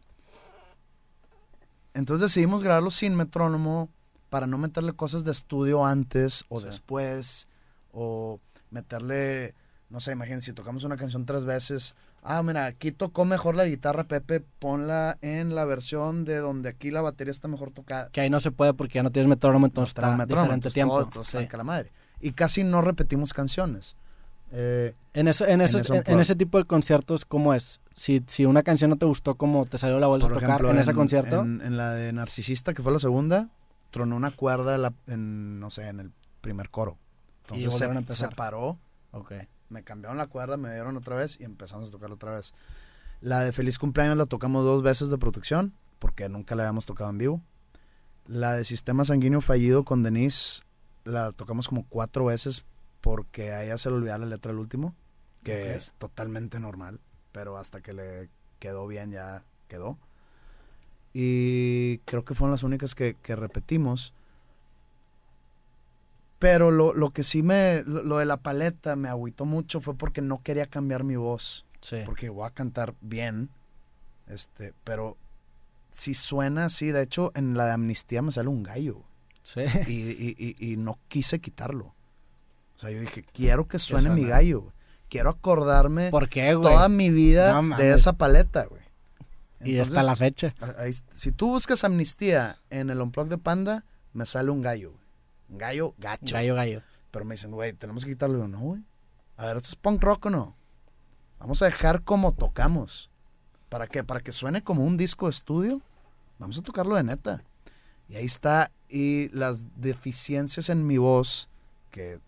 Entonces 1.94 2.22
decidimos 2.34 2.64
grabarlo 2.64 2.92
sin 2.92 3.16
metrónomo 3.16 3.90
para 4.30 4.48
no 4.48 4.58
meterle 4.58 4.94
cosas 4.94 5.24
de 5.24 5.32
estudio 5.32 5.86
antes 5.86 6.46
o 6.50 6.60
Sí. 6.60 6.66
después. 6.66 7.48
O 7.92 8.42
meterle, 8.72 9.56
no 9.90 10.02
sé, 10.02 10.12
imagínense, 10.12 10.48
si 10.48 10.54
tocamos 10.54 10.84
una 10.84 10.98
canción 10.98 11.26
tres 11.26 11.46
veces. 11.46 11.96
Ah, 12.22 12.44
mira, 12.44 12.66
aquí 12.66 12.92
tocó 12.92 13.24
mejor 13.24 13.56
la 13.56 13.66
guitarra, 13.66 14.04
Pepe, 14.06 14.42
ponla 14.60 15.18
en 15.22 15.56
la 15.56 15.64
versión 15.64 16.26
de 16.26 16.38
donde 16.38 16.70
aquí 16.70 16.92
la 16.92 17.02
batería 17.02 17.32
está 17.32 17.48
mejor 17.48 17.72
tocada. 17.72 18.10
Que 18.10 18.20
ahí 18.22 18.30
no 18.30 18.40
se 18.42 18.52
puede 18.52 18.74
porque 18.74 18.96
ya 18.96 19.04
no 19.04 19.12
tienes 19.12 19.30
metrónomo, 19.30 19.68
entonces 19.68 19.96
No 19.96 20.02
está 20.02 20.18
metrónomo, 20.18 20.46
diferente 20.48 20.68
entonces 20.68 20.74
tiempo. 20.74 21.06
Todo, 21.06 21.22
está 21.22 21.40
Sí. 21.42 21.48
la 21.56 21.64
madre. 21.64 21.92
Y 22.20 22.32
casi 22.32 22.64
no 22.64 22.82
repetimos 22.82 23.34
canciones. 23.34 23.96
Eh, 24.52 24.94
En, 25.14 25.28
eso, 25.28 25.46
en, 25.46 25.62
esos- 25.62 25.90
en- 25.90 26.20
ese 26.20 26.36
tipo 26.36 26.58
de 26.58 26.66
conciertos, 26.66 27.26
¿cómo 27.26 27.54
es? 27.54 27.82
Si, 27.96 28.24
si 28.28 28.46
una 28.46 28.64
canción 28.64 28.90
no 28.90 28.96
te 28.98 29.06
gustó, 29.06 29.36
¿cómo 29.36 29.66
te 29.66 29.78
salió 29.78 30.00
la 30.00 30.08
vuelta 30.08 30.28
a 30.28 30.30
tocar 30.30 30.44
ejemplo, 30.50 30.72
en 30.72 30.80
ese 30.80 30.94
concierto? 30.94 31.42
En, 31.42 31.78
la 31.78 31.92
de 31.92 32.14
Narcisista, 32.14 32.74
que 32.74 32.82
fue 32.84 32.92
la 32.94 33.00
segunda, 33.00 33.50
tronó 33.90 34.16
una 34.16 34.32
cuerda 34.32 34.78
la- 34.78 34.94
en, 35.08 35.60
no 35.60 35.70
sé, 35.70 35.88
en 35.88 36.00
el 36.00 36.12
primer 36.42 36.70
coro. 36.70 36.98
Entonces 37.44 37.74
se, 37.74 37.86
volvieron 37.88 38.06
a 38.10 38.14
se 38.14 38.28
paró, 38.30 38.78
Ok. 39.12 39.34
me 39.70 39.84
cambiaron 39.84 40.18
la 40.18 40.28
cuerda, 40.28 40.58
me 40.58 40.72
dieron 40.74 40.96
otra 40.98 41.16
vez 41.16 41.40
y 41.40 41.44
empezamos 41.44 41.90
a 41.90 41.92
tocarla 41.92 42.16
otra 42.16 42.32
vez. 42.34 42.54
La 43.22 43.40
de 43.42 43.52
Feliz 43.52 43.78
Cumpleaños 43.80 44.18
la 44.18 44.26
tocamos 44.26 44.64
dos 44.64 44.84
veces 44.84 45.10
de 45.10 45.18
protección, 45.18 45.74
porque 46.00 46.28
nunca 46.30 46.56
la 46.56 46.64
habíamos 46.64 46.86
tocado 46.86 47.10
en 47.10 47.18
vivo. 47.18 47.42
La 48.28 48.54
de 48.54 48.66
Sistema 48.66 49.06
Sanguíneo 49.06 49.42
Fallido 49.42 49.84
con 49.86 50.04
Denise 50.04 50.64
la 51.06 51.32
tocamos 51.32 51.68
como 51.70 51.86
cuatro 51.88 52.26
veces 52.26 52.66
porque 53.00 53.54
a 53.54 53.64
ella 53.64 53.78
se 53.78 53.90
le 53.90 53.96
olvidaba 53.96 54.20
la 54.20 54.26
letra 54.26 54.52
del 54.52 54.60
último, 54.60 54.96
que 55.44 55.76
es 55.76 55.94
totalmente 55.98 56.60
normal, 56.60 57.00
pero 57.32 57.58
hasta 57.58 57.80
que 57.82 57.94
le 57.94 58.30
quedó 58.60 58.88
bien 58.88 59.12
ya 59.12 59.44
quedó. 59.68 59.98
Y 61.14 62.00
creo 62.00 62.26
que 62.26 62.34
fueron 62.34 62.52
las 62.52 62.64
únicas 62.64 62.96
que, 62.96 63.16
que 63.22 63.36
repetimos. 63.36 64.14
Pero 66.40 66.72
lo, 66.72 66.94
lo 66.94 67.12
que 67.12 67.24
sí 67.24 67.42
me, 67.42 67.84
lo, 67.86 68.04
lo 68.04 68.18
de 68.18 68.26
la 68.26 68.38
paleta 68.38 68.96
me 68.96 69.08
agüitó 69.08 69.46
mucho 69.46 69.80
fue 69.80 69.96
porque 69.96 70.22
no 70.22 70.44
quería 70.44 70.66
cambiar 70.66 71.04
mi 71.04 71.16
voz. 71.16 71.66
Sí. 71.80 71.98
Porque 72.06 72.30
voy 72.30 72.46
a 72.46 72.50
cantar 72.50 72.96
bien. 73.00 73.50
Este, 74.28 74.74
pero 74.84 75.16
si 75.92 76.14
suena 76.14 76.66
así, 76.66 76.92
de 76.92 77.04
hecho, 77.04 77.32
en 77.36 77.56
la 77.56 77.68
de 77.68 77.72
amnistía 77.72 78.22
me 78.22 78.32
sale 78.32 78.50
un 78.50 78.64
gallo. 78.64 79.04
Sí. 79.46 79.62
Y, 79.88 79.92
y- 79.94 80.36
y- 80.60 80.74
y 80.74 80.78
no 80.78 80.98
quise 81.08 81.40
quitarlo. 81.40 81.94
O 82.76 82.80
sea, 82.80 82.90
yo 82.90 83.00
dije, 83.00 83.24
quiero 83.24 83.68
que 83.68 83.78
suene 83.80 84.10
mi 84.10 84.26
gallo. 84.26 84.62
güey. 84.62 84.74
Quiero 85.08 85.30
acordarme 85.30 86.10
toda 86.72 86.90
mi 86.90 87.12
vida 87.12 87.62
No 87.62 87.78
de 87.78 87.94
esa 87.94 88.14
paleta, 88.14 88.66
güey. 88.66 88.82
y 89.62 89.78
hasta 89.78 90.02
la 90.04 90.16
fecha. 90.16 90.56
ahí- 90.80 90.96
si 91.14 91.32
tú 91.32 91.48
buscas 91.50 91.84
amnistía 91.84 92.60
en 92.72 92.90
el 92.90 93.00
unplug 93.02 93.28
de 93.28 93.38
Panda, 93.38 93.86
me 94.14 94.26
sale 94.26 94.50
un 94.50 94.62
gallo. 94.64 94.92
güey. 94.92 95.04
Un 95.50 95.58
gallo 95.60 95.94
gacho. 96.00 96.34
Gallo, 96.34 96.56
gallo. 96.56 96.82
Pero 97.12 97.24
me 97.24 97.36
dicen, 97.36 97.52
güey, 97.52 97.74
tenemos 97.74 98.04
que 98.04 98.12
quitarlo. 98.12 98.38
Y 98.38 98.42
yo, 98.42 98.48
no, 98.48 98.60
güey. 98.60 98.82
A 99.38 99.46
ver, 99.46 99.58
¿esto 99.58 99.70
es 99.70 99.76
punk 99.76 100.02
rock 100.04 100.26
o 100.26 100.30
no? 100.32 100.56
Vamos 101.40 101.62
a 101.62 101.66
dejar 101.66 102.02
como 102.02 102.34
tocamos. 102.34 103.12
¿Para 103.70 103.86
qué? 103.88 104.04
Para 104.04 104.22
que 104.22 104.32
suene 104.32 104.64
como 104.64 104.84
un 104.84 104.98
disco 104.98 105.28
de 105.28 105.32
estudio. 105.32 105.82
Vamos 106.40 106.58
a 106.58 106.62
tocarlo 106.64 106.96
de 106.96 107.04
neta. 107.04 107.44
Y 108.10 108.16
ahí 108.16 108.26
está. 108.26 108.72
Y 108.90 109.30
las 109.30 109.64
deficiencias 109.76 110.70
en 110.70 110.86
mi 110.86 110.98
voz, 110.98 111.50
que 111.92 112.20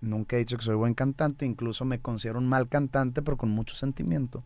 nunca 0.00 0.36
he 0.36 0.40
dicho 0.40 0.56
que 0.56 0.64
soy 0.64 0.76
buen 0.76 0.94
cantante, 0.94 1.44
incluso 1.44 1.84
me 1.84 1.98
considero 1.98 2.38
un 2.38 2.46
mal 2.48 2.68
cantante, 2.68 3.20
pero 3.22 3.36
con 3.36 3.50
mucho 3.50 3.74
sentimiento. 3.74 4.42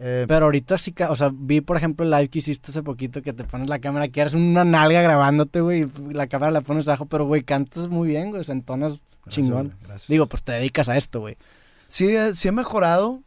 Eh, 0.00 0.26
Pero 0.28 0.44
ahorita 0.46 0.78
sí, 0.78 0.94
o 1.08 1.16
sea, 1.16 1.30
vi 1.34 1.60
por 1.60 1.76
ejemplo 1.76 2.04
el 2.04 2.10
live 2.12 2.28
que 2.28 2.38
hiciste 2.38 2.70
hace 2.70 2.84
poquito 2.84 3.20
que 3.20 3.32
te 3.32 3.42
pones 3.44 3.68
la 3.68 3.80
cámara, 3.80 4.06
que 4.08 4.20
eres 4.20 4.34
una 4.34 4.64
nalga 4.64 5.02
grabándote, 5.02 5.60
güey, 5.60 5.88
y 6.10 6.14
la 6.14 6.28
cámara 6.28 6.52
la 6.52 6.60
pones 6.60 6.86
abajo, 6.86 7.06
pero 7.06 7.26
güey, 7.26 7.42
cantas 7.42 7.88
muy 7.88 8.08
bien, 8.08 8.30
güey, 8.30 8.40
o 8.40 8.44
sea, 8.44 8.54
entonas 8.54 9.00
gracias, 9.24 9.46
chingón. 9.46 9.74
gracias. 9.82 10.06
Digo, 10.08 10.26
pues 10.26 10.44
te 10.44 10.52
dedicas 10.52 10.88
a 10.88 10.96
esto, 10.96 11.18
güey. 11.20 11.36
Sí, 11.88 12.06
eh, 12.14 12.32
sí 12.34 12.46
he 12.48 12.52
mejorado. 12.52 13.22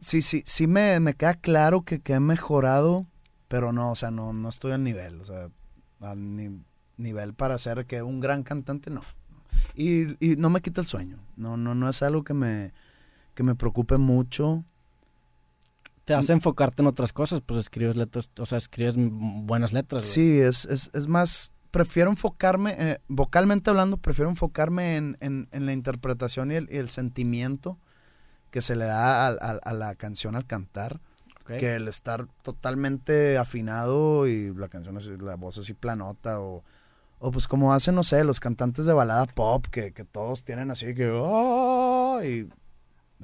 Sí, 0.00 0.20
sí, 0.20 0.42
sí 0.44 0.66
me, 0.66 0.98
me 1.00 1.14
queda 1.14 1.34
claro 1.34 1.82
que, 1.82 2.00
que 2.00 2.14
he 2.14 2.20
mejorado, 2.20 3.06
pero 3.46 3.72
no, 3.72 3.92
o 3.92 3.94
sea, 3.94 4.10
no, 4.10 4.32
no 4.32 4.48
estoy 4.48 4.72
al 4.72 4.82
nivel, 4.82 5.20
o 5.20 5.24
sea, 5.24 5.48
al 6.00 6.34
ni- 6.36 6.60
nivel 6.96 7.34
para 7.34 7.58
ser 7.58 7.86
que 7.86 8.02
un 8.02 8.20
gran 8.20 8.42
cantante, 8.42 8.90
no. 8.90 9.02
Y, 9.74 10.06
y 10.24 10.36
no 10.36 10.50
me 10.50 10.60
quita 10.60 10.80
el 10.80 10.86
sueño, 10.86 11.18
no, 11.36 11.56
no, 11.56 11.74
no 11.74 11.88
es 11.88 12.02
algo 12.02 12.22
que 12.24 12.34
me, 12.34 12.72
que 13.34 13.42
me 13.42 13.54
preocupe 13.54 13.96
mucho. 13.98 14.64
Te 16.04 16.12
hace 16.12 16.32
enfocarte 16.34 16.82
en 16.82 16.86
otras 16.88 17.12
cosas, 17.14 17.40
pues 17.40 17.58
escribes 17.60 17.96
letras, 17.96 18.30
o 18.38 18.44
sea, 18.44 18.58
escribes 18.58 18.94
buenas 18.96 19.72
letras. 19.72 20.04
Sí, 20.04 20.38
es, 20.38 20.66
es, 20.66 20.90
es 20.92 21.06
más 21.08 21.50
prefiero 21.70 22.10
enfocarme, 22.10 22.76
eh, 22.78 23.00
vocalmente 23.08 23.70
hablando, 23.70 23.96
prefiero 23.96 24.30
enfocarme 24.30 24.96
en, 24.96 25.16
en- 25.20 25.48
en 25.50 25.66
la 25.66 25.72
interpretación 25.72 26.52
y 26.52 26.56
el, 26.56 26.68
y 26.70 26.76
el 26.76 26.88
sentimiento 26.90 27.78
que 28.50 28.60
se 28.60 28.76
le 28.76 28.84
da 28.84 29.26
a, 29.26 29.30
a- 29.30 29.58
a 29.64 29.72
la 29.72 29.94
canción 29.96 30.36
al 30.36 30.46
cantar, 30.46 31.00
Ok. 31.40 31.56
que 31.58 31.74
el 31.76 31.88
estar 31.88 32.26
totalmente 32.42 33.38
afinado 33.38 34.28
y 34.28 34.54
la 34.54 34.68
canción 34.68 34.96
así, 34.98 35.16
la 35.18 35.34
voz 35.36 35.58
así 35.58 35.72
planota 35.74 36.38
o, 36.40 36.62
o 37.26 37.30
pues 37.30 37.48
como 37.48 37.72
hacen, 37.72 37.94
no 37.94 38.02
sé, 38.02 38.22
los 38.24 38.38
cantantes 38.40 38.84
de 38.86 38.92
balada 38.92 39.24
pop, 39.26 39.66
que, 39.70 39.92
que 39.92 40.04
todos 40.04 40.44
tienen 40.44 40.70
así 40.70 40.94
que... 40.94 41.08
"Oh", 41.10 42.20
y 42.22 42.48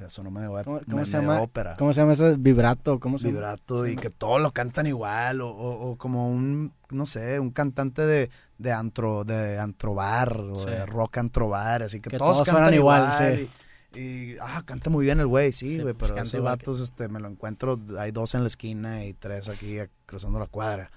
eso 0.06 0.22
no 0.22 0.30
me 0.30 0.40
de, 0.40 0.48
¿Cómo- 0.64 0.80
cómo 0.88 1.04
se 1.04 1.16
me 1.18 1.22
llama? 1.24 1.40
ópera 1.42 1.76
¿Cómo 1.76 1.92
se 1.92 2.00
llama 2.00 2.12
eso? 2.14 2.34
Vibrato, 2.38 2.98
¿cómo 2.98 3.18
se 3.18 3.28
vibrato 3.28 3.86
y 3.86 3.96
que 3.96 4.08
todos 4.08 4.40
lo 4.40 4.52
cantan 4.52 4.86
igual 4.86 5.42
o, 5.42 5.50
o- 5.50 5.90
o 5.90 5.96
como 5.98 6.28
un 6.30 6.72
no 6.90 7.04
sé 7.04 7.38
un 7.38 7.50
cantante 7.50 8.06
de, 8.06 8.30
de 8.56 8.72
antro 8.72 9.24
de 9.24 9.58
antrobar 9.58 10.34
o 10.40 10.56
Sí. 10.56 10.70
de 10.70 10.86
rock 10.86 11.18
antrobar 11.18 11.82
así 11.82 12.00
que, 12.00 12.08
Que 12.10 12.16
todos, 12.18 12.38
todos 12.38 12.48
cantan 12.48 12.72
igual, 12.72 13.02
igual, 13.02 13.36
sí. 13.36 13.50
y, 13.94 14.00
y, 14.00 14.36
ah 14.40 14.62
canta 14.64 14.88
muy 14.88 15.04
bien 15.04 15.20
el 15.20 15.26
güey 15.26 15.52
sí 15.52 15.78
güey 15.80 15.92
pues, 15.94 16.10
pero 16.12 16.22
esos 16.22 16.32
que- 16.32 16.40
vatos 16.40 16.80
este 16.80 17.08
me 17.08 17.20
lo 17.20 17.28
encuentro 17.28 17.78
hay 17.98 18.10
dos 18.12 18.34
en 18.34 18.40
la 18.42 18.46
esquina 18.46 19.04
y 19.04 19.12
tres 19.12 19.48
aquí 19.50 19.76
cruzando 20.06 20.38
la 20.38 20.46
cuadra 20.46 20.90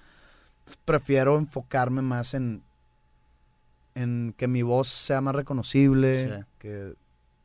Entonces, 0.60 0.80
prefiero 0.86 1.38
enfocarme 1.38 2.02
más 2.02 2.34
en 2.36 2.64
en 3.96 4.34
que 4.38 4.48
mi 4.48 4.62
voz 4.62 4.88
sea 4.88 5.22
más 5.22 5.36
reconocible 5.36 6.28
Sí. 6.40 6.46
que 6.60 6.94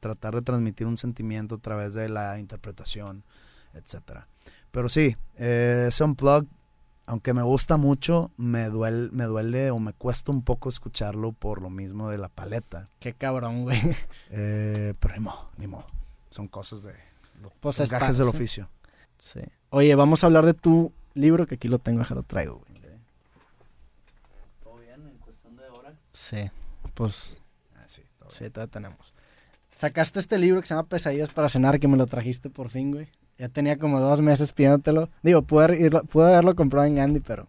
tratar 0.00 0.34
de 0.34 0.42
transmitir 0.42 0.86
un 0.86 0.96
sentimiento 0.96 1.56
a 1.56 1.58
través 1.58 1.94
de 1.94 2.08
la 2.08 2.38
interpretación, 2.38 3.24
etcétera. 3.74 4.26
Pero 4.70 4.88
sí, 4.88 5.16
eh, 5.36 5.86
ese 5.88 6.04
unplug, 6.04 6.46
aunque 7.06 7.32
me 7.34 7.42
gusta 7.42 7.76
mucho, 7.76 8.30
me 8.36 8.68
duele, 8.68 9.08
me 9.12 9.24
duele 9.24 9.70
o 9.70 9.78
me 9.78 9.92
cuesta 9.94 10.30
un 10.30 10.42
poco 10.42 10.68
escucharlo 10.68 11.32
por 11.32 11.60
lo 11.62 11.70
mismo 11.70 12.10
de 12.10 12.18
la 12.18 12.28
paleta. 12.28 12.84
Qué 13.00 13.14
cabrón, 13.14 13.62
güey. 13.62 13.80
Eh, 14.30 14.94
pero 15.00 15.14
ni 15.14 15.20
modo, 15.20 15.50
ni 15.56 15.66
modo. 15.66 15.86
Son 16.30 16.46
cosas 16.48 16.82
de 16.82 16.92
lo- 17.42 17.50
Pues 17.60 17.78
los 17.78 17.84
es 17.86 17.90
gajes 17.90 18.18
del 18.18 18.28
oficio. 18.28 18.68
Sí. 19.16 19.40
Oye, 19.70 19.94
vamos 19.94 20.22
a 20.22 20.26
hablar 20.26 20.44
de 20.46 20.54
tu 20.54 20.92
libro, 21.14 21.46
que 21.46 21.56
aquí 21.56 21.66
lo 21.68 21.78
tengo, 21.78 22.02
ya 22.04 22.14
lo 22.14 22.22
traigo, 22.22 22.58
güey. 22.58 22.68
¿Todo 24.62 24.76
bien 24.76 25.08
en 25.08 25.16
cuestión 25.18 25.56
de 25.56 25.64
hora? 25.68 25.94
Sí. 26.18 26.50
Pues 26.94 27.38
Ah, 27.76 27.84
sí, 27.86 28.02
todavía 28.50 28.66
tenemos. 28.70 29.14
Sacaste 29.76 30.18
este 30.18 30.38
libro 30.38 30.60
que 30.60 30.66
se 30.66 30.74
llama 30.74 30.88
Pesadillas 30.88 31.30
para 31.30 31.48
cenar, 31.48 31.78
que 31.78 31.86
me 31.86 31.96
lo 31.96 32.06
trajiste 32.06 32.50
por 32.50 32.68
fin, 32.68 32.90
güey. 32.92 33.08
Ya 33.38 33.48
tenía 33.48 33.78
como 33.78 34.00
dos 34.00 34.20
meses 34.20 34.52
pidiéndotelo. 34.52 35.08
Digo, 35.22 35.42
pude, 35.42 35.78
irlo- 35.78 36.04
pude 36.06 36.26
haberlo 36.32 36.56
comprado 36.56 36.86
en 36.86 36.96
Gandhi, 36.96 37.20
pero... 37.20 37.46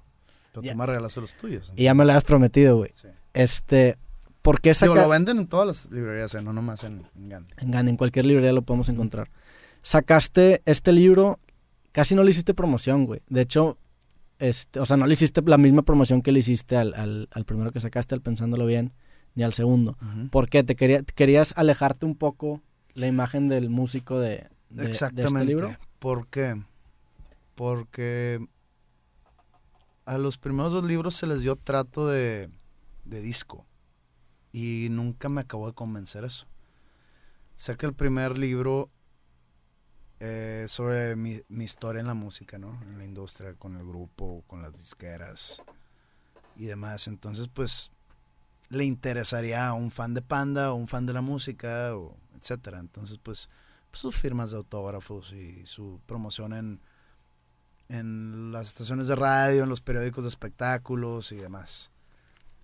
Pero 0.52 0.62
Ya. 0.62 0.74
tú 0.74 0.78
me 0.78 0.86
regalaste 0.86 1.20
los 1.22 1.36
tuyos. 1.36 1.74
Y 1.76 1.86
ya 1.86 1.94
me 1.96 2.06
lo 2.06 2.14
has 2.14 2.24
prometido, 2.24 2.78
güey. 2.78 2.92
Sí. 2.94 3.08
Este... 3.34 3.98
¿Por 4.44 4.62
qué 4.62 4.70
Digo, 4.74 4.94
saca... 4.94 5.02
lo 5.04 5.10
venden 5.10 5.40
en 5.40 5.48
todas 5.48 5.68
las 5.68 5.92
librerías, 5.92 6.34
eh, 6.36 6.42
no 6.42 6.54
nomás 6.54 6.84
en, 6.84 7.06
en 7.16 7.30
Gandhi. 7.30 7.52
En 7.58 7.72
Gandhi, 7.72 7.90
en 7.90 7.98
cualquier 7.98 8.26
librería 8.26 8.54
lo 8.54 8.62
podemos 8.62 8.88
encontrar. 8.90 9.30
Sacaste 9.82 10.62
este 10.66 10.94
libro, 10.94 11.40
casi 11.92 12.14
no 12.16 12.24
le 12.24 12.32
hiciste 12.32 12.54
promoción, 12.54 13.06
güey. 13.06 13.22
De 13.28 13.42
hecho, 13.42 13.78
este, 14.40 14.80
o 14.80 14.86
sea, 14.86 14.98
no 14.98 15.06
le 15.06 15.14
hiciste 15.14 15.42
la 15.46 15.58
misma 15.58 15.82
promoción 15.84 16.22
que 16.22 16.32
le 16.32 16.40
hiciste 16.40 16.76
al, 16.78 16.94
al, 16.96 17.30
al 17.32 17.46
primero 17.46 17.72
que 17.72 17.80
sacaste, 17.80 18.16
al 18.16 18.22
Pensándolo 18.22 18.66
Bien, 18.66 18.94
ni 19.36 19.44
al 19.44 19.54
segundo. 19.54 19.98
¿Por 20.32 20.50
qué? 20.50 20.64
¿Te 20.64 20.76
quería, 20.76 21.04
querías 21.04 21.54
alejarte 21.58 22.06
un 22.06 22.16
poco 22.16 22.62
la 22.96 23.08
imagen 23.08 23.48
del 23.48 23.70
músico 23.70 24.20
de, 24.20 24.48
de- 24.70 24.84
de 24.84 24.88
Exactamente. 24.88 25.38
este 25.40 25.46
libro? 25.46 25.78
¿Por 26.00 26.28
qué? 26.28 26.62
Porque 27.56 28.46
a 30.06 30.18
los 30.18 30.38
primeros 30.38 30.72
dos 30.72 30.84
libros 30.84 31.16
se 31.16 31.28
les 31.28 31.42
dio 31.42 31.56
trato 31.56 32.08
de, 32.08 32.50
de 33.06 33.22
disco. 33.22 33.66
Y 34.52 34.88
nunca 34.90 35.30
me 35.30 35.42
acabó 35.42 35.68
de 35.68 35.74
convencer 35.74 36.24
eso. 36.24 36.48
Sé 37.56 37.76
que 37.78 37.86
el 37.86 37.94
primer 37.94 38.38
libro 38.38 38.90
eh, 40.20 40.66
sobre 40.68 41.16
mi, 41.16 41.42
historia 41.50 42.02
en 42.02 42.08
la 42.08 42.14
música, 42.14 42.58
¿no? 42.58 42.82
En 42.84 42.98
la 42.98 43.06
industria, 43.06 43.54
con 43.54 43.76
el 43.78 43.86
grupo, 43.86 44.44
con 44.48 44.62
las 44.62 44.74
disqueras 44.74 45.62
y 46.56 46.66
demás. 46.66 47.08
Entonces, 47.08 47.48
pues, 47.48 47.92
le 48.70 48.84
interesaría 48.86 49.68
a 49.68 49.74
un 49.74 49.92
fan 49.92 50.14
de 50.14 50.22
Panda 50.22 50.72
o 50.72 50.76
un 50.76 50.88
fan 50.88 51.06
de 51.06 51.14
la 51.14 51.22
música, 51.22 51.96
o 51.96 52.18
etcétera. 52.40 52.80
Entonces, 52.80 53.18
pues, 53.22 53.50
pues, 53.92 54.02
sus 54.02 54.16
firmas 54.16 54.52
de 54.52 54.58
autógrafos 54.58 55.34
y 55.34 55.66
su 55.66 56.00
promoción 56.06 56.54
en, 56.54 56.82
en 57.90 58.52
las 58.52 58.68
estaciones 58.68 59.08
de 59.08 59.16
radio, 59.16 59.64
en 59.64 59.70
los 59.70 59.82
periódicos 59.82 60.24
de 60.24 60.30
espectáculos 60.30 61.32
y 61.32 61.38
demás. 61.38 61.92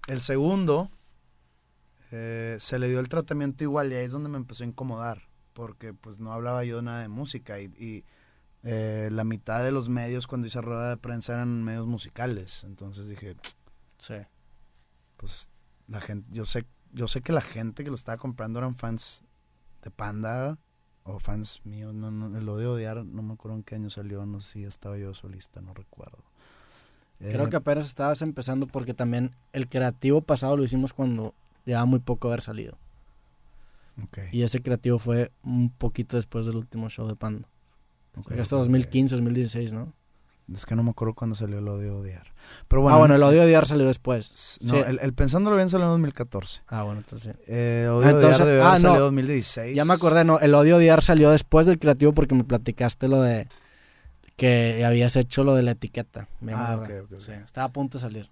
El 0.07 0.21
segundo 0.21 0.91
eh, 2.11 2.57
se 2.59 2.77
le 2.79 2.87
dio 2.87 2.99
el 2.99 3.09
tratamiento 3.09 3.63
igual 3.63 3.91
y 3.91 3.95
ahí 3.95 4.05
es 4.05 4.11
donde 4.11 4.29
me 4.29 4.37
empezó 4.37 4.63
a 4.63 4.67
incomodar, 4.67 5.23
porque 5.55 5.93
pues 5.93 6.19
no 6.19 6.31
hablaba 6.33 6.63
yo 6.65 6.81
nada 6.83 6.99
de 7.01 7.07
música 7.07 7.59
y, 7.59 7.65
y, 7.77 8.03
eh, 8.63 9.09
la 9.11 9.23
mitad 9.23 9.63
de 9.63 9.71
los 9.71 9.89
medios 9.89 10.27
cuando 10.27 10.45
hice 10.47 10.59
rueda 10.61 10.89
de 10.89 10.97
prensa 10.97 11.33
eran 11.33 11.63
medios 11.63 11.87
musicales, 11.87 12.63
entonces 12.65 13.07
dije, 13.07 13.35
Sí. 13.97 14.15
pues 15.17 15.49
la 15.87 16.01
gente, 16.01 16.27
yo 16.31 16.45
sé, 16.45 16.65
yo 16.91 17.07
sé 17.07 17.21
que 17.21 17.31
la 17.31 17.41
gente 17.41 17.83
que 17.83 17.89
lo 17.89 17.95
estaba 17.95 18.17
comprando 18.17 18.59
eran 18.59 18.75
fans 18.75 19.23
de 19.81 19.91
Panda 19.91 20.57
o 21.03 21.19
fans 21.19 21.61
míos, 21.63 21.93
no, 21.93 22.11
no, 22.11 22.37
el 22.37 22.49
odio 22.49 22.73
odiar, 22.73 23.05
no 23.05 23.21
me 23.21 23.33
acuerdo 23.33 23.57
en 23.57 23.63
qué 23.63 23.75
año 23.75 23.89
salió, 23.89 24.25
no 24.25 24.39
sé 24.41 24.51
si 24.53 24.63
estaba 24.65 24.97
yo 24.97 25.13
solista, 25.13 25.61
no 25.61 25.73
recuerdo. 25.73 26.17
Creo 27.19 27.45
Eh, 27.45 27.49
que 27.49 27.55
apenas 27.55 27.85
estabas 27.85 28.21
empezando 28.21 28.67
porque 28.67 28.93
también 28.93 29.35
el 29.53 29.69
creativo 29.69 30.21
pasado 30.21 30.57
lo 30.57 30.63
hicimos 30.63 30.91
cuando 30.91 31.33
llevaba 31.65 31.85
muy 31.85 31.99
poco 31.99 32.27
haber 32.27 32.41
salido. 32.41 32.77
Y 34.31 34.43
ese 34.43 34.61
creativo 34.61 34.99
fue 34.99 35.31
un 35.43 35.69
poquito 35.69 36.17
después 36.17 36.45
del 36.45 36.57
último 36.57 36.89
show 36.89 37.07
de 37.07 37.15
Panda. 37.15 37.47
hasta 38.17 38.55
ok, 38.55 38.61
ok. 38.61 38.67
2015, 38.67 39.15
2016, 39.15 39.71
¿no? 39.73 39.93
Es 40.53 40.65
que 40.67 40.75
no 40.75 40.83
me 40.83 40.91
acuerdo 40.91 41.15
cuándo 41.15 41.35
salió 41.35 41.57
el 41.57 41.67
odio 41.67 41.97
odiar. 41.97 42.27
Pero 42.67 42.83
bueno, 42.83 42.95
ah, 42.95 42.99
bueno, 42.99 43.15
el 43.15 43.23
odio 43.23 43.41
odiar 43.43 43.65
salió 43.65 43.87
después. 43.87 44.59
No, 44.61 44.75
Sí. 44.75 44.81
el, 44.87 44.99
el 45.01 45.13
Pensándolo 45.13 45.55
Bien 45.55 45.69
salió 45.69 45.85
en 45.87 45.91
2014. 45.93 46.61
Ah, 46.67 46.83
bueno, 46.83 46.99
entonces. 46.99 47.35
Eh, 47.47 47.87
odio 47.91 48.07
Ah, 48.07 48.11
entonces- 48.11 48.41
odiar 48.41 48.63
no. 48.73 48.77
salido 48.77 48.95
en 49.09 49.15
2016. 49.15 49.75
Ya 49.75 49.85
me 49.85 49.93
acordé, 49.93 50.23
no, 50.23 50.39
el 50.39 50.53
odio 50.53 50.77
odiar 50.77 51.01
salió 51.01 51.31
después 51.31 51.65
del 51.65 51.79
creativo 51.79 52.13
porque 52.13 52.35
me 52.35 52.43
platicaste 52.43 53.07
lo 53.07 53.21
de 53.23 53.47
que 54.35 54.83
habías 54.85 55.15
hecho 55.15 55.43
lo 55.43 55.55
de 55.55 55.63
la 55.63 55.71
etiqueta. 55.71 56.27
Me 56.41 56.53
Ah, 56.53 56.73
acordé. 56.73 56.99
ok, 56.99 57.05
ok, 57.07 57.13
ok. 57.13 57.19
Sí, 57.21 57.31
estaba 57.31 57.65
a 57.65 57.71
punto 57.71 57.97
de 57.97 58.01
salir. 58.03 58.29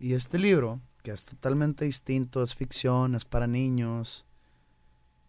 Y 0.00 0.14
este 0.14 0.38
libro, 0.38 0.80
que 1.02 1.10
es 1.12 1.24
totalmente 1.26 1.84
distinto, 1.84 2.42
es 2.42 2.54
ficción, 2.54 3.14
es 3.14 3.24
para 3.24 3.46
niños, 3.46 4.24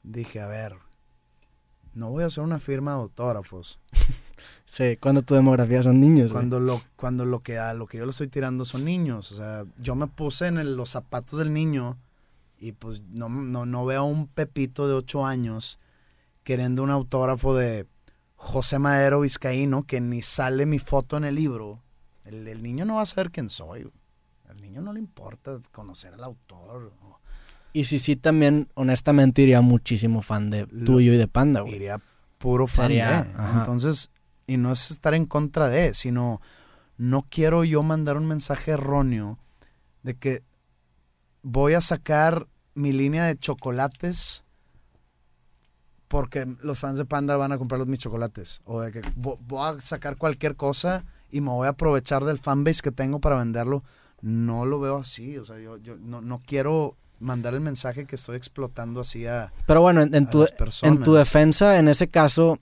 dije, 0.04 0.42
a 0.42 0.48
ver, 0.48 0.76
no 1.94 2.12
voy 2.12 2.24
a 2.24 2.28
hacer 2.28 2.44
una 2.44 2.60
firma 2.60 2.92
de 2.94 2.98
autógrafos. 3.02 3.80
Sí, 4.66 4.96
cuando 4.98 5.22
tu 5.24 5.34
demografía 5.34 5.82
son 5.84 6.00
niños. 6.00 6.32
Cuando 6.32 6.60
lo, 6.62 6.80
cuando 6.96 7.26
lo 7.26 7.42
que 7.42 7.58
a 7.58 7.74
lo 7.74 7.88
que 7.88 7.98
yo 7.98 8.06
le 8.06 8.12
estoy 8.12 8.28
tirando 8.28 8.64
son 8.64 8.86
niños. 8.86 9.32
O 9.34 9.36
sea, 9.36 9.66
yo 9.80 9.96
me 9.96 10.08
puse 10.08 10.46
en 10.48 10.58
el- 10.60 10.78
los 10.78 10.92
zapatos 10.92 11.40
del 11.40 11.52
niño 11.52 11.98
y 12.58 12.72
pues 12.74 13.02
no, 13.02 13.28
no, 13.30 13.66
no 13.66 13.84
veo 13.86 14.02
a 14.02 14.06
un 14.06 14.28
pepito 14.28 14.88
de 14.88 14.94
8 14.94 15.26
años 15.26 15.80
queriendo 16.44 16.84
un 16.84 16.92
autógrafo 16.92 17.54
de 17.56 17.88
José 18.36 18.80
Madero 18.80 19.22
Vizcaíno 19.22 19.84
que 19.84 20.00
ni 20.02 20.22
sale 20.22 20.66
mi 20.68 20.80
foto 20.80 21.18
en 21.18 21.26
el 21.26 21.36
libro. 21.36 21.82
El, 22.24 22.48
el 22.48 22.62
niño 22.64 22.86
no 22.86 22.96
va 22.98 23.02
a 23.02 23.06
saber 23.08 23.32
quién 23.32 23.50
soy. 23.50 23.92
Al 24.48 24.62
niño 24.62 24.82
no 24.82 24.94
le 24.94 25.00
importa 25.00 25.60
conocer 25.72 26.14
al 26.14 26.24
autor. 26.24 26.94
Y 27.74 27.84
sí, 27.86 28.00
sí, 28.00 28.16
también, 28.16 28.68
honestamente, 28.74 29.42
iría 29.44 29.62
muchísimo 29.62 30.22
fan 30.22 30.50
de 30.50 30.66
tuyo 30.66 31.14
y 31.14 31.18
de 31.18 31.28
Panda, 31.28 31.62
güey. 31.62 31.76
Iría 31.76 32.02
puro 32.40 32.68
fan 32.68 32.88
Sería, 32.88 33.24
de. 33.24 33.34
ajá. 33.34 33.60
Entonces, 33.60 34.10
y 34.48 34.58
no 34.58 34.72
es 34.72 34.90
estar 34.92 35.14
en 35.14 35.26
contra 35.26 35.70
de, 35.70 35.94
sino 35.94 36.42
no 36.98 37.26
quiero 37.30 37.64
yo 37.64 37.84
mandar 37.84 38.18
un 38.18 38.28
mensaje 38.28 38.72
erróneo 38.72 39.38
de 40.04 40.16
que 40.16 40.44
voy 41.44 41.74
a 41.76 41.82
sacar 41.82 42.48
mi 42.74 42.92
línea 42.92 43.26
de 43.26 43.38
chocolates 43.38 44.44
porque 46.08 46.48
los 46.62 46.80
fans 46.80 46.98
de 46.98 47.06
Panda 47.06 47.36
van 47.38 47.52
a 47.52 47.58
comprar 47.60 47.78
los 47.80 47.88
mis 47.88 48.00
chocolates. 48.00 48.62
O 48.66 48.82
de 48.82 48.92
que 48.92 49.02
vo- 49.16 49.38
voy 49.42 49.78
a 49.78 49.80
sacar 49.80 50.18
cualquier 50.18 50.56
cosa 50.56 51.06
y 51.30 51.42
me 51.42 51.50
voy 51.52 51.68
a 51.68 51.72
aprovechar 51.72 52.26
del 52.26 52.40
fanbase 52.40 52.82
que 52.82 52.92
tengo 52.92 53.20
para 53.20 53.36
venderlo. 53.38 53.84
No 54.22 54.66
lo 54.66 54.80
veo 54.80 54.98
así. 54.98 55.38
O 55.38 55.46
sea, 55.46 55.60
yo, 55.60 55.78
yo 55.78 55.98
no, 55.98 56.22
no 56.22 56.42
quiero 56.46 56.98
mandar 57.20 57.54
el 57.54 57.62
mensaje 57.62 58.06
que 58.06 58.16
estoy 58.16 58.38
explotando 58.38 59.02
así 59.02 59.26
a, 59.26 59.54
Pero 59.68 59.82
bueno, 59.82 60.02
en, 60.02 60.28
tu 60.28 61.14
defensa, 61.14 61.78
en 61.78 61.88
ese 61.88 62.08
caso, 62.08 62.60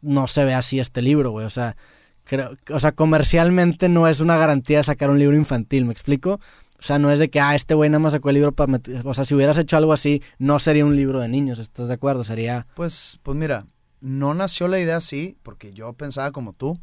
no 0.00 0.26
se 0.26 0.44
ve 0.44 0.54
así 0.54 0.80
este 0.80 1.02
libro, 1.02 1.30
güey. 1.30 1.46
O 1.46 1.50
sea, 1.50 1.76
creo, 2.24 2.56
o 2.70 2.80
sea, 2.80 2.92
comercialmente 2.92 3.88
no 3.88 4.08
es 4.08 4.20
una 4.20 4.36
garantía 4.36 4.78
de 4.78 4.84
sacar 4.84 5.10
un 5.10 5.18
libro 5.18 5.36
infantil, 5.36 5.84
¿me 5.84 5.92
explico? 5.92 6.40
O 6.78 6.84
sea, 6.84 6.98
no 6.98 7.12
es 7.12 7.18
de 7.20 7.30
que, 7.30 7.40
ah, 7.40 7.54
este 7.54 7.74
güey 7.74 7.90
nada 7.90 8.00
más 8.00 8.12
sacó 8.12 8.30
el 8.30 8.34
libro 8.34 8.52
para 8.52 8.72
meter... 8.72 9.06
O 9.06 9.14
sea, 9.14 9.24
si 9.24 9.34
hubieras 9.36 9.56
hecho 9.56 9.76
algo 9.76 9.92
así, 9.92 10.20
no 10.38 10.58
sería 10.58 10.84
un 10.84 10.96
libro 10.96 11.20
de 11.20 11.28
niños, 11.28 11.60
¿estás 11.60 11.86
de 11.86 11.94
acuerdo? 11.94 12.24
Sería... 12.24 12.66
Pues, 12.74 13.20
pues 13.22 13.36
mira, 13.36 13.66
no 14.00 14.34
nació 14.34 14.66
la 14.66 14.80
idea 14.80 14.96
así, 14.96 15.36
porque 15.44 15.72
yo 15.72 15.92
pensaba 15.92 16.32
como 16.32 16.54
tú, 16.54 16.80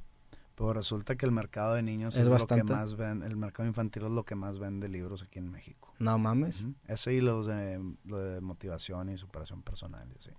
Pero 0.59 0.73
resulta 0.73 1.15
que 1.15 1.25
el 1.25 1.31
mercado 1.31 1.75
de 1.75 1.81
niños 1.81 2.17
Es 2.17 2.27
es, 2.27 2.27
lo 2.27 2.45
que 2.45 2.63
más 2.65 2.97
ven, 2.97 3.23
el 3.23 3.37
mercado 3.37 3.65
infantil 3.65 4.03
es 4.03 4.11
lo 4.11 4.25
que 4.25 4.35
más 4.35 4.59
vende 4.59 4.89
libros 4.89 5.23
aquí 5.23 5.39
en 5.39 5.49
México. 5.49 5.93
No 5.99 6.17
mames. 6.17 6.65
Ese 6.85 7.13
y 7.13 7.21
los 7.21 7.45
de, 7.45 7.81
lo 8.03 8.19
de 8.19 8.41
motivación 8.41 9.07
y 9.07 9.17
superación 9.17 9.61
personal 9.61 10.05
y 10.13 10.17
así. 10.17 10.31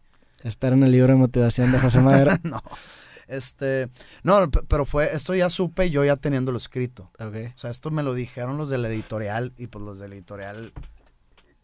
Esperen 0.42 0.82
el 0.82 0.92
libro 0.92 1.14
de 1.14 1.18
motivación 1.18 1.72
de 1.72 1.78
José 1.78 2.02
Madero. 2.02 2.32
no. 2.42 2.62
Este, 3.28 3.88
no, 4.22 4.51
pero 4.51 4.84
fue, 4.84 5.14
esto 5.16 5.34
ya 5.34 5.48
supe 5.48 5.88
yo 5.88 6.05
ya 6.05 6.16
teniéndolo 6.16 6.59
escrito. 6.59 7.10
ok. 7.18 7.55
O 7.55 7.59
sea, 7.59 7.70
esto 7.70 7.90
me 7.90 8.02
lo 8.02 8.12
dijeron 8.12 8.59
los 8.59 8.68
de 8.68 8.76
la 8.76 8.88
editorial 8.88 9.55
y 9.56 9.68
pues 9.68 9.82
los 9.82 9.98
de 10.01 10.09
la 10.09 10.16
editorial 10.16 10.74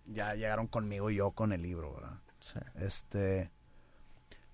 ya 0.06 0.34
llegaron 0.34 0.66
conmigo 0.66 1.10
y 1.10 1.16
yo 1.16 1.32
con 1.32 1.52
el 1.52 1.60
libro, 1.60 1.92
¿verdad? 1.92 2.20
Sí. 2.40 2.58
Este, 2.76 3.50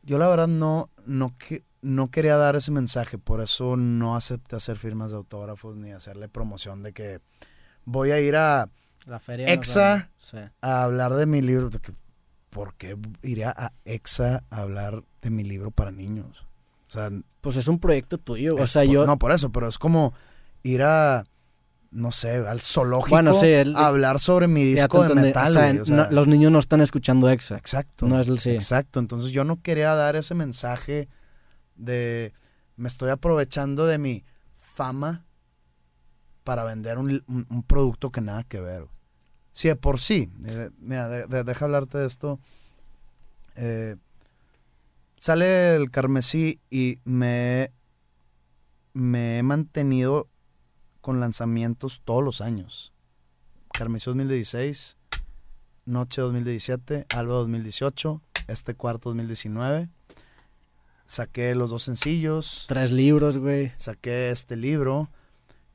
yo 0.02 0.18
la 0.18 0.28
verdad 0.28 0.48
no, 0.48 0.90
no, 1.06 1.36
que, 1.38 1.64
no 1.80 2.10
quería 2.10 2.36
dar 2.36 2.56
ese 2.56 2.70
mensaje, 2.70 3.18
por 3.18 3.40
eso 3.40 3.76
no 3.76 4.16
acepté 4.16 4.56
hacer 4.56 4.76
firmas 4.76 5.10
de 5.10 5.18
autógrafos 5.18 5.76
ni 5.76 5.92
hacerle 5.92 6.28
promoción 6.28 6.82
de 6.82 6.92
que 6.92 7.20
voy 7.84 8.10
a 8.10 8.20
ir 8.20 8.36
a, 8.36 8.68
La 9.06 9.20
feria. 9.20 9.46
Exa. 9.52 10.10
Sí. 10.18 10.38
a 10.60 10.84
hablar 10.84 11.14
de 11.14 11.26
mi 11.26 11.42
libro. 11.42 11.70
¿Por 12.50 12.74
qué 12.74 12.98
iría 13.22 13.52
a 13.56 13.72
EXA 13.84 14.44
a 14.50 14.60
hablar 14.60 15.02
de 15.22 15.30
mi 15.30 15.42
libro 15.42 15.70
para 15.70 15.90
niños? 15.90 16.46
O 16.88 16.92
sea, 16.92 17.10
Pues 17.40 17.56
es 17.56 17.66
un 17.66 17.78
proyecto 17.78 18.18
tuyo. 18.18 18.56
O 18.56 18.66
sea, 18.66 18.84
yo. 18.84 19.06
No, 19.06 19.18
por 19.18 19.32
eso, 19.32 19.50
pero 19.50 19.66
es 19.66 19.78
como 19.78 20.12
ir 20.62 20.82
a, 20.82 21.24
no 21.92 22.10
sé, 22.10 22.36
al 22.36 22.60
zoológico 22.60 23.10
Bueno, 23.16 23.34
sí, 23.34 23.46
el- 23.46 23.76
a 23.76 23.86
hablar 23.86 24.18
sobre 24.18 24.48
mi 24.48 24.64
disco 24.64 25.04
de 25.06 25.14
metal, 25.14 25.50
O 25.50 25.52
sea, 25.52 25.66
güey, 25.68 25.78
o 25.80 25.84
sea, 25.84 25.96
no- 25.96 26.10
los 26.10 26.26
niños 26.26 26.50
no 26.50 26.58
están 26.58 26.80
escuchando 26.80 27.28
Exa. 27.30 27.56
Exacto. 27.56 28.06
No 28.08 28.18
es 28.18 28.26
el 28.28 28.38
sí. 28.38 28.50
Exacto. 28.50 28.98
Entonces 28.98 29.30
yo 29.30 29.44
no 29.44 29.60
quería 29.62 29.94
dar 29.94 30.16
ese 30.16 30.34
mensaje 30.34 31.08
de 31.76 32.32
me 32.76 32.88
estoy 32.88 33.10
aprovechando 33.10 33.86
de 33.86 33.98
mi 33.98 34.24
fama 34.54 35.24
para 36.44 36.64
vender 36.64 36.98
un, 36.98 37.22
un- 37.28 37.46
un 37.48 37.62
producto 37.62 38.10
que 38.10 38.20
nada 38.20 38.42
que 38.44 38.60
ver. 38.60 38.82
güey. 38.84 38.94
Sí, 39.52 39.68
de 39.68 39.76
por 39.76 40.00
sí. 40.00 40.30
eh, 40.46 40.70
mira, 40.78 41.08
de- 41.08 41.26
de- 41.26 41.44
deja 41.44 41.66
hablarte 41.66 41.98
de 41.98 42.06
esto. 42.06 42.40
Eh, 43.54 43.96
sale 45.18 45.76
el 45.76 45.90
carmesí 45.90 46.60
y 46.70 46.98
me, 47.04 47.70
me 48.94 49.38
he 49.38 49.42
mantenido 49.42 50.28
con 51.02 51.20
lanzamientos 51.20 52.00
todos 52.04 52.24
los 52.24 52.40
años. 52.40 52.94
Carmesí 53.72 54.06
2016, 54.06 54.96
Noche 55.84 56.22
2017, 56.22 57.06
Alba 57.10 57.34
2018, 57.34 58.22
este 58.46 58.74
cuarto 58.74 59.10
2019. 59.10 59.90
Saqué 61.06 61.54
los 61.54 61.70
dos 61.70 61.82
sencillos, 61.82 62.64
Tres 62.68 62.92
libros, 62.92 63.36
güey. 63.36 63.72
saqué 63.76 64.30
este 64.30 64.56
libro. 64.56 65.10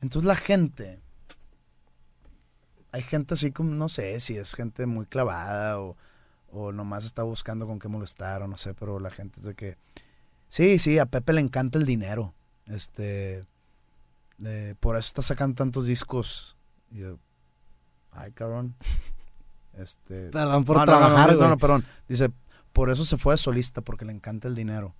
Entonces 0.01 0.25
la 0.25 0.35
gente, 0.35 0.99
hay 2.91 3.03
gente 3.03 3.33
así 3.33 3.51
como, 3.51 3.71
no 3.71 3.89
sé 3.89 4.19
si 4.21 4.37
es 4.37 4.53
gente 4.55 4.85
muy 4.85 5.05
clavada 5.05 5.79
o, 5.81 5.97
o 6.49 6.71
nomás 6.71 7.05
está 7.05 7.23
buscando 7.23 7.67
con 7.67 7.79
qué 7.79 7.89
molestar 7.89 8.41
o 8.41 8.47
no 8.47 8.57
sé, 8.57 8.73
pero 8.73 8.99
la 8.99 9.11
gente 9.11 9.41
es 9.41 9.45
de 9.45 9.55
que, 9.55 9.77
sí, 10.47 10.79
sí, 10.79 10.97
a 10.99 11.05
Pepe 11.05 11.33
le 11.33 11.41
encanta 11.41 11.77
el 11.77 11.85
dinero. 11.85 12.33
Este, 12.67 13.43
eh, 14.43 14.75
por 14.79 14.95
eso 14.97 15.07
está 15.07 15.21
sacando 15.21 15.55
tantos 15.55 15.87
discos. 15.87 16.57
Y 16.91 16.99
yo, 16.99 17.17
ay, 18.11 18.31
cabrón. 18.31 18.75
Este, 19.73 20.31
Perdón 20.31 20.65
por 20.65 20.77
no, 20.77 20.85
no, 20.87 20.91
no, 20.91 20.97
trabajar, 20.97 21.27
no, 21.29 21.35
güey. 21.35 21.43
no, 21.43 21.49
no, 21.53 21.57
perdón. 21.59 21.85
Dice, 22.07 22.31
por 22.73 22.89
eso 22.89 23.05
se 23.05 23.15
fue 23.15 23.35
de 23.35 23.37
solista, 23.37 23.81
porque 23.81 24.05
le 24.05 24.11
encanta 24.11 24.47
el 24.47 24.55
dinero. 24.55 24.95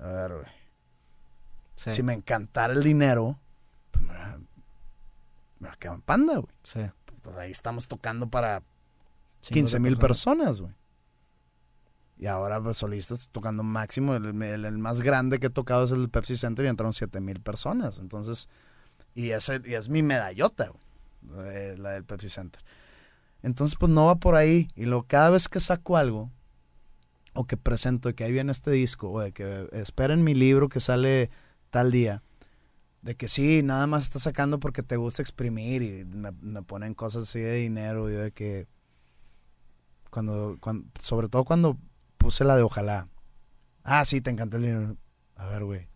A 0.00 0.08
ver, 0.08 0.32
güey. 0.32 0.46
Sí, 1.76 1.92
Si 1.92 2.02
me 2.02 2.12
encantara 2.12 2.72
el 2.72 2.82
dinero, 2.82 3.38
pues 3.92 4.04
me, 4.04 4.14
va- 4.14 4.38
me 5.60 5.68
va 5.68 5.74
a 5.74 5.76
quedar 5.76 5.94
en 5.94 6.02
panda, 6.02 6.34
güey. 6.38 6.52
sí. 6.64 6.80
Pues 7.22 7.36
ahí 7.36 7.52
estamos 7.52 7.86
tocando 7.86 8.28
para 8.28 8.60
Chingos 9.42 9.70
15 9.70 9.76
de 9.76 9.80
mil 9.80 9.96
personas, 9.96 10.60
güey. 10.60 10.72
Y 12.18 12.26
ahora, 12.26 12.62
pues, 12.62 12.78
solista, 12.78 13.14
estoy 13.14 13.28
tocando 13.32 13.62
máximo. 13.62 14.14
El, 14.14 14.42
el- 14.42 14.64
el 14.64 14.78
más 14.78 15.02
grande 15.02 15.38
que 15.38 15.48
he 15.48 15.50
tocado 15.50 15.84
es 15.84 15.90
el 15.92 16.08
Pepsi 16.08 16.36
Center 16.36 16.64
y 16.64 16.68
entraron 16.68 16.92
7 16.92 17.20
mil 17.20 17.40
personas. 17.40 17.98
Entonces, 17.98 18.48
y, 19.14 19.30
ese, 19.30 19.60
y 19.64 19.74
es 19.74 19.88
mi 19.88 20.02
medallota, 20.02 20.70
güey, 20.70 21.48
eh, 21.48 21.76
la 21.78 21.90
del 21.90 22.04
Pepsi 22.04 22.28
Center. 22.28 22.62
Entonces, 23.42 23.76
pues 23.78 23.90
no 23.92 24.06
va 24.06 24.16
por 24.16 24.34
ahí. 24.36 24.68
Y 24.76 24.86
luego, 24.86 25.04
cada 25.08 25.30
vez 25.30 25.48
que 25.48 25.60
saco 25.60 25.96
algo, 25.96 26.30
o 27.34 27.44
que 27.46 27.56
presento 27.58 28.08
de 28.08 28.14
que 28.14 28.24
ahí 28.24 28.32
viene 28.32 28.50
este 28.52 28.70
disco, 28.70 29.10
o 29.10 29.20
de 29.20 29.32
que 29.32 29.68
esperen 29.72 30.24
mi 30.24 30.34
libro 30.34 30.68
que 30.70 30.80
sale 30.80 31.30
tal 31.70 31.92
día, 31.92 32.22
de 33.02 33.14
que 33.14 33.28
sí, 33.28 33.62
nada 33.62 33.86
más 33.86 34.04
está 34.04 34.18
sacando 34.18 34.58
porque 34.58 34.82
te 34.82 34.96
gusta 34.96 35.22
exprimir 35.22 35.82
y 35.82 36.04
me, 36.06 36.32
me 36.40 36.62
ponen 36.62 36.94
cosas 36.94 37.24
así 37.24 37.40
de 37.40 37.54
dinero 37.56 38.08
y 38.10 38.14
de 38.14 38.32
que 38.32 38.66
cuando, 40.10 40.56
cuando, 40.60 40.86
sobre 41.00 41.28
todo 41.28 41.44
cuando 41.44 41.76
puse 42.26 42.42
la 42.42 42.56
de 42.56 42.64
Ojalá. 42.64 43.08
Ah, 43.84 44.04
sí, 44.04 44.20
te 44.20 44.30
encanta 44.30 44.56
el 44.56 44.64
dinero. 44.64 44.96
A 45.36 45.46
ver, 45.46 45.62
güey. 45.62 45.86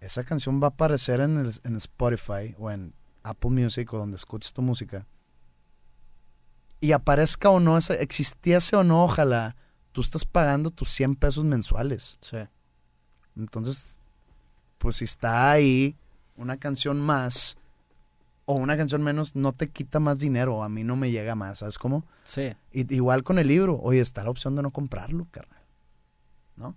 Esa 0.00 0.24
canción 0.24 0.62
va 0.62 0.68
a 0.68 0.70
aparecer 0.70 1.20
en, 1.20 1.36
el- 1.36 1.60
en 1.62 1.76
Spotify 1.76 2.54
o 2.58 2.70
en 2.70 2.94
Apple 3.22 3.50
Music 3.50 3.92
o 3.92 3.98
donde 3.98 4.16
escuches 4.16 4.54
tu 4.54 4.62
música. 4.62 5.06
Y 6.80 6.92
aparezca 6.92 7.50
o 7.50 7.60
no, 7.60 7.76
esa- 7.76 7.96
existiese 7.96 8.76
o 8.76 8.82
no, 8.82 9.04
ojalá, 9.04 9.56
tú 9.92 10.00
estás 10.00 10.24
pagando 10.24 10.70
tus 10.70 10.88
100 10.88 11.16
pesos 11.16 11.44
mensuales. 11.44 12.16
Sí. 12.22 12.38
Entonces, 13.36 13.98
pues 14.78 14.96
si 14.96 15.04
está 15.04 15.50
ahí 15.52 15.98
una 16.34 16.56
canción 16.56 16.98
más 16.98 17.58
o 18.46 18.54
una 18.54 18.76
canción 18.76 19.02
menos, 19.02 19.34
no 19.36 19.52
te 19.52 19.68
quita 19.70 20.00
más 20.00 20.18
dinero. 20.20 20.62
A 20.64 20.68
mí 20.68 20.82
no 20.84 20.96
me 20.96 21.10
llega 21.10 21.34
más, 21.34 21.58
¿sabes 21.58 21.78
cómo? 21.78 22.04
Sí. 22.24 22.54
Y- 22.72 22.94
igual 22.94 23.22
con 23.22 23.38
el 23.38 23.48
libro. 23.48 23.78
Oye, 23.82 24.00
está 24.00 24.24
la 24.24 24.30
opción 24.30 24.54
de 24.56 24.62
no 24.62 24.70
comprarlo, 24.70 25.26
carnal. 25.30 25.62
¿No? 26.56 26.76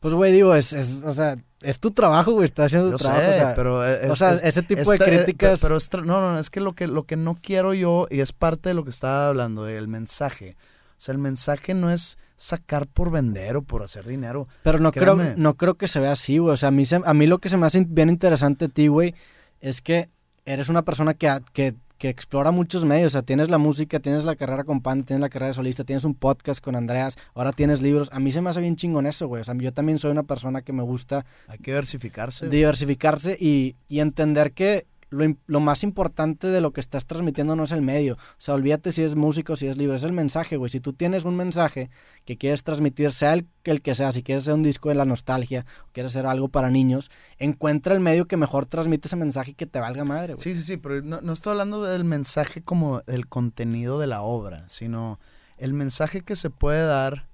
Pues, 0.00 0.14
güey, 0.14 0.32
digo, 0.32 0.54
es, 0.54 0.72
es, 0.72 1.04
o 1.04 1.12
sea, 1.14 1.36
es 1.60 1.78
tu 1.78 1.92
trabajo, 1.92 2.32
güey, 2.32 2.46
estás 2.46 2.66
haciendo 2.66 2.90
tu 2.90 2.98
sé, 2.98 3.04
trabajo. 3.04 3.30
o 3.30 3.34
sea, 3.34 3.54
pero... 3.54 3.84
es- 3.86 4.10
o 4.10 4.16
sea, 4.16 4.32
es- 4.34 4.42
ese 4.42 4.62
tipo 4.62 4.80
esta- 4.92 5.04
de 5.04 5.14
eh, 5.14 5.16
críticas. 5.18 5.60
Pero, 5.60 5.76
es 5.76 5.88
tra- 5.90 6.04
no, 6.04 6.20
no, 6.20 6.38
es 6.38 6.50
que 6.50 6.60
lo 6.60 6.74
que 6.74 6.88
lo 6.88 7.04
que 7.04 7.16
no 7.16 7.36
quiero 7.40 7.72
yo, 7.74 8.08
y 8.10 8.18
es 8.20 8.32
parte 8.32 8.70
de 8.70 8.74
lo 8.74 8.82
que 8.84 8.90
estaba 8.90 9.28
hablando, 9.28 9.62
del 9.64 9.86
mensaje. 9.88 10.56
O 10.58 11.04
sea, 11.04 11.12
el 11.12 11.18
mensaje 11.18 11.74
no 11.74 11.90
es 11.90 12.18
sacar 12.36 12.88
por 12.88 13.10
vender 13.12 13.56
o 13.56 13.62
por 13.62 13.82
hacer 13.84 14.04
dinero. 14.06 14.48
Pero 14.64 14.78
no 14.80 14.90
creo, 14.90 15.14
no 15.36 15.54
creo 15.56 15.74
que 15.74 15.86
se 15.86 16.00
vea 16.00 16.12
así, 16.12 16.38
güey. 16.38 16.52
O 16.54 16.56
sea, 16.56 16.68
a 16.70 16.72
mí, 16.72 16.84
se- 16.84 17.00
a 17.04 17.14
mí 17.14 17.26
lo 17.28 17.38
que 17.38 17.48
se 17.48 17.56
me 17.56 17.66
hace 17.66 17.84
bien 17.88 18.08
interesante 18.08 18.66
de 18.66 18.72
ti, 18.74 18.88
güey, 18.88 19.14
es 19.60 19.80
que 19.82 20.10
eres 20.44 20.68
una 20.68 20.82
persona 20.82 21.14
que, 21.14 21.30
que, 21.52 21.74
que 21.98 22.08
explora 22.08 22.50
muchos 22.50 22.84
medios. 22.84 23.08
O 23.08 23.10
sea, 23.10 23.22
tienes 23.22 23.48
la 23.48 23.58
música, 23.58 24.00
tienes 24.00 24.24
la 24.24 24.34
carrera 24.36 24.64
con 24.64 24.80
Pan, 24.80 25.04
tienes 25.04 25.20
la 25.20 25.28
carrera 25.28 25.48
de 25.48 25.54
solista, 25.54 25.84
tienes 25.84 26.04
un 26.04 26.14
podcast 26.14 26.62
con 26.62 26.74
Andreas, 26.74 27.16
ahora 27.34 27.52
tienes 27.52 27.80
libros. 27.80 28.08
A 28.12 28.18
mí 28.20 28.32
se 28.32 28.40
me 28.42 28.50
hace 28.50 28.60
bien 28.60 28.76
chingón 28.76 29.06
eso, 29.06 29.28
güey. 29.28 29.42
O 29.42 29.44
sea, 29.44 29.54
yo 29.56 29.72
también 29.72 29.98
soy 29.98 30.10
una 30.10 30.24
persona 30.24 30.62
que 30.62 30.72
me 30.72 30.82
gusta 30.82 31.24
Hay 31.48 31.58
que 31.58 31.70
diversificarse. 31.72 32.48
diversificarse 32.48 33.36
y, 33.40 33.76
y 33.88 34.00
entender 34.00 34.52
que 34.52 34.86
lo, 35.12 35.36
lo 35.46 35.60
más 35.60 35.84
importante 35.84 36.48
de 36.48 36.60
lo 36.60 36.72
que 36.72 36.80
estás 36.80 37.06
transmitiendo 37.06 37.54
no 37.54 37.64
es 37.64 37.72
el 37.72 37.82
medio. 37.82 38.14
O 38.14 38.38
sea, 38.38 38.54
olvídate 38.54 38.92
si 38.92 39.02
es 39.02 39.14
músico, 39.14 39.54
si 39.56 39.66
es 39.66 39.76
libro, 39.76 39.94
es 39.94 40.04
el 40.04 40.12
mensaje, 40.12 40.56
güey. 40.56 40.70
Si 40.70 40.80
tú 40.80 40.92
tienes 40.92 41.24
un 41.24 41.36
mensaje 41.36 41.90
que 42.24 42.38
quieres 42.38 42.62
transmitir, 42.64 43.12
sea 43.12 43.34
el, 43.34 43.46
el 43.64 43.82
que 43.82 43.94
sea, 43.94 44.12
si 44.12 44.22
quieres 44.22 44.44
hacer 44.44 44.54
un 44.54 44.62
disco 44.62 44.88
de 44.88 44.94
la 44.94 45.04
nostalgia, 45.04 45.66
o 45.86 45.92
quieres 45.92 46.12
hacer 46.12 46.26
algo 46.26 46.48
para 46.48 46.70
niños, 46.70 47.10
encuentra 47.38 47.94
el 47.94 48.00
medio 48.00 48.26
que 48.26 48.36
mejor 48.36 48.66
transmite 48.66 49.08
ese 49.08 49.16
mensaje 49.16 49.52
y 49.52 49.54
que 49.54 49.66
te 49.66 49.78
valga 49.78 50.04
madre, 50.04 50.34
güey. 50.34 50.42
Sí, 50.42 50.54
sí, 50.54 50.62
sí, 50.62 50.76
pero 50.78 51.02
no, 51.02 51.20
no 51.20 51.32
estoy 51.34 51.52
hablando 51.52 51.84
del 51.84 52.04
mensaje 52.04 52.62
como 52.62 53.02
el 53.06 53.28
contenido 53.28 53.98
de 53.98 54.06
la 54.06 54.22
obra, 54.22 54.64
sino 54.68 55.20
el 55.58 55.74
mensaje 55.74 56.22
que 56.22 56.36
se 56.36 56.50
puede 56.50 56.84
dar 56.86 57.28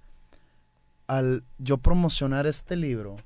al 1.06 1.44
yo 1.58 1.78
promocionar 1.78 2.46
este 2.46 2.76
libro. 2.76 3.16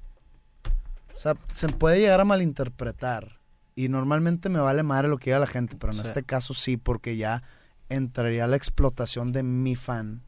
O 1.15 1.19
sea, 1.19 1.37
se 1.53 1.69
puede 1.69 2.01
llegar 2.01 2.21
a 2.21 2.25
malinterpretar. 2.25 3.42
Y 3.75 3.89
normalmente 3.89 4.49
me 4.49 4.59
vale 4.61 4.83
madre 4.83 5.09
lo 5.09 5.19
que 5.19 5.31
diga 5.31 5.39
la 5.39 5.47
gente, 5.47 5.77
pero 5.79 5.93
en 5.93 5.99
Sí. 6.01 6.05
este 6.07 6.23
caso 6.23 6.53
sí, 6.55 6.77
porque 6.77 7.17
ya 7.17 7.43
entraría 7.89 8.47
la 8.47 8.57
explotación 8.57 9.33
de 9.33 9.43
mi 9.43 9.75
fan, 9.77 10.23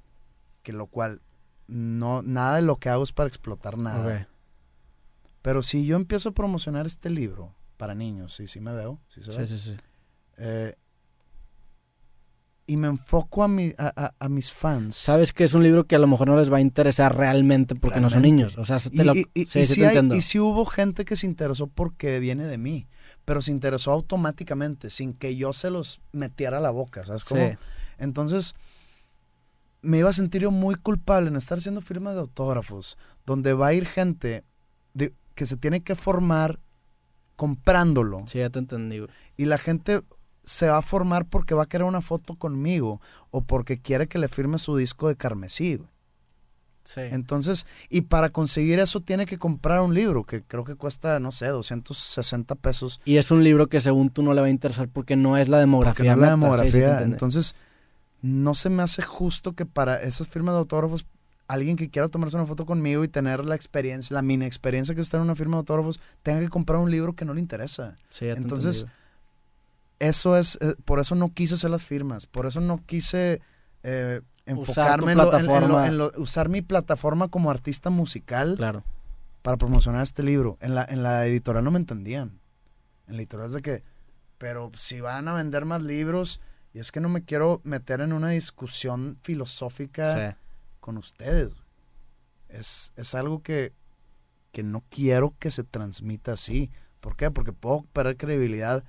que 0.62 0.72
lo 0.72 0.86
cual 0.86 1.20
no, 1.66 2.22
nada 2.22 2.56
de 2.56 2.62
lo 2.62 2.76
que 2.76 2.88
hago 2.88 3.02
es 3.02 3.12
para 3.12 3.28
explotar 3.28 3.76
nada. 3.78 4.28
Pero 5.42 5.60
si 5.62 5.84
yo 5.84 5.96
empiezo 5.96 6.30
a 6.30 6.32
promocionar 6.32 6.86
este 6.86 7.10
libro 7.10 7.54
para 7.76 7.94
niños, 7.94 8.34
sí, 8.34 8.46
sí 8.46 8.60
me 8.60 8.72
veo, 8.72 9.00
sí 9.08 9.20
se 9.22 9.36
ve. 9.36 9.46
Sí, 9.46 9.58
sí, 9.58 9.70
sí. 9.72 9.76
Eh, 10.38 10.74
y 12.66 12.78
me 12.78 12.88
enfoco 12.88 13.42
a, 13.42 13.48
mi, 13.48 13.74
a, 13.76 13.92
a- 14.06 14.14
a 14.18 14.28
mis 14.30 14.50
fans. 14.50 14.96
Sabes 14.96 15.34
que 15.34 15.44
es 15.44 15.52
un 15.52 15.62
libro 15.62 15.84
que 15.86 15.96
a 15.96 15.98
lo 15.98 16.06
mejor 16.06 16.28
no 16.28 16.36
les 16.36 16.50
va 16.50 16.56
a 16.56 16.60
interesar 16.62 17.14
realmente 17.14 17.74
porque 17.74 18.00
no 18.00 18.08
son 18.08 18.22
niños. 18.22 18.56
O 18.56 18.64
sea, 18.64 18.78
Y, 18.90 18.96
te 18.96 19.04
lo, 19.04 19.14
y- 19.14 19.26
y- 19.34 19.44
sí, 19.44 19.60
y 19.60 19.66
sí 19.66 19.74
sí 19.74 19.80
te 19.80 19.86
hay- 19.86 19.88
entiendo. 19.88 20.14
y 20.14 20.22
sí 20.22 20.38
hubo 20.38 20.64
gente 20.64 21.04
que 21.04 21.14
se 21.14 21.26
interesó 21.26 21.66
porque 21.66 22.18
viene 22.20 22.46
de 22.46 22.56
mí, 22.56 22.86
pero 23.24 23.42
se 23.42 23.50
interesó 23.50 23.92
automáticamente, 23.92 24.90
sin 24.90 25.14
que 25.14 25.36
yo 25.36 25.52
se 25.52 25.70
los 25.70 26.00
metiera 26.12 26.58
a 26.58 26.60
la 26.60 26.70
boca, 26.70 27.04
¿sabes 27.04 27.24
cómo? 27.24 27.48
Sí. 27.48 27.56
Entonces, 27.98 28.54
me 29.82 29.98
iba 29.98 30.10
a 30.10 30.14
sentir 30.14 30.42
yo 30.42 30.50
muy 30.50 30.74
culpable 30.74 31.28
en 31.28 31.36
estar 31.36 31.58
haciendo 31.58 31.80
firmas 31.80 32.14
de 32.14 32.20
autógrafos, 32.20 32.98
donde 33.26 33.52
va 33.52 33.68
a 33.68 33.74
ir 33.74 33.86
gente, 33.86 34.44
de, 34.94 35.14
que 35.34 35.46
se 35.46 35.56
tiene 35.56 35.82
que 35.82 35.94
formar 35.94 36.58
comprándolo. 37.36 38.24
Sí, 38.26 38.38
ya 38.38 38.50
te 38.50 38.58
entendí, 38.58 38.98
güey. 38.98 39.10
Y 39.36 39.46
la 39.46 39.58
gente 39.58 40.02
se 40.42 40.68
va 40.68 40.78
a 40.78 40.82
formar 40.82 41.26
porque 41.26 41.54
va 41.54 41.64
a 41.64 41.68
querer 41.68 41.86
una 41.86 42.02
foto 42.02 42.36
conmigo 42.36 43.00
o 43.30 43.40
porque 43.42 43.80
quiere 43.80 44.08
que 44.08 44.18
le 44.18 44.28
firme 44.28 44.58
su 44.58 44.76
disco 44.76 45.08
de 45.08 45.16
carmesí. 45.16 45.76
güey. 45.76 45.88
Sí. 46.84 47.00
Entonces, 47.00 47.66
y 47.88 48.02
para 48.02 48.30
conseguir 48.30 48.78
eso 48.78 49.00
tiene 49.00 49.26
que 49.26 49.38
comprar 49.38 49.80
un 49.80 49.94
libro 49.94 50.24
que 50.24 50.42
creo 50.42 50.64
que 50.64 50.74
cuesta, 50.74 51.18
no 51.18 51.32
sé, 51.32 51.46
260 51.46 52.54
pesos. 52.56 53.00
Y 53.04 53.16
es 53.16 53.30
un 53.30 53.42
libro 53.42 53.68
que 53.68 53.80
según 53.80 54.10
tú 54.10 54.22
no 54.22 54.34
le 54.34 54.40
va 54.42 54.46
a 54.48 54.50
interesar 54.50 54.88
porque 54.88 55.16
no 55.16 55.36
es 55.36 55.48
la 55.48 55.56
Porque 55.56 56.02
demografía. 56.02 56.16
no 56.16 56.22
es 56.24 56.28
la 56.30 56.34
sí, 56.36 56.40
demografía. 56.40 57.02
Entonces, 57.02 57.54
no 58.22 58.54
se 58.54 58.70
me 58.70 58.82
hace 58.82 59.02
justo 59.02 59.54
que 59.54 59.66
para 59.66 60.02
esas 60.02 60.28
firmas 60.28 60.54
de 60.54 60.58
autógrafos, 60.60 61.06
alguien 61.48 61.76
que 61.76 61.90
quiera 61.90 62.08
tomarse 62.08 62.36
una 62.36 62.46
foto 62.46 62.64
conmigo 62.66 63.04
y 63.04 63.08
tener 63.08 63.44
la 63.44 63.54
experiencia, 63.54 64.14
la 64.14 64.22
mini 64.22 64.44
experiencia 64.46 64.94
que 64.94 65.00
está 65.00 65.16
en 65.18 65.24
una 65.24 65.34
firma 65.36 65.56
de 65.56 65.60
autógrafos, 65.60 66.00
tenga 66.22 66.40
que 66.40 66.48
comprar 66.48 66.78
un 66.80 66.90
libro 66.90 67.14
que 67.14 67.24
no 67.24 67.34
le 67.34 67.40
interesa. 67.40 67.96
Sí, 68.08 68.26
ya 68.26 68.34
te 68.34 68.40
entonces, 68.40 68.86
Eso 69.98 70.36
es, 70.36 70.58
eh, 70.60 70.74
por 70.84 71.00
eso 71.00 71.14
no 71.14 71.32
quise 71.32 71.54
hacer 71.54 71.70
las 71.70 71.82
firmas, 71.82 72.26
por 72.26 72.46
eso 72.46 72.60
no 72.60 72.80
quise 72.84 73.40
eh, 73.82 74.20
enfocarme 74.46 75.12
en 75.12 75.18
lo- 75.18 75.24
en- 75.32 75.40
en 75.40 75.46
lo- 75.46 75.48
plataforma. 75.52 75.86
en 75.88 75.98
lo- 75.98 76.12
usar 76.16 76.48
mi 76.48 76.62
plataforma 76.62 77.28
como 77.28 77.50
artista 77.50 77.90
musical. 77.90 78.54
Claro. 78.56 78.82
para 79.42 79.58
promocionar 79.58 80.02
este 80.02 80.22
libro. 80.22 80.56
En 80.62 80.74
la, 80.74 80.84
en 80.88 81.02
la 81.02 81.26
editorial 81.26 81.62
no 81.64 81.70
me 81.70 81.78
entendían. 81.78 82.40
En 83.06 83.16
la 83.16 83.18
editorial 83.22 83.48
es 83.48 83.54
de 83.54 83.60
que, 83.60 83.82
pero 84.38 84.70
si 84.74 85.02
van 85.02 85.28
a 85.28 85.34
vender 85.34 85.66
más 85.66 85.82
libros, 85.82 86.40
y 86.72 86.78
es 86.78 86.90
que 86.90 87.00
no 87.00 87.10
me 87.10 87.24
quiero 87.24 87.60
meter 87.62 88.00
en 88.00 88.14
una 88.14 88.30
discusión 88.30 89.18
filosófica 89.22 90.30
Sí. 90.30 90.36
con 90.80 90.96
ustedes. 90.96 91.60
Es, 92.48 92.92
es 92.96 93.14
algo 93.14 93.42
que, 93.42 93.74
que 94.52 94.62
no 94.62 94.82
quiero 94.88 95.34
que 95.38 95.50
se 95.50 95.62
transmita 95.62 96.32
así. 96.32 96.70
¿Por 97.00 97.14
qué? 97.14 97.30
Porque 97.30 97.52
puedo 97.52 97.82
perder 97.92 98.16
credibilidad 98.16 98.82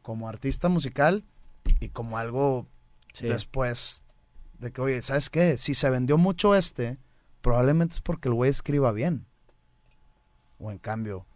como 0.00 0.30
artista 0.30 0.70
musical 0.70 1.24
y 1.80 1.90
como 1.90 2.16
algo 2.16 2.66
Sí. 3.12 3.26
después 3.26 4.02
de 4.58 4.72
que, 4.72 4.80
oye, 4.80 5.02
¿sabes 5.02 5.30
qué? 5.30 5.58
Si 5.58 5.74
se 5.74 5.90
vendió 5.90 6.18
mucho 6.18 6.54
este, 6.54 6.98
probablemente 7.40 7.94
es 7.94 8.00
porque 8.00 8.28
el 8.28 8.34
güey 8.34 8.50
escriba 8.50 8.92
bien. 8.92 9.26
O 10.58 10.70
en 10.70 10.78
cambio, 10.78 11.26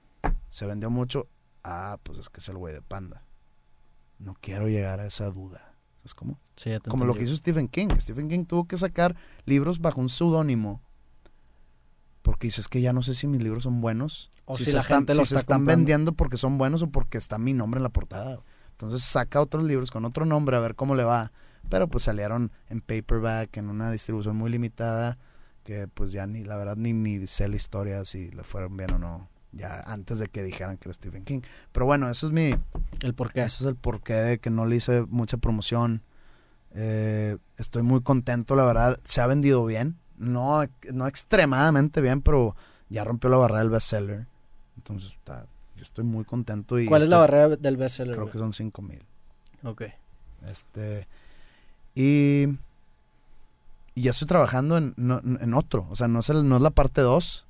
se 0.49 0.66
vendió 0.66 0.90
mucho, 0.90 1.28
ah, 1.65 1.99
pues 2.03 2.19
es 2.19 2.28
que 2.28 2.40
es 2.40 2.49
el 2.49 2.57
güey 2.57 2.73
de 2.74 2.82
Panda. 2.82 3.24
No 4.19 4.35
quiero 4.40 4.69
llegar 4.69 5.01
a 5.01 5.07
esa 5.07 5.31
duda. 5.31 5.74
¿Sabes 5.99 6.15
cómo? 6.15 6.39
Sí, 6.57 6.70
ya 6.70 6.81
te 6.81 6.90
Como 6.90 7.05
lo 7.05 7.15
que 7.15 7.24
hizo 7.24 7.36
Stephen 7.36 7.69
King. 7.69 7.89
Stephen 8.01 8.28
King 8.28 8.45
tuvo 8.45 8.66
que 8.66 8.77
sacar 8.77 9.16
libros 9.45 9.81
bajo 9.81 10.01
un 10.01 10.09
seudónimo. 10.09 10.81
Porque 12.23 12.49
dices 12.49 12.69
que 12.69 12.81
ya 12.81 12.93
no 12.93 13.03
sé 13.03 13.15
si 13.15 13.27
mis 13.27 13.43
libros 13.43 13.65
son 13.65 13.81
buenos. 13.81 14.31
O 14.45 14.57
si, 14.57 14.65
si 14.65 14.70
se 14.70 14.77
la 14.77 14.82
están, 14.82 14.99
gente 15.01 15.12
si 15.12 15.19
lo 15.19 15.24
se 15.24 15.35
está 15.35 15.40
están 15.40 15.59
comprando. 15.61 15.78
vendiendo 15.78 16.12
porque 16.12 16.36
son 16.36 16.59
buenos 16.59 16.82
o 16.82 16.90
porque 16.90 17.19
está 17.19 17.39
mi 17.39 17.53
nombre 17.53 17.78
en 17.78 17.85
la 17.85 17.89
portada. 17.90 18.40
Entonces 18.73 19.03
saca 19.03 19.40
otros 19.40 19.65
libros 19.65 19.90
con 19.90 20.05
otro 20.05 20.24
nombre 20.24 20.57
a 20.57 20.61
ver 20.61 20.74
cómo 20.74 20.95
le 20.95 21.05
va. 21.05 21.32
Pero 21.69 21.89
pues 21.89 22.05
salieron 22.05 22.53
en 22.69 22.81
paperback, 22.81 23.57
en 23.57 23.69
una 23.70 23.90
distribución 23.90 24.36
muy 24.36 24.51
limitada. 24.51 25.19
Que 25.65 25.86
pues 25.86 26.12
ya 26.12 26.27
ni, 26.27 26.45
la 26.45 26.57
verdad, 26.57 26.77
ni, 26.77 26.93
ni 26.93 27.27
sé 27.27 27.49
la 27.49 27.57
historia 27.57 28.05
si 28.05 28.31
le 28.31 28.43
fueron 28.43 28.77
bien 28.77 28.93
o 28.93 28.99
no. 28.99 29.28
Ya 29.53 29.81
antes 29.86 30.19
de 30.19 30.28
que 30.28 30.43
dijeran 30.43 30.77
que 30.78 30.89
era 30.89 30.95
Stephen 30.95 31.24
King. 31.24 31.40
Pero 31.73 31.86
bueno, 31.86 32.09
eso 32.09 32.27
es 32.27 32.32
mi, 32.32 32.55
El 33.01 33.15
por 33.15 33.32
qué. 33.32 33.43
eso 33.43 33.65
es 33.65 33.69
el 33.69 33.77
porqué 33.77 34.15
de 34.15 34.39
que 34.39 34.51
no 34.51 34.66
le 34.66 34.77
hice 34.77 35.03
mucha 35.09 35.36
promoción. 35.36 36.03
Eh, 36.73 37.36
estoy 37.57 37.82
muy 37.82 38.03
contento, 38.03 38.57
la 38.57 38.65
verdad. 38.65 38.99
Se 39.05 39.20
ha 39.20 39.27
vendido 39.27 39.65
bien. 39.65 39.99
No, 40.16 40.62
no 40.93 41.07
extremadamente 41.07 42.01
bien, 42.01 42.23
pero 42.23 42.57
ya 42.89 43.05
rompió 43.05 43.31
la 43.31 43.36
barrera 43.36 43.61
del 43.61 43.70
bestseller. 43.70 44.27
Entonces, 44.77 45.12
está, 45.12 45.47
yo 45.77 45.82
estoy 45.82 46.05
muy 46.05 46.24
contento. 46.24 46.78
Y 46.78 46.86
¿Cuál 46.86 47.03
es 47.03 47.09
la 47.09 47.19
barrera 47.19 47.49
del 47.49 47.77
bestseller? 47.77 48.15
Creo 48.15 48.31
que 48.31 48.39
son 48.39 48.53
5 48.53 48.82
mil. 48.82 49.03
Ok. 49.65 49.82
Este, 50.47 51.09
y, 52.00 52.46
y 53.94 54.02
ya 54.02 54.10
estoy 54.12 54.28
trabajando 54.28 54.76
en, 54.78 54.94
no- 54.96 55.20
en 55.24 55.54
otro. 55.54 55.86
O 55.90 55.96
sea, 55.96 56.06
no 56.08 56.20
es, 56.20 56.30
el- 56.30 56.48
no 56.48 56.56
es 56.56 56.62
la 56.62 56.70
parte 56.70 57.00
2. 57.00 57.46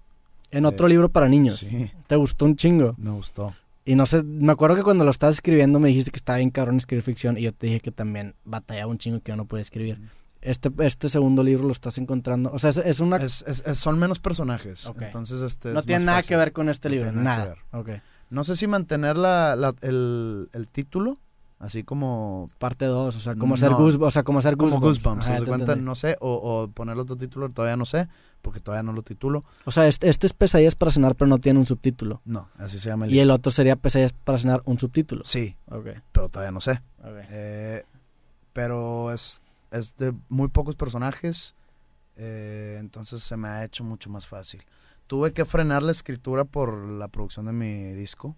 En 0.50 0.64
otro 0.64 0.88
libro 0.88 1.10
para 1.10 1.28
niños. 1.28 1.58
Sí, 1.58 1.90
¿Te 2.06 2.16
gustó 2.16 2.46
un 2.46 2.56
chingo? 2.56 2.94
me 2.96 3.10
gustó. 3.10 3.54
Y 3.84 3.94
no 3.94 4.06
sé, 4.06 4.22
me 4.22 4.52
acuerdo 4.52 4.76
que 4.76 4.82
cuando 4.82 5.04
lo 5.04 5.10
estabas 5.10 5.36
escribiendo 5.36 5.78
me 5.78 5.88
dijiste 5.88 6.10
que 6.10 6.16
estaba 6.16 6.38
bien 6.38 6.50
cabrón 6.50 6.76
escribir 6.78 7.02
ficción 7.02 7.36
y 7.38 7.42
yo 7.42 7.52
te 7.52 7.66
dije 7.66 7.80
que 7.80 7.90
también 7.90 8.34
batallaba 8.44 8.90
un 8.90 8.98
chingo 8.98 9.20
que 9.20 9.32
yo 9.32 9.36
no 9.36 9.44
podía 9.46 9.62
escribir. 9.62 10.00
Este, 10.40 10.70
este 10.80 11.08
segundo 11.08 11.42
libro 11.42 11.64
lo 11.66 11.72
estás 11.72 11.98
encontrando. 11.98 12.50
O 12.52 12.58
sea, 12.58 12.70
es, 12.70 12.76
es 12.78 13.00
una. 13.00 13.16
Es- 13.16 13.44
es- 13.46 13.62
es- 13.66 13.78
son 13.78 13.98
menos 13.98 14.18
personajes. 14.20 14.86
Ok. 14.86 15.02
Entonces, 15.02 15.42
este 15.42 15.72
no 15.72 15.80
es 15.80 15.86
tiene 15.86 16.04
nada 16.04 16.18
fácil. 16.18 16.28
que 16.30 16.36
ver 16.36 16.52
con 16.52 16.68
este 16.70 16.88
No 16.88 16.94
libro. 16.94 17.10
tiene 17.10 17.24
nada 17.24 17.56
Nada. 17.72 18.02
No 18.30 18.44
sé 18.44 18.56
si 18.56 18.66
mantener 18.66 19.16
la, 19.16 19.56
la- 19.56 19.74
el, 19.82 20.48
el 20.52 20.68
título, 20.68 21.18
así 21.58 21.82
como, 21.82 22.48
Parte 22.58 22.84
2, 22.84 23.16
o 23.16 23.20
sea, 23.20 23.34
como 23.36 23.54
hacer 23.54 23.70
No. 23.72 23.78
Goosebumps. 23.78 24.08
O 24.08 24.10
sea, 24.12 24.22
como 24.22 24.38
hacer 24.38 24.56
como 24.56 24.78
Goosebumps. 24.78 24.98
Goosebumps, 25.26 25.28
Ajá, 25.28 25.38
¿se 25.38 25.44
cuenta? 25.46 25.76
No 25.76 25.94
sé, 25.94 26.16
o, 26.20 26.32
o 26.34 26.68
ponerle 26.68 27.02
otro 27.02 27.16
título, 27.16 27.48
todavía 27.48 27.76
no 27.76 27.84
sé, 27.84 28.08
porque 28.42 28.60
todavía 28.60 28.82
no 28.84 28.92
lo 28.92 29.02
titulo. 29.02 29.42
O 29.64 29.70
sea, 29.72 29.88
este, 29.88 30.08
este 30.08 30.26
es 30.26 30.32
Pesadillas 30.32 30.74
para 30.76 30.90
cenar, 30.92 31.14
pero 31.16 31.28
no 31.28 31.38
tiene 31.38 31.58
un 31.58 31.66
subtítulo. 31.66 32.20
No, 32.24 32.48
así 32.58 32.78
se 32.78 32.88
llama 32.90 33.06
el 33.06 33.12
Y 33.12 33.18
el 33.20 33.30
otro 33.30 33.50
sería 33.50 33.76
Pesadillas 33.76 34.12
para 34.12 34.38
cenar, 34.38 34.62
un 34.66 34.78
subtítulo. 34.78 35.22
Sí, 35.24 35.56
Ok. 35.70 35.86
pero 36.12 36.28
todavía 36.28 36.52
no 36.52 36.60
sé. 36.60 36.80
ok. 37.00 37.16
Eh, 37.30 37.84
pero 38.52 39.12
es, 39.12 39.40
es 39.70 39.96
de 39.96 40.12
muy 40.28 40.48
pocos 40.48 40.74
personajes, 40.76 41.54
eh, 42.16 42.76
entonces 42.80 43.22
se 43.22 43.36
me 43.36 43.48
ha 43.48 43.64
hecho 43.64 43.84
mucho 43.84 44.10
más 44.10 44.26
fácil. 44.26 44.64
Tuve 45.06 45.32
que 45.32 45.44
frenar 45.44 45.82
la 45.82 45.92
escritura 45.92 46.44
por 46.44 46.76
la 46.76 47.08
producción 47.08 47.46
de 47.46 47.52
mi 47.52 47.92
disco, 47.94 48.36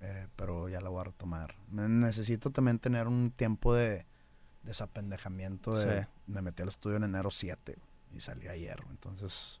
eh, 0.00 0.28
pero 0.36 0.68
ya 0.68 0.80
la 0.80 0.88
voy 0.88 1.00
a 1.00 1.04
retomar. 1.04 1.54
Necesito 1.70 2.50
también 2.50 2.78
tener 2.78 3.08
un 3.08 3.30
tiempo 3.30 3.74
de 3.74 4.06
desapendejamiento. 4.62 5.74
De, 5.74 6.02
Sí. 6.02 6.08
Me 6.26 6.42
metí 6.42 6.62
al 6.62 6.68
estudio 6.68 6.96
en 6.96 7.04
enero 7.04 7.30
7 7.30 7.76
y 8.14 8.20
salí 8.20 8.48
ayer, 8.48 8.80
entonces... 8.90 9.60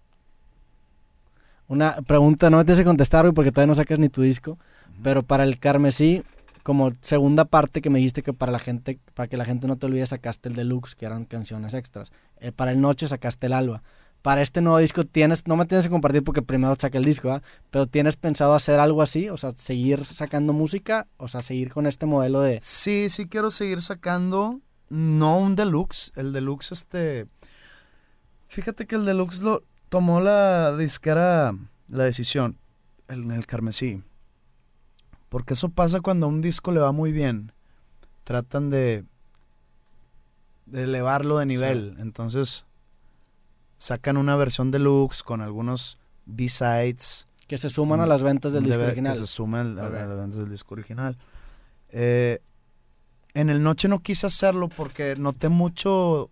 Una 1.68 1.96
pregunta, 2.02 2.48
no 2.48 2.58
me 2.58 2.64
tienes 2.64 2.80
que 2.80 2.84
contestar, 2.84 3.24
güey, 3.24 3.34
porque 3.34 3.50
todavía 3.50 3.68
no 3.68 3.74
sacas 3.74 3.98
ni 3.98 4.08
tu 4.08 4.22
disco. 4.22 4.58
Pero 5.02 5.24
para 5.24 5.44
el 5.44 5.58
Carmesí, 5.58 6.22
como 6.62 6.92
segunda 7.00 7.44
parte 7.44 7.82
que 7.82 7.90
me 7.90 7.98
dijiste 7.98 8.22
que 8.22 8.32
para 8.32 8.52
la 8.52 8.58
gente, 8.58 8.98
para 9.14 9.28
que 9.28 9.36
la 9.36 9.44
gente 9.44 9.66
no 9.66 9.76
te 9.76 9.86
olvide, 9.86 10.06
sacaste 10.06 10.48
el 10.48 10.56
deluxe, 10.56 10.94
que 10.94 11.06
eran 11.06 11.24
canciones 11.24 11.74
extras. 11.74 12.12
Eh, 12.38 12.52
para 12.52 12.72
el 12.72 12.80
noche 12.80 13.08
sacaste 13.08 13.46
el 13.46 13.52
alba. 13.52 13.82
Para 14.26 14.42
este 14.42 14.60
nuevo 14.60 14.78
disco 14.78 15.04
tienes, 15.04 15.46
no 15.46 15.54
me 15.54 15.66
tienes 15.66 15.84
que 15.84 15.90
compartir 15.90 16.24
porque 16.24 16.42
primero 16.42 16.74
saca 16.76 16.98
el 16.98 17.04
disco, 17.04 17.30
¿ah? 17.30 17.44
Pero 17.70 17.86
tienes 17.86 18.16
pensado 18.16 18.54
hacer 18.54 18.80
algo 18.80 19.00
así, 19.00 19.28
o 19.28 19.36
sea, 19.36 19.52
seguir 19.54 20.04
sacando 20.04 20.52
música, 20.52 21.06
o 21.16 21.28
sea, 21.28 21.42
seguir 21.42 21.72
con 21.72 21.86
este 21.86 22.06
modelo 22.06 22.40
de 22.40 22.58
Sí, 22.60 23.08
sí 23.08 23.28
quiero 23.28 23.52
seguir 23.52 23.82
sacando. 23.82 24.58
No 24.88 25.38
un 25.38 25.54
deluxe. 25.54 26.10
El 26.16 26.32
deluxe, 26.32 26.72
este. 26.72 27.28
Fíjate 28.48 28.88
que 28.88 28.96
el 28.96 29.04
deluxe 29.04 29.42
lo 29.42 29.62
tomó 29.90 30.20
la 30.20 30.76
disquera 30.76 31.54
la 31.88 32.02
decisión. 32.02 32.58
En 33.06 33.30
el 33.30 33.46
carmesí. 33.46 34.02
Porque 35.28 35.54
eso 35.54 35.68
pasa 35.68 36.00
cuando 36.00 36.26
a 36.26 36.30
un 36.30 36.40
disco 36.40 36.72
le 36.72 36.80
va 36.80 36.90
muy 36.90 37.12
bien. 37.12 37.52
Tratan 38.24 38.70
de. 38.70 39.04
de 40.64 40.82
elevarlo 40.82 41.38
de 41.38 41.46
nivel. 41.46 41.94
Entonces. 42.00 42.65
Sacan 43.78 44.16
una 44.16 44.36
versión 44.36 44.70
deluxe 44.70 45.22
con 45.22 45.40
algunos 45.42 45.98
B-sides 46.24 47.28
que 47.46 47.58
se 47.58 47.70
suman 47.70 48.00
a 48.00 48.06
las 48.06 48.22
ventas 48.22 48.52
del 48.52 48.64
disco 48.64 48.82
original. 48.82 49.12
Que 49.12 49.18
se 49.18 49.26
sumen 49.26 49.78
a, 49.78 49.88
las 49.88 50.16
ventas 50.16 50.36
del 50.36 50.50
disco 50.50 50.74
original. 50.74 51.16
Eh, 51.90 52.40
en 53.34 53.50
el 53.50 53.62
noche 53.62 53.88
no 53.88 54.00
quise 54.00 54.26
hacerlo 54.26 54.68
porque 54.68 55.14
noté 55.16 55.48
mucho 55.48 56.30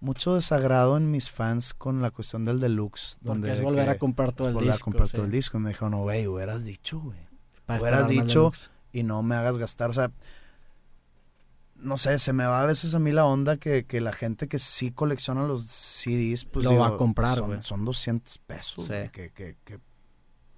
mucho 0.00 0.34
desagrado 0.34 0.96
en 0.96 1.10
mis 1.10 1.30
fans 1.30 1.74
con 1.74 2.02
la 2.02 2.10
cuestión 2.10 2.44
del 2.44 2.58
deluxe. 2.58 3.18
Porque 3.22 3.28
donde 3.28 3.52
es 3.52 3.62
volver 3.62 3.88
a 3.88 3.98
comprar 3.98 4.32
todo 4.32 4.48
el 4.48 4.54
volver 4.54 4.72
disco. 4.72 4.82
a 4.82 4.84
comprar 4.84 5.08
sí, 5.08 5.16
todo 5.16 5.26
el 5.26 5.30
disco. 5.30 5.58
Y 5.58 5.60
me 5.60 5.68
dijeron, 5.70 5.92
no, 5.92 6.02
güey, 6.02 6.26
hubieras 6.26 6.64
dicho, 6.64 6.98
güey. 6.98 7.18
hubieras 7.68 8.08
dicho- 8.08 8.40
deluxe. 8.40 8.70
Y 8.92 9.04
no 9.04 9.22
me 9.22 9.36
hagas 9.36 9.58
gastar, 9.58 9.90
o 9.90 9.92
sea... 9.92 10.10
No 11.82 11.98
sé, 11.98 12.18
se 12.20 12.32
me 12.32 12.46
va 12.46 12.62
a 12.62 12.66
veces 12.66 12.94
a 12.94 12.98
mí 13.00 13.10
la 13.12 13.24
onda 13.26 13.56
que, 13.56 13.84
que 13.86 14.00
la 14.00 14.12
gente 14.12 14.46
que 14.48 14.58
sí 14.58 14.92
colecciona 14.92 15.42
los 15.46 15.64
CDs, 15.66 16.44
pues 16.44 16.64
Lo 16.64 16.76
va 16.76 16.88
a 16.88 16.96
comprar, 16.96 17.36
son, 17.38 17.46
güey. 17.48 17.62
son 17.62 17.84
200 17.84 18.38
pesos, 18.38 18.86
Sí. 18.86 19.08
que, 19.12 19.30
que, 19.32 19.56
que, 19.64 19.80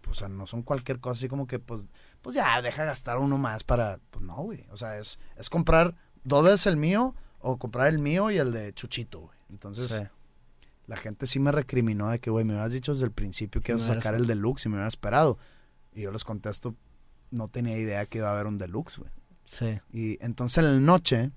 pues, 0.02 0.18
o 0.18 0.20
sea, 0.20 0.28
no 0.28 0.46
son 0.46 0.62
cualquier 0.62 1.00
cosa 1.00 1.18
así 1.18 1.28
como 1.28 1.46
que, 1.46 1.58
pues, 1.58 1.88
pues 2.20 2.34
ya, 2.36 2.60
deja 2.60 2.84
gastar 2.84 3.18
uno 3.18 3.38
más 3.38 3.64
para, 3.64 4.00
pues 4.10 4.22
no, 4.24 4.36
güey, 4.36 4.66
o 4.70 4.76
sea, 4.76 4.98
es, 4.98 5.18
es 5.36 5.48
comprar 5.48 5.94
dos 6.24 6.44
veces 6.44 6.66
el 6.66 6.76
mío 6.76 7.14
o 7.38 7.58
comprar 7.58 7.88
el 7.88 7.98
mío 7.98 8.30
y 8.30 8.36
el 8.36 8.52
de 8.52 8.72
Chuchito, 8.74 9.20
güey. 9.20 9.38
Entonces, 9.48 9.90
Sí. 9.92 10.04
la 10.86 10.96
gente 10.98 11.26
sí 11.26 11.40
me 11.40 11.52
recriminó 11.52 12.10
de 12.10 12.18
que, 12.18 12.28
güey, 12.30 12.44
me 12.44 12.52
hubieras 12.52 12.72
dicho 12.72 12.92
desde 12.92 13.06
el 13.06 13.12
principio 13.12 13.62
que 13.62 13.72
ibas 13.72 13.88
a 13.88 13.94
sacar 13.94 14.14
el 14.14 14.26
deluxe 14.26 14.66
y 14.66 14.68
me 14.68 14.74
hubieras 14.76 14.92
esperado. 14.92 15.38
Y 15.94 16.02
yo 16.02 16.12
les 16.12 16.24
contesto, 16.24 16.74
no 17.30 17.48
tenía 17.48 17.78
idea 17.78 18.04
que 18.06 18.18
iba 18.18 18.28
a 18.28 18.32
haber 18.32 18.46
un 18.46 18.58
deluxe, 18.58 18.98
güey. 18.98 19.10
Sí. 19.44 19.78
Y 19.92 20.22
entonces 20.24 20.58
en 20.58 20.74
la 20.74 20.80
noche, 20.80 21.30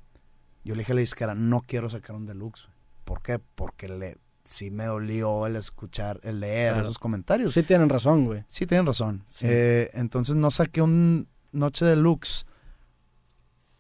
yo 0.64 0.76
le 0.76 0.80
dije 0.80 0.92
a 0.94 0.96
la 0.96 1.02
disquera, 1.02 1.36
no 1.36 1.62
quiero 1.62 1.90
sacar 1.90 2.16
un 2.16 2.26
deluxe. 2.26 2.70
¿Por 3.06 3.22
qué? 3.22 3.40
Porque 3.40 3.88
le 3.88 4.18
sí 4.44 4.72
me 4.72 4.86
dolió 4.86 5.46
el 5.46 5.58
escuchar, 5.58 6.20
el 6.24 6.40
leer 6.40 6.70
Claro. 6.74 6.82
esos 6.84 7.00
comentarios. 7.00 7.54
Sí 7.54 7.64
tienen 7.64 7.90
razón, 7.90 8.26
güey. 8.26 8.46
Sí, 8.48 8.66
tienen 8.66 8.86
razón. 8.86 9.24
Sí. 9.28 9.46
Eh, 9.50 9.90
entonces 9.94 10.36
no 10.38 10.52
saqué 10.52 10.82
un 10.82 11.28
Noche 11.52 11.84
Deluxe, 11.86 12.46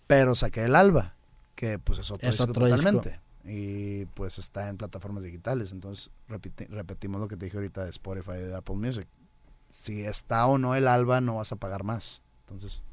pero 0.07 0.35
saqué 0.35 0.63
el 0.65 0.75
Alba, 0.75 1.15
que 1.55 1.79
pues 1.79 1.99
es 1.99 2.11
otro 2.11 2.27
Es 2.27 2.35
disco 2.37 2.51
otro 2.51 2.65
disco. 2.65 2.77
totalmente. 2.91 3.19
Y 3.45 4.05
pues 4.07 4.39
está 4.39 4.67
en 4.69 4.77
plataformas 4.77 5.23
digitales. 5.23 5.71
Entonces 5.71 6.11
repetimos 6.69 7.21
lo 7.21 7.27
que 7.29 7.37
te 7.37 7.45
dije 7.45 7.57
ahorita 7.57 7.83
de 7.85 7.89
Spotify 7.91 8.31
y 8.35 8.47
de 8.47 8.55
Apple 8.55 8.75
Music. 8.75 9.07
Si 9.69 10.03
está 10.03 10.47
o 10.47 10.57
no 10.57 10.75
el 10.75 10.87
Alba, 10.87 11.21
no 11.21 11.35
vas 11.37 11.51
a 11.51 11.55
pagar 11.57 11.83
más. 11.83 12.21
Entonces 12.41 12.83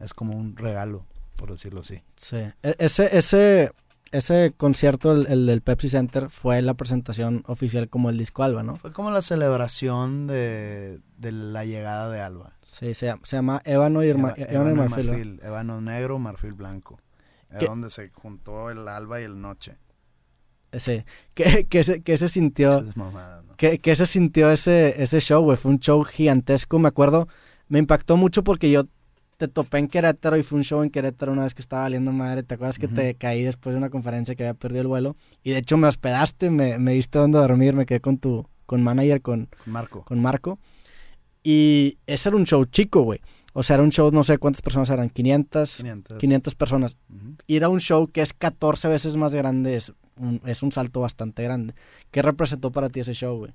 es 0.00 0.14
como 0.14 0.36
un 0.36 0.56
regalo, 0.56 1.06
por 1.36 1.50
decirlo 1.52 1.80
así. 1.80 2.02
Sí. 2.16 2.36
E- 2.62 2.76
ese, 2.78 3.16
ese, 3.16 3.72
ese 4.12 4.52
concierto, 4.56 5.12
el, 5.12 5.26
el 5.26 5.46
del 5.46 5.60
Pepsi 5.62 5.88
Center, 5.88 6.30
fue 6.30 6.60
la 6.62 6.74
presentación 6.74 7.42
oficial 7.46 7.88
como 7.88 8.10
el 8.10 8.18
disco 8.18 8.42
Alba, 8.42 8.62
¿no? 8.62 8.76
Fue 8.76 8.92
como 8.92 9.10
la 9.10 9.22
celebración 9.22 10.26
de, 10.26 11.00
de 11.18 11.32
la 11.32 11.64
llegada 11.64 12.10
de 12.10 12.20
Alba. 12.20 12.54
Sí, 12.62 12.94
se, 12.94 13.06
llama- 13.06 13.22
se 13.24 13.36
llama 13.36 13.62
Ébano 13.64 14.04
y, 14.04 14.08
Eva- 14.08 14.34
Ébano 14.36 14.50
y 14.50 14.54
ébano 14.54 14.70
y 14.72 14.74
Marfil. 14.74 15.06
¿no? 15.06 15.12
marfil, 15.12 15.40
ébano 15.42 15.80
negro, 15.80 16.18
marfil 16.18 16.52
blanco. 16.52 17.00
Era 17.50 17.58
¿Qué? 17.60 17.66
donde 17.66 17.90
se 17.90 18.10
juntó 18.10 18.70
el 18.70 18.86
alba 18.88 19.20
y 19.20 19.24
el 19.24 19.40
noche. 19.40 19.76
Sí. 20.72 21.04
¿Qué, 21.34 21.66
qué 21.68 21.84
se, 21.84 22.02
qué 22.02 22.16
se 22.16 22.28
sintió? 22.28 22.84
¿Qué, 23.56 23.78
qué 23.78 23.94
se 23.94 24.06
sintió 24.06 24.50
ese, 24.50 25.00
ese 25.02 25.20
show, 25.20 25.42
güey? 25.44 25.56
Fue 25.56 25.70
un 25.70 25.78
show 25.78 26.02
gigantesco, 26.02 26.78
me 26.80 26.88
acuerdo. 26.88 27.28
Me 27.68 27.78
impactó 27.78 28.16
mucho 28.16 28.42
porque 28.44 28.70
yo 28.70 28.84
te 29.36 29.48
topé 29.48 29.78
en 29.78 29.88
Querétaro 29.88 30.36
y 30.36 30.42
fue 30.42 30.58
un 30.58 30.64
show 30.64 30.82
en 30.82 30.90
Querétaro 30.90 31.32
una 31.32 31.44
vez 31.44 31.54
que 31.54 31.62
estaba 31.62 31.82
valiendo 31.82 32.12
madre. 32.12 32.42
¿Te 32.42 32.54
acuerdas 32.54 32.78
que 32.78 32.88
te 32.88 33.14
caí 33.14 33.42
después 33.42 33.74
de 33.74 33.78
una 33.78 33.90
conferencia 33.90 34.34
que 34.34 34.44
había 34.44 34.54
perdido 34.54 34.82
el 34.82 34.88
vuelo? 34.88 35.16
Y 35.42 35.50
de 35.50 35.58
hecho 35.58 35.76
me 35.76 35.88
hospedaste, 35.88 36.50
me, 36.50 36.78
me 36.78 36.92
diste 36.92 37.18
donde 37.18 37.38
dormir, 37.38 37.74
me 37.74 37.86
quedé 37.86 38.00
con 38.00 38.18
tu 38.18 38.46
con 38.66 38.82
manager, 38.82 39.20
con, 39.20 39.46
Con 39.64 39.72
Marco. 39.72 40.04
con 40.04 40.22
Marco. 40.22 40.58
Y 41.42 41.98
ese 42.06 42.30
era 42.30 42.36
un 42.36 42.44
show 42.44 42.64
chico, 42.64 43.02
güey. 43.02 43.20
O 43.52 43.62
sea, 43.62 43.74
era 43.74 43.82
un 43.82 43.90
show, 43.90 44.10
no 44.10 44.24
sé 44.24 44.38
cuántas 44.38 44.62
personas 44.62 44.90
eran, 44.90 45.10
500, 45.10 45.76
500. 45.76 46.18
500 46.18 46.54
personas. 46.54 46.96
Ujú. 47.08 47.36
Ir 47.46 47.62
a 47.64 47.68
un 47.68 47.80
show 47.80 48.08
que 48.08 48.22
es 48.22 48.32
14 48.32 48.88
veces 48.88 49.16
más 49.16 49.34
grande 49.34 49.76
es 49.76 49.92
un, 50.16 50.40
es 50.44 50.62
un 50.62 50.72
salto 50.72 51.00
bastante 51.00 51.42
grande. 51.44 51.74
¿Qué 52.10 52.22
representó 52.22 52.72
para 52.72 52.88
ti 52.88 53.00
ese 53.00 53.12
show, 53.14 53.36
güey? 53.38 53.52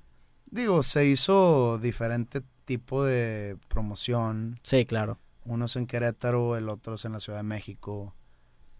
Digo, 0.50 0.82
se 0.82 1.06
hizo 1.06 1.78
diferente 1.78 2.40
tipo 2.64 3.04
de 3.04 3.56
promoción. 3.68 4.54
Sí, 4.62 4.86
claro. 4.86 5.18
Uno 5.44 5.64
es 5.64 5.76
en 5.76 5.86
Querétaro, 5.86 6.56
el 6.56 6.68
otro 6.68 6.94
es 6.94 7.04
en 7.04 7.12
la 7.12 7.20
Ciudad 7.20 7.38
de 7.38 7.44
México. 7.44 8.14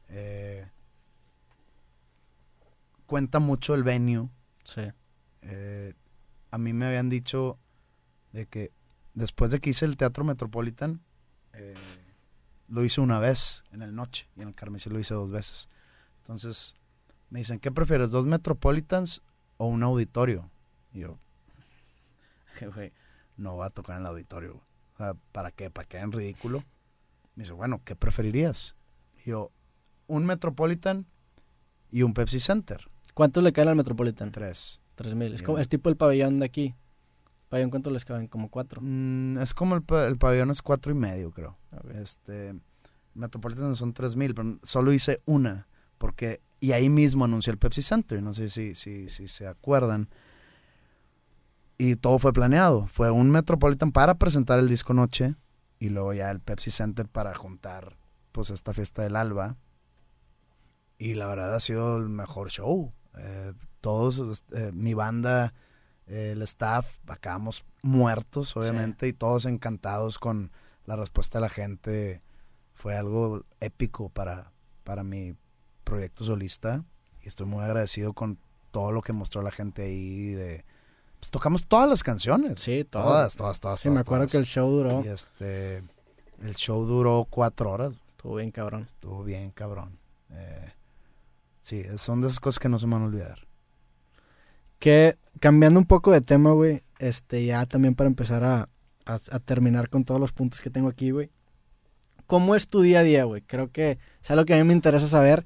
Eh, 0.09 0.69
cuenta 3.07 3.39
mucho 3.39 3.75
el 3.75 3.83
venue. 3.83 4.29
Sí. 4.65 4.83
Eh, 5.43 5.95
a 6.51 6.59
mí 6.59 6.73
me 6.73 6.87
habían 6.87 7.09
dicho 7.09 7.59
de 8.33 8.47
que 8.47 8.73
después 9.15 9.51
de 9.51 9.61
que 9.61 9.71
hice 9.71 9.85
el 9.85 9.97
Teatro 9.97 10.25
Metropolitan, 10.25 11.03
eh, 11.53 11.75
lo 12.69 12.85
hice 12.85 13.01
una 13.01 13.19
vez 13.19 13.65
en 13.73 13.83
el 13.83 13.95
noche 13.95 14.29
y 14.37 14.43
en 14.43 14.49
el 14.49 14.55
Carmesí 14.55 14.91
lo 14.91 14.99
hice 14.99 15.15
dos 15.15 15.31
veces. 15.31 15.69
Entonces 16.19 16.77
me 17.31 17.41
dicen, 17.41 17.59
¿qué 17.59 17.73
prefieres, 17.73 18.11
dos 18.11 18.27
Metropolitans 18.27 19.23
o 19.57 19.67
un 19.67 19.83
auditorio? 19.83 20.51
Y 20.93 21.01
yo, 21.01 21.19
güey, 22.75 22.93
no 23.37 23.57
va 23.57 23.67
a 23.67 23.71
tocar 23.71 23.97
en 23.97 24.03
el 24.03 24.09
auditorio. 24.09 24.63
Sea, 25.01 25.15
¿para 25.33 25.51
qué? 25.51 25.71
¿Para 25.71 25.87
qué 25.89 25.99
en 25.99 26.13
ridículo? 26.13 26.65
Me 27.35 27.45
dice, 27.45 27.53
bueno, 27.53 27.81
¿qué 27.85 27.97
preferirías? 27.97 28.77
Y 29.25 29.31
yo, 29.31 29.51
un 30.07 30.27
Metropolitan 30.27 31.07
y 31.91 32.03
un 32.03 32.15
Pepsi 32.15 32.41
Center. 32.41 32.89
¿Cuánto 33.15 33.41
le 33.43 33.53
caen 33.53 33.69
al 33.69 33.77
Metropolitan? 33.77 34.31
Tres. 34.33 34.81
3000. 34.97 35.33
Es, 35.35 35.41
Bien. 35.41 35.47
como, 35.47 35.59
es 35.59 35.69
tipo 35.69 35.89
el 35.89 35.97
pabellón 35.97 36.39
de 36.41 36.47
aquí. 36.47 36.75
¿Pabellón 37.49 37.71
cuánto 37.71 37.91
les 37.91 38.05
caben? 38.05 38.27
Como 38.29 38.49
cuatro. 38.51 38.81
Mm, 38.83 39.39
es 39.39 39.55
como 39.55 39.75
el, 39.75 39.83
pa- 39.83 40.07
el 40.07 40.17
pabellón 40.19 40.51
es 40.51 40.63
cuatro 40.63 40.93
y 40.93 40.95
medio, 40.95 41.31
creo. 41.33 41.59
Este, 41.95 42.55
Metropolitan 43.15 43.75
son 43.75 43.93
tres 43.93 44.15
mil, 44.17 44.35
pero 44.35 44.57
solo 44.63 44.93
hice 44.93 45.21
una, 45.25 45.67
porque, 45.99 46.41
y 46.61 46.73
ahí 46.73 46.89
mismo 46.89 47.25
anuncié 47.25 47.51
el 47.53 47.59
Pepsi 47.59 47.83
Center, 47.83 48.23
no 48.23 48.33
sé 48.33 48.49
si, 48.51 48.75
si, 48.75 49.09
si 49.09 49.27
se 49.27 49.47
acuerdan. 49.49 50.09
Y 51.83 51.97
todo 51.97 52.19
fue 52.19 52.35
planeado. 52.35 52.87
Fue 52.89 53.11
un 53.11 53.31
Metropolitan 53.31 53.91
para 53.91 54.17
presentar 54.17 54.59
el 54.59 54.69
disco 54.69 54.93
Noche, 54.93 55.37
y 55.79 55.89
luego 55.89 56.13
ya 56.13 56.31
el 56.31 56.39
Pepsi 56.39 56.71
Center 56.71 57.09
para 57.09 57.35
juntar, 57.35 57.97
pues, 58.33 58.51
esta 58.51 58.75
fiesta 58.75 59.01
del 59.01 59.17
alba. 59.17 59.57
Y 60.99 61.15
la 61.15 61.27
verdad 61.27 61.55
ha 61.55 61.61
sido 61.61 61.97
el 61.97 62.11
mejor 62.11 62.51
show. 62.51 62.93
Eh, 63.17 63.55
todos, 63.81 64.45
eh, 64.53 64.73
mi 64.75 64.93
banda, 64.93 65.55
eh, 66.07 66.33
el 66.33 66.43
staff, 66.43 66.99
acabamos 67.07 67.65
muertos, 67.81 68.55
obviamente, 68.59 69.09
y 69.09 69.15
todos 69.15 69.47
encantados 69.47 70.19
con 70.19 70.53
la 70.85 70.97
respuesta 70.97 71.39
de 71.39 71.43
la 71.45 71.49
gente. 71.49 72.23
Fue 72.75 72.95
algo 72.95 73.47
épico 73.61 74.11
para, 74.11 74.53
para 74.85 75.03
mi 75.03 75.35
proyecto 75.85 76.27
solista. 76.27 76.85
Y 77.23 77.29
estoy 77.29 77.47
muy 77.47 77.65
agradecido 77.65 78.13
con 78.13 78.39
todo 78.71 78.93
lo 78.93 79.01
que 79.01 79.15
mostró 79.15 79.41
la 79.41 79.51
gente 79.51 79.85
ahí. 79.85 80.33
De, 80.35 80.67
pues 81.21 81.31
tocamos 81.31 81.67
todas 81.67 81.89
las 81.89 82.03
canciones. 82.03 82.61
Sí, 82.61 82.85
todo. 82.85 83.05
Todas, 83.05 83.37
todas, 83.37 83.61
todas. 83.61 83.81
Sí, 83.81 83.89
me 83.89 83.97
todas, 83.97 84.07
acuerdo 84.07 84.23
todas. 84.25 84.33
que 84.33 84.39
el 84.39 84.47
show 84.47 84.71
duró. 84.71 85.05
Y 85.05 85.09
este, 85.09 85.85
el 86.43 86.55
show 86.57 86.85
duró 86.85 87.27
cuatro 87.29 87.71
horas. 87.71 87.95
Estuvo 88.09 88.37
bien 88.37 88.51
cabrón. 88.51 88.83
Estuvo 88.83 89.23
bien, 89.23 89.51
cabrón. 89.51 89.99
Eh, 90.31 90.73
sí, 91.61 91.85
son 91.97 92.21
de 92.23 92.29
esas 92.29 92.41
cosas 92.41 92.59
que 92.59 92.69
no 92.69 92.79
se 92.79 92.87
me 92.87 92.95
van 92.95 93.03
a 93.03 93.07
olvidar. 93.07 93.47
Que 94.79 95.19
cambiando 95.41 95.79
un 95.79 95.87
poco 95.87 96.11
de 96.11 96.23
tema, 96.23 96.53
güey. 96.53 96.83
Este, 96.99 97.45
ya 97.45 97.65
también 97.67 97.95
para 97.95 98.09
empezar 98.09 98.43
a, 98.45 98.69
a, 99.05 99.15
a 99.15 99.39
terminar 99.41 99.89
con 99.91 100.05
todos 100.05 100.21
los 100.21 100.33
puntos 100.33 100.61
que 100.61 100.71
tengo 100.71 100.89
aquí, 100.89 101.11
güey. 101.11 101.31
¿Cómo 102.27 102.55
es 102.55 102.69
tu 102.69 102.81
día 102.81 103.01
a 103.01 103.03
día, 103.03 103.25
güey? 103.25 103.43
Creo 103.43 103.71
que 103.71 103.99
es 104.23 104.31
algo 104.31 104.45
que 104.45 104.55
a 104.55 104.57
mí 104.57 104.65
me 104.65 104.73
interesa 104.73 105.07
saber. 105.07 105.45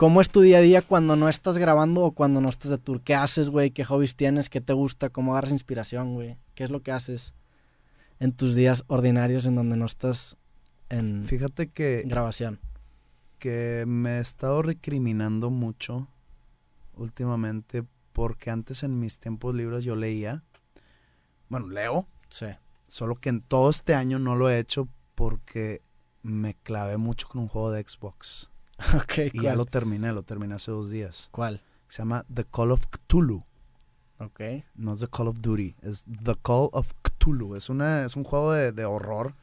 ¿Cómo 0.00 0.22
es 0.22 0.30
tu 0.30 0.40
día 0.40 0.56
a 0.56 0.60
día 0.62 0.80
cuando 0.80 1.14
no 1.14 1.28
estás 1.28 1.58
grabando 1.58 2.00
o 2.00 2.12
cuando 2.12 2.40
no 2.40 2.48
estás 2.48 2.70
de 2.70 2.78
tour? 2.78 3.02
¿Qué 3.02 3.14
haces, 3.14 3.50
güey? 3.50 3.70
¿Qué 3.70 3.84
hobbies 3.84 4.16
tienes? 4.16 4.48
¿Qué 4.48 4.62
te 4.62 4.72
gusta? 4.72 5.10
¿Cómo 5.10 5.32
agarras 5.32 5.52
inspiración, 5.52 6.14
güey? 6.14 6.38
¿Qué 6.54 6.64
es 6.64 6.70
lo 6.70 6.80
que 6.80 6.90
haces 6.90 7.34
en 8.18 8.32
tus 8.32 8.54
días 8.54 8.82
ordinarios 8.86 9.44
en 9.44 9.56
donde 9.56 9.76
no 9.76 9.84
estás 9.84 10.38
en 10.88 11.26
Fíjate 11.26 11.68
que, 11.68 12.04
grabación? 12.06 12.60
que 13.38 13.84
me 13.86 14.16
he 14.16 14.20
estado 14.20 14.62
recriminando 14.62 15.50
mucho 15.50 16.08
últimamente 16.94 17.84
porque 18.14 18.50
antes 18.50 18.82
en 18.82 18.98
mis 19.00 19.18
tiempos 19.18 19.54
libres 19.54 19.84
yo 19.84 19.96
leía. 19.96 20.44
Bueno, 21.50 21.68
leo, 21.68 22.08
Sí. 22.30 22.46
solo 22.86 23.16
que 23.16 23.28
en 23.28 23.42
todo 23.42 23.68
este 23.68 23.94
año 23.94 24.18
no 24.18 24.34
lo 24.34 24.48
he 24.48 24.60
hecho 24.60 24.88
porque 25.14 25.82
me 26.22 26.54
clavé 26.54 26.96
mucho 26.96 27.28
con 27.28 27.42
un 27.42 27.48
juego 27.48 27.70
de 27.70 27.84
Xbox. 27.86 28.48
ok, 28.94 29.32
Y 29.32 29.42
ya 29.42 29.54
lo 29.54 29.66
terminé, 29.66 30.12
lo 30.12 30.22
terminé 30.22 30.54
hace 30.54 30.70
dos 30.70 30.90
días. 30.90 31.28
¿Cuál? 31.30 31.62
Se 31.88 31.98
llama 31.98 32.24
The 32.32 32.44
Call 32.44 32.72
of 32.72 32.84
Cthulhu. 32.86 33.44
Ok. 34.18 34.40
No 34.74 34.94
es 34.94 35.00
The 35.00 35.08
Call 35.08 35.28
of 35.28 35.40
Duty, 35.40 35.76
es 35.82 36.04
The 36.04 36.36
Call 36.42 36.68
of 36.72 36.92
Cthulhu. 37.02 37.56
Es, 37.56 37.68
una, 37.68 38.04
es 38.04 38.16
un 38.16 38.24
juego 38.24 38.52
de, 38.52 38.72
de 38.72 38.84
horror, 38.84 39.34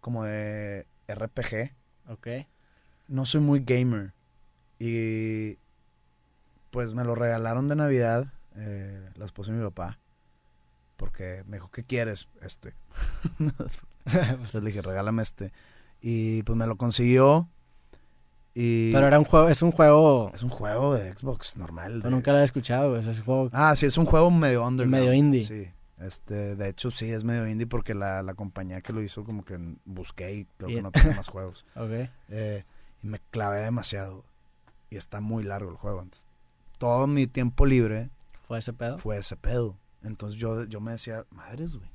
como 0.00 0.24
de 0.24 0.86
RPG. 1.08 1.72
Ok. 2.08 2.28
No 3.08 3.26
soy 3.26 3.40
muy 3.40 3.60
gamer. 3.60 4.14
Y 4.78 5.58
pues 6.70 6.94
me 6.94 7.04
lo 7.04 7.14
regalaron 7.14 7.68
de 7.68 7.76
Navidad, 7.76 8.32
eh, 8.56 9.10
la 9.16 9.24
esposa 9.24 9.52
de 9.52 9.58
mi 9.58 9.64
papá. 9.64 9.98
Porque 10.96 11.44
me 11.46 11.56
dijo, 11.56 11.70
¿qué 11.70 11.84
quieres? 11.84 12.28
Este. 12.40 12.74
Entonces 14.06 14.62
le 14.62 14.70
dije, 14.70 14.82
regálame 14.82 15.22
este. 15.22 15.52
Y 16.00 16.42
pues 16.42 16.56
me 16.56 16.66
lo 16.66 16.76
consiguió. 16.76 17.48
Y 18.54 18.92
Pero 18.92 19.06
era 19.06 19.18
un 19.18 19.24
juego, 19.24 19.48
es 19.48 19.62
un 19.62 19.72
juego. 19.72 20.30
es 20.34 20.42
un 20.42 20.50
juego 20.50 20.94
de 20.94 21.14
Xbox 21.16 21.56
normal. 21.56 21.94
Yo 21.94 22.00
de- 22.02 22.10
nunca 22.10 22.30
lo 22.32 22.36
había 22.38 22.44
escuchado, 22.44 22.90
güey. 22.90 23.00
Ese 23.08 23.22
juego. 23.22 23.48
Ah, 23.52 23.74
sí, 23.76 23.86
es 23.86 23.96
un 23.96 24.04
juego 24.04 24.30
medio 24.30 24.66
underground. 24.66 24.90
Medio 25.06 25.12
indie. 25.14 25.42
Sí. 25.42 25.70
Este, 25.98 26.56
de 26.56 26.68
hecho, 26.68 26.90
sí, 26.90 27.10
es 27.10 27.24
medio 27.24 27.46
indie 27.46 27.66
porque 27.66 27.94
la, 27.94 28.22
la 28.22 28.34
compañía 28.34 28.80
que 28.82 28.92
lo 28.92 29.00
hizo 29.02 29.24
como 29.24 29.44
que 29.44 29.56
busqué 29.84 30.34
y 30.34 30.44
creo 30.58 30.70
Y- 30.70 30.74
que 30.74 30.82
no 30.82 30.90
tiene 30.90 31.14
más 31.14 31.28
juegos. 31.28 31.64
Ok. 31.76 32.10
Eh, 32.28 32.64
y 33.02 33.06
me 33.06 33.20
clavé 33.30 33.60
demasiado. 33.60 34.24
Y 34.90 34.96
está 34.96 35.20
muy 35.20 35.44
largo 35.44 35.70
el 35.70 35.76
juego. 35.76 36.02
Entonces, 36.02 36.26
todo 36.78 37.06
mi 37.06 37.26
tiempo 37.26 37.64
libre 37.64 38.10
¿Fue 38.46 38.58
ese 38.58 38.72
pedo? 38.74 38.98
fue 38.98 39.16
ese 39.16 39.36
pedo. 39.36 39.78
Entonces 40.02 40.38
yo, 40.38 40.64
yo 40.64 40.80
me 40.80 40.90
decía, 40.92 41.24
madres, 41.30 41.76
güey. 41.76 41.88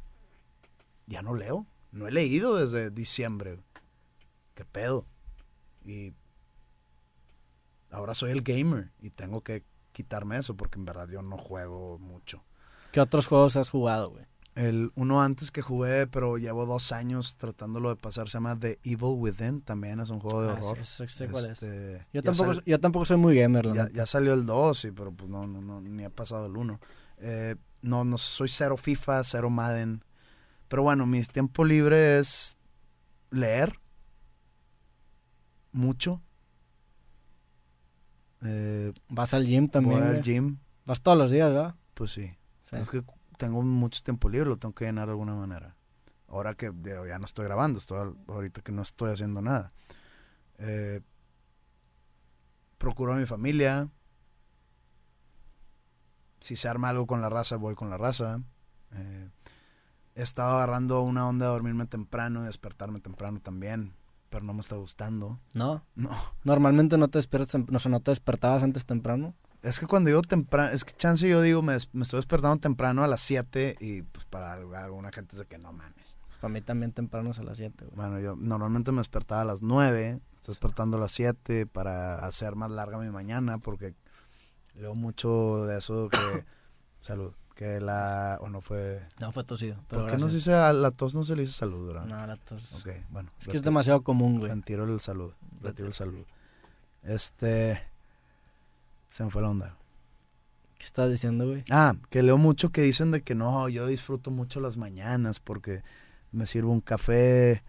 Ya 1.05 1.21
no 1.21 1.35
leo. 1.35 1.67
No 1.91 2.07
he 2.07 2.11
leído 2.11 2.55
desde 2.55 2.89
diciembre. 2.89 3.51
güey. 3.55 3.65
¿Qué 4.55 4.65
pedo? 4.65 5.05
Y 5.85 6.13
ahora 7.91 8.13
soy 8.13 8.31
el 8.31 8.41
gamer 8.41 8.91
y 8.99 9.09
tengo 9.11 9.41
que 9.41 9.63
quitarme 9.91 10.37
eso 10.37 10.55
porque 10.55 10.77
en 10.79 10.85
verdad 10.85 11.07
yo 11.09 11.21
no 11.21 11.37
juego 11.37 11.97
mucho. 11.99 12.43
¿Qué 12.91 12.99
otros 13.01 13.27
juegos 13.27 13.55
has 13.55 13.69
jugado, 13.69 14.11
güey? 14.11 14.25
El 14.55 14.91
uno 14.95 15.21
antes 15.21 15.51
que 15.51 15.61
jugué, 15.61 16.07
pero 16.07 16.37
llevo 16.39 16.65
dos 16.65 16.91
años 16.91 17.37
tratándolo 17.37 17.89
de 17.89 17.95
pasar, 17.95 18.27
se 18.27 18.33
llama 18.37 18.57
The 18.59 18.79
Evil 18.83 19.13
Within. 19.17 19.61
También 19.61 19.99
es 19.99 20.09
un 20.09 20.19
juego 20.19 20.41
de 20.41 20.49
Ah, 20.49 20.55
sí, 20.55 20.63
horror. 20.67 20.85
sí, 20.85 21.03
es. 21.03 21.47
Este, 21.49 22.07
Yo 22.11 22.23
tampoco, 22.23 22.53
sal- 22.55 22.63
yo 22.65 22.79
tampoco 22.79 23.05
soy 23.05 23.17
muy 23.17 23.35
gamer, 23.35 23.67
la 23.67 23.87
ya 23.91 24.05
salió 24.07 24.33
el 24.33 24.47
2, 24.47 24.79
sí, 24.79 24.91
pero 24.91 25.11
pues 25.11 25.29
no, 25.29 25.45
no, 25.45 25.61
no, 25.61 25.79
ni 25.81 26.03
ha 26.05 26.09
pasado 26.09 26.47
el 26.47 26.57
1. 26.57 26.79
Eh, 27.19 27.55
no, 27.83 28.03
no 28.03 28.17
soy 28.17 28.47
cero 28.47 28.77
FIFA, 28.77 29.23
cero 29.23 29.51
Madden. 29.51 30.03
Pero 30.69 30.81
bueno, 30.81 31.05
mi 31.05 31.21
tiempo 31.21 31.63
libre 31.63 32.17
es 32.17 32.57
leer 33.29 33.79
mucho. 35.71 36.21
Eh, 38.43 38.93
Vas 39.09 39.33
al 39.33 39.45
gym 39.45 39.67
también, 39.69 39.99
voy 39.99 40.09
al 40.09 40.21
gym, 40.21 40.59
Vas 40.85 41.01
todos 41.01 41.17
los 41.17 41.31
días, 41.31 41.49
¿verdad? 41.49 41.75
pues 41.93 42.11
sí. 42.11 42.31
Sí. 42.61 42.75
Es 42.75 42.89
que 42.89 43.03
tengo 43.37 43.61
mucho 43.61 44.01
tiempo 44.03 44.29
libre, 44.29 44.49
lo 44.49 44.57
tengo 44.57 44.75
que 44.75 44.85
llenar 44.85 45.07
de 45.07 45.11
alguna 45.11 45.35
manera. 45.35 45.75
Ahora 46.27 46.53
que 46.55 46.71
ya 46.83 47.19
no 47.19 47.25
estoy 47.25 47.45
grabando, 47.45 47.79
estoy 47.79 48.13
ahorita 48.27 48.61
que 48.61 48.71
no 48.71 48.81
estoy 48.81 49.11
haciendo 49.13 49.41
nada. 49.41 49.71
Eh, 50.59 51.01
procuro 52.77 53.13
a 53.13 53.17
mi 53.17 53.25
familia. 53.25 53.89
Si 56.39 56.55
se 56.55 56.67
arma 56.67 56.89
algo 56.89 57.07
con 57.07 57.21
la 57.21 57.29
raza, 57.29 57.55
voy 57.55 57.75
con 57.75 57.89
la 57.89 57.97
raza. 57.97 58.41
Eh, 58.91 59.29
he 60.15 60.21
estado 60.21 60.55
agarrando 60.57 61.01
una 61.01 61.27
onda 61.27 61.45
de 61.45 61.51
dormirme 61.51 61.85
temprano 61.85 62.43
y 62.43 62.45
despertarme 62.47 62.99
temprano 62.99 63.39
también, 63.39 63.93
pero 64.29 64.43
no 64.43 64.53
me 64.53 64.61
está 64.61 64.75
gustando. 64.75 65.39
No. 65.53 65.83
No. 65.95 66.09
Normalmente 66.43 66.97
no 66.97 67.07
te 67.07 67.17
despiertas, 67.17 67.61
no, 67.69 67.77
o 67.77 67.79
sea, 67.79 67.91
no 67.91 67.99
te 67.99 68.11
despertabas 68.11 68.63
antes 68.63 68.85
temprano. 68.85 69.33
Es 69.63 69.79
que 69.79 69.87
cuando 69.87 70.09
digo 70.09 70.21
temprano, 70.21 70.71
es 70.71 70.85
que 70.85 70.93
chance 70.95 71.27
yo 71.27 71.41
digo, 71.41 71.61
me, 71.61 71.77
me 71.93 72.03
estoy 72.03 72.19
despertando 72.19 72.57
temprano 72.57 73.03
a 73.03 73.07
las 73.07 73.21
7 73.21 73.77
y 73.79 74.03
pues 74.03 74.25
para 74.25 74.53
alguna 74.53 75.11
gente 75.11 75.35
es 75.35 75.39
de 75.39 75.45
que 75.45 75.57
no 75.57 75.73
mames. 75.73 76.17
Para 76.39 76.53
mí 76.53 76.61
también 76.61 76.91
temprano 76.91 77.31
es 77.31 77.39
a 77.39 77.43
las 77.43 77.57
7, 77.57 77.85
güey. 77.85 77.95
Bueno, 77.95 78.19
yo 78.19 78.35
normalmente 78.35 78.91
me 78.91 78.99
despertaba 78.99 79.41
a 79.41 79.45
las 79.45 79.61
9, 79.61 80.19
estoy 80.35 80.53
despertando 80.53 80.97
a 80.97 80.99
las 80.99 81.11
7 81.11 81.65
para 81.65 82.25
hacer 82.25 82.55
más 82.55 82.69
larga 82.69 82.99
mi 82.99 83.09
mañana 83.09 83.57
porque 83.57 83.95
leo 84.75 84.93
mucho 84.93 85.65
de 85.65 85.79
eso 85.79 86.09
que, 86.09 86.17
salud, 86.99 87.33
que 87.57 87.81
la, 87.81 88.37
o 88.41 88.49
no 88.49 88.61
fue, 88.61 89.01
No, 89.19 89.31
fue 89.31 89.43
tosido. 89.43 89.77
Pero 89.89 90.03
¿por 90.03 90.11
qué 90.11 90.17
no 90.17 90.29
se 90.29 90.35
dice, 90.35 90.53
a 90.53 90.71
la 90.73 90.91
tos 90.91 91.15
no 91.15 91.23
se 91.23 91.35
le 91.35 91.41
dice 91.41 91.53
salud, 91.53 91.87
verdad? 91.87 92.05
No, 92.05 92.27
la 92.27 92.35
tos- 92.37 92.75
Ok, 92.75 92.89
bueno. 93.09 93.31
Es 93.39 93.47
que 93.47 93.57
es 93.57 93.63
demasiado 93.63 94.01
común, 94.03 94.37
güey. 94.39 94.53
Retiro 94.53 94.83
el 94.85 94.99
salud, 95.01 95.33
retiro 95.61 95.87
el 95.87 95.93
salud. 95.95 96.23
Este, 97.03 97.81
se 99.09 99.23
me 99.23 99.31
fue 99.31 99.41
la 99.41 99.49
onda. 99.49 99.75
¿Qué 100.77 100.85
estás 100.85 101.09
diciendo, 101.09 101.47
güey? 101.47 101.63
Ah, 101.71 101.95
que 102.11 102.21
leo 102.21 102.37
mucho 102.37 102.69
que 102.71 102.81
dicen 102.83 103.09
de 103.09 103.21
que 103.23 103.33
no, 103.33 103.67
yo 103.69 103.87
disfruto 103.87 104.29
mucho 104.29 104.59
las 104.59 104.77
mañanas 104.77 105.39
porque 105.39 105.81
me 106.31 106.45
sirvo 106.45 106.71
un 106.71 106.81
café, 106.81 107.63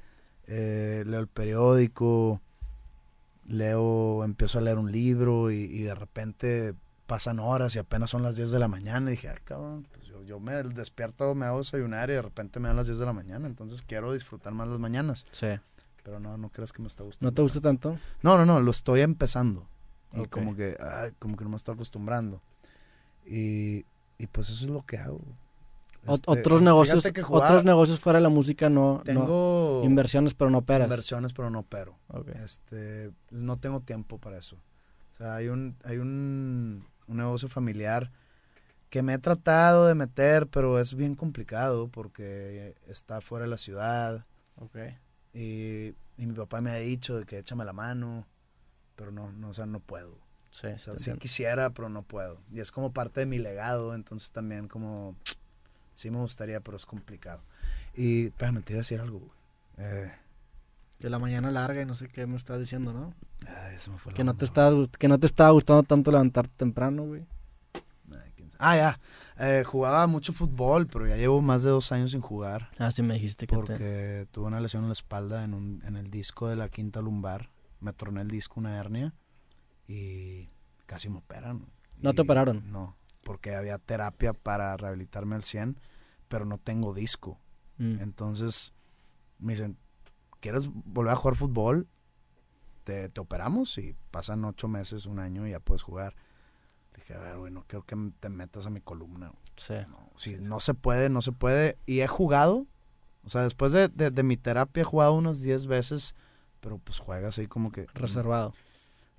eh, 0.47 1.03
leo 1.07 1.21
el 1.21 1.29
periódico, 1.29 2.43
leo, 3.47 4.23
empiezo 4.25 4.59
a 4.59 4.61
leer 4.61 4.77
un 4.77 4.93
libro 4.93 5.51
y, 5.51 5.57
y 5.63 5.83
de 5.85 5.95
repente 5.95 6.75
pasan 7.09 7.41
horas 7.41 7.75
y 7.75 7.81
apenas 7.81 8.11
son 8.11 8.23
las 8.23 8.37
10 8.37 8.53
de 8.53 8.59
la 8.61 8.69
mañana 8.69 9.11
y 9.11 9.15
dije, 9.17 9.29
ay 9.31 9.39
cabrón, 9.43 9.89
pues 9.91 10.05
yo, 10.07 10.23
yo 10.23 10.39
me 10.39 10.53
despierto, 10.63 11.35
me 11.35 11.47
hago 11.47 11.59
desayunar 11.59 12.11
y 12.11 12.13
de 12.13 12.23
repente 12.23 12.61
me 12.61 12.69
dan 12.69 12.77
las 12.77 12.87
10 12.87 12.99
de 12.99 13.07
la 13.07 13.13
mañana, 13.13 13.47
entonces 13.49 13.83
quiero 13.83 14.13
disfrutar 14.13 14.53
más 14.53 14.69
las 14.69 14.79
mañanas, 14.79 15.25
Sí. 15.33 15.49
pero 16.05 16.21
no, 16.21 16.37
no 16.37 16.51
creas 16.51 16.73
que 16.73 16.83
me 16.83 16.89
está 16.89 17.03
gustando. 17.03 17.31
¿No 17.31 17.35
te 17.35 17.43
gusta 17.43 17.61
tanto? 17.61 17.99
No, 18.23 18.37
no, 18.37 18.47
no, 18.47 18.61
lo 18.61 18.71
estoy 18.71 19.01
empezando. 19.01 19.67
Y 20.13 20.27
como 20.27 20.55
que, 20.55 20.77
ay, 20.81 21.13
como 21.19 21.37
que 21.37 21.45
no 21.45 21.51
me 21.51 21.57
estoy 21.57 21.75
acostumbrando. 21.75 22.41
Y, 23.27 23.85
y 24.19 24.27
pues 24.31 24.49
eso 24.51 24.65
es 24.65 24.71
lo 24.71 24.85
que 24.87 24.99
hago. 24.99 25.21
Este, 26.07 26.31
otros 26.31 26.63
negocios, 26.63 27.05
jugaba- 27.25 27.47
otros 27.49 27.65
negocios 27.65 28.01
fuera 28.01 28.19
de 28.19 28.23
la 28.23 28.29
música 28.31 28.71
no, 28.71 28.99
no 28.99 29.03
tengo 29.03 29.83
inversiones, 29.85 30.33
pero 30.35 30.49
no 30.51 30.59
operas. 30.59 30.87
inversiones, 30.87 31.33
pero 31.33 31.51
no 31.51 31.61
opero. 31.61 31.99
Este, 32.43 33.13
no 33.31 33.59
tengo 33.59 33.81
tiempo 33.81 34.19
para 34.19 34.39
eso. 34.39 34.57
O 35.15 35.17
sea, 35.19 35.35
hay 35.37 35.49
un, 35.49 35.77
hay 35.85 35.99
un, 35.99 36.87
un 37.09 37.17
negocio 37.17 37.49
familiar 37.49 38.11
que 38.91 39.03
me 39.03 39.15
he 39.15 39.19
tratado 39.19 39.87
de 39.87 39.95
meter, 39.95 40.47
pero 40.47 40.79
es 40.79 40.95
bien 40.95 41.15
complicado 41.15 41.89
porque 41.89 42.75
está 42.87 43.21
fuera 43.21 43.45
de 43.45 43.51
la 43.51 43.59
ciudad. 43.59 44.25
Ok. 44.57 44.77
Y, 45.35 45.95
y 46.17 46.27
mi 46.27 46.33
papá 46.35 46.61
me 46.61 46.71
ha 46.71 46.77
dicho 46.77 47.19
de 47.19 47.25
que 47.27 47.39
échame 47.39 47.65
la 47.65 47.73
mano, 47.73 48.27
pero 48.97 49.13
no, 49.13 49.31
no, 49.33 49.51
o 49.51 49.53
sea, 49.53 49.67
no 49.67 49.81
puedo. 49.81 50.19
Sí, 50.51 50.69
O 50.69 50.79
sí 50.79 50.85
sea, 50.85 50.97
sí 50.99 51.13
quisiera, 51.19 51.71
pero 51.71 51.89
no 51.89 52.03
puedo. 52.03 52.41
Y 52.51 52.61
es 52.61 52.73
como 52.73 52.93
parte 52.93 53.21
de 53.21 53.27
mi 53.27 53.39
legado, 53.39 53.95
entonces 53.95 54.31
también 54.31 54.69
como... 54.69 55.17
Sí 55.95 56.11
me 56.11 56.19
gustaría, 56.19 56.61
pero 56.61 56.77
es 56.77 56.87
complicado. 56.87 57.43
Y, 57.95 58.27
espérame, 58.27 58.63
te 58.63 58.73
iba 58.73 58.79
a 58.79 58.83
decir 58.83 59.01
algo, 59.01 59.19
güey. 59.19 59.33
Eh, 59.79 60.13
Que 60.99 61.09
la 61.09 61.19
mañana 61.19 61.51
larga 61.51 61.81
y 61.81 61.87
no 61.87 61.95
sé 61.95 62.09
qué 62.09 62.27
me 62.27 62.37
estás 62.37 62.59
diciendo, 62.59 62.93
¿no? 62.93 63.15
ay, 63.47 63.79
se 63.79 63.91
me 63.91 63.99
fue 63.99 64.13
Que 64.15 64.25
no 64.25 64.33
onda, 64.33 64.39
te 64.41 64.45
güey. 64.47 64.49
estaba 64.51 64.71
gust- 64.73 64.97
que 64.97 65.09
no 65.09 65.19
te 65.19 65.27
estaba 65.27 65.51
gustando 65.51 65.83
tanto 65.85 66.11
levantarte 66.11 66.53
temprano, 66.57 67.05
güey. 67.05 67.27
Ah, 68.61 68.75
ya. 68.77 69.01
Eh, 69.39 69.63
jugaba 69.65 70.09
mucho 70.09 70.33
fútbol, 70.33 70.89
pero 70.89 71.07
ya 71.07 71.17
llevo 71.17 71.41
más 71.41 71.63
de 71.63 71.71
dos 71.71 71.93
años 71.93 72.11
sin 72.11 72.21
jugar. 72.21 72.71
Ah, 72.79 72.91
sí 72.91 73.03
me 73.05 73.15
dijiste 73.15 73.47
que 73.47 73.55
te... 73.55 73.63
Porque 73.63 74.27
tuve 74.33 74.47
una 74.49 74.59
lesión 74.59 74.83
en 74.83 74.89
la 74.89 74.95
espalda 74.95 75.45
en, 75.45 75.55
un, 75.55 75.81
en 75.87 75.95
el 75.97 76.11
disco 76.11 76.49
de 76.49 76.57
la 76.57 76.69
quinta 76.69 77.01
lumbar. 77.01 77.51
Me 77.79 77.93
troné 77.93 78.21
el 78.23 78.29
disco, 78.29 78.59
una 78.59 78.77
hernia. 78.77 79.15
Y 79.87 80.49
casi 80.87 81.09
me 81.09 81.19
operan. 81.19 81.67
¿No 81.99 82.15
te 82.15 82.23
operaron? 82.23 82.69
No, 82.73 82.97
porque 83.23 83.55
había 83.55 83.79
terapia 83.79 84.33
para 84.33 84.77
rehabilitarme 84.77 85.37
al 85.37 85.45
100, 85.45 85.79
pero 86.27 86.45
no 86.45 86.59
tengo 86.59 86.93
disco. 86.95 87.39
Mm. 87.77 88.01
Entonces 88.01 88.73
me 89.39 89.53
dicen, 89.53 89.79
¿quieres 90.41 90.69
volver 90.73 91.13
a 91.13 91.17
jugar 91.17 91.37
fútbol? 91.37 91.89
Te, 92.85 93.09
te 93.09 93.21
operamos 93.21 93.77
y 93.79 93.95
pasan 94.11 94.45
ocho 94.45 94.67
meses, 94.69 95.07
un 95.07 95.19
año 95.19 95.47
y 95.47 95.51
ya 95.51 95.61
puedes 95.61 95.83
jugar. 95.83 96.15
Dije, 96.95 97.15
a 97.15 97.19
ver, 97.19 97.37
güey, 97.39 97.53
no 97.53 97.65
quiero 97.67 97.85
que 97.85 97.97
te 98.19 98.29
metas 98.29 98.67
a 98.67 98.71
mi 98.71 98.81
columna. 98.81 99.33
Sí. 99.57 99.75
No, 99.91 100.11
si 100.17 100.39
no 100.39 100.59
se 100.61 100.75
puede, 100.75 101.09
no 101.11 101.21
se 101.23 101.33
puede. 101.33 101.79
Y 101.87 102.01
he 102.01 102.09
jugado, 102.09 102.67
o 103.25 103.29
sea, 103.29 103.43
después 103.43 103.73
de, 103.73 103.89
de- 103.89 104.11
de 104.11 104.23
mi 104.23 104.37
terapia 104.37 104.81
he 104.81 104.85
jugado 104.85 105.13
unas 105.15 105.41
10 105.43 105.67
veces, 105.67 106.15
pero 106.61 106.79
pues 106.79 106.99
juegas 106.99 107.39
ahí 107.39 107.47
como 107.47 107.71
que... 107.71 107.87
Reservado. 107.95 108.53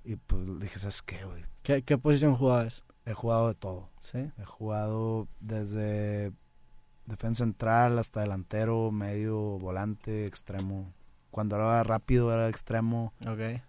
Y 0.04 0.16
pues 0.16 0.58
dije, 0.58 0.78
¿sabes 0.78 1.00
qué, 1.02 1.24
güey? 1.24 1.44
¿Qué, 1.62 1.82
qué 1.82 1.96
posición 1.96 2.34
jugabas? 2.36 2.84
He 3.06 3.14
jugado 3.14 3.48
de 3.48 3.54
todo. 3.54 3.88
Sí. 4.00 4.30
He 4.38 4.44
jugado 4.44 5.28
desde 5.40 6.32
defensa 7.06 7.44
central 7.44 7.98
hasta 7.98 8.20
delantero, 8.20 8.90
medio, 8.92 9.58
volante, 9.58 10.26
extremo. 10.26 10.92
Cuando 11.30 11.56
era 11.56 11.82
rápido 11.82 12.32
era 12.32 12.48
extremo. 12.48 13.12
Ok. 13.26 13.60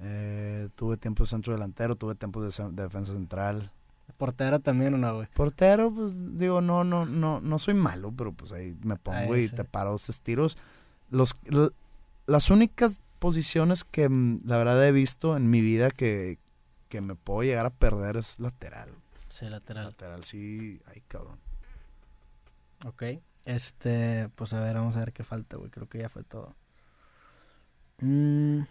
Eh, 0.00 0.68
tuve 0.74 0.96
tiempo 0.96 1.22
de 1.22 1.28
centro 1.28 1.52
delantero, 1.52 1.94
tuve 1.94 2.14
tiempo 2.14 2.42
de, 2.42 2.50
defensa 2.72 3.12
central. 3.12 3.70
¿Portera 4.18 4.58
también 4.58 4.94
o 4.94 4.98
no, 4.98 5.14
güey? 5.14 5.28
Portero, 5.34 5.92
pues 5.92 6.38
digo, 6.38 6.60
no, 6.60 6.84
no, 6.84 7.06
no, 7.06 7.40
no 7.40 7.58
soy 7.58 7.74
malo, 7.74 8.12
pero 8.16 8.32
pues 8.32 8.52
ahí 8.52 8.76
me 8.82 8.96
pongo 8.96 9.32
Ahí 9.32 9.42
y 9.42 9.48
sí. 9.48 9.54
te 9.54 9.64
paro 9.64 9.92
dos 9.92 10.20
tiros. 10.20 10.58
Los, 11.10 11.38
las 12.26 12.50
únicas 12.50 13.00
posiciones 13.18 13.84
que 13.84 14.08
mm, 14.08 14.42
la 14.44 14.56
verdad 14.58 14.86
he 14.86 14.92
visto 14.92 15.36
en 15.36 15.50
mi 15.50 15.60
vida 15.60 15.90
que, 15.90 16.38
que 16.88 17.00
me 17.00 17.14
puedo 17.14 17.42
llegar 17.42 17.66
a 17.66 17.70
perder 17.70 18.16
es 18.16 18.40
lateral. 18.40 18.90
Sí, 19.28 19.48
lateral. 19.48 19.86
Lateral 19.86 20.24
sí, 20.24 20.80
ay 20.86 21.02
cabrón. 21.08 21.38
Ok. 22.84 23.04
Este, 23.44 24.28
pues 24.34 24.52
a 24.52 24.60
ver, 24.60 24.74
vamos 24.74 24.96
a 24.96 25.00
ver 25.00 25.12
qué 25.12 25.24
falta, 25.24 25.56
güey. 25.56 25.70
Creo 25.70 25.88
que 25.88 25.98
ya 25.98 26.08
fue 26.08 26.22
todo. 26.22 26.54
Mm. 28.00 28.62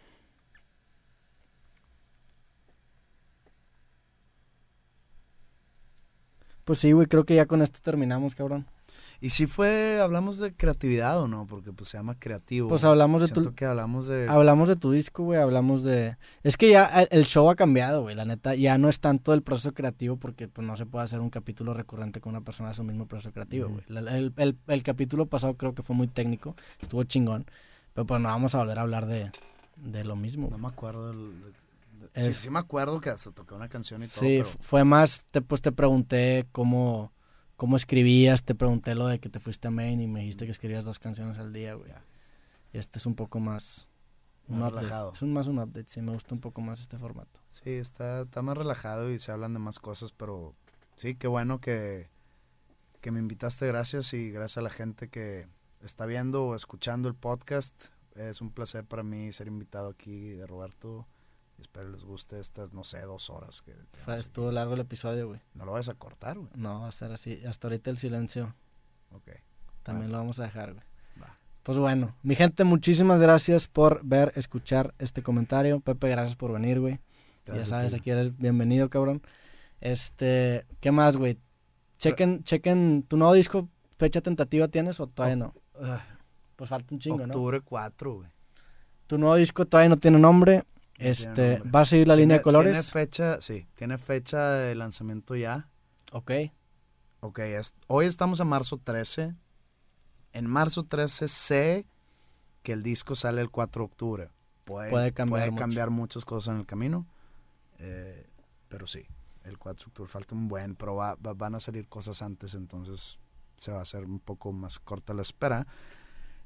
Pues 6.63 6.79
sí, 6.79 6.91
güey, 6.91 7.07
creo 7.07 7.25
que 7.25 7.35
ya 7.35 7.45
con 7.47 7.61
esto 7.61 7.79
terminamos, 7.81 8.35
cabrón. 8.35 8.67
Y 9.19 9.31
si 9.31 9.45
fue, 9.45 9.99
hablamos 10.01 10.39
de 10.39 10.53
creatividad 10.55 11.19
o 11.21 11.27
no, 11.27 11.45
porque 11.45 11.71
pues 11.71 11.89
se 11.89 11.97
llama 11.97 12.17
creativo. 12.17 12.69
Pues 12.69 12.83
hablamos 12.83 13.21
de 13.21 13.27
Siento 13.27 13.49
tu, 13.49 13.55
que 13.55 13.65
hablamos 13.65 14.07
de... 14.07 14.27
hablamos 14.27 14.67
de 14.67 14.75
tu 14.75 14.91
disco, 14.91 15.23
güey, 15.23 15.39
hablamos 15.39 15.83
de... 15.83 16.17
Es 16.41 16.57
que 16.57 16.71
ya 16.71 16.85
el- 17.11 17.25
show 17.25 17.47
ha 17.49 17.55
cambiado, 17.55 18.01
güey, 18.01 18.15
la 18.15 18.25
neta. 18.25 18.55
Ya 18.55 18.79
no 18.79 18.89
es 18.89 18.99
tanto 18.99 19.33
el 19.35 19.43
proceso 19.43 19.73
creativo 19.73 20.17
porque 20.17 20.47
pues 20.47 20.65
no 20.65 20.75
se 20.75 20.87
puede 20.87 21.05
hacer 21.05 21.19
un 21.19 21.29
capítulo 21.29 21.75
recurrente 21.75 22.19
con 22.19 22.31
una 22.31 22.41
persona 22.43 22.69
de 22.69 22.75
su 22.75 22.83
mismo 22.83 23.07
proceso 23.07 23.31
creativo, 23.31 23.69
güey. 23.69 23.83
El, 23.89 24.33
el- 24.37 24.57
el 24.67 24.83
capítulo 24.83 25.27
pasado 25.27 25.55
creo 25.55 25.75
que 25.75 25.83
fue 25.83 25.95
muy 25.95 26.07
técnico, 26.07 26.55
estuvo 26.79 27.03
chingón. 27.03 27.45
Pero 27.93 28.05
pues 28.05 28.21
no 28.21 28.29
vamos 28.29 28.55
a 28.55 28.59
volver 28.59 28.77
a 28.79 28.81
hablar 28.81 29.05
de, 29.05 29.31
de 29.77 30.03
lo 30.03 30.15
mismo, 30.15 30.49
No 30.49 30.57
me 30.57 30.67
acuerdo 30.67 31.07
del... 31.09 31.53
de- 32.13 32.23
sí, 32.25 32.33
sí 32.33 32.49
me 32.49 32.59
acuerdo 32.59 32.99
que 33.01 33.09
hasta 33.09 33.31
toqué 33.31 33.53
una 33.53 33.69
canción 33.69 34.01
y 34.03 34.07
todo, 34.07 34.19
Sí, 34.21 34.37
pero... 34.43 34.49
fue 34.61 34.83
más, 34.83 35.23
te, 35.31 35.41
pues 35.41 35.61
te 35.61 35.71
pregunté 35.71 36.47
cómo, 36.51 37.11
cómo 37.57 37.77
escribías, 37.77 38.43
te 38.43 38.55
pregunté 38.55 38.95
lo 38.95 39.07
de 39.07 39.19
que 39.19 39.29
te 39.29 39.39
fuiste 39.39 39.67
a 39.67 39.71
Maine 39.71 40.03
y 40.03 40.07
me 40.07 40.21
dijiste 40.21 40.45
que 40.45 40.51
escribías 40.51 40.85
dos 40.85 40.99
canciones 40.99 41.37
al 41.37 41.51
día, 41.53 41.73
güey. 41.75 41.91
Y 42.73 42.77
este 42.77 42.97
es 42.99 43.05
un 43.05 43.15
poco 43.15 43.39
más... 43.39 43.87
un 44.47 44.59
Más 44.59 44.69
update. 44.69 44.85
relajado. 44.85 45.13
Es 45.13 45.21
un, 45.21 45.33
más 45.33 45.47
un 45.47 45.59
update, 45.59 45.89
sí, 45.89 46.01
me 46.01 46.11
gusta 46.13 46.33
un 46.33 46.41
poco 46.41 46.61
más 46.61 46.79
este 46.79 46.97
formato. 46.97 47.41
Sí, 47.49 47.71
está, 47.71 48.21
está 48.21 48.41
más 48.41 48.57
relajado 48.57 49.11
y 49.11 49.19
se 49.19 49.31
hablan 49.31 49.53
de 49.53 49.59
más 49.59 49.79
cosas, 49.79 50.11
pero 50.13 50.55
sí, 50.95 51.15
qué 51.15 51.27
bueno 51.27 51.59
que, 51.59 52.09
que 53.01 53.11
me 53.11 53.19
invitaste, 53.19 53.67
gracias. 53.67 54.13
Y 54.13 54.31
gracias 54.31 54.57
a 54.57 54.61
la 54.61 54.69
gente 54.69 55.09
que 55.09 55.47
está 55.83 56.05
viendo 56.05 56.45
o 56.45 56.55
escuchando 56.55 57.07
el 57.07 57.15
podcast. 57.15 57.75
Es 58.15 58.41
un 58.41 58.51
placer 58.51 58.85
para 58.85 59.03
mí 59.03 59.31
ser 59.31 59.47
invitado 59.47 59.89
aquí 59.89 60.29
de 60.31 60.45
Roberto. 60.47 61.07
Espero 61.59 61.89
les 61.89 62.03
guste 62.03 62.39
estas, 62.39 62.73
no 62.73 62.83
sé, 62.83 63.01
dos 63.01 63.29
horas. 63.29 63.61
que 63.61 63.73
Fue, 63.93 64.17
estuvo 64.19 64.47
aquí. 64.47 64.55
largo 64.55 64.73
el 64.73 64.79
episodio, 64.81 65.27
güey. 65.27 65.41
No 65.53 65.65
lo 65.65 65.73
vayas 65.73 65.89
a 65.89 65.93
cortar, 65.93 66.37
güey. 66.37 66.49
No, 66.55 66.81
va 66.81 66.87
a 66.87 66.91
ser 66.91 67.11
así. 67.11 67.39
Hasta 67.45 67.67
ahorita 67.67 67.89
el 67.91 67.97
silencio 67.97 68.55
Ok. 69.11 69.29
también 69.83 70.05
Bueno. 70.07 70.11
lo 70.13 70.17
vamos 70.19 70.39
a 70.39 70.43
dejar, 70.43 70.73
güey. 70.73 70.85
Va. 71.21 71.37
Pues 71.63 71.77
bueno, 71.77 72.15
mi 72.23 72.35
gente, 72.35 72.63
muchísimas 72.63 73.21
gracias 73.21 73.67
por 73.67 74.03
ver, 74.03 74.31
escuchar 74.35 74.95
este 74.97 75.21
comentario. 75.21 75.79
Pepe, 75.79 76.09
gracias 76.09 76.35
por 76.35 76.51
venir, 76.51 76.79
güey. 76.79 76.99
Gracias 77.45 77.67
ya 77.67 77.69
sabes, 77.77 77.93
aquí 77.93 78.09
eres 78.09 78.35
bienvenido, 78.37 78.89
cabrón. 78.89 79.21
Este, 79.79 80.65
¿qué 80.79 80.91
más, 80.91 81.17
güey? 81.17 81.37
Chequen, 81.97 82.43
chequen, 82.43 83.03
¿tu 83.03 83.17
nuevo 83.17 83.33
disco, 83.33 83.69
fecha 83.97 84.21
tentativa 84.21 84.67
tienes 84.67 84.99
o 84.99 85.07
todavía 85.07 85.35
no? 85.35 85.53
Ah, 85.81 86.03
Pues 86.55 86.69
falta 86.69 86.93
un 86.93 86.99
chingo, 86.99 87.17
¿no? 87.17 87.23
octubre 87.25 87.61
4, 87.61 88.13
güey. 88.15 88.29
Tu 89.07 89.17
nuevo 89.17 89.35
disco 89.35 89.65
todavía 89.65 89.89
no 89.89 89.97
tiene 89.97 90.19
nombre. 90.19 90.63
tiene 90.95 91.11
Este, 91.11 91.53
nombre. 91.57 91.71
¿va 91.71 91.79
a 91.81 91.85
seguir 91.85 92.07
la 92.07 92.15
línea 92.15 92.37
de 92.37 92.43
Tiene- 92.43 92.59
Tiene 92.59 92.67
colores? 92.69 92.91
fecha, 92.91 93.41
sí, 93.41 93.67
tiene 93.75 93.97
fecha 93.97 94.51
de 94.51 94.75
lanzamiento 94.75 95.35
ya. 95.35 95.67
Ok. 96.11 96.31
Ok, 97.21 97.39
es- 97.39 97.73
hoy 97.87 98.05
estamos 98.05 98.39
a 98.41 98.45
marzo 98.45 98.77
13. 98.77 99.35
En 100.33 100.47
marzo 100.47 100.83
13 100.85 101.27
sé 101.27 101.85
que 102.63 102.73
el 102.73 102.83
disco 102.83 103.15
sale 103.15 103.41
el 103.41 103.49
4 103.49 103.81
de 103.81 103.85
octubre. 103.85 104.29
Puede, 104.65 104.91
Puede 104.91 105.11
cambiar 105.13 105.47
puede 105.49 105.59
cambiar 105.59 105.89
muchas 105.89 106.23
cosas 106.25 106.53
en 106.53 106.59
el 106.61 106.65
camino. 106.67 107.07
eh, 107.79 108.27
pero 108.69 108.85
sí, 108.85 109.03
el 109.43 109.57
4 109.57 109.85
de 109.85 109.89
octubre 109.89 110.07
falta 110.09 110.35
un 110.35 110.47
buen, 110.47 110.75
pero 110.75 110.95
va- 110.95 111.15
va- 111.15 111.33
van 111.33 111.55
a 111.55 111.59
salir 111.59 111.87
cosas 111.89 112.21
antes, 112.21 112.53
entonces 112.53 113.19
se 113.55 113.71
va 113.71 113.79
a 113.79 113.81
hacer 113.83 114.05
un 114.05 114.19
poco 114.19 114.51
más 114.53 114.79
corta 114.79 115.13
la 115.13 115.21
espera. 115.21 115.67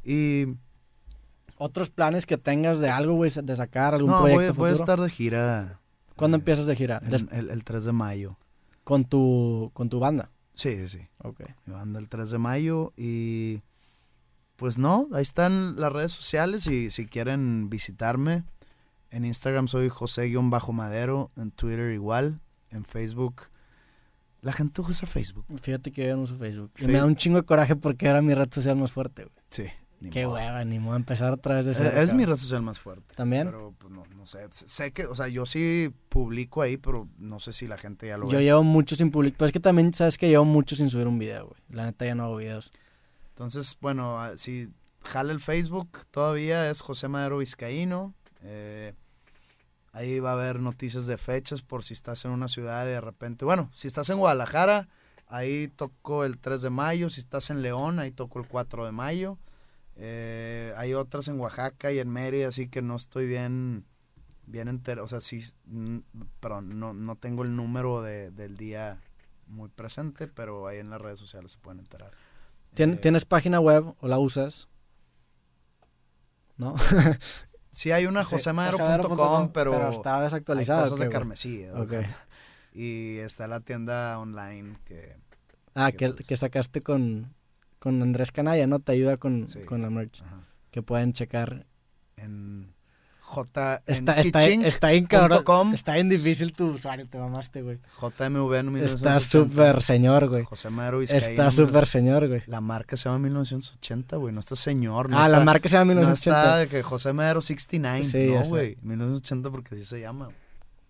Y 0.03 0.45
¿Otros 1.57 1.89
planes 1.89 2.25
que 2.25 2.37
tengas 2.37 2.79
de 2.79 2.89
algo, 2.89 3.13
güey, 3.13 3.31
de 3.31 3.55
sacar 3.55 3.93
algún 3.93 4.11
no, 4.11 4.21
voy, 4.21 4.33
proyecto 4.33 4.53
voy 4.55 4.69
a 4.69 4.73
futuro? 4.73 4.83
estar 4.83 5.01
de 5.01 5.09
gira. 5.09 5.79
¿Cuándo 6.17 6.35
eh, 6.37 6.39
empiezas 6.39 6.65
de 6.65 6.75
gira? 6.75 7.01
El, 7.09 7.29
el- 7.31 7.49
el 7.49 7.63
3 7.63 7.85
de 7.85 7.91
mayo. 7.93 8.37
con 8.83 9.05
tu 9.05 9.71
con 9.73 9.89
tu 9.89 9.99
banda. 9.99 10.31
Sí, 10.53 10.75
sí, 10.75 10.87
sí. 10.99 11.07
Ok. 11.23 11.41
Mi 11.65 11.73
banda 11.73 11.99
el 11.99 12.09
3 12.09 12.29
de 12.29 12.37
mayo 12.37 12.93
y 12.97 13.61
pues 14.57 14.77
no, 14.77 15.07
ahí 15.13 15.21
están 15.21 15.75
las 15.79 15.91
redes 15.91 16.11
sociales 16.13 16.67
y 16.67 16.91
si 16.91 17.05
quieren 17.07 17.69
visitarme. 17.69 18.43
En 19.11 19.23
Instagram 19.23 19.67
soy 19.69 19.87
José-Madero, 19.87 21.31
en 21.37 21.51
Twitter 21.51 21.91
igual, 21.93 22.41
en 22.69 22.83
Facebook. 22.83 23.43
La 24.45 24.53
gente 24.53 24.79
usa 24.81 25.07
Facebook. 25.07 25.45
Fíjate 25.59 25.91
que 25.91 26.07
yo 26.07 26.15
no 26.15 26.21
uso 26.21 26.35
Facebook. 26.35 26.71
Y 26.77 26.81
Fe- 26.83 26.87
me 26.91 26.93
da 26.99 27.05
un 27.05 27.15
chingo 27.15 27.37
de 27.37 27.43
coraje 27.45 27.75
porque 27.75 28.05
era 28.07 28.21
mi 28.21 28.33
red 28.35 28.47
social 28.51 28.75
más 28.75 28.91
fuerte, 28.91 29.23
güey. 29.23 29.35
Sí. 29.49 29.63
ni 30.01 30.11
Qué 30.11 30.23
modo. 30.25 30.35
hueva, 30.35 30.63
ni 30.65 30.77
modo 30.77 30.95
empezar 30.97 31.33
otra 31.33 31.55
vez 31.55 31.65
de 31.65 31.71
Es, 31.71 31.77
cero, 31.79 31.91
es 31.95 32.13
mi 32.13 32.25
red 32.25 32.35
social 32.35 32.61
más 32.61 32.79
fuerte. 32.79 33.15
¿También? 33.15 33.47
Pero 33.47 33.73
pues 33.77 33.91
no, 33.91 34.03
no 34.15 34.25
sé. 34.27 34.45
Sé 34.51 34.91
que, 34.91 35.07
o 35.07 35.15
sea, 35.15 35.29
yo 35.29 35.47
sí 35.47 35.91
publico 36.09 36.61
ahí, 36.61 36.77
pero 36.77 37.09
no 37.17 37.39
sé 37.39 37.53
si 37.53 37.67
la 37.67 37.77
gente 37.79 38.05
ya 38.07 38.17
lo 38.17 38.29
Yo 38.29 38.37
ve. 38.37 38.43
llevo 38.43 38.63
mucho 38.63 38.95
sin 38.95 39.09
publicar. 39.09 39.37
Pero 39.39 39.47
es 39.47 39.51
que 39.53 39.59
también 39.59 39.93
sabes 39.95 40.17
que 40.19 40.27
llevo 40.29 40.45
mucho 40.45 40.75
sin 40.75 40.89
subir 40.91 41.07
un 41.07 41.17
video, 41.17 41.47
güey. 41.47 41.59
La 41.69 41.85
neta 41.85 42.05
ya 42.05 42.13
no 42.13 42.25
hago 42.25 42.35
videos. 42.37 42.71
Entonces, 43.29 43.77
bueno, 43.81 44.21
ah, 44.21 44.33
si 44.37 44.69
jala 45.03 45.31
el 45.33 45.39
Facebook 45.39 45.89
todavía 46.11 46.69
es 46.69 46.81
José 46.81 47.07
Madero 47.07 47.39
Vizcaíno. 47.39 48.13
eh, 48.43 48.93
ahí 49.95 50.19
va 50.19 50.31
a 50.31 50.33
haber 50.33 50.59
noticias 50.59 51.05
de 51.07 51.17
fechas 51.17 51.61
por 51.61 51.83
si 51.83 51.93
estás 51.93 52.25
en 52.25 52.31
una 52.31 52.47
ciudad 52.47 52.85
y 52.85 52.89
de 52.89 53.01
repente. 53.01 53.45
Bueno, 53.45 53.71
si 53.73 53.87
estás 53.87 54.09
en 54.09 54.17
Guadalajara, 54.19 54.87
ahí 55.27 55.67
toco 55.69 56.25
el 56.25 56.37
3 56.37 56.61
de 56.61 56.69
mayo. 56.69 57.09
Si 57.09 57.19
estás 57.21 57.49
en 57.49 57.61
León, 57.61 57.99
ahí 57.99 58.11
toco 58.11 58.39
el 58.39 58.47
4 58.47 58.85
de 58.85 58.91
mayo. 58.91 59.37
Eh, 59.95 60.73
hay 60.77 60.93
otras 60.93 61.27
en 61.29 61.39
Oaxaca 61.39 61.91
y 61.91 61.99
en 61.99 62.09
Mérida, 62.09 62.49
así 62.49 62.67
que 62.67 62.81
no 62.81 62.95
estoy 62.97 63.25
bien, 63.27 63.85
bien 64.45 64.67
entero. 64.67 65.03
O 65.03 65.07
sea, 65.07 65.21
sí, 65.21 65.41
perdón, 66.41 66.77
no, 66.79 66.93
no 66.93 67.15
tengo 67.15 67.43
el 67.43 67.55
número 67.55 68.01
de- 68.01 68.31
del 68.31 68.57
día 68.57 68.99
muy 69.47 69.69
presente, 69.69 70.27
pero 70.27 70.67
ahí 70.67 70.79
en 70.79 70.89
las 70.89 70.99
redes 71.01 71.19
sociales 71.19 71.53
se 71.53 71.59
pueden 71.59 71.79
enterar. 71.79 72.11
¿Tien- 72.75 72.95
Eh, 72.95 72.97
¿Tienes 72.97 73.23
página 73.25 73.59
web 73.61 73.95
o 74.01 74.07
la 74.09 74.19
usas? 74.19 74.67
¿No? 76.57 76.75
Sí 77.75 77.91
hay 77.91 78.05
una 78.05 78.23
josemadero.com, 78.23 79.49
pero, 79.51 79.71
Pero 79.73 79.89
está 79.89 80.17
hay 80.17 80.23
desactualizada. 80.23 80.83
cosas 80.83 80.93
¿o 80.93 80.95
de 80.95 81.01
qué, 81.01 81.07
güey? 81.07 81.13
carmesí. 81.13 81.65
¿no? 81.73 81.81
Ok. 81.81 81.93
Y 82.77 83.17
está 83.19 83.47
la 83.47 83.61
tienda 83.61 84.19
online 84.19 84.77
que... 84.83 85.15
Ah, 85.75 85.91
que, 85.91 85.97
que, 85.97 86.09
pues- 86.13 86.27
que 86.27 86.35
sacaste 86.37 86.81
con, 86.81 87.33
con 87.79 88.01
Andrés 88.01 88.33
Canalla, 88.33 88.67
¿no? 88.67 88.79
Te 88.79 88.91
ayuda 88.91 89.15
con, 89.15 89.47
Sí. 89.47 89.61
con 89.61 89.81
la 89.81 89.89
merch. 89.89 90.21
ajá, 90.21 90.41
Que 90.71 90.81
pueden 90.81 91.13
checar. 91.13 91.65
en 92.17 92.73
J... 93.25 93.81
En 93.87 93.93
Está, 93.95 94.13
está, 94.21 94.39
está 94.45 94.89
bien 94.91 95.05
cabrón. 95.05 95.43
com. 95.43 95.73
Está 95.73 95.93
bien 95.93 96.09
difícil 96.09 96.53
tu 96.53 96.67
usuario, 96.67 97.07
te 97.07 97.17
mamaste, 97.17 97.63
güey. 97.63 97.79
JMV 97.99 98.53
en 98.53 98.75
Está 98.77 99.19
1980. 99.19 99.19
súper 99.19 99.81
señor, 99.81 100.29
güey. 100.29 100.43
José 100.43 100.69
Madero 100.69 100.99
Vizcaíno. 100.99 101.25
Está 101.27 101.51
súper 101.51 101.85
señor, 101.87 102.27
güey. 102.27 102.43
La 102.45 102.61
marca 102.61 102.95
se 102.95 103.09
llama 103.09 103.19
1980, 103.19 104.17
güey. 104.17 104.33
No 104.33 104.39
está 104.39 104.55
señor. 104.55 105.09
No 105.09 105.17
ah, 105.17 105.23
está, 105.25 105.37
la 105.39 105.43
marca 105.43 105.67
se 105.67 105.73
llama 105.73 105.93
No 105.95 106.01
1980. 106.01 106.39
está 106.43 106.57
de 106.57 106.67
que 106.67 106.83
José 106.83 107.13
Madero 107.13 107.41
69. 107.41 108.03
Sí, 108.03 108.31
no, 108.31 108.43
güey. 108.45 108.77
1980 108.83 109.49
porque 109.49 109.75
así 109.75 109.83
se 109.85 109.99
llama. 109.99 110.29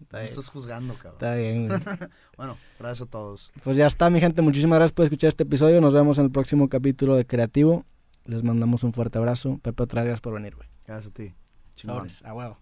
Está 0.02 0.18
bien. 0.20 0.30
estás 0.30 0.50
juzgando, 0.50 0.94
cabrón. 0.96 1.14
Está 1.14 1.36
bien, 1.36 1.68
güey. 1.70 1.80
Bueno, 2.38 2.58
gracias 2.78 3.08
a 3.08 3.10
todos. 3.10 3.54
Pues 3.64 3.78
ya 3.78 3.88
está, 3.88 4.10
mi 4.10 4.20
gente. 4.20 4.42
Muchísimas 4.42 4.78
gracias 4.78 4.94
por 4.94 5.06
escuchar 5.06 5.30
este 5.30 5.44
episodio. 5.44 5.80
Nos 5.80 5.94
vemos 5.94 6.18
en 6.20 6.26
el 6.26 6.32
próximo 6.32 6.68
capítulo 6.68 7.16
de 7.16 7.26
Creativo. 7.26 7.86
Les 8.26 8.44
mandamos 8.44 8.84
un 8.84 8.92
fuerte 8.92 9.18
abrazo. 9.20 9.58
Pepe, 9.64 9.84
otra 9.84 10.02
gracias 10.02 10.20
por 10.20 10.34
venir, 10.34 10.54
güey. 10.56 10.68
Gracias 10.86 11.12
a 11.12 11.14
ti. 11.14 11.34
Chingón. 11.76 12.08
Huevo. 12.34 12.58